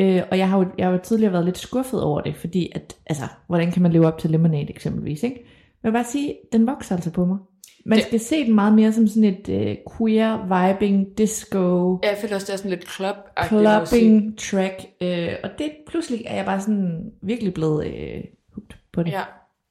Øh, 0.00 0.22
og 0.30 0.38
jeg 0.38 0.48
har, 0.48 0.58
jo, 0.58 0.66
jeg 0.78 0.86
har 0.86 0.92
jo 0.92 1.00
tidligere 1.04 1.32
været 1.32 1.44
lidt 1.44 1.58
skuffet 1.58 2.02
over 2.02 2.20
det, 2.20 2.36
fordi 2.36 2.72
at, 2.74 2.96
altså, 3.06 3.24
hvordan 3.46 3.72
kan 3.72 3.82
man 3.82 3.92
leve 3.92 4.06
op 4.06 4.18
til 4.18 4.30
Lemonade 4.30 4.70
eksempelvis, 4.70 5.22
ikke? 5.22 5.36
Men 5.36 5.46
jeg 5.82 5.92
vil 5.92 5.96
bare 5.96 6.04
sige, 6.04 6.34
den 6.52 6.66
vokser 6.66 6.94
altså 6.94 7.12
på 7.12 7.24
mig. 7.24 7.38
Man 7.84 7.98
Det- 7.98 8.06
skal 8.06 8.20
se 8.20 8.44
den 8.46 8.54
meget 8.54 8.74
mere 8.74 8.92
som 8.92 9.06
sådan 9.06 9.24
et 9.24 9.48
øh, 9.48 9.76
queer, 9.98 10.38
vibing, 10.72 11.18
disco, 11.18 11.98
Ja, 12.02 12.08
jeg 12.08 12.18
føler 12.20 12.34
også, 12.34 12.46
det 12.46 12.52
er 12.52 12.56
sådan 12.56 12.70
lidt 12.70 12.90
club 12.96 13.16
clubbing 13.48 14.38
track. 14.38 14.74
Øh, 15.00 15.28
og 15.44 15.50
det 15.58 15.70
pludselig 15.88 16.22
er 16.26 16.36
jeg 16.36 16.44
bare 16.44 16.60
sådan 16.60 17.10
virkelig 17.22 17.54
blevet 17.54 17.86
øh, 17.86 18.24
hooked 18.54 18.76
på 18.92 19.02
det. 19.02 19.10
Ja, 19.12 19.22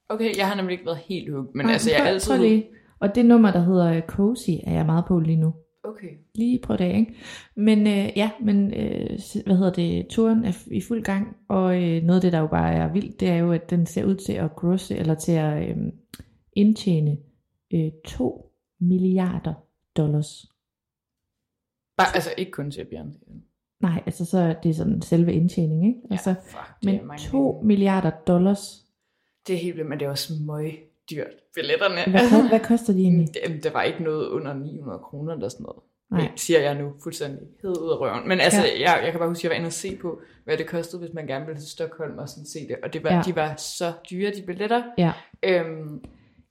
okay, 0.09 0.37
jeg 0.37 0.47
har 0.47 0.55
nemlig 0.55 0.71
ikke 0.73 0.85
været 0.85 0.99
helt 1.07 1.31
hooked, 1.33 1.51
men 1.55 1.65
Nej, 1.65 1.73
altså 1.73 1.91
jeg 1.91 1.99
er 1.99 2.03
altid... 2.05 2.37
lige. 2.37 2.65
Og 2.99 3.15
det 3.15 3.25
nummer, 3.25 3.51
der 3.51 3.59
hedder 3.63 3.93
øh, 3.93 4.01
Cozy, 4.01 4.49
er 4.63 4.73
jeg 4.73 4.85
meget 4.85 5.05
på 5.07 5.19
lige 5.19 5.37
nu. 5.37 5.53
Okay. 5.83 6.07
Lige 6.35 6.59
på 6.63 6.75
det, 6.75 6.85
ikke? 6.95 7.13
Men 7.55 7.79
øh, 7.87 8.09
ja, 8.15 8.29
men 8.41 8.73
øh, 8.73 9.09
hvad 9.45 9.55
hedder 9.57 9.71
det, 9.71 10.07
turen 10.09 10.45
er 10.45 10.51
i 10.71 10.81
fuld 10.81 11.03
gang, 11.03 11.27
og 11.49 11.83
øh, 11.83 12.03
noget 12.03 12.15
af 12.17 12.21
det, 12.21 12.33
der 12.33 12.39
jo 12.39 12.47
bare 12.47 12.73
er 12.73 12.93
vildt, 12.93 13.19
det 13.19 13.27
er 13.29 13.35
jo, 13.37 13.51
at 13.51 13.69
den 13.69 13.85
ser 13.85 14.05
ud 14.05 14.15
til 14.15 14.33
at 14.33 14.55
grosse, 14.55 14.95
eller 14.97 15.15
til 15.15 15.31
at 15.31 15.69
øh, 15.69 15.75
indtjene 16.53 17.17
øh, 17.73 17.91
2 18.05 18.51
milliarder 18.79 19.53
dollars. 19.97 20.45
Bare, 21.97 22.15
altså 22.15 22.29
ikke 22.37 22.51
kun 22.51 22.71
til 22.71 22.81
Beyoncé. 22.81 23.31
Nej, 23.79 24.03
altså 24.05 24.25
så 24.25 24.37
er 24.37 24.53
det 24.53 24.75
sådan 24.75 25.01
selve 25.01 25.33
indtjening, 25.33 25.87
ikke? 25.87 25.99
Altså, 26.11 26.35
fuck, 26.45 26.63
det 26.81 26.89
er 26.89 26.97
men 26.97 27.07
mange 27.07 27.23
2 27.29 27.51
penge. 27.51 27.67
milliarder 27.67 28.09
dollars, 28.27 28.85
Det 29.47 29.55
er 29.55 29.59
helt 29.59 29.75
vildt, 29.75 29.89
men 29.89 29.99
det 29.99 30.05
er 30.05 30.09
også 30.09 30.33
møg 30.47 30.79
dyrt. 31.11 31.27
Billetterne. 31.55 32.11
hvad, 32.11 32.49
hvad 32.49 32.59
koster 32.59 32.93
de 32.93 32.99
egentlig? 33.01 33.27
Jamen, 33.43 33.63
der 33.63 33.71
var 33.71 33.83
ikke 33.83 34.03
noget 34.03 34.27
under 34.27 34.53
900 34.53 34.99
kroner 34.99 35.33
eller 35.33 35.49
sådan 35.49 35.63
noget. 35.63 35.79
Nej. 36.11 36.21
Nej. 36.21 36.31
siger 36.35 36.59
jeg 36.59 36.75
nu 36.75 36.93
fuldstændig 37.03 37.47
hed 37.61 37.69
ud 37.69 37.91
af 37.91 37.99
røven. 37.99 38.27
Men 38.27 38.39
altså, 38.39 38.61
Ja. 38.61 38.67
ja. 38.79 38.91
jeg, 38.91 39.01
jeg 39.03 39.11
kan 39.11 39.19
bare 39.19 39.29
huske, 39.29 39.39
at 39.39 39.43
jeg 39.43 39.49
var 39.51 39.55
inde 39.55 39.67
og 39.67 39.73
se 39.73 39.95
på, 39.95 40.21
hvad 40.43 40.57
det 40.57 40.67
kostede, 40.67 41.01
hvis 41.01 41.13
man 41.13 41.27
gerne 41.27 41.45
ville 41.45 41.61
til 41.61 41.69
Stockholm 41.69 42.17
og 42.17 42.29
sådan 42.29 42.45
se 42.45 42.59
det. 42.67 42.75
Og 42.83 42.93
det 42.93 43.03
var, 43.03 43.09
Ja. 43.09 43.15
ja. 43.15 43.21
de 43.21 43.35
var 43.35 43.55
så 43.55 43.93
dyre, 44.11 44.31
de 44.31 44.41
billetter. 44.45 44.83
Ja. 44.97 45.11
Øhm, 45.43 46.03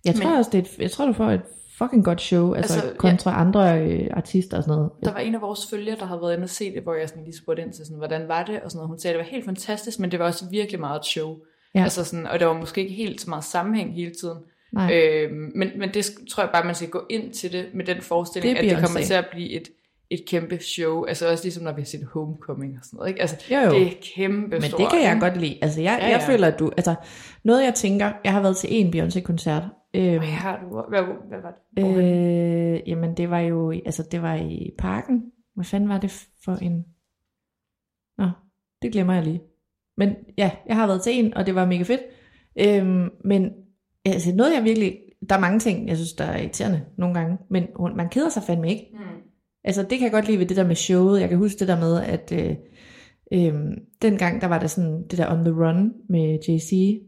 Jeg 0.05 0.15
tror 0.15 0.29
Men- 0.29 0.39
også, 0.39 0.51
det 0.53 0.59
er 0.59 0.63
et, 0.63 0.79
jeg 0.79 0.91
tror, 0.91 1.07
du 1.07 1.13
får 1.13 1.31
et 1.31 1.41
fucking 1.79 2.05
godt 2.05 2.21
show, 2.21 2.53
altså, 2.55 2.75
Altså, 2.75 2.95
kontra 2.99 3.41
andre 3.41 3.81
øh, 3.83 4.09
artister 4.11 4.57
og 4.57 4.63
sådan 4.63 4.77
noget. 4.77 4.91
der 5.05 5.13
var 5.13 5.19
en 5.19 5.35
af 5.35 5.41
vores 5.41 5.67
følgere, 5.71 5.97
der 5.97 6.05
havde 6.07 6.21
været 6.21 6.33
inde 6.35 6.45
og 6.45 6.49
se 6.51 6.75
det, 6.75 6.83
hvor 6.83 6.95
jeg 6.95 7.09
sådan 7.09 7.25
lige 7.25 7.37
spurgte 7.37 7.63
ind 7.63 7.73
til, 7.73 7.85
sådan, 7.87 7.99
hvordan 7.99 8.29
var 8.29 8.45
det? 8.45 8.61
Og 8.61 8.71
sådan 8.71 8.79
noget. 8.79 8.89
Hun 8.89 8.99
sagde, 8.99 9.15
at 9.15 9.19
det 9.19 9.27
var 9.27 9.31
helt 9.31 9.45
fantastisk, 9.45 9.99
men 10.01 10.11
det 10.11 10.19
var 10.19 10.27
også 10.27 10.45
virkelig 10.51 10.81
meget 10.81 10.99
et 11.01 11.07
show. 11.07 11.37
Ja. 11.75 11.83
Altså 11.83 12.05
sådan, 12.05 12.27
og 12.27 12.41
der 12.41 12.47
var 12.47 12.55
måske 12.55 12.81
ikke 12.81 12.95
helt 12.95 13.21
så 13.21 13.31
meget 13.31 13.45
sammenhæng 13.45 13.95
hele 13.95 14.13
tiden. 14.21 14.39
Nej. 14.73 14.95
Øhm, 14.95 15.53
men, 15.55 15.69
men 15.79 15.95
det 15.95 16.11
tror 16.31 16.43
jeg 16.43 16.51
bare, 16.53 16.65
man 16.65 16.75
skal 16.75 16.89
gå 16.89 17.03
ind 17.11 17.33
til 17.33 17.53
det 17.53 17.67
med 17.75 17.85
den 17.85 18.01
forestilling, 18.03 18.57
Det 18.59 18.65
at 18.65 18.71
det 18.77 18.85
kommer 18.87 19.01
til 19.01 19.15
at 19.15 19.27
blive 19.33 19.51
et, 19.51 19.69
et 20.11 20.25
kæmpe 20.29 20.59
show. 20.59 21.05
Altså 21.05 21.31
også 21.31 21.45
ligesom 21.45 21.65
når 21.65 21.73
vi 21.73 21.81
har 21.81 21.87
set 21.87 22.05
Homecoming 22.05 22.77
og 22.79 22.85
sådan 22.85 22.97
noget. 22.97 23.09
Ikke? 23.09 23.21
Altså, 23.21 23.37
Jo, 23.51 23.57
jo. 23.59 23.71
Det 23.71 23.87
er 23.87 23.91
kæmpe 24.15 24.49
Men 24.49 24.63
det 24.63 24.91
kan 24.91 25.03
jeg 25.03 25.17
godt 25.21 25.37
lide. 25.37 25.59
Altså, 25.63 25.81
jeg, 25.81 25.99
Ja, 26.01 26.07
ja, 26.07 26.13
jeg 26.13 26.23
føler, 26.27 26.47
at 26.47 26.59
du... 26.59 26.71
Altså, 26.77 26.95
noget 27.45 27.65
jeg 27.65 27.75
tænker... 27.75 28.13
Jeg 28.25 28.33
har 28.33 28.43
været 28.43 28.57
til 28.57 28.69
en 28.73 28.95
Beyoncé-koncert. 28.95 29.63
Øhm, 29.95 30.19
Hvad 30.19 30.29
har 30.29 30.61
du? 30.61 30.83
Hvad, 30.89 31.03
hvad 31.29 31.39
var 31.43 31.55
det? 31.77 32.05
Øh, 32.05 32.89
jamen, 32.89 33.17
det 33.17 33.31
var 33.31 33.39
jo... 33.39 33.71
Altså, 33.71 34.03
det 34.13 34.23
var 34.23 34.35
i 34.35 34.71
parken. 34.79 35.23
Hvad 35.55 35.65
fanden 35.65 35.89
var 35.89 35.99
det 35.99 36.29
for 36.45 36.53
en... 36.55 36.85
Nå, 38.19 38.31
det 38.83 38.93
glemmer 38.93 39.15
jeg 39.15 39.23
lige. 39.25 39.41
Men 39.97 40.15
ja, 40.39 40.51
jeg 40.67 40.77
har 40.77 40.87
været 40.87 41.03
til 41.03 41.25
en, 41.25 41.35
og 41.35 41.47
det 41.47 41.55
var 41.55 41.67
mega 41.67 41.83
fedt. 41.83 42.01
Øhm, 42.61 43.09
men 43.25 43.51
altså, 44.05 44.35
noget 44.35 44.55
jeg 44.55 44.65
virkelig... 44.65 44.99
Der 45.29 45.37
er 45.37 45.41
mange 45.41 45.59
ting, 45.59 45.89
jeg 45.89 45.97
synes, 45.97 46.13
der 46.13 46.25
er 46.25 46.39
irriterende 46.41 46.85
nogle 46.99 47.15
gange. 47.15 47.39
Men 47.51 47.67
man 47.97 48.09
keder 48.09 48.29
sig 48.29 48.43
fandme 48.43 48.71
ikke. 48.71 48.87
Hmm. 48.93 49.10
Altså 49.65 49.83
det 49.83 49.91
kan 49.91 50.03
jeg 50.03 50.13
godt 50.13 50.27
lide 50.27 50.39
ved 50.39 50.47
det 50.47 50.57
der 50.57 50.67
med 50.67 50.77
showet. 50.77 51.21
Jeg 51.21 51.29
kan 51.29 51.39
huske 51.39 51.59
det 51.59 51.69
der 51.69 51.81
med, 51.81 52.01
at 52.03 52.33
øh, 52.33 52.57
øh, 53.33 53.55
dengang 54.03 54.41
der 54.41 54.47
var 54.47 54.59
der 54.59 54.67
sådan 54.67 55.03
det 55.11 55.19
der 55.19 55.33
On 55.33 55.45
The 55.45 55.55
Run 55.55 55.93
med 56.09 56.39
JC. 56.49 57.01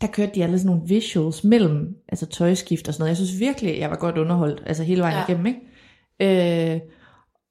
Der 0.00 0.06
kørte 0.06 0.32
de 0.34 0.42
alle 0.42 0.58
sådan 0.58 0.66
nogle 0.76 0.88
visuals 0.88 1.44
mellem 1.44 1.96
altså 2.08 2.26
tøjskift 2.26 2.88
og 2.88 2.94
sådan 2.94 3.02
noget. 3.02 3.08
Jeg 3.08 3.16
synes 3.16 3.40
virkelig, 3.40 3.78
jeg 3.78 3.90
var 3.90 3.96
godt 3.96 4.18
underholdt, 4.18 4.62
altså 4.66 4.82
hele 4.82 5.00
vejen 5.02 5.16
Ja. 5.16 5.24
igennem, 5.32 5.46
ikke? 5.46 6.74
Øh, 6.74 6.80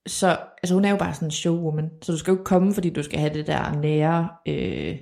så 0.07 0.38
altså 0.63 0.74
hun 0.74 0.86
er 0.86 0.89
jo 0.89 0.97
bare 0.97 1.13
sådan 1.13 1.28
en 1.28 1.32
showwoman, 1.32 1.89
så 2.01 2.11
du 2.11 2.18
skal 2.18 2.32
jo 2.32 2.36
ikke 2.36 2.43
komme, 2.43 2.74
fordi 2.74 2.89
du 2.89 3.03
skal 3.03 3.20
have 3.20 3.34
det 3.34 3.47
der 3.47 3.80
nære 3.82 4.30
øh, 4.47 4.97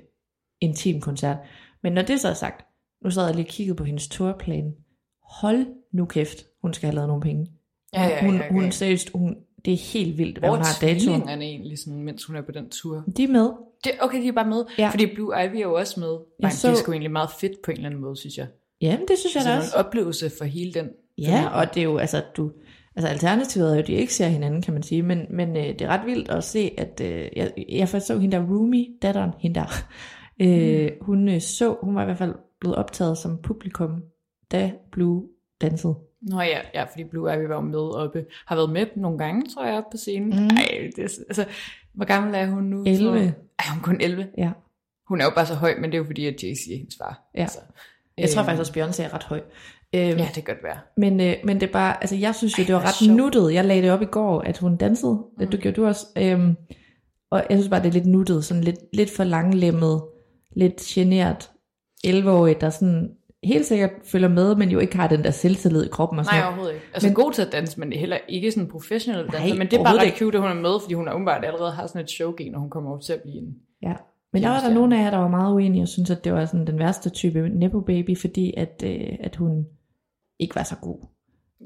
intim 0.61 1.01
koncert. 1.01 1.37
Men 1.83 1.93
når 1.93 2.01
det 2.01 2.19
så 2.19 2.29
er 2.29 2.33
sagt, 2.33 2.65
nu 3.03 3.09
sad 3.11 3.25
jeg 3.25 3.35
lige 3.35 3.45
og 3.45 3.49
kiggede 3.49 3.75
på 3.75 3.83
hendes 3.83 4.07
turplan. 4.07 4.73
Hold 5.41 5.65
nu 5.93 6.05
kæft, 6.05 6.43
hun 6.61 6.73
skal 6.73 6.87
have 6.87 6.95
lavet 6.95 7.07
nogle 7.07 7.21
penge. 7.21 7.47
Ja, 7.93 8.03
ja, 8.03 8.09
ja, 8.09 8.25
hun, 8.25 8.35
ja. 8.35 8.49
hun 8.51 8.71
seriøst, 8.71 9.09
hun, 9.13 9.35
det 9.65 9.73
er 9.73 9.77
helt 9.93 10.17
vildt, 10.17 10.37
hvad 10.37 10.49
Hvor 10.49 10.55
hun 10.55 10.61
er 10.61 10.67
har 10.67 10.77
datoen. 10.81 10.99
tvillingerne 10.99 11.45
egentlig, 11.45 11.79
sådan, 11.79 12.01
mens 12.01 12.25
hun 12.25 12.35
er 12.35 12.41
på 12.41 12.51
den 12.51 12.69
tur? 12.69 13.03
De 13.17 13.23
er 13.23 13.27
med. 13.27 13.49
Det, 13.83 13.91
okay, 14.01 14.21
de 14.21 14.27
er 14.27 14.31
bare 14.31 14.49
med. 14.49 14.63
Ja. 14.77 14.89
Fordi 14.89 15.05
Blue 15.15 15.43
Ivy 15.45 15.55
er 15.55 15.59
jo 15.61 15.73
også 15.73 15.99
med. 15.99 16.09
Nej, 16.09 16.19
Jeg 16.41 16.51
så... 16.51 16.59
så- 16.61 16.67
det 16.67 16.73
er 16.73 16.77
sgu 16.77 16.91
egentlig 16.91 17.11
meget 17.11 17.29
fedt 17.39 17.61
på 17.65 17.71
en 17.71 17.77
eller 17.77 17.89
anden 17.89 18.01
måde, 18.01 18.17
synes 18.17 18.37
jeg. 18.37 18.47
Jamen, 18.81 19.07
det 19.07 19.17
synes 19.17 19.35
jeg 19.35 19.39
Altså, 19.41 19.49
da 19.49 19.55
det 19.55 19.61
også. 19.63 19.75
er 19.75 19.79
en 19.81 19.85
oplevelse 19.85 20.31
for 20.37 20.45
hele 20.45 20.73
den. 20.73 20.89
Ja, 21.17 21.47
og 21.53 21.73
det 21.73 21.79
er 21.79 21.83
jo, 21.83 21.97
altså, 21.97 22.21
du, 22.37 22.51
altså 22.95 23.07
alternativet 23.07 23.69
er 23.69 23.73
jo, 23.73 23.79
at 23.79 23.87
de 23.87 23.93
ikke 23.93 24.13
ser 24.13 24.27
hinanden, 24.27 24.61
kan 24.61 24.73
man 24.73 24.83
sige, 24.83 25.01
men, 25.03 25.19
men 25.29 25.49
øh, 25.57 25.63
det 25.63 25.81
er 25.81 25.87
ret 25.87 26.05
vildt 26.05 26.29
at 26.29 26.43
se, 26.43 26.71
at 26.77 27.01
øh, 27.03 27.29
jeg, 27.35 27.51
jeg 27.69 27.89
først 27.89 28.07
så 28.07 28.17
hende 28.19 28.37
der 28.37 28.43
Rumi, 28.49 28.89
datteren, 29.01 29.31
hende 29.39 29.59
der, 29.59 29.65
øh, 30.41 30.91
hun 31.01 31.29
øh, 31.29 31.41
så, 31.41 31.75
hun 31.81 31.95
var 31.95 32.01
i 32.01 32.05
hvert 32.05 32.17
fald 32.17 32.33
blevet 32.59 32.75
optaget 32.75 33.17
som 33.17 33.37
publikum, 33.43 33.89
da 34.51 34.71
Blue 34.91 35.23
dansede. 35.61 35.95
Nå 36.29 36.41
ja, 36.41 36.59
ja, 36.73 36.83
fordi 36.83 37.03
Blue 37.03 37.35
Ivy 37.35 37.47
var 37.47 37.61
med 37.61 37.79
oppe. 37.79 38.25
Har 38.45 38.55
været 38.55 38.69
med 38.69 38.85
nogle 38.95 39.17
gange, 39.17 39.43
tror 39.55 39.65
jeg, 39.65 39.77
oppe 39.77 39.87
på 39.91 39.97
scenen. 39.97 40.29
Mm. 40.29 40.47
Ej, 40.57 40.89
det 40.95 41.03
er, 41.03 41.09
altså, 41.29 41.45
hvor 41.93 42.05
gammel 42.05 42.35
er 42.35 42.45
hun 42.47 42.63
nu? 42.63 42.83
11. 42.87 43.05
tror 43.09 43.15
jeg? 43.15 43.33
Ej, 43.59 43.65
hun 43.69 43.79
er 43.79 43.83
kun 43.83 44.01
11. 44.01 44.27
Ja. 44.37 44.51
Hun 45.07 45.21
er 45.21 45.25
jo 45.25 45.31
bare 45.35 45.45
så 45.45 45.55
høj, 45.55 45.73
men 45.75 45.83
det 45.83 45.93
er 45.93 45.97
jo 45.97 46.03
fordi, 46.05 46.25
at 46.27 46.33
Jay-Z 46.43 46.73
er 46.73 46.77
hendes 46.77 46.95
far. 46.97 47.29
Ja. 47.35 47.41
Altså, 47.41 47.59
Jeg 48.17 48.29
tror 48.29 48.41
øhm, 48.41 48.45
faktisk 48.45 48.59
også, 48.59 48.73
Beyoncé 48.79 49.03
er 49.03 49.13
ret 49.13 49.23
høj. 49.23 49.41
Øhm, 49.95 50.17
Ja, 50.17 50.25
det 50.25 50.33
kan 50.33 50.43
godt 50.43 50.63
være. 50.63 50.77
Men, 50.97 51.19
øh, 51.21 51.35
men 51.43 51.59
det 51.59 51.67
er 51.69 51.73
bare, 51.73 51.97
altså 52.03 52.15
jeg 52.15 52.35
synes 52.35 52.57
jo, 52.57 52.61
Ej, 52.61 52.67
det 52.67 52.75
var 52.75 52.81
ret 52.87 52.95
sjovt. 52.95 53.17
nuttet. 53.17 53.53
Jeg 53.53 53.65
lagde 53.65 53.81
det 53.81 53.91
op 53.91 54.01
i 54.01 54.05
går, 54.05 54.41
at 54.41 54.57
hun 54.57 54.77
dansede. 54.77 55.23
Mm. 55.37 55.47
Det 55.47 55.59
gjorde 55.59 55.75
du 55.81 55.85
også. 55.87 56.05
Øhm, 56.17 56.55
og 57.31 57.43
jeg 57.49 57.57
synes 57.57 57.69
bare, 57.69 57.81
det 57.81 57.87
er 57.87 57.93
lidt 57.93 58.05
nuttet. 58.05 58.45
Sådan 58.45 58.63
lidt, 58.63 58.79
lidt 58.93 59.09
for 59.15 59.23
langlemmet. 59.23 60.01
lidt 60.55 60.77
generet 60.81 61.51
11-årig, 62.07 62.61
der 62.61 62.69
sådan 62.69 63.09
helt 63.43 63.65
sikkert 63.65 63.91
følger 64.03 64.27
med, 64.27 64.55
men 64.55 64.69
jo 64.69 64.79
ikke 64.79 64.95
har 64.97 65.07
den 65.07 65.23
der 65.23 65.31
selvtillid 65.31 65.85
i 65.85 65.87
kroppen 65.87 66.19
og 66.19 66.25
sådan 66.25 66.39
Nej, 66.39 66.47
overhovedet 66.47 66.73
ikke. 66.73 66.85
Altså 66.93 67.07
Men- 67.07 67.15
god 67.15 67.31
til 67.33 67.41
at 67.41 67.51
danse, 67.51 67.79
men 67.79 67.93
heller 67.93 68.17
ikke 68.27 68.51
sådan 68.51 68.67
professionel 68.69 69.25
Nej, 69.25 69.37
danser. 69.39 69.55
Men 69.57 69.67
det 69.67 69.79
er 69.79 69.83
bare 69.83 69.97
ret 69.99 70.13
cute, 70.17 70.37
at 70.37 70.41
hun 70.41 70.51
er 70.57 70.61
med, 70.61 70.79
fordi 70.81 70.93
hun 70.93 71.07
er 71.07 71.13
åbenbart 71.13 71.45
allerede 71.45 71.71
har 71.71 71.87
sådan 71.87 72.01
et 72.01 72.09
showgen, 72.09 72.55
og 72.55 72.61
hun 72.61 72.69
kommer 72.69 72.89
over 72.89 72.99
til 72.99 73.13
at 73.13 73.21
blive 73.21 73.37
en... 73.37 73.55
Ja. 73.81 73.93
Men 74.33 74.43
der 74.43 74.49
var 74.49 74.59
der 74.59 74.73
nogle 74.73 74.99
af 74.99 75.03
jer, 75.03 75.09
der 75.11 75.17
var 75.17 75.27
meget 75.27 75.53
uenige 75.53 75.81
og 75.83 75.87
synes 75.87 76.11
at 76.11 76.23
det 76.23 76.33
var 76.33 76.45
sådan 76.45 76.67
den 76.67 76.79
værste 76.79 77.09
type 77.09 77.49
Nepo 77.49 77.79
Baby, 77.79 78.17
fordi 78.17 78.53
at, 78.57 78.83
øh, 78.85 79.07
at 79.19 79.35
hun 79.35 79.65
ikke 80.39 80.55
var 80.55 80.63
så 80.63 80.75
god. 80.81 80.97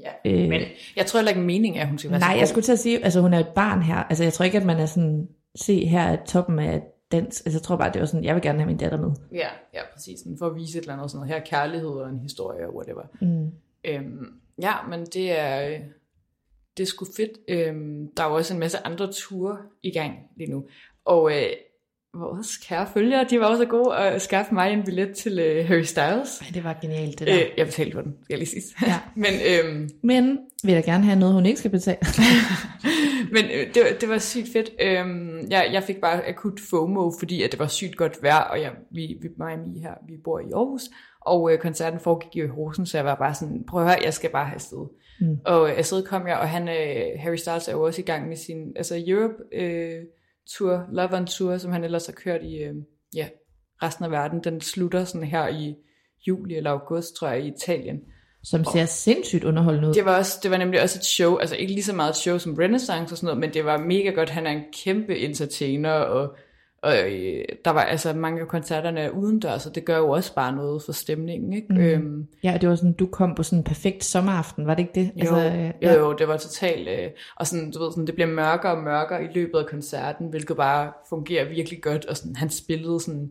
Ja. 0.00 0.30
Øh, 0.32 0.48
Men 0.48 0.60
jeg 0.96 1.06
tror 1.06 1.18
heller 1.18 1.30
ikke 1.30 1.40
meningen 1.42 1.78
er, 1.78 1.82
at 1.82 1.88
hun 1.88 1.98
skal 1.98 2.10
være 2.10 2.20
Nej, 2.20 2.28
så 2.28 2.32
god. 2.34 2.38
jeg 2.38 2.48
skulle 2.48 2.64
til 2.64 2.72
at 2.72 2.78
sige, 2.78 3.04
altså 3.04 3.20
hun 3.20 3.34
er 3.34 3.38
et 3.38 3.48
barn 3.48 3.82
her. 3.82 3.96
Altså 3.96 4.24
jeg 4.24 4.32
tror 4.32 4.44
ikke, 4.44 4.58
at 4.58 4.64
man 4.66 4.76
er 4.76 4.86
sådan, 4.86 5.28
se 5.56 5.86
her 5.86 6.00
er 6.02 6.16
toppen 6.26 6.58
af 6.58 6.82
dans. 7.12 7.40
Altså 7.40 7.58
jeg 7.58 7.62
tror 7.62 7.76
bare, 7.76 7.92
det 7.92 8.00
var 8.00 8.06
sådan, 8.06 8.24
jeg 8.24 8.34
vil 8.34 8.42
gerne 8.42 8.58
have 8.58 8.66
min 8.66 8.76
datter 8.76 8.98
med. 8.98 9.10
Ja, 9.32 9.48
ja, 9.74 9.80
præcis. 9.92 10.20
Sådan 10.20 10.38
for 10.38 10.46
at 10.46 10.56
vise 10.56 10.78
et 10.78 10.82
eller 10.82 10.94
andet 10.94 11.10
sådan 11.10 11.18
noget. 11.18 11.34
Her 11.34 11.40
er 11.40 11.46
kærlighed 11.46 11.90
og 11.90 12.08
en 12.08 12.18
historie 12.18 12.68
og 12.68 12.76
whatever. 12.76 13.02
Mm. 13.20 13.50
Øhm, 13.84 14.26
ja, 14.62 14.86
men 14.88 15.06
det 15.06 15.38
er, 15.38 15.78
det 16.76 16.82
er 16.82 16.86
sgu 16.86 17.06
fedt. 17.16 17.38
Øhm, 17.48 18.08
der 18.16 18.22
er 18.22 18.28
jo 18.28 18.34
også 18.34 18.54
en 18.54 18.60
masse 18.60 18.86
andre 18.86 19.12
ture 19.12 19.58
i 19.82 19.90
gang 19.90 20.18
lige 20.36 20.50
nu. 20.50 20.66
Og 21.04 21.32
øh, 21.32 21.48
vores 22.18 22.56
kære 22.56 22.86
følgere, 22.94 23.26
de 23.30 23.40
var 23.40 23.46
også 23.46 23.64
gode 23.64 23.96
at 23.96 24.22
skaffe 24.22 24.54
mig 24.54 24.72
en 24.72 24.84
billet 24.84 25.16
til 25.16 25.38
øh, 25.38 25.66
Harry 25.68 25.82
Styles. 25.82 26.40
Ej, 26.40 26.46
det 26.54 26.64
var 26.64 26.78
genialt 26.82 27.18
det 27.18 27.26
der. 27.26 27.34
Øh, 27.36 27.46
jeg 27.56 27.66
betalte 27.66 27.92
for 27.92 28.00
den, 28.02 28.14
skal 28.24 28.34
jeg 28.34 28.38
lige 28.38 28.48
sige. 28.50 28.62
Ja. 28.86 28.98
men 29.24 29.32
øhm, 29.50 29.88
Men 30.02 30.38
vil 30.64 30.74
jeg 30.74 30.84
gerne 30.84 31.04
have 31.04 31.18
noget, 31.18 31.34
hun 31.34 31.46
ikke 31.46 31.58
skal 31.58 31.70
betale. 31.70 31.98
Men 33.32 33.44
øh, 33.44 33.74
det, 33.74 33.82
var- 33.82 33.96
det 34.00 34.08
var 34.08 34.18
sygt 34.18 34.48
fedt. 34.52 34.70
Øhm, 34.82 35.50
jeg, 35.50 35.70
jeg 35.72 35.82
fik 35.82 35.96
bare 36.00 36.28
akut 36.28 36.60
FOMO, 36.70 37.10
fordi 37.18 37.42
at 37.42 37.50
det 37.52 37.58
var 37.60 37.66
sygt 37.66 37.96
godt 37.96 38.18
vejr, 38.22 38.40
og 38.40 38.60
jeg, 38.60 38.70
vi, 38.90 39.16
vi, 39.22 39.28
mig 39.38 39.52
og 39.54 39.58
Mie 39.68 39.82
her, 39.82 39.94
vi 40.08 40.14
bor 40.24 40.40
i 40.40 40.50
Aarhus, 40.54 40.82
og 41.20 41.52
øh, 41.52 41.58
koncerten 41.58 42.00
foregik 42.00 42.36
i 42.36 42.46
Hosen, 42.46 42.86
så 42.86 42.98
jeg 42.98 43.04
var 43.04 43.14
bare 43.14 43.34
sådan, 43.34 43.64
prøv 43.68 43.80
at 43.82 43.86
høre, 43.88 43.98
jeg 44.04 44.14
skal 44.14 44.30
bare 44.30 44.46
have 44.46 44.60
sted. 44.60 44.86
Mm. 45.20 45.36
Og 45.44 45.70
øh, 45.70 45.78
afsted 45.78 46.02
kom 46.02 46.26
jeg, 46.26 46.36
og 46.38 46.48
han, 46.48 46.68
øh, 46.68 47.04
Harry 47.18 47.36
Styles 47.36 47.68
er 47.68 47.72
jo 47.72 47.82
også 47.82 48.00
i 48.00 48.04
gang 48.04 48.28
med 48.28 48.36
sin 48.36 48.72
altså 48.76 49.02
Europe 49.06 49.34
øh, 49.52 49.90
tour, 50.56 50.86
Love 50.92 51.16
on 51.16 51.26
Tour, 51.26 51.58
som 51.58 51.72
han 51.72 51.84
ellers 51.84 52.06
har 52.06 52.12
kørt 52.12 52.42
i 52.42 52.56
øh, 52.56 52.74
ja, 53.14 53.28
resten 53.82 54.04
af 54.04 54.10
verden. 54.10 54.44
Den 54.44 54.60
slutter 54.60 55.04
sådan 55.04 55.26
her 55.26 55.48
i 55.48 55.74
juli 56.26 56.56
eller 56.56 56.70
august, 56.70 57.16
tror 57.16 57.28
jeg, 57.28 57.44
i 57.44 57.48
Italien. 57.48 58.00
Som 58.44 58.64
ser 58.64 58.84
sindssygt 58.84 59.44
underholdende 59.44 59.88
ud. 59.88 59.94
Det 59.94 60.04
var, 60.04 60.18
også, 60.18 60.38
det 60.42 60.50
var 60.50 60.56
nemlig 60.56 60.82
også 60.82 60.98
et 60.98 61.04
show, 61.04 61.36
altså 61.36 61.56
ikke 61.56 61.72
lige 61.72 61.84
så 61.84 61.94
meget 61.94 62.10
et 62.10 62.16
show 62.16 62.38
som 62.38 62.54
Renaissance 62.54 63.14
og 63.14 63.18
sådan 63.18 63.26
noget, 63.26 63.40
men 63.40 63.54
det 63.54 63.64
var 63.64 63.78
mega 63.78 64.10
godt. 64.10 64.30
Han 64.30 64.46
er 64.46 64.50
en 64.50 64.62
kæmpe 64.84 65.18
entertainer, 65.18 65.92
og, 65.92 66.36
og 66.82 66.94
øh, 67.12 67.44
der 67.64 67.70
var 67.70 67.80
altså 67.80 68.12
mange 68.12 68.40
af 68.40 68.48
koncerterne 68.48 69.00
er 69.00 69.10
udendørs, 69.10 69.62
så 69.62 69.70
det 69.70 69.84
gør 69.84 69.98
jo 69.98 70.08
også 70.10 70.34
bare 70.34 70.56
noget 70.56 70.82
for 70.82 70.92
stemningen, 70.92 71.52
ikke? 71.52 71.66
Mm. 71.70 71.80
Øhm, 71.80 72.26
Ja, 72.44 72.54
og 72.54 72.60
det 72.60 72.68
var 72.68 72.74
sådan, 72.74 72.92
du 72.92 73.06
kom 73.06 73.34
på 73.34 73.42
sådan 73.42 73.58
en 73.58 73.64
perfekt 73.64 74.04
sommeraften, 74.04 74.66
var 74.66 74.74
det 74.74 74.82
ikke 74.82 75.00
det? 75.00 75.26
jo, 75.26 75.36
øh, 75.36 75.72
jo, 75.82 75.90
jo, 75.90 76.12
det 76.12 76.28
var 76.28 76.36
totalt, 76.36 76.88
øh, 76.88 77.10
og 77.36 77.46
sådan, 77.46 77.70
du 77.70 77.82
ved, 77.82 77.92
sådan, 77.92 78.06
det 78.06 78.14
bliver 78.14 78.28
mørkere 78.28 78.72
og 78.72 78.82
mørkere 78.82 79.24
i 79.24 79.28
løbet 79.34 79.58
af 79.58 79.66
koncerten, 79.66 80.26
hvilket 80.28 80.56
bare 80.56 80.92
fungerer 81.08 81.48
virkelig 81.48 81.82
godt, 81.82 82.04
og 82.06 82.16
sådan, 82.16 82.36
han 82.36 82.50
spillede 82.50 83.00
sådan 83.00 83.30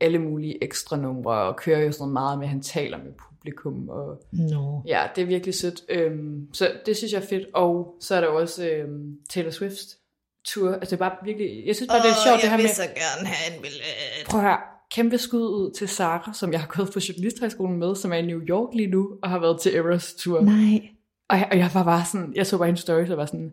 alle 0.00 0.18
mulige 0.18 0.64
ekstra 0.64 0.96
numre, 0.96 1.34
og 1.34 1.56
kører 1.56 1.80
jo 1.80 1.92
sådan 1.92 2.12
meget 2.12 2.38
med, 2.38 2.46
at 2.46 2.50
han 2.50 2.62
taler 2.62 2.98
med 2.98 3.12
publikum, 3.28 3.88
og 3.88 4.22
Nå. 4.32 4.82
Ja, 4.86 5.02
det 5.16 5.22
er 5.22 5.26
virkelig 5.26 5.54
sødt. 5.54 5.80
Øhm, 5.88 6.48
så 6.52 6.70
det 6.86 6.96
synes 6.96 7.12
jeg 7.12 7.22
er 7.22 7.26
fedt. 7.26 7.46
Og 7.54 7.96
så 8.00 8.14
er 8.14 8.20
der 8.20 8.28
også 8.28 8.68
øhm, 8.68 9.16
Taylor 9.30 9.50
Swift 9.50 9.99
tour. 10.48 10.72
Altså 10.72 10.90
det 10.90 10.98
bare 10.98 11.12
virkelig... 11.24 11.48
Jeg 11.66 11.76
synes 11.76 11.88
bare, 11.88 11.98
det 11.98 12.10
er 12.10 12.24
sjovt 12.26 12.42
det 12.42 12.50
her 12.50 12.56
med... 12.56 12.68
så 12.68 12.82
gerne 12.82 13.26
have 13.26 13.56
en 13.56 13.62
billet. 13.62 13.80
Prøv 14.26 14.40
at 14.40 14.46
høre, 14.46 14.58
kæmpe 14.94 15.18
skud 15.18 15.40
ud 15.40 15.70
til 15.78 15.88
Sara, 15.88 16.30
som 16.34 16.52
jeg 16.52 16.60
har 16.60 16.66
gået 16.66 16.90
på 16.92 17.00
journalisthøjskolen 17.08 17.78
med, 17.78 17.96
som 17.96 18.12
er 18.12 18.16
i 18.16 18.26
New 18.26 18.40
York 18.40 18.74
lige 18.74 18.90
nu, 18.90 19.08
og 19.22 19.30
har 19.30 19.38
været 19.38 19.60
til 19.60 19.76
Eras 19.76 20.14
tour. 20.14 20.40
Nej. 20.40 20.80
Og 21.28 21.36
jeg, 21.36 21.48
og 21.52 21.58
jeg 21.58 21.70
var 21.74 21.84
bare 21.84 22.04
sådan... 22.12 22.32
Jeg 22.36 22.46
så 22.46 22.58
bare 22.58 22.66
hendes 22.66 22.80
stories, 22.80 23.10
og 23.10 23.16
var 23.16 23.26
sådan... 23.26 23.52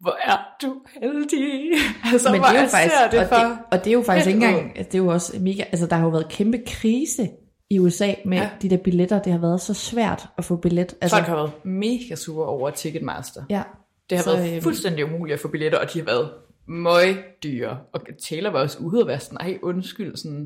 Hvor 0.00 0.16
er 0.24 0.36
du 0.62 0.74
heldig? 1.00 1.72
Altså, 2.12 2.32
Men 2.32 2.40
det 2.40 2.48
er 2.48 2.52
jo 2.52 2.58
jeg 2.58 2.70
faktisk, 2.70 2.94
det 3.12 3.20
og, 3.20 3.28
for... 3.28 3.36
det, 3.36 3.58
og 3.72 3.84
det 3.84 3.90
er 3.90 3.94
jo 3.94 4.02
faktisk 4.02 4.26
ikke 4.26 4.46
engang, 4.46 4.68
altså, 4.76 4.92
det 4.92 4.94
er 4.98 5.02
jo 5.02 5.08
også 5.08 5.38
mega, 5.40 5.62
altså 5.62 5.86
der 5.86 5.96
har 5.96 6.04
jo 6.04 6.10
været 6.10 6.28
kæmpe 6.28 6.58
krise 6.66 7.28
i 7.70 7.78
USA 7.78 8.14
med. 8.24 8.38
Ja. 8.38 8.48
de 8.62 8.70
der 8.70 8.76
billetter. 8.76 9.22
Det 9.22 9.32
har 9.32 9.40
været 9.40 9.60
så 9.60 9.74
svært 9.74 10.28
at 10.38 10.44
få 10.44 10.56
billet. 10.56 10.94
Altså, 11.00 11.16
Folk 11.16 11.26
har 11.26 11.34
været 11.36 11.52
mega 11.64 12.14
sure 12.14 12.46
over 12.46 12.70
Ticketmaster. 12.70 13.42
ja, 13.50 13.62
Det 14.10 14.18
har 14.18 14.22
Så, 14.24 14.36
været 14.36 14.52
øhm, 14.52 14.62
fuldstændig 14.62 15.04
umuligt 15.04 15.34
at 15.34 15.40
få 15.40 15.48
billetter, 15.48 15.78
og 15.78 15.92
de 15.92 15.98
har 15.98 16.06
været 16.06 16.30
møg 16.68 17.16
dyre. 17.42 17.78
Og 17.92 18.00
Taylor 18.28 18.50
var 18.50 18.60
også 18.60 18.78
ude 18.78 19.00
at 19.00 19.06
være 19.06 19.20
sådan, 19.20 19.38
ej 19.40 19.58
undskyld, 19.62 20.16
sådan, 20.16 20.40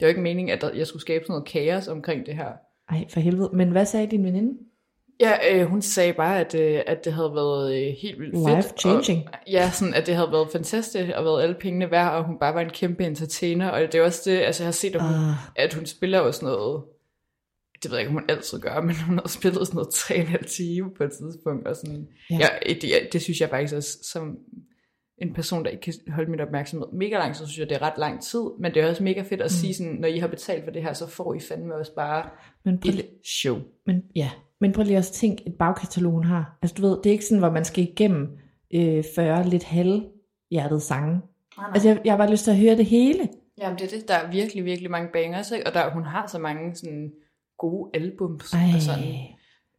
det 0.00 0.06
var 0.06 0.08
ikke 0.08 0.20
meningen, 0.20 0.52
at 0.54 0.60
der, 0.60 0.70
jeg 0.74 0.86
skulle 0.86 1.00
skabe 1.02 1.24
sådan 1.24 1.32
noget 1.32 1.48
kaos 1.48 1.88
omkring 1.88 2.26
det 2.26 2.34
her. 2.34 2.48
ej 2.90 3.04
for 3.10 3.20
helvede. 3.20 3.50
Men 3.52 3.70
hvad 3.70 3.86
sagde 3.86 4.06
din 4.06 4.24
veninde? 4.24 4.58
Ja, 5.20 5.32
øh, 5.54 5.66
hun 5.66 5.82
sagde 5.82 6.12
bare, 6.12 6.40
at, 6.40 6.54
øh, 6.54 6.80
at 6.86 7.04
det 7.04 7.12
havde 7.12 7.34
været 7.34 7.74
øh, 7.76 7.94
helt 8.02 8.20
vildt 8.20 8.34
fedt. 8.34 8.56
Life-changing. 8.56 9.22
Og, 9.32 9.38
ja, 9.50 9.70
sådan, 9.70 9.94
at 9.94 10.06
det 10.06 10.14
havde 10.14 10.32
været 10.32 10.48
fantastisk, 10.52 11.10
og 11.16 11.24
været 11.24 11.42
alle 11.42 11.54
pengene 11.60 11.90
værd, 11.90 12.12
og 12.12 12.24
hun 12.24 12.38
bare 12.38 12.54
var 12.54 12.60
en 12.60 12.70
kæmpe 12.70 13.04
entertainer. 13.06 13.68
Og 13.68 13.80
det 13.80 13.94
er 13.94 14.02
også 14.02 14.30
det, 14.30 14.38
altså 14.38 14.62
jeg 14.62 14.66
har 14.66 14.72
set, 14.72 14.94
at 14.96 15.02
hun, 15.02 15.14
Ah. 15.14 15.34
at 15.64 15.74
hun 15.74 15.86
spiller 15.86 16.30
sådan 16.30 16.48
noget, 16.48 16.82
det 17.86 17.90
ved 17.92 17.98
jeg 17.98 18.02
ikke, 18.06 18.16
om 18.16 18.22
hun 18.22 18.30
altid 18.30 18.60
gør, 18.60 18.80
men 18.88 18.96
hun 18.96 19.18
har 19.18 19.28
spillet 19.28 19.66
sådan 19.66 19.76
noget 19.76 19.88
3,5 19.88 20.44
time 20.56 20.94
på 20.94 21.04
et 21.04 21.12
tidspunkt, 21.12 21.66
og 21.68 21.76
sådan, 21.76 22.08
Ja. 22.30 22.38
ja. 22.38 22.74
Det, 22.74 23.08
det 23.12 23.22
synes 23.22 23.40
jeg 23.40 23.50
faktisk 23.50 23.74
også, 23.74 23.98
som 24.02 24.38
en 25.18 25.34
person, 25.34 25.64
der 25.64 25.70
ikke 25.70 25.82
kan 25.82 25.94
holde 26.08 26.30
min 26.30 26.40
opmærksomhed 26.40 26.86
mega 26.92 27.18
lang, 27.18 27.36
så 27.36 27.46
synes 27.46 27.58
jeg, 27.58 27.68
det 27.68 27.74
er 27.76 27.82
ret 27.82 27.98
lang 27.98 28.22
tid, 28.22 28.40
men 28.60 28.74
det 28.74 28.82
er 28.82 28.88
også 28.90 29.02
mega 29.02 29.22
fedt 29.22 29.40
at 29.40 29.44
mm. 29.44 29.48
sige 29.48 29.74
sådan, 29.74 29.92
når 29.92 30.08
I 30.08 30.18
har 30.18 30.26
betalt 30.28 30.64
for 30.64 30.70
det 30.70 30.82
her, 30.82 30.92
så 30.92 31.06
får 31.08 31.34
I 31.34 31.40
fandme 31.40 31.74
også 31.74 31.94
bare 31.94 32.28
Men 32.64 32.78
prøv, 32.78 32.92
et 32.94 33.06
show. 33.24 33.58
men, 33.86 34.02
ja. 34.16 34.30
men 34.60 34.72
prøv 34.72 34.84
lige 34.84 34.98
også 34.98 35.10
at 35.10 35.14
tænke, 35.14 35.42
et 35.46 35.54
bagkatalog 35.58 36.12
hun 36.12 36.24
har. 36.24 36.58
Altså 36.62 36.74
du 36.74 36.82
ved, 36.82 36.96
det 36.96 37.06
er 37.06 37.12
ikke 37.12 37.24
sådan, 37.24 37.38
hvor 37.38 37.50
man 37.50 37.64
skal 37.64 37.84
igennem 37.84 38.28
øh, 38.74 39.04
40 39.14 39.48
lidt 39.48 39.64
halvhjertede 39.64 40.80
sange. 40.80 41.20
Nej, 41.58 41.70
Altså 41.74 41.88
jeg, 41.88 42.00
jeg 42.04 42.12
har 42.12 42.18
bare 42.18 42.30
lyst 42.30 42.44
til 42.44 42.50
at 42.50 42.56
høre 42.56 42.76
det 42.76 42.86
hele. 42.86 43.28
Jamen 43.60 43.78
det 43.78 43.84
er 43.84 43.98
det, 43.98 44.08
der 44.08 44.14
er 44.14 44.30
virkelig, 44.30 44.64
virkelig 44.64 44.90
mange 44.90 45.08
bangers, 45.12 45.50
ikke? 45.50 45.66
og 45.66 45.74
der, 45.74 45.90
hun 45.90 46.04
har 46.04 46.26
så 46.26 46.38
mange 46.38 46.74
sådan 46.74 47.12
gode 47.58 47.90
albums 47.94 48.52
Ej. 48.52 48.60
og 48.74 48.82
sådan. 48.82 49.14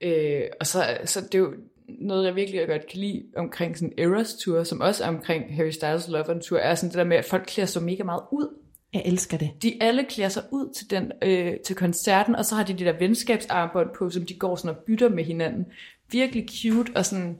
Øh, 0.02 0.44
og 0.60 0.68
så, 0.68 0.98
så 1.06 1.22
det 1.22 1.36
er 1.36 1.40
jo 1.40 1.54
noget, 1.88 2.26
jeg 2.26 2.36
virkelig 2.36 2.68
godt 2.68 2.88
kan 2.88 3.00
lide 3.00 3.24
omkring 3.38 3.78
sådan 3.78 3.94
Eras 3.98 4.34
Tour, 4.34 4.64
som 4.64 4.82
også 4.82 5.04
er 5.04 5.08
omkring 5.08 5.56
Harry 5.56 5.70
Styles 5.70 6.08
Love 6.08 6.30
on 6.30 6.42
Tour, 6.42 6.60
er 6.60 6.76
sådan 6.76 6.90
det 6.90 6.98
der 6.98 7.04
med, 7.04 7.18
at 7.18 7.26
folk 7.26 7.44
klæder 7.48 7.68
sig 7.68 7.84
mega 7.84 8.04
meget 8.04 8.22
ud. 8.32 8.48
Jeg 8.94 9.02
elsker 9.06 9.38
det. 9.38 9.50
De 9.62 9.84
alle 9.84 10.06
klæder 10.10 10.30
sig 10.30 10.44
ud 10.52 10.74
til, 10.74 10.90
den, 10.90 11.12
øh, 11.22 11.54
til 11.66 11.76
koncerten, 11.76 12.36
og 12.36 12.46
så 12.46 12.56
har 12.56 12.64
de 12.64 12.74
de 12.74 12.86
der 12.86 13.00
venskabsarmbånd 13.00 13.90
på, 13.98 14.10
som 14.10 14.26
de 14.26 14.34
går 14.34 14.56
sådan 14.56 14.78
og 14.78 14.84
bytter 14.84 15.10
med 15.10 15.24
hinanden. 15.24 15.66
Virkelig 16.12 16.46
cute, 16.50 16.92
og 16.96 17.06
sådan 17.06 17.40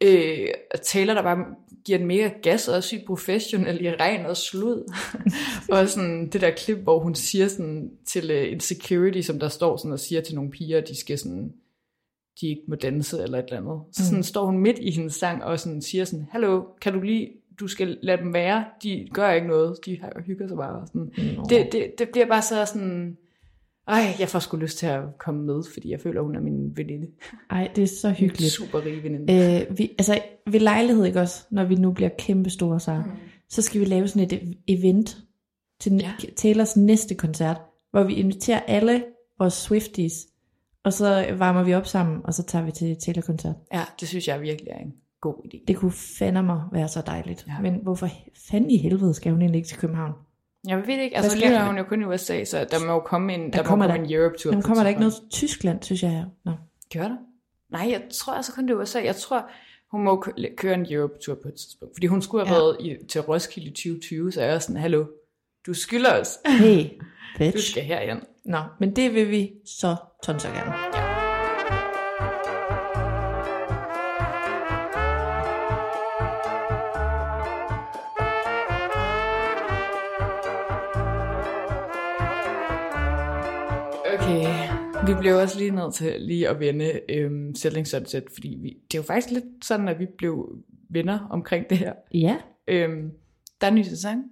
øh, 0.00 0.48
og 0.74 0.82
Taylor, 0.82 1.14
der 1.14 1.22
bare 1.22 1.44
giver 1.86 1.98
den 1.98 2.06
mega 2.06 2.30
gas, 2.42 2.68
og 2.68 2.76
er 2.76 2.80
sygt 2.80 3.04
professionel 3.06 3.84
i 3.84 3.90
regn 3.90 4.26
og 4.26 4.36
slud. 4.36 4.92
og 5.72 5.88
sådan 5.88 6.28
det 6.28 6.40
der 6.40 6.50
klip, 6.50 6.78
hvor 6.78 6.98
hun 6.98 7.14
siger 7.14 7.48
sådan 7.48 7.90
til 8.06 8.30
øh, 8.30 8.52
en 8.52 8.60
security, 8.60 9.20
som 9.20 9.38
der 9.38 9.48
står 9.48 9.76
sådan 9.76 9.92
og 9.92 10.00
siger 10.00 10.20
til 10.20 10.34
nogle 10.34 10.50
piger, 10.50 10.78
at 10.78 10.88
de 10.88 11.00
skal 11.00 11.18
sådan, 11.18 11.52
de 12.40 12.48
ikke 12.48 12.62
må 12.68 12.74
danse 12.74 13.22
eller 13.22 13.38
et 13.38 13.44
eller 13.44 13.56
andet. 13.60 13.80
Så 13.92 14.04
sådan 14.04 14.16
mm. 14.18 14.22
står 14.22 14.46
hun 14.46 14.58
midt 14.58 14.78
i 14.78 14.90
hendes 14.90 15.14
sang 15.14 15.44
og 15.44 15.60
sådan 15.60 15.82
siger 15.82 16.04
sådan, 16.04 16.26
hallo, 16.30 16.64
kan 16.80 16.92
du 16.92 17.00
lige, 17.00 17.30
du 17.60 17.68
skal 17.68 17.98
lade 18.02 18.22
dem 18.22 18.34
være, 18.34 18.64
de 18.82 19.08
gør 19.12 19.30
ikke 19.30 19.48
noget, 19.48 19.78
de 19.86 19.98
har- 20.00 20.22
hygger 20.26 20.48
sig 20.48 20.56
bare. 20.56 20.86
Sådan. 20.86 21.12
Det, 21.48 21.72
det, 21.72 21.98
det 21.98 22.08
bliver 22.08 22.26
bare 22.26 22.42
så 22.42 22.64
sådan, 22.64 23.16
ej, 23.88 24.14
jeg 24.20 24.28
får 24.28 24.38
sgu 24.38 24.56
lyst 24.56 24.78
til 24.78 24.86
at 24.86 25.00
komme 25.18 25.42
med, 25.44 25.62
fordi 25.74 25.90
jeg 25.90 26.00
føler, 26.00 26.20
hun 26.22 26.36
er 26.36 26.40
min 26.40 26.76
veninde. 26.76 27.06
Ej, 27.50 27.70
det 27.76 27.82
er 27.82 27.88
så 27.88 28.08
En 28.08 28.14
hyggeligt. 28.14 28.52
super 28.52 28.84
rig 28.84 29.02
veninde. 29.02 29.32
Øh, 29.70 29.78
vi, 29.78 29.90
altså 29.98 30.18
ved 30.50 30.60
lejlighed, 30.60 31.04
ikke 31.04 31.20
også, 31.20 31.44
når 31.50 31.64
vi 31.64 31.74
nu 31.74 31.92
bliver 31.92 32.10
kæmpe 32.18 32.50
store, 32.50 32.80
så, 32.80 32.94
mm. 32.94 33.10
så 33.48 33.62
skal 33.62 33.80
vi 33.80 33.84
lave 33.84 34.08
sådan 34.08 34.22
et 34.22 34.32
e- 34.32 34.62
event 34.68 35.16
til 35.80 35.92
ja. 35.92 36.12
Taylors 36.36 36.76
næste 36.76 37.14
koncert, 37.14 37.56
hvor 37.90 38.04
vi 38.04 38.14
inviterer 38.14 38.60
alle 38.60 39.04
vores 39.38 39.54
Swifties, 39.54 40.26
og 40.84 40.92
så 40.92 41.26
varmer 41.38 41.62
vi 41.62 41.74
op 41.74 41.86
sammen, 41.86 42.20
og 42.24 42.34
så 42.34 42.42
tager 42.42 42.64
vi 42.64 42.72
til 42.72 42.96
Taylor-koncert. 42.96 43.54
Ja, 43.72 43.82
det 44.00 44.08
synes 44.08 44.28
jeg 44.28 44.40
virkelig 44.42 44.70
er 44.70 44.78
en 44.78 44.92
god 45.20 45.34
idé. 45.46 45.64
Det 45.68 45.76
kunne 45.76 45.92
fandme 45.92 46.42
mig 46.42 46.62
være 46.72 46.88
så 46.88 47.02
dejligt. 47.06 47.44
Ja. 47.48 47.60
Men 47.62 47.74
hvorfor 47.82 48.08
fanden 48.50 48.70
i 48.70 48.76
helvede 48.76 49.14
skal 49.14 49.32
hun 49.32 49.40
egentlig 49.40 49.58
ikke 49.58 49.68
til 49.68 49.78
København? 49.78 50.12
Jeg 50.66 50.86
ved 50.86 50.98
ikke, 50.98 51.16
altså 51.16 51.36
lige 51.36 51.48
nu 51.48 51.54
er 51.54 51.58
der? 51.58 51.66
hun 51.66 51.78
jo 51.78 51.84
kun 51.84 52.02
i 52.02 52.04
USA, 52.04 52.44
så 52.44 52.66
der 52.70 52.86
må 52.86 52.92
jo 52.92 53.00
komme 53.00 53.34
en, 53.34 53.52
der, 53.52 53.62
kommer 53.62 53.86
må 53.86 53.92
der- 53.92 53.98
en 54.00 54.12
Europe-tur. 54.12 54.52
På 54.52 54.60
kommer 54.60 54.82
der 54.82 54.88
ikke 54.88 55.00
noget 55.00 55.14
til 55.14 55.24
Tyskland, 55.30 55.82
synes 55.82 56.02
jeg. 56.02 56.24
Nå. 56.44 56.52
Gør 56.94 57.02
der? 57.02 57.16
Nej, 57.70 57.88
jeg 57.90 58.02
tror 58.12 58.32
altså 58.34 58.52
kun 58.52 58.68
det 58.68 58.74
er 58.74 58.80
USA. 58.80 59.00
Jeg 59.04 59.16
tror, 59.16 59.50
hun 59.90 60.04
må 60.04 60.20
kø- 60.20 60.32
køre 60.56 60.74
en 60.74 60.86
Europe-tur 60.92 61.34
på 61.34 61.48
et 61.48 61.54
tidspunkt. 61.54 61.94
Fordi 61.96 62.06
hun 62.06 62.22
skulle 62.22 62.46
have 62.46 62.56
Ja. 62.56 62.60
ja. 62.62 62.66
været 62.88 63.00
i, 63.02 63.06
til 63.08 63.20
Roskilde 63.20 63.68
i 63.68 63.72
2020, 63.72 64.32
så 64.32 64.42
jeg 64.42 64.54
er 64.54 64.58
sådan, 64.58 64.76
hallo, 64.80 65.04
du 65.66 65.74
skylder 65.74 66.20
os. 66.20 66.38
Hey, 66.46 66.84
Du 67.38 67.38
bitch. 67.38 67.70
skal 67.70 67.82
herind. 67.82 68.20
Nå, 68.44 68.58
men 68.80 68.96
det 68.96 69.14
vil 69.14 69.30
vi 69.30 69.52
så 69.64 69.96
tonsor 70.24 70.48
gerne. 70.48 70.72
Okay, 70.88 71.05
vi 85.06 85.14
blev 85.20 85.36
også 85.36 85.58
lige 85.58 85.70
nødt 85.70 85.94
til 85.94 86.14
lige 86.20 86.48
at 86.48 86.60
vende 86.60 87.00
øhm, 87.08 87.54
Selling 87.54 87.86
Sunset, 87.86 88.24
fordi 88.34 88.58
vi, 88.62 88.68
det 88.68 88.98
er 88.98 89.02
jo 89.02 89.02
faktisk 89.02 89.30
lidt 89.30 89.64
sådan, 89.64 89.88
at 89.88 89.98
vi 89.98 90.06
blev 90.18 90.58
venner 90.90 91.26
omkring 91.30 91.70
det 91.70 91.78
her. 91.78 91.92
Ja. 92.14 92.36
Øhm, 92.68 93.10
der 93.60 93.66
er 93.66 93.70
en 93.70 93.74
ny 93.76 93.82
sæson. 93.82 94.22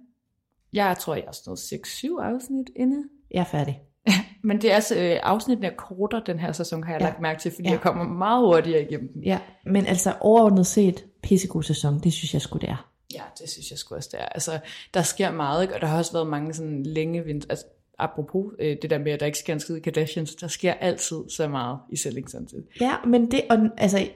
Jeg 0.73 0.97
tror, 0.99 1.15
jeg 1.15 1.23
er 1.27 1.31
sådan 1.31 1.49
noget 1.49 2.23
6-7 2.29 2.33
afsnit 2.33 2.69
inde. 2.75 3.03
Jeg 3.31 3.39
er 3.39 3.43
færdig. 3.45 3.81
Men 4.43 4.61
det 4.61 4.71
er 4.71 4.75
altså, 4.75 4.95
øh, 4.95 5.19
afsnittene 5.23 5.67
er 5.67 5.75
kortere 5.77 6.21
den 6.25 6.39
her 6.39 6.51
sæson, 6.51 6.83
har 6.83 6.91
jeg 6.93 7.01
Ja. 7.01 7.07
lagt 7.07 7.21
mærke 7.21 7.41
til, 7.41 7.51
fordi 7.51 7.67
Ja. 7.67 7.71
jeg 7.73 7.81
kommer 7.81 8.03
meget 8.03 8.45
hurtigere 8.45 8.81
igennem 8.81 9.13
dem. 9.13 9.23
Ja, 9.23 9.39
men 9.65 9.85
altså 9.85 10.13
overordnet 10.21 10.65
set, 10.67 11.05
pissegod 11.23 11.63
sæson, 11.63 11.99
det 11.99 12.13
synes 12.13 12.33
jeg 12.33 12.41
sgu 12.41 12.57
det 12.57 12.69
er. 12.69 12.91
Ja, 13.13 13.21
det 13.41 13.49
synes 13.49 13.69
jeg 13.71 13.77
sgu 13.79 13.95
også, 13.95 14.09
det 14.11 14.21
er. 14.21 14.25
Altså, 14.25 14.59
der 14.93 15.01
sker 15.01 15.31
meget, 15.31 15.61
ikke? 15.63 15.75
og 15.75 15.81
der 15.81 15.87
har 15.87 15.97
også 15.97 16.13
været 16.13 16.27
mange 16.27 16.53
sådan 16.53 16.83
længe 16.83 17.23
vinter. 17.25 17.47
Altså, 17.49 17.65
apropos 17.99 18.45
øh, 18.59 18.77
det 18.81 18.89
der 18.89 18.97
med, 18.97 19.11
at 19.11 19.19
der 19.19 19.25
ikke 19.25 19.37
sker 19.37 19.53
en 19.53 19.59
skid 19.59 19.75
i 19.75 19.79
Kardashians, 19.79 20.35
der 20.35 20.47
sker 20.47 20.73
altid 20.73 21.17
så 21.29 21.47
meget 21.47 21.77
i 21.91 21.97
Selling 21.97 22.29
Sunset. 22.29 22.63
Ja, 22.81 22.93
men 23.07 23.31
det, 23.31 23.41
og, 23.49 23.57
altså, 23.77 24.07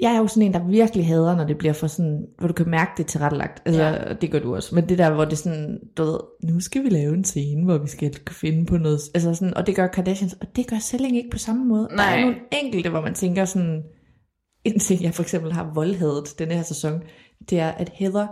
jeg 0.00 0.14
er 0.14 0.18
jo 0.18 0.26
sådan 0.26 0.42
en, 0.42 0.52
der 0.52 0.66
virkelig 0.68 1.06
hader, 1.06 1.36
når 1.36 1.44
det 1.44 1.58
bliver 1.58 1.72
for 1.72 1.86
sådan, 1.86 2.26
hvor 2.38 2.48
du 2.48 2.54
kan 2.54 2.68
mærke 2.68 2.90
det 2.96 3.06
tilrettelagt. 3.06 3.62
Altså, 3.64 3.82
ja. 3.82 4.12
Det 4.12 4.30
gør 4.30 4.38
du 4.38 4.54
også. 4.54 4.74
Men 4.74 4.88
det 4.88 4.98
der, 4.98 5.14
hvor 5.14 5.24
det 5.24 5.38
sådan, 5.38 5.78
du 5.96 6.02
ved, 6.02 6.18
nu 6.44 6.60
skal 6.60 6.84
vi 6.84 6.88
lave 6.88 7.14
en 7.14 7.24
scene, 7.24 7.64
hvor 7.64 7.78
vi 7.78 7.88
skal 7.88 8.14
finde 8.30 8.66
på 8.66 8.76
noget. 8.76 9.00
Altså 9.14 9.34
sådan, 9.34 9.54
og 9.54 9.66
det 9.66 9.76
gør 9.76 9.86
Kardashians, 9.86 10.36
og 10.40 10.56
det 10.56 10.66
gør 10.66 10.78
Selling 10.78 11.16
ikke 11.16 11.30
på 11.30 11.38
samme 11.38 11.64
måde. 11.64 11.88
Der 11.90 12.02
er 12.02 12.16
Nej. 12.16 12.20
nogle 12.20 12.36
enkelte, 12.64 12.90
hvor 12.90 13.00
man 13.00 13.14
tænker 13.14 13.44
sådan, 13.44 13.82
en 14.64 14.78
ting, 14.78 15.02
jeg 15.02 15.14
for 15.14 15.22
eksempel 15.22 15.52
har 15.52 15.70
voldhadet 15.74 16.34
denne 16.38 16.54
her 16.54 16.62
sæson, 16.62 17.02
det 17.50 17.58
er, 17.58 17.68
at 17.68 17.90
Heather, 17.94 18.26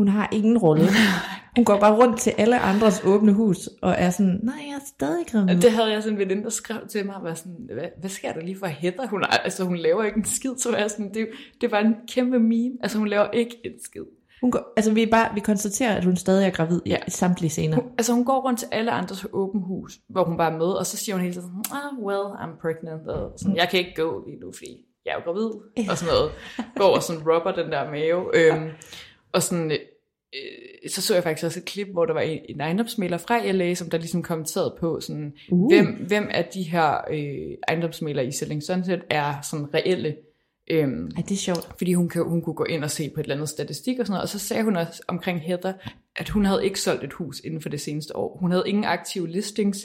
hun 0.00 0.08
har 0.08 0.28
ingen 0.32 0.58
rolle. 0.58 0.84
Hun 1.56 1.64
går 1.64 1.78
bare 1.80 1.96
rundt 1.96 2.20
til 2.20 2.32
alle 2.38 2.58
andres 2.58 3.02
åbne 3.04 3.32
hus, 3.32 3.68
og 3.82 3.94
er 3.98 4.10
sådan, 4.10 4.40
nej, 4.42 4.54
jeg 4.68 4.74
er 4.74 4.86
stadig 4.86 5.26
gravid. 5.26 5.60
Det 5.60 5.72
havde 5.72 5.92
jeg 5.92 6.02
sådan 6.02 6.14
en 6.14 6.18
veninde, 6.18 6.42
der 6.42 6.50
skrev 6.50 6.78
til 6.88 7.06
mig, 7.06 7.16
og 7.16 7.22
var 7.22 7.34
sådan, 7.34 7.56
hvad, 7.74 7.84
hvad 8.00 8.10
sker 8.10 8.32
der 8.32 8.40
lige 8.40 8.58
for 8.58 8.66
Heather? 8.66 9.06
Hun, 9.06 9.22
er, 9.22 9.26
altså, 9.26 9.64
hun 9.64 9.76
laver 9.76 10.04
ikke 10.04 10.18
en 10.18 10.24
skid, 10.24 10.50
så 10.58 10.70
var 10.70 10.78
jeg 10.78 10.90
sådan, 10.90 11.14
det, 11.14 11.28
det 11.60 11.70
var 11.70 11.78
en 11.78 11.94
kæmpe 12.08 12.38
meme. 12.38 12.74
Altså, 12.82 12.98
hun 12.98 13.08
laver 13.08 13.30
ikke 13.30 13.56
en 13.64 13.72
skid. 13.84 14.02
Hun 14.40 14.50
går, 14.50 14.72
altså 14.76 14.92
vi, 14.92 15.06
bare, 15.06 15.34
vi 15.34 15.40
konstaterer, 15.40 15.94
at 15.94 16.04
hun 16.04 16.16
stadig 16.16 16.46
er 16.46 16.50
gravid 16.50 16.80
ja. 16.86 16.96
I 17.06 17.10
samtlige 17.10 17.50
scener. 17.50 17.74
Hun, 17.74 17.84
altså, 17.98 18.12
hun 18.12 18.24
går 18.24 18.40
rundt 18.40 18.58
til 18.58 18.68
alle 18.72 18.90
andres 18.90 19.26
åben 19.32 19.62
hus, 19.62 19.98
hvor 20.08 20.24
hun 20.24 20.36
bare 20.36 20.52
er 20.52 20.58
med, 20.58 20.66
og 20.66 20.86
så 20.86 20.96
siger 20.96 21.14
hun 21.14 21.22
hele 21.22 21.34
tiden, 21.34 21.48
sådan, 21.48 21.82
ah, 21.82 22.04
well, 22.04 22.24
I'm 22.42 22.60
pregnant, 22.60 23.08
og 23.08 23.32
sådan, 23.36 23.56
jeg 23.56 23.68
kan 23.68 23.78
ikke 23.78 23.94
gå 23.96 24.24
lige 24.26 24.40
nu, 24.40 24.52
fordi 24.52 24.84
jeg 25.04 25.10
er 25.10 25.16
jo 25.16 25.32
gravid, 25.32 25.50
og 25.90 25.98
sådan 25.98 26.14
noget. 26.14 26.30
Går 26.76 26.96
og 26.96 27.02
sådan 27.02 27.22
rubber 27.22 27.52
den 27.52 27.72
der 27.72 27.90
mave. 27.90 28.22
Øhm, 28.34 28.70
og 29.32 29.42
sådan, 29.42 29.72
øh, 30.34 30.90
så 30.90 31.02
så 31.02 31.14
jeg 31.14 31.22
faktisk 31.22 31.44
også 31.46 31.60
et 31.60 31.64
klip, 31.64 31.88
hvor 31.88 32.06
der 32.06 32.14
var 32.14 32.20
en, 32.20 32.40
en 32.48 32.60
ejendomsmæler 32.60 33.18
fra 33.18 33.52
LA, 33.52 33.74
som 33.74 33.90
der 33.90 33.98
ligesom 33.98 34.22
kommenterede 34.22 34.76
på, 34.80 35.00
sådan, 35.00 35.32
Uh. 35.50 35.68
hvem, 35.68 35.86
hvem 35.86 36.28
af 36.30 36.44
de 36.54 36.62
her 36.62 36.96
øh, 37.10 37.56
ejendomsmælere 37.68 38.26
i 38.26 38.32
Selling 38.32 38.62
Sunset 38.62 39.02
er 39.10 39.34
sådan 39.50 39.74
reelle. 39.74 40.16
Øhm, 40.70 41.10
Ej, 41.16 41.22
det 41.28 41.34
er 41.34 41.38
sjovt. 41.38 41.68
fordi 41.78 41.94
hun, 41.94 42.08
kan, 42.08 42.24
hun 42.28 42.42
kunne 42.42 42.54
gå 42.54 42.64
ind 42.64 42.84
og 42.84 42.90
se 42.90 43.10
på 43.14 43.20
et 43.20 43.24
eller 43.24 43.34
andet 43.34 43.48
statistik 43.48 43.98
og 43.98 44.06
sådan 44.06 44.12
noget, 44.12 44.22
og 44.22 44.28
så 44.28 44.38
sagde 44.38 44.64
hun 44.64 44.76
også 44.76 45.02
omkring 45.08 45.40
Heather, 45.40 45.72
at 46.16 46.28
hun 46.28 46.44
havde 46.44 46.64
ikke 46.64 46.80
solgt 46.80 47.04
et 47.04 47.12
hus 47.12 47.40
inden 47.44 47.60
for 47.60 47.68
det 47.68 47.80
seneste 47.80 48.16
år. 48.16 48.38
Hun 48.40 48.50
havde 48.50 48.64
ingen 48.66 48.84
aktive 48.84 49.28
listings, 49.28 49.78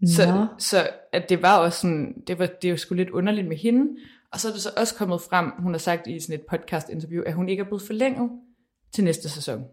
Nå. 0.00 0.06
så, 0.06 0.46
så 0.58 0.88
at 1.12 1.28
det 1.28 1.42
var 1.42 1.58
også 1.58 1.80
sådan, 1.80 2.14
det 2.26 2.38
var, 2.38 2.46
det 2.46 2.70
var 2.70 2.76
sgu 2.76 2.94
lidt 2.94 3.10
underligt 3.10 3.48
med 3.48 3.56
hende, 3.56 3.86
og 4.32 4.40
så 4.40 4.48
er 4.48 4.52
det 4.52 4.62
så 4.62 4.70
også 4.76 4.94
kommet 4.94 5.20
frem, 5.20 5.46
hun 5.58 5.72
har 5.72 5.78
sagt 5.78 6.06
i 6.06 6.20
sådan 6.20 6.34
et 6.34 6.46
podcast 6.50 6.88
interview, 6.88 7.22
at 7.26 7.34
hun 7.34 7.48
ikke 7.48 7.60
er 7.60 7.64
blevet 7.64 7.82
forlænget 7.82 8.30
til 8.94 9.04
næste 9.04 9.28
sæson. 9.28 9.64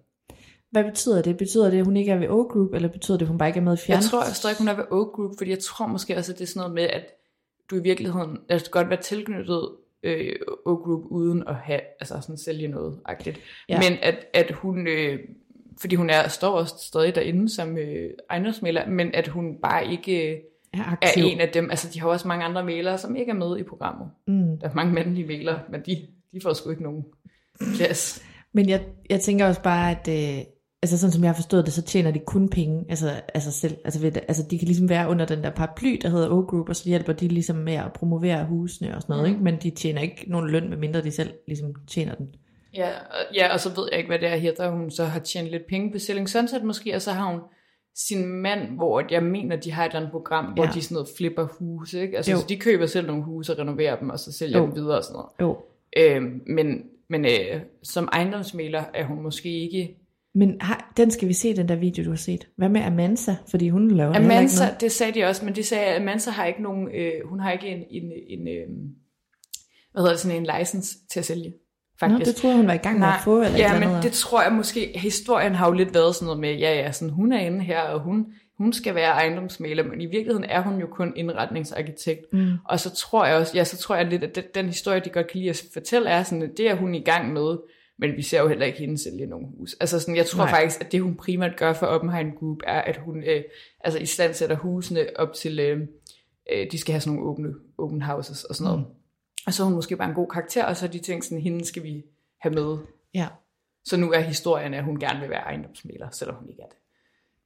Hvad 0.72 0.84
betyder 0.84 1.22
det? 1.22 1.38
Betyder 1.38 1.70
det, 1.70 1.78
at 1.78 1.86
hun 1.86 1.98
ikke 1.98 2.12
er 2.12 2.18
ved 2.18 2.28
O-Group, 2.28 2.76
eller 2.76 2.90
betyder 2.90 3.18
det, 3.18 3.26
at 3.26 3.30
hun 3.30 3.38
bare 3.38 3.50
ikke 3.50 3.60
er 3.60 3.64
med 3.64 3.74
i 3.74 3.78
fjern? 3.78 3.96
Jeg 3.96 4.04
tror 4.04 4.24
jeg 4.24 4.36
stadig, 4.36 4.58
hun 4.58 4.68
er 4.68 4.76
ved 4.76 4.84
Oak 4.92 5.08
Group, 5.08 5.32
fordi 5.38 5.50
jeg 5.50 5.60
tror 5.60 5.88
måske 5.88 6.18
også, 6.18 6.32
at 6.32 6.40
det 6.40 6.44
er 6.44 6.48
sådan 6.48 6.60
noget 6.60 6.74
med, 6.74 6.84
at 6.84 7.06
du 7.72 7.76
i 7.76 7.84
virkeligheden, 7.84 8.38
det 8.50 8.72
godt 8.72 8.90
være 8.90 9.02
tilknyttet 9.02 9.70
øh, 10.04 10.36
Oak 10.66 10.80
Group 10.80 11.04
uden 11.06 11.44
at 11.48 11.56
have, 11.56 11.80
altså 12.00 12.18
sådan 12.22 12.38
sælge 12.38 12.68
noget 12.68 13.00
agtigt. 13.06 13.40
Ja. 13.70 13.80
Men 13.80 13.98
at, 14.02 14.16
at 14.34 14.52
hun, 14.52 14.88
øh, 14.88 15.20
fordi 15.82 15.96
hun 15.96 16.10
er, 16.10 16.28
står 16.28 16.52
også 16.52 16.76
stadig 16.88 17.16
derinde 17.16 17.50
som 17.50 17.78
øh, 17.78 18.10
ejendomsmæler, 18.30 18.90
men 18.90 19.16
at 19.16 19.28
hun 19.28 19.58
bare 19.62 19.92
ikke 19.92 20.32
øh, 20.32 20.40
er 20.74 20.78
er 20.78 20.84
aktiv. 20.92 21.26
en 21.26 21.42
af 21.42 21.50
dem, 21.50 21.70
altså 21.70 21.90
de 21.94 22.00
har 22.00 22.08
også 22.08 22.28
mange 22.28 22.46
andre 22.46 22.64
mælere, 22.64 22.98
som 22.98 23.16
ikke 23.16 23.30
er 23.30 23.36
med 23.36 23.58
i 23.58 23.64
programmet. 23.64 24.08
Mm. 24.28 24.60
Der 24.60 24.70
er 24.70 24.74
mange 24.74 24.94
mandlige 24.94 25.28
mælere, 25.28 25.60
men 25.72 25.82
de, 25.86 26.08
de 26.34 26.42
får 26.44 26.54
sgu 26.54 26.70
ikke 26.70 26.84
nogen 26.84 27.06
plads. 27.78 28.24
Men 28.54 28.70
jeg, 28.70 28.86
jeg 29.10 29.22
tænker 29.22 29.48
også 29.48 29.62
bare, 29.62 29.92
at 29.92 30.08
øh, 30.08 30.46
altså 30.84 30.98
sådan 30.98 31.12
som 31.12 31.24
jeg 31.24 31.30
har 31.30 31.36
forstået 31.36 31.66
det, 31.66 31.74
så 31.74 31.82
tjener 31.82 32.12
de 32.12 32.20
kun 32.20 32.50
penge, 32.50 32.86
altså, 32.90 33.10
altså 33.34 33.52
selv, 33.52 33.78
altså, 33.86 34.00
ved, 34.02 34.12
altså 34.28 34.44
de 34.52 34.60
kan 34.60 34.68
ligesom 34.68 34.90
være 34.90 35.10
under 35.10 35.26
den 35.26 35.44
der 35.44 35.50
paraply, 35.50 36.00
der 36.02 36.10
hedder 36.10 36.30
O-Group, 36.30 36.70
og 36.70 36.76
så 36.76 36.90
hjælper 36.90 37.14
de 37.14 37.28
ligesom 37.28 37.56
med 37.56 37.74
at 37.74 37.94
promovere 37.94 38.46
husene 38.46 38.96
og 38.96 39.02
sådan 39.02 39.14
noget, 39.14 39.30
Mm. 39.30 39.34
ikke? 39.36 39.44
men 39.44 39.56
de 39.64 39.70
tjener 39.70 40.02
ikke 40.02 40.26
nogen 40.28 40.50
løn, 40.50 40.70
medmindre 40.70 41.02
de 41.04 41.12
selv 41.12 41.34
ligesom 41.48 41.74
tjener 41.88 42.16
den. 42.16 42.28
Ja, 42.74 42.90
og, 42.90 43.36
ja, 43.36 43.54
og 43.54 43.60
så 43.60 43.70
ved 43.70 43.88
jeg 43.92 43.98
ikke, 43.98 44.08
hvad 44.10 44.20
det 44.20 44.28
er, 44.28 44.36
Heather, 44.36 44.70
hun 44.72 44.92
så 44.92 45.06
har 45.06 45.20
tjent 45.20 45.48
lidt 45.50 45.64
penge 45.70 45.92
på 45.92 46.00
Selling 46.00 46.30
Sunset 46.30 46.64
måske, 46.64 46.96
og 46.96 47.02
så 47.02 47.12
har 47.12 47.32
hun 47.32 47.40
sin 47.96 48.28
mand, 48.28 48.76
hvor 48.76 49.04
jeg 49.12 49.24
mener, 49.24 49.56
de 49.56 49.72
har 49.72 49.84
et 49.86 49.90
eller 49.90 50.00
andet 50.00 50.12
program, 50.12 50.46
hvor 50.46 50.64
Ja. 50.66 50.72
de 50.74 50.82
sådan 50.82 50.96
noget 50.96 51.10
flipper 51.18 51.48
huse, 51.60 52.02
ikke? 52.02 52.18
Altså, 52.18 52.32
Jo. 52.32 52.38
så 52.38 52.46
de 52.50 52.58
køber 52.58 52.86
selv 52.86 53.08
nogle 53.08 53.24
huse 53.24 53.54
og 53.54 53.60
renoverer 53.60 54.00
dem, 54.00 54.10
og 54.10 54.20
så 54.20 54.32
sælger 54.32 54.58
Jo. 54.60 54.66
dem 54.66 54.76
videre 54.76 54.98
og 54.98 55.04
sådan 55.04 55.14
noget. 55.16 55.30
Jo. 55.42 55.58
Øhm, 55.98 56.42
men 56.48 56.82
men 57.10 57.26
øh, 57.26 57.62
som 57.84 58.10
ejendomsmæler 58.14 58.84
er 58.94 59.06
hun 59.06 59.22
måske 59.24 59.50
ikke... 59.50 59.98
Men 60.38 60.58
har, 60.62 60.94
den 60.98 61.12
skal 61.12 61.28
vi 61.28 61.34
se, 61.34 61.56
den 61.56 61.70
der 61.70 61.76
video, 61.76 62.04
du 62.04 62.10
har 62.10 62.18
set. 62.18 62.48
Hvad 62.58 62.70
med 62.70 62.82
Amansa? 62.82 63.36
Fordi 63.50 63.70
hun 63.70 63.92
laver 63.92 64.14
heller 64.14 64.30
ikke 64.30 64.36
Amansa, 64.36 64.66
noget. 64.66 64.82
det 64.82 64.92
sagde 64.92 65.20
de 65.20 65.26
også, 65.26 65.46
men 65.46 65.56
de 65.56 65.64
sagde, 65.64 65.86
at 65.86 66.02
Amansa 66.02 66.32
har 66.32 66.46
ikke 66.46 66.64
nogen... 66.64 66.88
Øh, 66.96 67.12
hun 67.30 67.40
har 67.40 67.52
ikke 67.52 67.68
en, 67.68 67.84
en, 67.90 68.12
en 68.28 68.48
øh, 68.48 68.68
hvad 69.92 70.02
hedder 70.02 70.14
det, 70.14 70.20
sådan 70.20 70.38
en 70.38 70.48
license 70.60 70.98
til 71.12 71.20
at 71.20 71.26
sælge, 71.26 71.50
Nå, 71.50 71.54
faktisk. 72.00 72.28
det 72.28 72.36
troede 72.36 72.54
jeg, 72.54 72.58
hun 72.58 72.68
var 72.68 72.74
i 72.74 72.78
gang 72.78 73.00
med 73.00 73.08
at 73.08 73.14
få, 73.24 73.42
eller 73.42 73.58
ja, 73.58 73.74
men 73.74 73.84
andet. 73.84 74.04
det 74.04 74.12
tror 74.12 74.44
jeg 74.44 74.52
måske, 74.52 74.92
historien 74.96 75.56
har 75.56 75.68
jo 75.68 75.74
lidt 75.74 75.94
været 75.94 76.16
sådan 76.16 76.26
noget 76.26 76.40
med, 76.40 76.56
ja, 76.56 76.74
ja, 76.74 76.92
sådan, 76.92 77.14
hun 77.14 77.34
er 77.34 77.40
inde 77.40 77.62
her, 77.64 77.82
og 77.82 78.00
hun, 78.00 78.26
hun 78.58 78.74
skal 78.74 78.96
være 78.96 79.12
ejendomsmaler, 79.12 79.84
men 79.84 80.02
i 80.02 80.06
virkeligheden 80.06 80.44
er 80.44 80.62
hun 80.62 80.80
jo 80.80 80.88
kun 80.88 81.14
indretningsarkitekt. 81.16 82.34
Mm. 82.34 82.52
Og 82.66 82.80
så 82.80 82.96
tror 82.96 83.26
jeg 83.26 83.36
også, 83.36 83.52
ja, 83.58 83.64
så 83.64 83.78
tror 83.78 83.96
jeg 83.96 84.06
lidt, 84.06 84.24
at 84.24 84.36
den, 84.36 84.44
den 84.56 84.66
historie, 84.66 85.00
de 85.00 85.10
godt 85.10 85.28
kan 85.28 85.40
lide 85.40 85.50
at 85.50 85.64
fortælle, 85.74 86.10
er 86.10 86.24
sådan, 86.24 86.42
at 86.42 86.50
det 86.58 86.70
er 86.70 86.76
hun 86.76 86.96
i 86.96 87.04
gang 87.04 87.34
med, 87.34 87.58
men 87.98 88.18
vi 88.18 88.22
ser 88.22 88.42
jo 88.42 88.48
heller 88.48 88.66
ikke 88.66 88.80
hende 88.80 88.98
sælge 88.98 89.26
nogen 89.26 89.48
hus. 89.58 89.76
Altså 89.80 90.00
sådan, 90.00 90.16
jeg 90.16 90.26
tror 90.26 90.44
Nej. 90.44 90.50
Faktisk, 90.50 90.82
at 90.82 90.92
det 90.92 91.02
hun 91.02 91.16
primært 91.16 91.58
gør 91.58 91.74
for 91.74 91.86
Oppenheim 91.86 92.32
Group, 92.32 92.58
er, 92.68 92.82
at 92.82 92.98
hun 92.98 93.24
øh, 93.24 93.44
altså 93.80 94.00
i 94.00 94.06
stand 94.06 94.34
sætter 94.34 94.56
husene 94.56 95.08
op 95.16 95.34
til, 95.34 95.60
øh, 95.60 95.88
øh, 96.52 96.72
de 96.72 96.78
skal 96.78 96.92
have 96.92 97.02
sådan 97.02 97.16
nogle 97.16 97.30
åbne, 97.30 97.54
open 97.78 98.02
houses 98.02 98.44
og 98.44 98.56
sådan 98.56 98.72
noget. 98.72 98.86
Mm. 98.88 98.94
Og 99.48 99.54
så 99.54 99.64
er 99.64 99.66
hun 99.66 99.76
måske 99.76 99.98
bare 99.98 100.10
en 100.10 100.16
god 100.16 100.28
karakter, 100.28 100.66
og 100.66 100.78
så 100.78 100.86
har 100.86 100.92
de 100.92 101.00
tænkt 101.00 101.26
sådan, 101.26 101.42
hende 101.42 101.66
skal 101.66 101.84
vi 101.84 102.04
have 102.40 102.54
med. 102.54 102.78
Ja. 103.14 103.28
Så 103.86 103.98
nu 103.98 104.12
er 104.12 104.20
historien, 104.20 104.74
at 104.74 104.84
hun 104.84 105.00
gerne 105.00 105.20
vil 105.20 105.30
være 105.30 105.42
ejendomsmæler, 105.42 106.10
selvom 106.12 106.36
hun 106.36 106.50
ikke 106.50 106.62
er 106.62 106.68
det. 106.68 106.78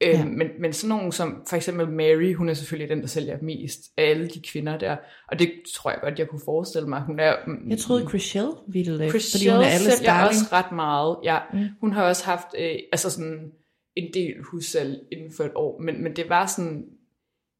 Øh, 0.06 0.08
Ja. 0.12 0.24
men, 0.24 0.48
men 0.60 0.72
sådan 0.72 0.96
nogen 0.96 1.12
som 1.12 1.44
for 1.48 1.56
eksempel 1.56 1.88
Mary, 1.88 2.34
hun 2.34 2.48
er 2.48 2.54
selvfølgelig 2.54 2.88
den, 2.96 3.00
der 3.00 3.06
sælger 3.06 3.38
mest 3.42 3.80
af 3.96 4.04
alle 4.10 4.28
de 4.28 4.40
kvinder 4.40 4.78
der. 4.78 4.96
Og 5.28 5.38
det 5.38 5.52
tror 5.74 5.90
jeg 5.90 6.00
godt, 6.02 6.18
jeg 6.18 6.28
kunne 6.28 6.40
forestille 6.44 6.88
mig. 6.88 7.02
Hun 7.02 7.20
er, 7.20 7.36
mm, 7.46 7.70
Jeg 7.70 7.78
troede, 7.78 8.08
Chriselle 8.08 8.52
ville 8.68 8.98
det, 8.98 9.10
fordi 9.12 9.48
hun 9.48 9.58
er 9.60 9.64
alle 9.64 9.78
sælger 9.78 9.96
starling. 9.96 10.28
også 10.28 10.44
ret 10.52 10.72
meget. 10.72 11.16
Ja, 11.24 11.38
Mm. 11.52 11.58
mm. 11.58 11.66
Hun 11.80 11.92
har 11.92 12.04
også 12.08 12.24
haft 12.24 12.46
øh, 12.58 12.74
altså 12.92 13.10
sådan 13.10 13.52
en 13.96 14.14
del 14.14 14.34
hussalg 14.42 15.00
inden 15.12 15.32
for 15.36 15.44
et 15.44 15.52
år, 15.54 15.80
men, 15.80 16.02
men 16.02 16.16
det 16.16 16.28
var 16.28 16.46
sådan 16.46 16.84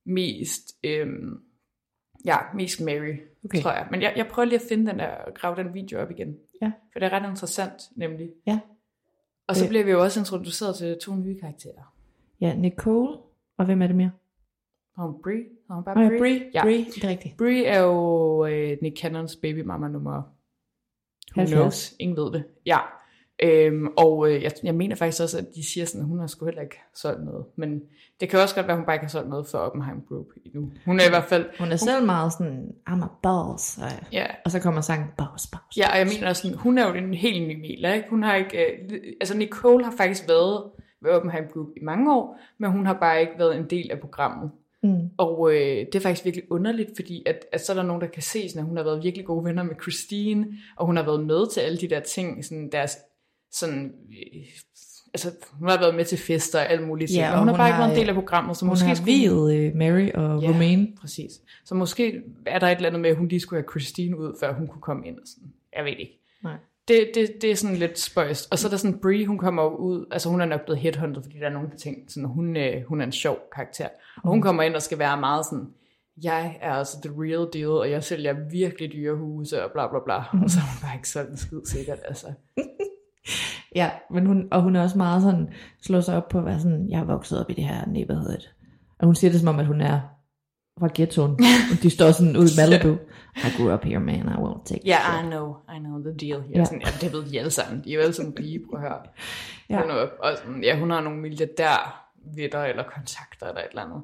mest, 0.07 0.73
øh, 0.85 1.07
ja, 2.25 2.37
mest 2.55 2.81
Mary, 2.81 3.15
Okay. 3.45 3.63
tror 3.63 3.73
jeg. 3.73 3.87
Men 3.91 4.03
jeg, 4.03 4.13
jeg 4.17 4.27
prøver 4.27 4.47
lige 4.47 4.59
at 4.61 4.65
finde 4.69 4.91
den 4.91 4.99
der, 4.99 5.07
og 5.09 5.35
grave 5.35 5.57
den 5.57 5.75
video 5.75 6.01
op 6.01 6.11
igen. 6.11 6.37
Ja. 6.63 6.73
For 6.93 6.99
det 6.99 7.07
er 7.07 7.13
ret 7.13 7.31
interessant, 7.31 7.83
nemlig. 7.97 8.31
Ja. 8.47 8.61
Og 9.49 9.57
så 9.57 9.65
Øh. 9.65 9.69
bliver 9.69 9.85
vi 9.85 9.91
jo 9.91 10.03
også 10.03 10.21
introduceret 10.21 10.77
til 10.77 10.97
to 11.03 11.15
nye 11.17 11.39
karakterer. 11.41 11.92
Ja, 12.43 12.55
Nicole, 12.55 13.17
og 13.59 13.65
hvem 13.65 13.83
er 13.83 13.87
det 13.87 13.97
mere? 13.97 14.11
Har 14.97 15.05
hun 15.07 15.23
Brie? 15.23 15.45
Har 15.69 15.75
hun 15.75 15.85
bare 15.85 15.95
Nå 15.95 16.01
ja, 16.03 16.09
Brie? 16.09 16.19
Brie, 16.19 16.51
Ja. 16.55 16.63
Brie, 16.63 16.85
det 16.85 17.05
er 17.05 17.09
rigtigt. 17.09 17.37
Brie 17.37 17.65
er 17.67 17.81
jo 17.83 18.47
øh, 18.47 18.77
Nick 18.83 19.01
Cannons 19.01 19.37
babymamma 19.37 19.89
nummer... 19.89 20.23
Who 21.37 21.41
70. 21.41 21.51
knows? 21.61 21.95
Ingen 21.99 22.17
ved 22.17 22.33
det. 22.33 22.45
Ja. 22.67 22.79
Øhm, 23.43 23.87
og 23.97 24.31
øh, 24.31 24.43
jeg, 24.43 24.53
jeg 24.63 24.75
mener 24.75 24.97
faktisk 24.97 25.23
også, 25.23 25.39
at 25.39 25.47
de 25.55 25.67
siger 25.67 25.87
sådan, 25.87 26.01
at 26.01 26.07
hun 26.07 26.19
har 26.19 26.27
sgu 26.27 26.45
heller 26.45 26.63
ikke 26.63 26.81
solgt 26.95 27.25
noget. 27.25 27.45
Men 27.57 27.83
det 28.21 28.29
kan 28.29 28.41
også 28.41 28.55
godt 28.55 28.67
være, 28.67 28.75
at 28.75 28.79
hun 28.79 28.87
bare 28.87 28.95
ikke 28.97 29.05
har 29.05 29.11
solgt 29.11 29.29
noget 29.29 29.47
for 29.47 29.59
Oppenheim 29.59 30.01
Group 30.09 30.27
endnu. 30.45 30.71
Hun 30.85 31.01
er 31.01 31.07
i 31.07 31.09
hvert 31.11 31.25
fald... 31.25 31.47
Hun 31.59 31.73
er 31.73 31.77
selv 31.77 32.07
meget 32.07 32.33
sådan, 32.33 32.71
I'm 32.91 33.05
a 33.05 33.09
boss. 33.23 33.79
Og, 33.79 33.85
Ja, 34.13 34.27
og 34.45 34.51
så 34.51 34.61
kommer 34.61 34.81
sangen, 34.81 35.09
boss, 35.19 35.47
boss. 35.47 35.77
ja 35.79 35.91
og 35.93 35.99
jeg 35.99 36.07
mener 36.07 36.33
sådan, 36.33 36.57
hun 36.57 36.79
er 36.79 36.89
jo 36.89 36.95
en 36.95 37.15
helt 37.15 37.49
ny 37.49 37.61
Mila, 37.61 37.93
ikke? 37.95 38.11
Hun 38.11 38.23
har 38.23 38.35
ikke... 38.35 38.59
Øh, 38.59 38.91
altså 39.21 39.37
Nicole 39.37 39.85
har 39.85 39.95
faktisk 39.97 40.29
været 40.29 40.63
ved 41.03 41.11
Oppenheim 41.11 41.45
Group 41.53 41.69
i 41.77 41.85
mange 41.85 42.15
år, 42.15 42.39
men 42.59 42.71
hun 42.71 42.87
har 42.87 42.95
bare 42.95 43.21
ikke 43.21 43.33
været 43.39 43.57
en 43.57 43.65
del 43.71 43.91
af 43.91 44.01
programmet. 44.01 44.51
Mm. 44.83 45.11
Og 45.17 45.55
øh, 45.55 45.87
det 45.87 45.95
er 45.95 46.01
faktisk 46.01 46.25
virkelig 46.25 46.53
underligt, 46.53 46.91
fordi 46.97 47.23
at, 47.27 47.45
at 47.53 47.67
så 47.67 47.73
er 47.73 47.77
der 47.77 47.83
nogen, 47.83 48.03
der 48.03 48.09
kan 48.09 48.23
se, 48.23 48.49
sådan, 48.49 48.61
at 48.61 48.67
hun 48.67 48.77
har 48.77 48.85
været 48.85 49.05
virkelig 49.05 49.27
gode 49.27 49.45
venner 49.45 49.63
med 49.63 49.75
Christine, 49.83 50.47
og 50.77 50.87
hun 50.87 50.97
har 50.97 51.05
været 51.05 51.27
med 51.27 51.51
til 51.51 51.61
alle 51.61 51.79
de 51.79 51.89
der 51.89 52.01
ting, 52.01 52.45
sådan 52.45 52.69
deres 52.73 52.99
sådan, 53.53 53.93
øh, 54.11 54.43
altså, 55.15 55.31
hun 55.53 55.69
har 55.69 55.79
været 55.79 55.95
med 55.95 56.05
til 56.05 56.19
fester 56.19 56.59
og 56.59 56.71
alt 56.71 56.87
muligt. 56.87 57.11
Ja, 57.11 57.21
Ja, 57.21 57.33
og 57.33 57.39
hun, 57.39 57.49
har 57.49 57.53
hun 57.53 57.59
bare 57.59 57.69
ikke 57.69 57.75
har, 57.75 57.83
været 57.83 57.99
en 57.99 58.01
del 58.01 58.09
af 58.09 58.15
programmet, 58.15 58.57
så 58.57 58.65
Hun 58.65 58.71
måske 58.71 58.87
har 58.87 58.95
skulle 58.95 59.13
videt 59.13 59.71
uh, 59.71 59.77
Mary 59.77 60.11
og 60.15 60.43
ja. 60.43 60.49
Romaine. 60.49 60.89
Præcis. 61.01 61.33
Så 61.65 61.75
måske 61.75 62.23
er 62.47 62.59
der 62.59 62.67
et 62.67 62.77
eller 62.77 62.89
andet 62.89 63.01
med, 63.01 63.11
at 63.11 63.17
hun 63.17 63.29
lige 63.29 63.41
skulle 63.41 63.63
have 63.63 63.71
Christine 63.71 64.19
ud, 64.19 64.37
før 64.41 64.55
hun 64.55 64.67
kunne 64.67 64.83
komme 64.83 65.07
ind. 65.07 65.19
Og 65.19 65.27
sådan. 65.27 65.53
Jeg 65.77 65.85
ved 65.85 65.93
ikke. 65.99 66.21
Nej. 66.43 66.57
Det, 66.89 67.11
det, 67.15 67.31
det 67.41 67.51
er 67.51 67.57
sådan 67.57 67.77
lidt 67.77 67.99
spøjst. 67.99 68.53
Og 68.53 68.59
så 68.59 68.69
er 68.69 68.71
der 68.71 68.77
sådan 68.77 68.99
Brie, 68.99 69.27
hun 69.27 69.39
kommer 69.39 69.69
ud, 69.69 70.07
altså 70.11 70.29
hun 70.29 70.41
er 70.41 70.45
nok 70.45 70.65
blevet 70.65 70.81
headhunted, 70.81 71.23
fordi 71.23 71.39
der 71.39 71.47
er 71.47 71.51
der 71.51 71.77
tænker, 71.79 72.01
sådan, 72.09 72.29
hun, 72.29 72.57
øh, 72.57 72.83
hun 72.89 73.01
er 73.01 73.05
en 73.05 73.13
sjov 73.13 73.39
karakter. 73.55 73.89
Og 74.25 74.31
hun 74.31 74.43
kommer 74.43 74.63
ind 74.63 74.75
og 74.75 74.83
skal 74.83 74.99
være 74.99 75.21
meget 75.21 75.45
sådan, 75.45 75.69
jeg 76.23 76.59
er 76.61 76.73
altså 76.73 76.97
the 77.05 77.15
real 77.19 77.49
deal, 77.53 77.69
og 77.69 77.91
jeg 77.91 78.05
sælger 78.05 78.35
virkelig 78.51 78.93
dyre 78.93 79.17
huse, 79.17 79.65
og 79.65 79.71
bla 79.73 79.89
bla 79.89 79.99
bla. 80.05 80.17
Og 80.17 80.51
så 80.51 80.59
er 80.59 80.63
hun 80.63 80.83
bare 80.83 80.97
ikke 80.97 81.09
sådan 81.09 81.37
skid 81.37 81.61
sikkert, 81.65 81.99
altså. 82.05 82.27
Ja, 83.75 83.91
men 84.11 84.27
hun, 84.27 84.49
og 84.51 84.63
hun 84.63 84.77
er 84.77 84.83
også 84.83 84.99
meget 84.99 85.23
sådan, 85.23 85.49
slår 85.83 86.01
sig 86.01 86.17
op 86.17 86.29
på 86.29 86.39
at 86.39 86.45
være 86.45 86.61
sådan, 86.61 86.91
jeg 86.91 87.01
er 87.01 87.05
vokset 87.05 87.41
op 87.41 87.51
i 87.51 87.55
det 87.55 87.65
her 87.65 87.87
neighborhood. 87.87 88.49
Og 88.99 89.07
hun 89.07 89.15
siger 89.15 89.31
det 89.31 89.41
som 89.41 89.49
om, 89.49 89.61
at 89.61 89.67
hun 89.67 89.81
er 89.81 90.01
fra 90.81 90.89
ghettoen. 90.95 91.31
Og 91.73 91.83
de 91.83 91.91
står 91.91 92.11
sådan 92.11 92.37
ude 92.37 92.47
i 92.47 92.57
Malibu. 92.61 92.99
I 93.37 93.49
grew 93.57 93.75
up 93.75 93.85
here, 93.85 94.01
man, 94.01 94.15
I 94.17 94.39
won't 94.45 94.65
take 94.65 94.81
Ja, 94.87 94.97
shit. 94.99 95.13
yeah, 95.15 95.25
I 95.25 95.27
know, 95.31 95.55
I 95.77 95.79
know 95.79 95.99
the 96.03 96.13
deal 96.27 96.41
here. 96.41 96.51
Ja. 96.55 96.59
Ja. 96.59 96.65
Sådan, 96.65 96.83
ja, 96.87 96.91
det 97.01 97.13
ved 97.13 97.25
de 97.25 97.39
alle 97.39 97.51
sammen. 97.51 97.85
De 97.85 97.91
er 97.91 97.95
jo 97.95 98.01
alle 98.01 98.13
sammen 98.15 98.35
prøv 98.35 98.45
at 98.75 98.81
høre. 98.81 98.99
Ja. 99.71 99.81
Hun 99.81 99.91
er, 99.91 99.95
og 99.95 100.37
sådan, 100.39 100.63
ja, 100.65 100.79
hun 100.79 100.91
har 100.91 101.01
nogle 101.01 101.21
milliardær 101.21 102.09
vitter 102.37 102.63
eller 102.65 102.83
kontakter 102.97 103.47
eller 103.47 103.61
et 103.61 103.67
eller 103.71 103.83
andet. 103.83 104.03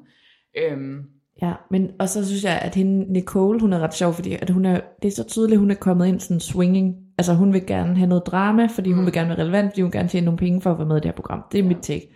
Øhm, 0.57 1.01
Ja, 1.41 1.53
men 1.71 1.89
og 1.99 2.09
så 2.09 2.25
synes 2.27 2.43
jeg, 2.43 2.59
at 2.61 2.75
hende, 2.75 3.13
Nicole, 3.13 3.59
hun 3.59 3.73
er 3.73 3.79
ret 3.79 3.93
sjov, 3.93 4.13
fordi 4.13 4.33
at 4.41 4.49
hun 4.49 4.65
er, 4.65 4.81
det 5.01 5.07
er 5.07 5.11
så 5.15 5.23
tydeligt, 5.23 5.53
at 5.55 5.59
hun 5.59 5.71
er 5.71 5.75
kommet 5.75 6.07
ind 6.07 6.19
sådan 6.19 6.39
swinging. 6.39 6.95
Altså 7.17 7.33
hun 7.33 7.53
vil 7.53 7.65
gerne 7.65 7.95
have 7.97 8.07
noget 8.07 8.23
drama, 8.27 8.65
fordi 8.75 8.91
hun 8.91 8.99
Mm. 8.99 9.05
vil 9.05 9.13
gerne 9.13 9.29
være 9.29 9.37
relevant, 9.39 9.71
fordi 9.71 9.81
hun 9.81 9.87
vil 9.91 9.97
gerne 9.99 10.09
tjene 10.09 10.25
nogle 10.25 10.37
penge 10.37 10.61
for 10.61 10.71
at 10.71 10.77
være 10.77 10.87
med 10.87 10.95
i 10.97 10.99
det 10.99 11.05
her 11.05 11.11
program. 11.15 11.43
Det 11.51 11.59
er 11.59 11.63
mit 11.63 11.77
take. 11.81 12.15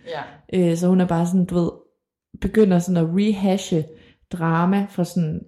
ja. 0.53 0.69
Øh, 0.71 0.77
så 0.77 0.87
hun 0.87 1.01
er 1.01 1.07
bare 1.07 1.25
sådan, 1.25 1.45
du 1.45 1.55
ved, 1.55 1.69
begynder 2.41 2.79
sådan 2.79 2.97
at 2.97 3.09
rehashe 3.17 3.85
drama 4.33 4.87
fra 4.89 5.03
sådan, 5.03 5.41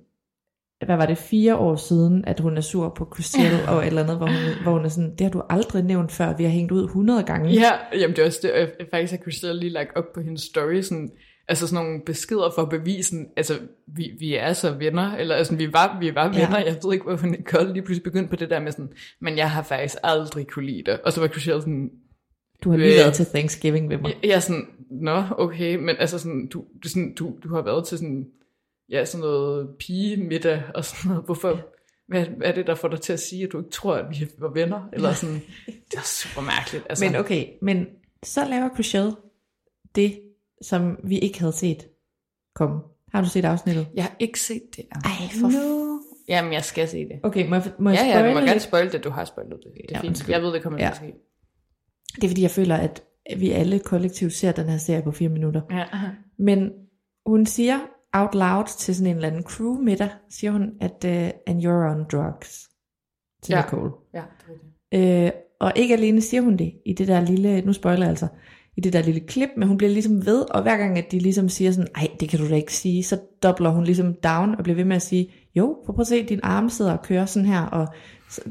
hvad 0.86 0.98
var 0.98 1.06
det, 1.06 1.18
fire 1.18 1.56
år 1.56 1.76
siden, 1.76 2.26
at 2.26 2.40
hun 2.40 2.58
er 2.58 2.62
sur 2.62 2.94
på 2.98 3.12
Chriselle 3.16 3.70
og 3.70 3.78
et 3.82 3.88
eller 3.88 4.04
andet, 4.04 4.18
hvor 4.18 4.28
hun, 4.28 4.64
hvor 4.64 4.72
hun 4.72 4.86
er 4.86 4.90
sådan, 4.90 5.12
det 5.12 5.22
har 5.22 5.30
du 5.32 5.42
aldrig 5.50 5.84
nævnt 5.84 6.12
før, 6.12 6.38
vi 6.38 6.44
har 6.44 6.52
hængt 6.52 6.72
ud 6.72 6.84
100 6.84 7.24
gange. 7.24 7.50
Ja, 7.50 7.72
jamen 8.00 8.16
det 8.16 8.22
er 8.22 8.26
også 8.26 8.40
det, 8.42 8.52
og 8.54 8.60
jeg- 8.60 8.72
faktisk 8.92 9.12
har 9.12 9.18
Christelle 9.18 9.60
lige 9.60 9.70
lagt 9.70 9.96
op 9.96 10.04
på 10.14 10.22
hendes 10.22 10.42
story, 10.42 10.82
sådan, 10.82 11.12
altså 11.48 11.68
sådan 11.68 11.86
nogle 11.86 12.02
beskeder 12.06 12.52
for 12.56 12.66
bevisen, 12.66 13.28
altså 13.38 13.54
vi, 13.88 14.12
vi 14.20 14.36
er 14.36 14.54
så 14.54 14.72
venner, 14.72 15.16
eller 15.16 15.36
altså 15.36 15.56
vi 15.56 15.74
var, 15.74 15.98
vi 16.00 16.16
var 16.16 16.24
Ja. 16.24 16.30
venner, 16.46 16.58
jeg 16.60 16.78
ved 16.84 16.94
ikke, 16.94 17.06
hvorfor 17.06 17.28
Nicole 17.28 17.74
lige 17.74 17.84
pludselig 17.84 18.04
begyndte 18.04 18.30
på 18.30 18.36
det 18.36 18.50
der 18.50 18.60
med 18.60 18.72
sådan, 18.72 18.92
men 19.22 19.38
jeg 19.38 19.52
har 19.52 19.64
faktisk 19.64 19.96
aldrig 20.04 20.48
kunne 20.48 20.66
lide 20.66 20.84
dig, 20.86 21.06
og 21.06 21.14
så 21.14 21.22
var 21.22 21.28
Christelle 21.28 21.62
sådan, 21.62 21.90
Du 22.64 22.70
har 22.72 22.78
lige 22.78 22.92
Øh. 22.94 22.98
været 23.00 23.14
til 23.14 23.26
Thanksgiving 23.26 23.90
ved 23.90 23.98
mig. 23.98 24.08
Jeg, 24.10 24.30
jeg 24.30 24.36
er 24.36 24.40
sådan, 24.40 24.66
nå, 24.92 25.24
okay, 25.38 25.76
men 25.76 25.96
altså 26.00 26.20
sådan, 26.20 26.48
du, 26.48 26.64
du, 26.84 26.90
sådan, 26.90 27.14
du, 27.14 27.36
du 27.44 27.56
har 27.56 27.62
været 27.62 27.88
til 27.88 27.98
sådan, 27.98 28.26
ja, 28.90 29.06
sådan 29.06 29.20
noget 29.22 29.70
pigemiddag 29.80 30.64
og 30.76 30.86
sådan 30.86 31.10
noget. 31.10 31.26
Hvorfor, 31.26 31.60
hvad, 32.08 32.26
hvad 32.26 32.48
er 32.48 32.52
det, 32.56 32.68
der 32.68 32.76
får 32.76 32.88
dig 32.88 33.02
til 33.02 33.14
at 33.14 33.20
sige, 33.20 33.44
at 33.44 33.52
du 33.52 33.58
ikke 33.60 33.70
tror, 33.72 33.96
at 33.96 34.06
vi 34.10 34.28
var 34.38 34.50
venner? 34.54 34.90
Eller 34.94 35.14
sådan, 35.14 35.36
det 35.92 35.98
er 35.98 36.02
super 36.06 36.42
mærkeligt. 36.42 36.86
Altså, 36.90 37.06
Men 37.06 37.16
okay, 37.16 37.46
men 37.62 37.86
så 38.24 38.46
laver 38.50 38.70
Chriselle 38.74 39.12
det, 39.96 40.20
som 40.62 40.98
vi 41.04 41.20
ikke 41.20 41.40
havde 41.40 41.54
set 41.54 41.88
komme. 42.56 42.80
Har 43.12 43.22
du 43.22 43.30
set 43.30 43.46
afsnittet? 43.46 43.88
Jeg 43.96 44.04
har 44.04 44.16
ikke 44.20 44.40
set 44.40 44.64
det. 44.76 44.86
Ej, 44.92 45.12
for 45.42 45.48
no. 45.48 46.00
Jamen, 46.28 46.54
jeg 46.54 46.64
skal 46.64 46.88
se 46.88 46.98
det. 46.98 47.20
Okay, 47.24 47.50
må 47.50 47.56
jeg, 47.56 47.64
må 47.80 47.90
jeg 47.90 48.00
Ja, 48.00 48.20
ja, 48.20 48.20
du 48.20 48.24
må 48.24 48.32
spoile 48.32 48.40
gerne 48.42 48.54
lidt? 48.54 48.64
spoil 48.64 48.92
det. 48.92 49.04
Du 49.04 49.10
har 49.10 49.26
spoilet 49.26 49.52
det. 49.64 49.72
Det 49.74 49.82
er 49.82 49.86
Ja, 49.90 50.00
fint. 50.02 50.08
undskyld. 50.10 50.34
Jeg 50.36 50.42
ved, 50.42 50.54
det 50.54 50.64
kommer 50.64 50.80
Ja. 50.80 50.86
til 50.86 50.92
at 50.92 50.96
ske. 50.98 51.14
Det 52.16 52.24
er 52.24 52.28
fordi, 52.28 52.42
jeg 52.42 52.52
føler, 52.52 52.76
at 52.76 53.04
vi 53.38 53.52
alle 53.52 53.80
kollektivt 53.80 54.34
ser 54.34 54.52
den 54.52 54.70
her 54.70 54.78
serie 54.78 55.02
på 55.04 55.12
fire 55.12 55.30
minutter. 55.30 55.62
Ja. 55.72 55.86
Men 56.38 56.70
hun 57.26 57.46
siger 57.46 57.80
out 58.20 58.36
loud 58.36 58.66
til 58.78 58.96
sådan 58.96 59.10
en 59.10 59.16
eller 59.16 59.28
anden 59.28 59.44
crew 59.44 59.74
middag, 59.82 60.10
siger 60.30 60.52
hun, 60.52 60.72
at 60.82 61.06
uh, 61.06 61.54
and 61.54 61.64
you're 61.64 61.92
on 61.92 62.06
drugs 62.12 62.70
til 63.44 63.54
Ja. 63.54 63.62
Nicole. 63.62 63.92
Ja, 64.14 64.22
det 64.40 64.56
er 64.92 65.24
det. 65.24 65.26
Øh, 65.26 65.32
og 65.60 65.72
ikke 65.76 65.94
alene 65.94 66.22
siger 66.22 66.42
hun 66.42 66.58
det 66.58 66.74
i 66.86 66.94
det 66.94 67.08
der 67.08 67.22
lille, 67.22 67.62
nu 67.62 67.74
spoiler 67.74 68.02
jeg 68.02 68.10
altså, 68.10 68.28
i 68.78 68.82
det 68.82 68.94
der 68.94 69.02
lille 69.02 69.20
klip, 69.20 69.50
men 69.58 69.68
hun 69.68 69.78
bliver 69.78 69.92
ligesom 69.92 70.26
ved, 70.26 70.46
og 70.56 70.62
hver 70.62 70.78
gang 70.78 70.98
at 70.98 71.12
de 71.12 71.20
ligesom 71.20 71.50
siger 71.50 71.72
sådan, 71.72 71.88
ej, 71.96 72.08
det 72.20 72.30
kan 72.30 72.40
du 72.40 72.50
da 72.50 72.56
ikke 72.56 72.74
sige, 72.74 73.04
så 73.04 73.20
dobler 73.44 73.70
hun 73.70 73.84
ligesom 73.84 74.14
down 74.14 74.56
og 74.56 74.64
bliver 74.64 74.76
ved 74.76 74.86
med 74.86 74.96
at 74.96 75.02
sige, 75.02 75.34
jo, 75.56 75.78
prøv 75.86 75.96
at 76.00 76.08
se, 76.08 76.24
din 76.24 76.40
arm 76.44 76.70
sidder 76.70 76.98
og 76.98 77.04
kører 77.04 77.26
sådan 77.26 77.48
her, 77.48 77.62
og 77.62 77.88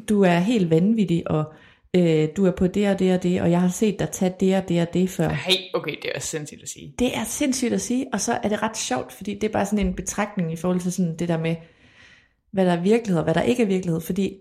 du 0.08 0.22
er 0.22 0.38
helt 0.38 0.70
vanvittig, 0.70 1.30
og 1.30 1.52
øh, 1.94 2.28
du 2.36 2.46
er 2.46 2.50
på 2.50 2.66
det 2.66 2.88
og 2.88 2.98
det 2.98 3.14
og 3.14 3.22
det, 3.22 3.42
og 3.42 3.50
jeg 3.50 3.60
har 3.60 3.68
set 3.68 3.98
dig 3.98 4.08
tage 4.10 4.34
det 4.40 4.56
og 4.56 4.68
det 4.68 4.80
og 4.80 4.94
det 4.94 5.10
før. 5.10 5.28
Hey, 5.28 5.56
okay, 5.74 5.96
det 6.02 6.10
er 6.14 6.20
sindssygt 6.20 6.62
at 6.62 6.68
sige. 6.68 6.94
Det 6.98 7.16
er 7.16 7.24
sindssygt 7.24 7.72
at 7.72 7.80
sige, 7.80 8.06
og 8.12 8.20
så 8.20 8.32
er 8.42 8.48
det 8.48 8.62
ret 8.62 8.76
sjovt, 8.76 9.12
fordi 9.12 9.34
det 9.34 9.44
er 9.44 9.52
bare 9.52 9.66
sådan 9.66 9.86
en 9.86 9.94
betragtning 9.94 10.52
i 10.52 10.56
forhold 10.56 10.80
til 10.80 10.92
sådan 10.92 11.16
det 11.16 11.28
der 11.28 11.38
med, 11.38 11.56
hvad 12.52 12.66
der 12.66 12.72
er 12.72 12.82
virkelighed 12.82 13.18
og 13.18 13.24
hvad 13.24 13.34
der 13.34 13.42
ikke 13.42 13.62
er 13.62 13.66
virkelighed. 13.66 14.00
Fordi 14.00 14.36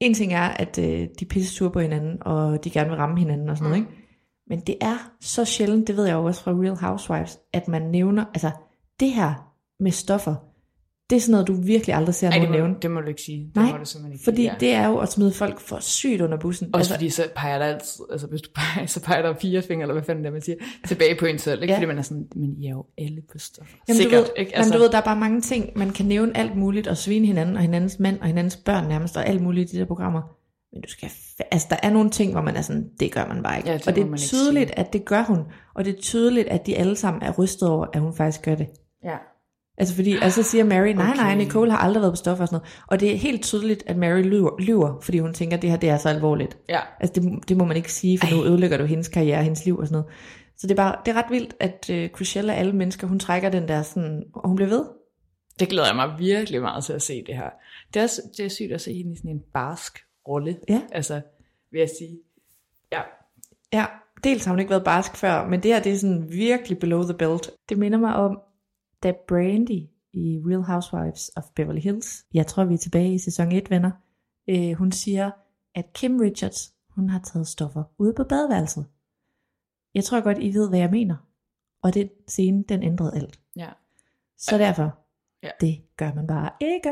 en 0.00 0.14
ting 0.14 0.32
er, 0.32 0.48
at 0.48 0.78
øh, 0.78 0.84
de 0.84 1.24
er 1.24 1.28
pisse 1.30 1.54
sure 1.54 1.70
på 1.70 1.80
hinanden, 1.80 2.18
og 2.20 2.64
de 2.64 2.70
gerne 2.70 2.88
vil 2.88 2.98
ramme 2.98 3.18
hinanden 3.18 3.48
og 3.48 3.56
sådan 3.56 3.70
noget, 3.70 3.82
ikke? 3.82 4.00
Men 4.46 4.60
det 4.60 4.76
er 4.80 5.12
så 5.20 5.44
sjældent, 5.44 5.88
det 5.88 5.96
ved 5.96 6.04
jeg 6.04 6.14
jo 6.14 6.24
også 6.24 6.42
fra 6.42 6.52
Real 6.52 6.76
Housewives, 6.76 7.38
at 7.52 7.68
man 7.68 7.82
nævner, 7.82 8.24
altså 8.34 8.50
det 9.00 9.10
her 9.10 9.54
med 9.80 9.90
stoffer, 9.90 10.34
det 11.14 11.20
er 11.20 11.22
sådan 11.22 11.32
noget, 11.32 11.46
du 11.46 11.54
virkelig 11.54 11.94
aldrig 11.94 12.14
ser 12.14 12.30
Ej, 12.30 12.32
det 12.38 12.42
nogen 12.42 12.60
må, 12.60 12.66
nævne. 12.66 12.80
det 12.82 12.90
må 12.90 13.00
du 13.00 13.06
ikke 13.06 13.22
sige. 13.22 13.46
Det 13.46 13.56
Nej, 13.56 13.72
må 13.72 13.78
du 13.78 13.84
simpelthen 13.84 14.12
ikke 14.12 14.24
Fordi 14.24 14.36
sige. 14.36 14.50
Ja. 14.52 14.56
det 14.60 14.74
er 14.74 14.86
jo 14.86 14.98
at 14.98 15.12
smide 15.12 15.32
folk 15.32 15.60
for 15.60 15.78
sygt 15.80 16.20
under 16.20 16.38
bussen. 16.38 16.66
Også 16.72 16.78
altså, 16.78 16.94
fordi 16.94 17.10
så 17.10 17.28
peger 17.36 17.58
der 17.58 17.66
altid, 17.66 18.04
altså 18.12 18.26
hvis 18.26 18.40
du 18.42 18.50
peger, 18.54 18.86
så 18.86 19.00
peger 19.02 19.22
der 19.22 19.34
fire 19.40 19.62
fingre, 19.62 19.82
eller 19.82 19.92
hvad 19.92 20.02
fanden 20.02 20.24
det 20.24 20.28
er, 20.28 20.32
man 20.32 20.42
siger, 20.42 20.56
tilbage 20.86 21.14
på 21.14 21.26
en 21.26 21.38
selv, 21.38 21.62
ikke? 21.62 21.72
Ja. 21.72 21.78
Fordi 21.78 21.86
man 21.86 21.98
er 21.98 22.02
sådan, 22.02 22.26
men 22.36 22.56
I 22.62 22.66
er 22.66 22.70
jo 22.70 22.84
alle 22.98 23.20
på 23.32 23.38
stoffer. 23.38 23.76
Jamen, 23.88 24.02
Sikkert, 24.02 24.20
du 24.20 24.24
ved, 24.24 24.30
ikke? 24.36 24.56
Altså, 24.56 24.70
jamen, 24.70 24.78
du 24.78 24.84
ved, 24.84 24.92
der 24.92 24.98
er 24.98 25.04
bare 25.04 25.16
mange 25.16 25.40
ting, 25.40 25.70
man 25.76 25.90
kan 25.90 26.06
nævne 26.06 26.36
alt 26.36 26.56
muligt, 26.56 26.86
og 26.86 26.96
svine 26.96 27.26
hinanden, 27.26 27.56
og 27.56 27.62
hinandens 27.62 27.98
mænd, 27.98 28.20
og 28.20 28.26
hinandens 28.26 28.56
børn 28.56 28.88
nærmest, 28.88 29.16
og 29.16 29.26
alt 29.26 29.42
muligt 29.42 29.72
i 29.72 29.76
de 29.76 29.80
der 29.80 29.86
programmer. 29.86 30.22
Men 30.72 30.82
du 30.82 30.88
skal, 30.88 31.10
altså 31.50 31.66
der 31.70 31.76
er 31.82 31.90
nogle 31.90 32.10
ting, 32.10 32.32
hvor 32.32 32.40
man 32.40 32.56
er 32.56 32.62
sådan, 32.62 32.90
det 33.00 33.12
gør 33.12 33.26
man 33.26 33.42
bare 33.42 33.56
ikke. 33.56 33.70
Ja, 33.70 33.76
det 33.76 33.88
og 33.88 33.94
det 33.94 34.04
er 34.12 34.16
tydeligt, 34.16 34.70
at 34.76 34.92
det 34.92 35.04
gør 35.04 35.22
hun, 35.22 35.38
og 35.74 35.84
det 35.84 35.96
er 35.96 36.00
tydeligt, 36.00 36.48
at 36.48 36.66
de 36.66 36.76
alle 36.76 36.96
sammen 36.96 37.22
er 37.22 37.32
rystet 37.38 37.68
over, 37.68 37.86
at 37.92 38.00
hun 38.00 38.16
faktisk 38.16 38.42
gør 38.42 38.54
det. 38.54 38.66
Ja. 39.04 39.16
Altså 39.78 39.94
fordi, 39.94 40.16
altså 40.22 40.42
så 40.42 40.50
siger 40.50 40.64
Mary, 40.64 40.88
nej, 40.88 40.92
nej, 40.92 41.12
Okay. 41.12 41.36
Nicole 41.36 41.70
har 41.70 41.78
aldrig 41.78 42.00
været 42.00 42.12
på 42.12 42.16
stoffer 42.16 42.42
og 42.44 42.48
sådan 42.48 42.56
noget. 42.56 42.82
Og 42.86 43.00
det 43.00 43.12
er 43.12 43.16
helt 43.16 43.42
tydeligt, 43.42 43.82
at 43.86 43.96
Mary 43.96 44.22
lyver, 44.22 44.60
lyver 44.60 45.00
fordi 45.00 45.18
hun 45.18 45.34
tænker, 45.34 45.56
at 45.56 45.62
det 45.62 45.70
her 45.70 45.76
det 45.76 45.88
er 45.88 45.98
så 45.98 46.08
alvorligt. 46.08 46.58
Ja. 46.68 46.80
Altså 47.00 47.20
det, 47.20 47.48
det 47.48 47.56
må 47.56 47.64
man 47.64 47.76
ikke 47.76 47.92
sige, 47.92 48.18
for 48.18 48.26
Ej. 48.26 48.32
nu 48.32 48.44
ødelægger 48.44 48.76
du 48.76 48.84
hendes 48.84 49.08
karriere, 49.08 49.42
hendes 49.42 49.64
liv 49.64 49.78
og 49.78 49.86
sådan 49.86 49.94
noget. 49.94 50.12
Så 50.56 50.66
det 50.66 50.70
er 50.70 50.76
bare, 50.76 50.96
det 51.06 51.16
er 51.16 51.16
ret 51.22 51.30
vildt, 51.30 51.54
at 51.60 52.10
Chriselle 52.14 52.54
af 52.54 52.58
alle 52.58 52.72
mennesker, 52.72 53.06
hun 53.06 53.18
trækker 53.18 53.50
den 53.50 53.68
der 53.68 53.82
sådan, 53.82 54.24
og 54.34 54.48
hun 54.48 54.56
bliver 54.56 54.68
ved. 54.68 54.84
Det 55.60 55.68
glæder 55.68 55.86
jeg 55.86 55.96
mig 55.96 56.14
virkelig 56.18 56.60
meget 56.60 56.84
til 56.84 56.92
at 56.92 57.02
se 57.02 57.24
det 57.26 57.36
her. 57.36 57.50
Det 57.94 58.02
er, 58.02 58.08
det 58.36 58.44
er 58.44 58.48
sygt 58.48 58.72
at 58.72 58.80
se 58.80 58.94
hende 58.94 59.12
i 59.12 59.16
sådan 59.16 59.30
en 59.30 59.42
barsk 59.54 59.98
rolle. 60.28 60.56
Ja. 60.68 60.80
Altså, 60.92 61.20
vil 61.70 61.78
jeg 61.78 61.90
sige. 61.98 62.18
Ja. 62.92 63.00
Ja, 63.72 63.86
dels 64.24 64.44
har 64.44 64.52
hun 64.52 64.58
ikke 64.58 64.70
været 64.70 64.84
barsk 64.84 65.16
før, 65.16 65.48
men 65.48 65.62
det 65.62 65.74
her 65.74 65.82
det 65.82 65.92
er 65.92 65.96
sådan 65.96 66.26
virkelig 66.30 66.78
below 66.78 67.02
the 67.02 67.14
belt. 67.14 67.50
Det 67.68 67.78
minder 67.78 67.98
mig 67.98 68.14
om, 68.14 68.38
da 69.04 69.12
Brandy 69.28 69.88
i 70.12 70.40
Real 70.46 70.62
Housewives 70.62 71.30
of 71.36 71.44
Beverly 71.56 71.80
Hills, 71.80 72.24
jeg 72.34 72.46
tror 72.46 72.64
vi 72.64 72.74
er 72.74 72.78
tilbage 72.78 73.14
i 73.14 73.18
sæson 73.18 73.52
1, 73.52 73.70
venner, 73.70 73.90
øh, 74.48 74.72
hun 74.72 74.92
siger, 74.92 75.30
at 75.74 75.92
Kim 75.92 76.18
Richards, 76.18 76.74
hun 76.88 77.08
har 77.08 77.20
taget 77.20 77.46
stoffer 77.46 77.84
ude 77.98 78.14
på 78.14 78.24
badeværelset. 78.24 78.86
Jeg 79.94 80.04
tror 80.04 80.20
godt, 80.20 80.38
I 80.38 80.54
ved, 80.54 80.68
hvad 80.68 80.78
jeg 80.78 80.90
mener. 80.90 81.16
Og 81.82 81.94
den 81.94 82.08
scene, 82.28 82.64
den 82.68 82.82
ændrede 82.82 83.16
alt. 83.16 83.40
Ja. 83.56 83.68
Så 84.38 84.58
derfor, 84.58 84.98
Ja. 85.44 85.50
det 85.60 85.80
gør 85.96 86.12
man 86.14 86.26
bare 86.26 86.50
ikke. 86.60 86.90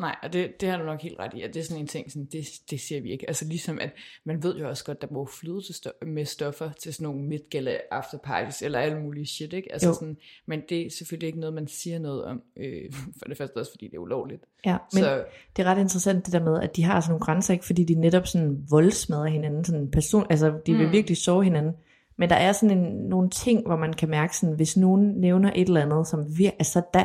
Nej, 0.00 0.16
og 0.22 0.32
det, 0.32 0.60
det 0.60 0.68
har 0.68 0.78
du 0.78 0.84
nok 0.84 1.00
helt 1.02 1.18
ret 1.18 1.34
i, 1.34 1.42
at 1.42 1.54
det 1.54 1.60
er 1.60 1.64
sådan 1.64 1.80
en 1.82 1.86
ting, 1.86 2.12
sådan, 2.12 2.28
det, 2.32 2.44
det 2.70 2.80
ser 2.80 3.00
vi 3.00 3.10
ikke. 3.12 3.28
Altså 3.28 3.44
ligesom, 3.44 3.78
at 3.80 3.90
man 4.24 4.42
ved 4.42 4.56
jo 4.56 4.68
også 4.68 4.84
godt, 4.84 5.00
der 5.02 5.06
må 5.10 5.26
flyde 5.40 5.62
til 5.62 5.72
sto- 5.72 6.04
med 6.06 6.24
stoffer 6.24 6.70
til 6.72 6.94
sådan 6.94 7.04
nogle 7.04 7.22
midtgælde 7.22 7.78
afterparties, 7.90 8.62
eller 8.62 8.78
alle 8.78 9.00
mulige 9.00 9.26
shit, 9.26 9.52
ikke? 9.52 9.72
Altså 9.72 9.88
Jo. 9.88 9.94
sådan, 9.94 10.16
men 10.46 10.60
det 10.68 10.86
er 10.86 10.90
selvfølgelig 10.90 11.26
ikke 11.26 11.40
noget, 11.40 11.54
man 11.54 11.68
siger 11.68 11.98
noget 11.98 12.24
om, 12.24 12.42
øh, 12.56 12.92
for 13.18 13.24
det 13.28 13.36
første 13.38 13.56
også, 13.56 13.72
fordi 13.72 13.86
det 13.86 13.94
er 13.94 13.98
ulovligt. 13.98 14.44
Ja, 14.66 14.76
men 14.92 15.02
Så 15.02 15.24
det 15.56 15.62
er 15.62 15.66
ret 15.66 15.78
interessant 15.80 16.26
det 16.26 16.32
der 16.32 16.44
med, 16.44 16.60
at 16.62 16.76
de 16.76 16.82
har 16.84 17.00
sådan 17.00 17.10
nogle 17.12 17.24
grænser, 17.24 17.52
ikke? 17.54 17.64
fordi 17.66 17.84
de 17.84 17.94
netop 17.94 18.26
sådan 18.26 18.64
voldsmadrer 18.70 19.26
hinanden, 19.30 19.64
sådan 19.64 19.90
person, 19.90 20.26
altså 20.30 20.58
de 20.66 20.74
vil 20.74 20.86
Mm. 20.86 20.92
virkelig 20.92 21.16
sove 21.16 21.44
hinanden. 21.44 21.72
Men 22.20 22.30
der 22.30 22.36
er 22.36 22.52
sådan 22.52 22.78
en, 22.78 23.08
nogle 23.08 23.30
ting, 23.30 23.66
hvor 23.66 23.76
man 23.76 23.92
kan 23.92 24.10
mærke, 24.10 24.36
sådan, 24.36 24.56
hvis 24.56 24.76
nogen 24.76 25.20
nævner 25.20 25.52
et 25.54 25.68
eller 25.68 25.82
andet, 25.82 26.08
som 26.08 26.20
vir- 26.20 26.56
altså 26.58 26.82
der, 26.94 27.04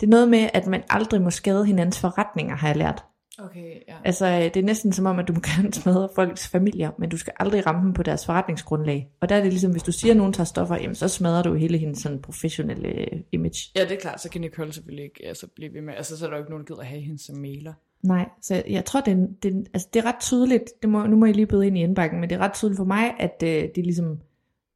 det 0.00 0.06
er 0.06 0.10
noget 0.10 0.28
med, 0.28 0.48
at 0.54 0.66
man 0.66 0.82
aldrig 0.90 1.22
må 1.22 1.30
skade 1.30 1.66
hinandens 1.66 2.00
forretninger, 2.00 2.56
har 2.56 2.68
jeg 2.68 2.76
lært. 2.76 3.04
Okay, 3.38 3.74
ja. 3.88 3.94
Altså 4.04 4.26
det 4.54 4.56
er 4.56 4.62
næsten 4.62 4.92
som 4.92 5.06
om, 5.06 5.18
at 5.18 5.28
du 5.28 5.32
må 5.32 5.40
gerne 5.56 5.72
smadre 5.72 6.08
folks 6.14 6.48
familier, 6.48 6.90
men 6.98 7.08
du 7.08 7.16
skal 7.16 7.32
aldrig 7.40 7.66
ramme 7.66 7.82
dem 7.82 7.92
på 7.92 8.02
deres 8.02 8.26
forretningsgrundlag. 8.26 9.10
Og 9.20 9.28
der 9.28 9.36
er 9.36 9.42
det 9.42 9.52
ligesom, 9.52 9.72
hvis 9.72 9.82
du 9.82 9.92
siger, 9.92 10.12
at 10.12 10.16
nogen 10.16 10.32
tager 10.32 10.44
stoffer, 10.44 10.76
jamen, 10.76 10.94
så 10.94 11.08
smadrer 11.08 11.42
du 11.42 11.54
hele 11.54 11.78
hendes 11.78 11.98
sådan 11.98 12.22
professionelle 12.22 12.88
øh, 12.88 13.20
image. 13.32 13.70
Ja, 13.76 13.82
det 13.82 13.92
er 13.92 14.00
klart, 14.00 14.20
så 14.20 14.30
kan 14.30 14.40
Nicole 14.40 14.72
selvfølgelig 14.72 15.04
ikke 15.04 15.26
altså, 15.26 15.46
blive 15.56 15.74
ved 15.74 15.82
med, 15.82 15.94
altså 15.96 16.18
så 16.18 16.26
er 16.26 16.30
der 16.30 16.36
jo 16.36 16.42
ikke 16.42 16.50
nogen, 16.50 16.66
der 16.66 16.74
gider 16.74 16.84
have 16.84 17.00
hende 17.00 17.24
som 17.24 17.36
mailer. 17.36 17.72
Nej, 18.02 18.28
så 18.42 18.62
jeg 18.68 18.84
tror, 18.84 19.00
det 19.00 19.12
er, 19.12 19.26
det, 19.42 19.68
altså, 19.74 19.88
det 19.94 20.04
er 20.04 20.06
ret 20.06 20.20
tydeligt, 20.20 20.64
det 20.82 20.90
må, 20.90 21.06
nu 21.06 21.16
må 21.16 21.26
I 21.26 21.32
lige 21.32 21.46
byde 21.46 21.66
ind 21.66 21.78
i 21.78 21.82
indbakken, 21.82 22.20
men 22.20 22.30
det 22.30 22.36
er 22.36 22.40
ret 22.40 22.52
tydeligt 22.52 22.76
for 22.76 22.84
mig, 22.84 23.14
at 23.18 23.42
øh, 23.44 23.68
de 23.76 23.82
ligesom, 23.82 24.20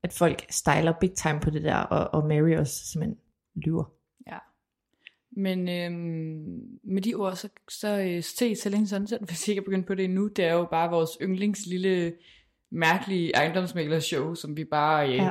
at 0.09 0.15
folk 0.15 0.47
styler 0.51 0.93
big 1.01 1.13
time 1.13 1.41
på 1.41 1.51
det 1.51 1.63
der, 1.65 1.77
og, 1.77 2.21
og 2.23 2.29
Mary 2.29 2.57
også 2.57 2.87
simpelthen 2.93 3.19
lyver. 3.57 3.85
Ja. 4.27 4.39
Men 5.33 5.69
øhm, 5.69 6.61
med 6.85 7.03
de 7.03 7.15
ord, 7.15 7.35
så, 7.37 7.49
så 7.71 8.01
øh, 8.01 8.23
se 8.23 8.57
Selling 8.57 8.89
Sunset, 8.89 9.19
hvis 9.29 9.49
I 9.49 9.51
ikke 9.51 9.61
er 9.61 9.65
begyndt 9.65 9.87
på 9.87 9.95
det 9.95 10.05
endnu, 10.05 10.29
det 10.29 10.45
er 10.45 10.53
jo 10.53 10.65
bare 10.71 10.91
vores 10.91 11.11
yndlings 11.23 11.67
lille 11.67 12.13
mærkelige 12.71 13.33
ejendomsmæglershow, 13.37 14.35
som 14.35 14.57
vi 14.57 14.65
bare 14.65 15.09
øh, 15.09 15.15
Ja. 15.17 15.31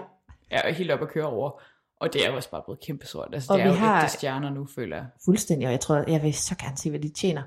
ja. 0.51 0.59
er 0.63 0.73
helt 0.73 0.91
op 0.91 1.01
at 1.01 1.09
køre 1.09 1.25
over. 1.25 1.61
Og 1.99 2.13
det 2.13 2.25
er 2.25 2.29
jo 2.29 2.35
også 2.35 2.51
bare 2.51 2.61
blevet 2.65 2.79
kæmpe 2.79 3.05
sort. 3.05 3.29
Altså, 3.33 3.53
Og 3.53 3.59
det 3.59 3.65
er 3.65 3.69
vi 3.71 3.73
jo 3.73 3.79
har- 3.79 4.03
ægte 4.03 4.13
stjerner 4.17 4.49
nu, 4.49 4.65
føler 4.75 4.95
jeg. 4.97 5.05
Fuldstændig, 5.25 5.67
og 5.67 5.71
jeg 5.71 5.79
tror, 5.79 6.03
jeg 6.11 6.23
vil 6.23 6.33
så 6.33 6.55
gerne 6.57 6.77
se, 6.77 6.89
hvad 6.89 6.99
de 6.99 7.09
tjener. 7.09 7.43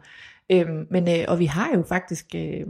Øhm, 0.52 0.86
men, 0.90 1.08
øh, 1.08 1.24
og 1.28 1.38
vi 1.38 1.44
har 1.46 1.70
jo 1.76 1.82
faktisk, 1.82 2.26
øh, 2.34 2.66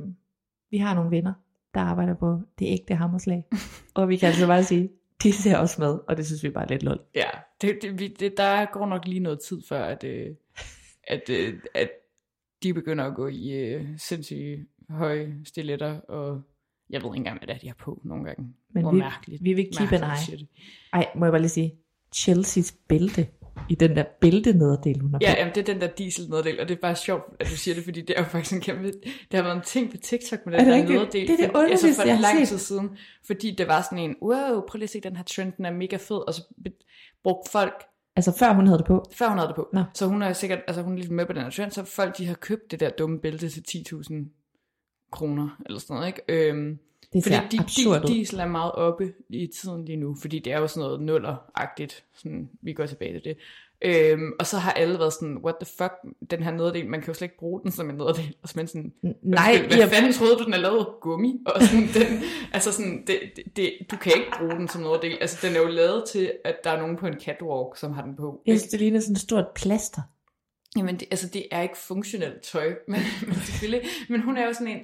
vi 0.70 0.76
har 0.78 0.94
nogle 0.94 1.10
venner, 1.10 1.32
der 1.74 1.80
arbejder 1.80 2.14
på 2.14 2.40
det 2.58 2.66
ægte 2.68 2.94
hammerslag. 2.94 3.44
og 3.94 4.08
vi 4.08 4.16
kan 4.16 4.26
altså 4.28 4.46
bare 4.46 4.64
sige, 4.64 4.90
de 5.22 5.32
ser 5.32 5.56
også 5.56 5.80
med, 5.80 5.98
og 6.08 6.16
det 6.16 6.26
synes 6.26 6.42
vi 6.44 6.50
bare 6.50 6.64
er 6.64 6.68
lidt 6.68 6.82
lol. 6.82 7.00
Ja, 7.14 7.28
det, 7.60 7.78
det, 7.82 7.98
vi, 7.98 8.08
det, 8.08 8.36
der 8.36 8.66
går 8.72 8.86
nok 8.86 9.06
lige 9.06 9.20
noget 9.20 9.40
tid 9.40 9.62
før, 9.68 9.84
at, 9.84 10.04
øh, 10.04 10.26
at, 11.04 11.30
øh, 11.30 11.54
at 11.74 11.90
de 12.62 12.74
begynder 12.74 13.04
at 13.04 13.14
gå 13.14 13.26
i 13.28 13.50
øh, 13.52 13.86
sindssygt 13.98 14.60
høje 14.90 15.36
stiletter, 15.44 16.00
og 16.00 16.42
jeg 16.90 17.02
ved 17.02 17.10
ikke 17.10 17.16
engang, 17.16 17.38
hvad 17.38 17.46
det 17.46 17.54
er, 17.54 17.58
de 17.58 17.66
har 17.66 17.74
på 17.78 18.00
nogle 18.04 18.24
gange. 18.24 18.54
Men 18.70 18.82
Hvor 18.82 18.92
vi- 18.92 18.98
mærkeligt. 18.98 19.44
vi 19.44 19.52
vil 19.52 19.68
keep 19.78 19.92
an 19.92 20.00
eye. 20.02 20.46
Ej, 20.92 21.06
må 21.16 21.24
jeg 21.24 21.32
bare 21.32 21.40
lige 21.40 21.48
sige, 21.48 21.74
Chelseas 22.14 22.74
bælte, 22.88 23.26
i 23.68 23.74
den 23.74 23.96
der 23.96 24.04
bæltenederdel, 24.20 25.00
hun 25.00 25.12
har 25.12 25.18
Ja, 25.22 25.34
jamen, 25.38 25.54
det 25.54 25.60
er 25.68 25.72
den 25.72 25.80
der 25.80 25.86
dieselnederdel, 25.88 26.60
og 26.60 26.68
det 26.68 26.76
er 26.76 26.80
bare 26.80 26.96
sjovt, 26.96 27.22
at 27.40 27.46
du 27.46 27.56
siger 27.56 27.74
det, 27.74 27.84
fordi 27.84 28.00
det 28.00 28.18
er 28.18 28.22
jo 28.22 28.28
faktisk 28.28 28.52
en 28.54 28.60
kæmpe... 28.60 28.86
Det 28.92 29.34
har 29.34 29.42
været 29.42 29.56
en 29.56 29.62
ting 29.62 29.90
på 29.90 29.96
TikTok 29.96 30.46
med 30.46 30.58
den 30.58 30.66
der 30.66 30.74
rigtigt? 30.74 30.92
nederdel. 30.92 31.28
Det 31.28 31.30
er 31.32 31.36
det 31.36 31.50
for- 31.52 31.58
altså 31.58 31.58
underligste, 31.86 32.02
for 32.02 32.08
jeg 32.08 32.20
lang 32.20 32.38
set. 32.38 32.48
tid 32.48 32.58
siden, 32.58 32.90
fordi 33.26 33.54
det 33.58 33.68
var 33.68 33.82
sådan 33.82 33.98
en, 33.98 34.16
wow, 34.22 34.60
prøv 34.68 34.76
lige 34.76 34.84
at 34.84 34.90
se 34.90 35.00
den 35.00 35.16
her 35.16 35.24
trend, 35.24 35.52
den 35.56 35.64
er 35.64 35.70
mega 35.70 35.96
fed, 35.96 36.16
og 36.28 36.34
så 36.34 36.42
brugte 37.22 37.50
folk 37.50 37.82
Altså 38.16 38.32
før 38.38 38.52
hun 38.54 38.66
havde 38.66 38.78
det 38.78 38.86
på. 38.86 39.04
før 39.14 39.28
hun 39.28 39.38
havde 39.38 39.48
det 39.48 39.56
på. 39.56 39.68
Nå. 39.72 39.82
Så 39.94 40.06
hun 40.06 40.22
er 40.22 40.32
sikkert, 40.32 40.58
altså 40.66 40.82
hun 40.82 40.92
er 40.92 40.98
lidt 40.98 41.10
med 41.10 41.26
på 41.26 41.32
den 41.32 41.42
her 41.42 41.50
trend, 41.50 41.70
så 41.70 41.84
folk 41.84 42.18
de 42.18 42.26
har 42.26 42.34
købt 42.34 42.70
det 42.70 42.80
der 42.80 42.90
dumme 42.90 43.18
bælte 43.20 43.48
til 43.48 43.60
10.000 43.68 44.14
kroner, 45.12 45.48
eller 45.66 45.80
sådan 45.80 45.94
noget, 45.94 46.06
ikke? 46.06 46.48
Øhm, 46.48 46.78
Det 47.12 47.22
fordi 47.22 47.34
ser 47.34 47.48
de, 47.48 47.58
absurd 47.60 48.04
ud. 48.04 48.08
diesel 48.14 48.38
er 48.40 48.46
meget 48.46 48.72
oppe 48.72 49.12
i 49.28 49.46
tiden 49.46 49.84
lige 49.84 49.96
nu, 49.96 50.16
fordi 50.20 50.38
det 50.38 50.52
er 50.52 50.58
jo 50.58 50.66
sådan 50.66 50.80
noget 50.80 51.00
nuller-agtigt, 51.00 52.04
sådan, 52.14 52.50
vi 52.62 52.72
går 52.72 52.86
tilbage 52.86 53.12
til 53.12 53.24
det. 53.24 53.36
Øhm, 53.84 54.32
og 54.38 54.46
så 54.46 54.58
har 54.58 54.72
alle 54.72 54.98
været 54.98 55.12
sådan, 55.12 55.38
what 55.44 55.54
the 55.60 55.72
fuck, 55.78 55.92
den 56.30 56.42
her 56.42 56.50
nederdel, 56.50 56.86
man 56.88 57.00
kan 57.00 57.08
jo 57.08 57.14
slet 57.14 57.26
ikke 57.26 57.38
bruge 57.38 57.60
den 57.62 57.70
som 57.72 57.90
en 57.90 57.96
nederdel. 57.96 58.34
Og 58.42 58.48
så 58.48 58.52
man 58.56 58.66
sådan, 58.66 58.92
Nej, 59.22 59.66
hvad 59.68 59.76
jeg- 59.78 59.88
fanden 59.88 60.12
troede 60.12 60.36
du, 60.36 60.44
den 60.44 60.52
er 60.54 60.58
lavet 60.58 60.78
af 60.78 60.84
gummi? 61.00 61.40
Og 61.46 61.62
sådan, 61.62 61.86
den, 61.96 62.22
altså 62.52 62.72
sådan, 62.72 63.04
det, 63.06 63.20
det, 63.36 63.44
det, 63.56 63.72
du 63.90 63.96
kan 63.96 64.12
ikke 64.16 64.30
bruge 64.38 64.50
den 64.52 64.68
som 64.68 64.80
nederdel. 64.82 65.18
Altså 65.20 65.46
den 65.46 65.56
er 65.56 65.60
jo 65.60 65.66
lavet 65.68 66.04
til, 66.12 66.32
at 66.44 66.56
der 66.64 66.70
er 66.70 66.78
nogen 66.80 66.96
på 66.96 67.06
en 67.06 67.20
catwalk, 67.20 67.76
som 67.76 67.92
har 67.92 68.02
den 68.02 68.16
på. 68.16 68.42
Jeg 68.46 68.58
synes, 68.58 68.70
det 68.70 68.80
ligner 68.80 69.00
sådan 69.00 69.12
et 69.12 69.18
stort 69.20 69.46
plaster. 69.54 70.00
Jamen, 70.76 70.94
det, 71.00 71.08
altså, 71.10 71.28
det 71.28 71.46
er 71.50 71.62
ikke 71.62 71.78
funktionelt 71.78 72.40
tøj, 72.42 72.74
men, 72.88 73.00
men 73.26 73.34
selvfølgelig. 73.34 73.88
Men 74.08 74.20
hun 74.22 74.36
er 74.36 74.46
jo 74.46 74.52
sådan 74.52 74.68
en... 74.68 74.80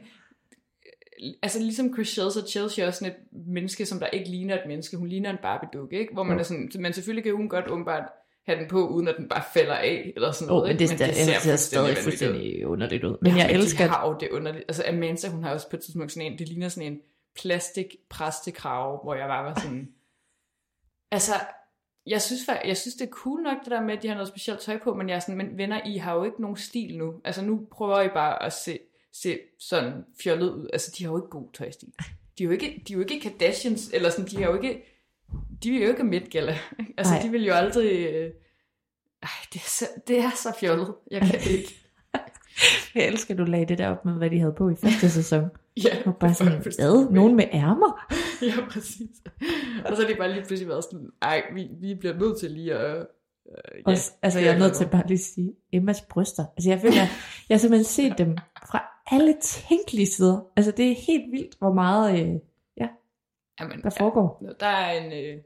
Altså, 1.42 1.58
ligesom 1.58 1.94
Chris 1.94 2.18
og 2.18 2.48
Chelsea 2.48 2.84
er 2.84 2.88
også 2.88 2.98
sådan 2.98 3.12
et 3.12 3.46
menneske, 3.46 3.86
som 3.86 3.98
der 3.98 4.06
ikke 4.06 4.30
ligner 4.30 4.54
et 4.54 4.66
menneske. 4.66 4.96
Hun 4.96 5.08
ligner 5.08 5.30
en 5.30 5.38
Barbie-dukke, 5.42 5.98
ikke? 5.98 6.12
Hvor 6.12 6.22
man 6.22 6.38
er 6.38 6.42
sådan... 6.42 6.70
Men 6.78 6.92
selvfølgelig 6.92 7.24
kan 7.24 7.36
hun 7.36 7.48
godt 7.48 7.68
åbenbart 7.68 8.04
have 8.46 8.58
den 8.60 8.68
på, 8.68 8.88
uden 8.88 9.08
at 9.08 9.14
den 9.18 9.28
bare 9.28 9.42
falder 9.54 9.74
af, 9.74 10.12
eller 10.16 10.32
sådan 10.32 10.52
Åh, 10.52 10.56
noget. 10.56 10.68
men 10.68 10.78
det, 10.78 10.90
det, 10.90 10.98
det 10.98 11.16
ser, 11.16 11.38
ser 11.38 11.56
stadig 11.56 11.96
fuldstændig 11.96 12.66
underligt 12.66 13.04
ud. 13.04 13.16
Men 13.22 13.36
ja, 13.36 13.38
jeg 13.38 13.52
elsker, 13.52 13.84
de 13.84 13.90
har 13.90 14.08
jo 14.08 14.16
det 14.20 14.28
underligt. 14.28 14.64
Altså 14.68 14.84
Amanda, 14.88 15.28
hun 15.28 15.44
har 15.44 15.50
også 15.50 15.70
på 15.70 15.76
et 15.76 15.82
tidspunkt 15.82 16.12
sådan 16.12 16.32
en, 16.32 16.38
det 16.38 16.48
ligner 16.48 16.68
sådan 16.68 16.92
en 16.92 17.00
plastik 17.40 17.86
præstekrave, 18.10 18.98
hvor 19.02 19.14
jeg 19.14 19.28
bare 19.28 19.44
var 19.44 19.60
sådan, 19.60 19.88
altså, 21.10 21.32
jeg 22.06 22.22
synes, 22.22 22.40
jeg 22.64 22.76
synes, 22.76 22.94
det 22.94 23.06
er 23.06 23.10
cool 23.10 23.42
nok 23.42 23.56
det 23.64 23.70
der 23.70 23.80
med, 23.80 23.96
at 23.96 24.02
de 24.02 24.08
har 24.08 24.14
noget 24.14 24.28
specielt 24.28 24.60
tøj 24.60 24.78
på, 24.78 24.94
men 24.94 25.08
jeg 25.08 25.16
er 25.16 25.20
sådan, 25.20 25.36
men 25.36 25.58
venner, 25.58 25.80
I 25.86 25.96
har 25.96 26.14
jo 26.14 26.24
ikke 26.24 26.40
nogen 26.40 26.56
stil 26.56 26.98
nu. 26.98 27.14
Altså 27.24 27.42
nu 27.42 27.66
prøver 27.72 28.00
I 28.00 28.08
bare 28.08 28.42
at 28.42 28.52
se, 28.52 28.78
se 29.22 29.38
sådan 29.58 30.04
fjollet 30.22 30.50
ud. 30.50 30.68
Altså 30.72 30.94
de 30.98 31.04
har 31.04 31.10
jo 31.10 31.18
ikke 31.18 31.28
god 31.28 31.52
tøjstil. 31.54 31.88
De 32.38 32.42
er 32.42 32.44
jo 32.44 32.50
ikke, 32.50 32.82
de 32.88 32.92
er 32.92 32.96
jo 32.96 33.00
ikke 33.02 33.20
Kardashians, 33.20 33.90
eller 33.94 34.10
sådan, 34.10 34.26
de 34.30 34.42
har 34.42 34.50
jo 34.50 34.62
ikke, 34.62 34.82
de 35.62 35.76
er 35.76 35.86
jo 35.86 35.88
ikke 35.88 36.30
Gala. 36.30 36.58
Altså 36.98 37.14
Nej. 37.14 37.22
de 37.22 37.30
vil 37.30 37.44
jo 37.44 37.52
aldrig, 37.52 38.06
øh, 38.06 38.30
ej, 39.22 39.28
det 39.52 39.60
er, 39.60 39.68
så, 39.68 39.84
det 40.08 40.18
er 40.18 40.30
så 40.30 40.56
fjollet. 40.60 40.94
Jeg 41.10 41.20
kan 41.20 41.40
det 41.40 41.50
ikke. 41.50 41.74
jeg 42.94 43.06
elsker, 43.06 43.34
at 43.34 43.38
du 43.38 43.44
lagde 43.44 43.66
det 43.66 43.78
der 43.78 43.88
op 43.88 44.04
med, 44.04 44.14
hvad 44.14 44.30
de 44.30 44.38
havde 44.38 44.54
på 44.58 44.68
i 44.68 44.74
første 44.74 45.10
sæson. 45.10 45.44
Ja, 45.84 45.96
Og 46.06 46.16
bare 46.16 46.34
sådan, 46.34 46.62
fuldstændig 46.62 47.10
Nogen 47.12 47.36
med 47.36 47.44
ærmer? 47.52 48.06
Ja, 48.42 48.66
præcis. 48.70 49.10
Og 49.84 49.96
så 49.96 50.02
er 50.02 50.06
det 50.06 50.18
bare 50.18 50.32
lige 50.32 50.44
pludselig 50.46 50.68
været 50.68 50.84
sådan, 50.84 51.10
ej, 51.22 51.42
vi, 51.54 51.68
vi 51.80 51.94
bliver 51.94 52.14
nødt 52.14 52.40
til 52.40 52.50
lige 52.50 52.74
at... 52.74 52.96
Øh, 52.96 53.82
Ja, 53.86 53.98
altså, 54.22 54.38
jeg 54.40 54.54
er 54.54 54.58
nødt 54.58 54.74
til 54.74 54.88
bare 54.88 55.06
lige 55.06 55.14
at 55.14 55.20
sige, 55.20 55.52
Emmas 55.72 56.00
bryster. 56.00 56.44
Altså, 56.56 56.70
jeg 56.70 56.80
føler, 56.80 56.94
jeg 57.48 57.54
har 57.54 57.58
simpelthen 57.58 57.84
set 57.84 58.18
dem 58.18 58.36
fra 58.70 58.95
alle 59.06 59.36
tænkelige 59.42 60.06
sider. 60.06 60.40
Altså, 60.56 60.70
det 60.70 60.90
er 60.90 60.94
helt 61.06 61.32
vildt, 61.32 61.58
hvor 61.58 61.72
meget 61.72 62.20
øh, 62.20 62.40
Jamen, 63.60 63.82
der 63.82 63.90
foregår. 63.90 64.42
Ja, 64.44 64.52
der 64.60 64.66
er 64.66 64.92
en, 65.04 65.12
øh, 65.36 65.42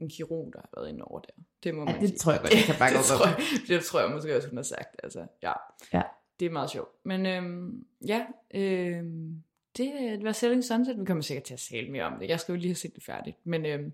en 0.00 0.08
kirurg, 0.08 0.52
der 0.52 0.58
har 0.60 0.68
været 0.76 0.88
inde 0.88 1.04
over 1.04 1.20
der. 1.20 1.32
Det 1.64 1.74
må 1.74 1.80
Ja, 1.80 1.84
man 1.92 2.00
det 2.00 2.08
sige. 2.08 2.18
tror 2.18 2.32
jeg 2.32 2.40
godt, 2.40 2.52
jeg 2.54 2.62
kan 2.66 2.74
bakke 2.78 2.96
det, 2.98 3.00
op 3.12 3.18
tror 3.18 3.26
jeg, 3.26 3.36
det 3.68 3.84
tror 3.84 4.00
jeg 4.00 4.10
måske 4.10 4.36
også, 4.36 4.48
hun 4.48 4.56
har 4.56 4.62
sagt. 4.62 5.00
Altså, 5.02 5.26
ja. 5.42 5.52
Ja. 5.92 6.02
Det 6.40 6.46
er 6.46 6.50
meget 6.50 6.70
sjovt. 6.70 6.88
Men 7.04 7.26
øhm, 7.26 7.84
ja, 8.06 8.26
øhm, 8.54 9.42
det, 9.76 9.92
det 10.00 10.24
var 10.24 10.32
Selling 10.32 10.64
Sunset. 10.64 11.00
Vi 11.00 11.04
kommer 11.04 11.22
sikkert 11.22 11.44
til 11.44 11.54
at 11.54 11.60
tale 11.70 11.90
mere 11.90 12.04
om 12.04 12.18
det. 12.20 12.28
Jeg 12.28 12.40
skal 12.40 12.52
jo 12.52 12.56
lige 12.56 12.68
have 12.68 12.74
set 12.74 12.94
det 12.94 13.04
færdigt. 13.04 13.36
Men 13.44 13.66
øhm, 13.66 13.92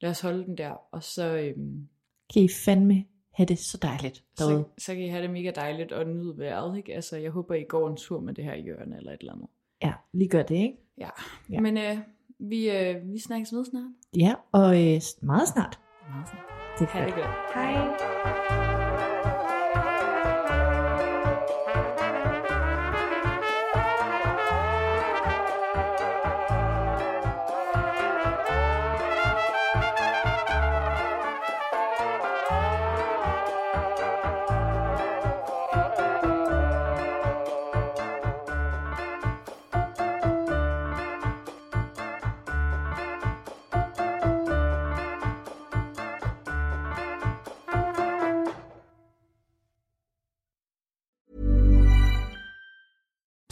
lad 0.00 0.10
os 0.10 0.20
holde 0.20 0.44
den 0.44 0.58
der. 0.58 0.70
Og 0.70 1.02
så, 1.02 1.36
øhm, 1.36 1.88
Kan 2.34 2.42
I 2.42 2.48
fandme 2.64 3.04
have 3.36 3.46
det 3.46 3.58
så 3.58 3.78
dejligt 3.82 4.24
derude? 4.38 4.64
så, 4.78 4.84
så 4.84 4.94
kan 4.94 5.02
I 5.04 5.08
have 5.08 5.22
det 5.22 5.30
mega 5.30 5.50
dejligt 5.50 5.92
og 5.92 6.06
nyde 6.06 6.38
vejret. 6.38 6.76
Ikke? 6.76 6.94
Altså, 6.94 7.16
jeg 7.16 7.30
håber, 7.30 7.54
I 7.54 7.64
går 7.64 7.88
en 7.88 7.96
tur 7.96 8.20
med 8.20 8.34
det 8.34 8.44
her 8.44 8.54
i 8.54 8.62
hjørne 8.62 8.96
eller 8.96 9.12
et 9.12 9.20
eller 9.20 9.32
andet. 9.32 9.48
Ja, 9.82 9.92
lige 10.12 10.28
gør 10.28 10.42
det, 10.42 10.54
ikke? 10.54 10.76
Ja, 10.98 11.08
Ja. 11.50 11.60
men 11.60 11.76
øh, 11.78 11.98
vi, 12.38 12.70
øh, 12.70 13.12
vi 13.12 13.18
snakkes 13.20 13.52
med 13.52 13.64
snart. 13.64 13.90
Ja, 14.16 14.34
og 14.52 14.68
øh, 14.94 15.00
meget 15.22 15.48
snart. 15.48 15.78
Meget 16.10 16.28
snart. 16.28 16.44
Det 16.78 16.84
er 16.84 16.88
Ha' 16.90 17.06
det 17.06 17.14
godt. 17.14 17.26
Hej. 17.54 18.85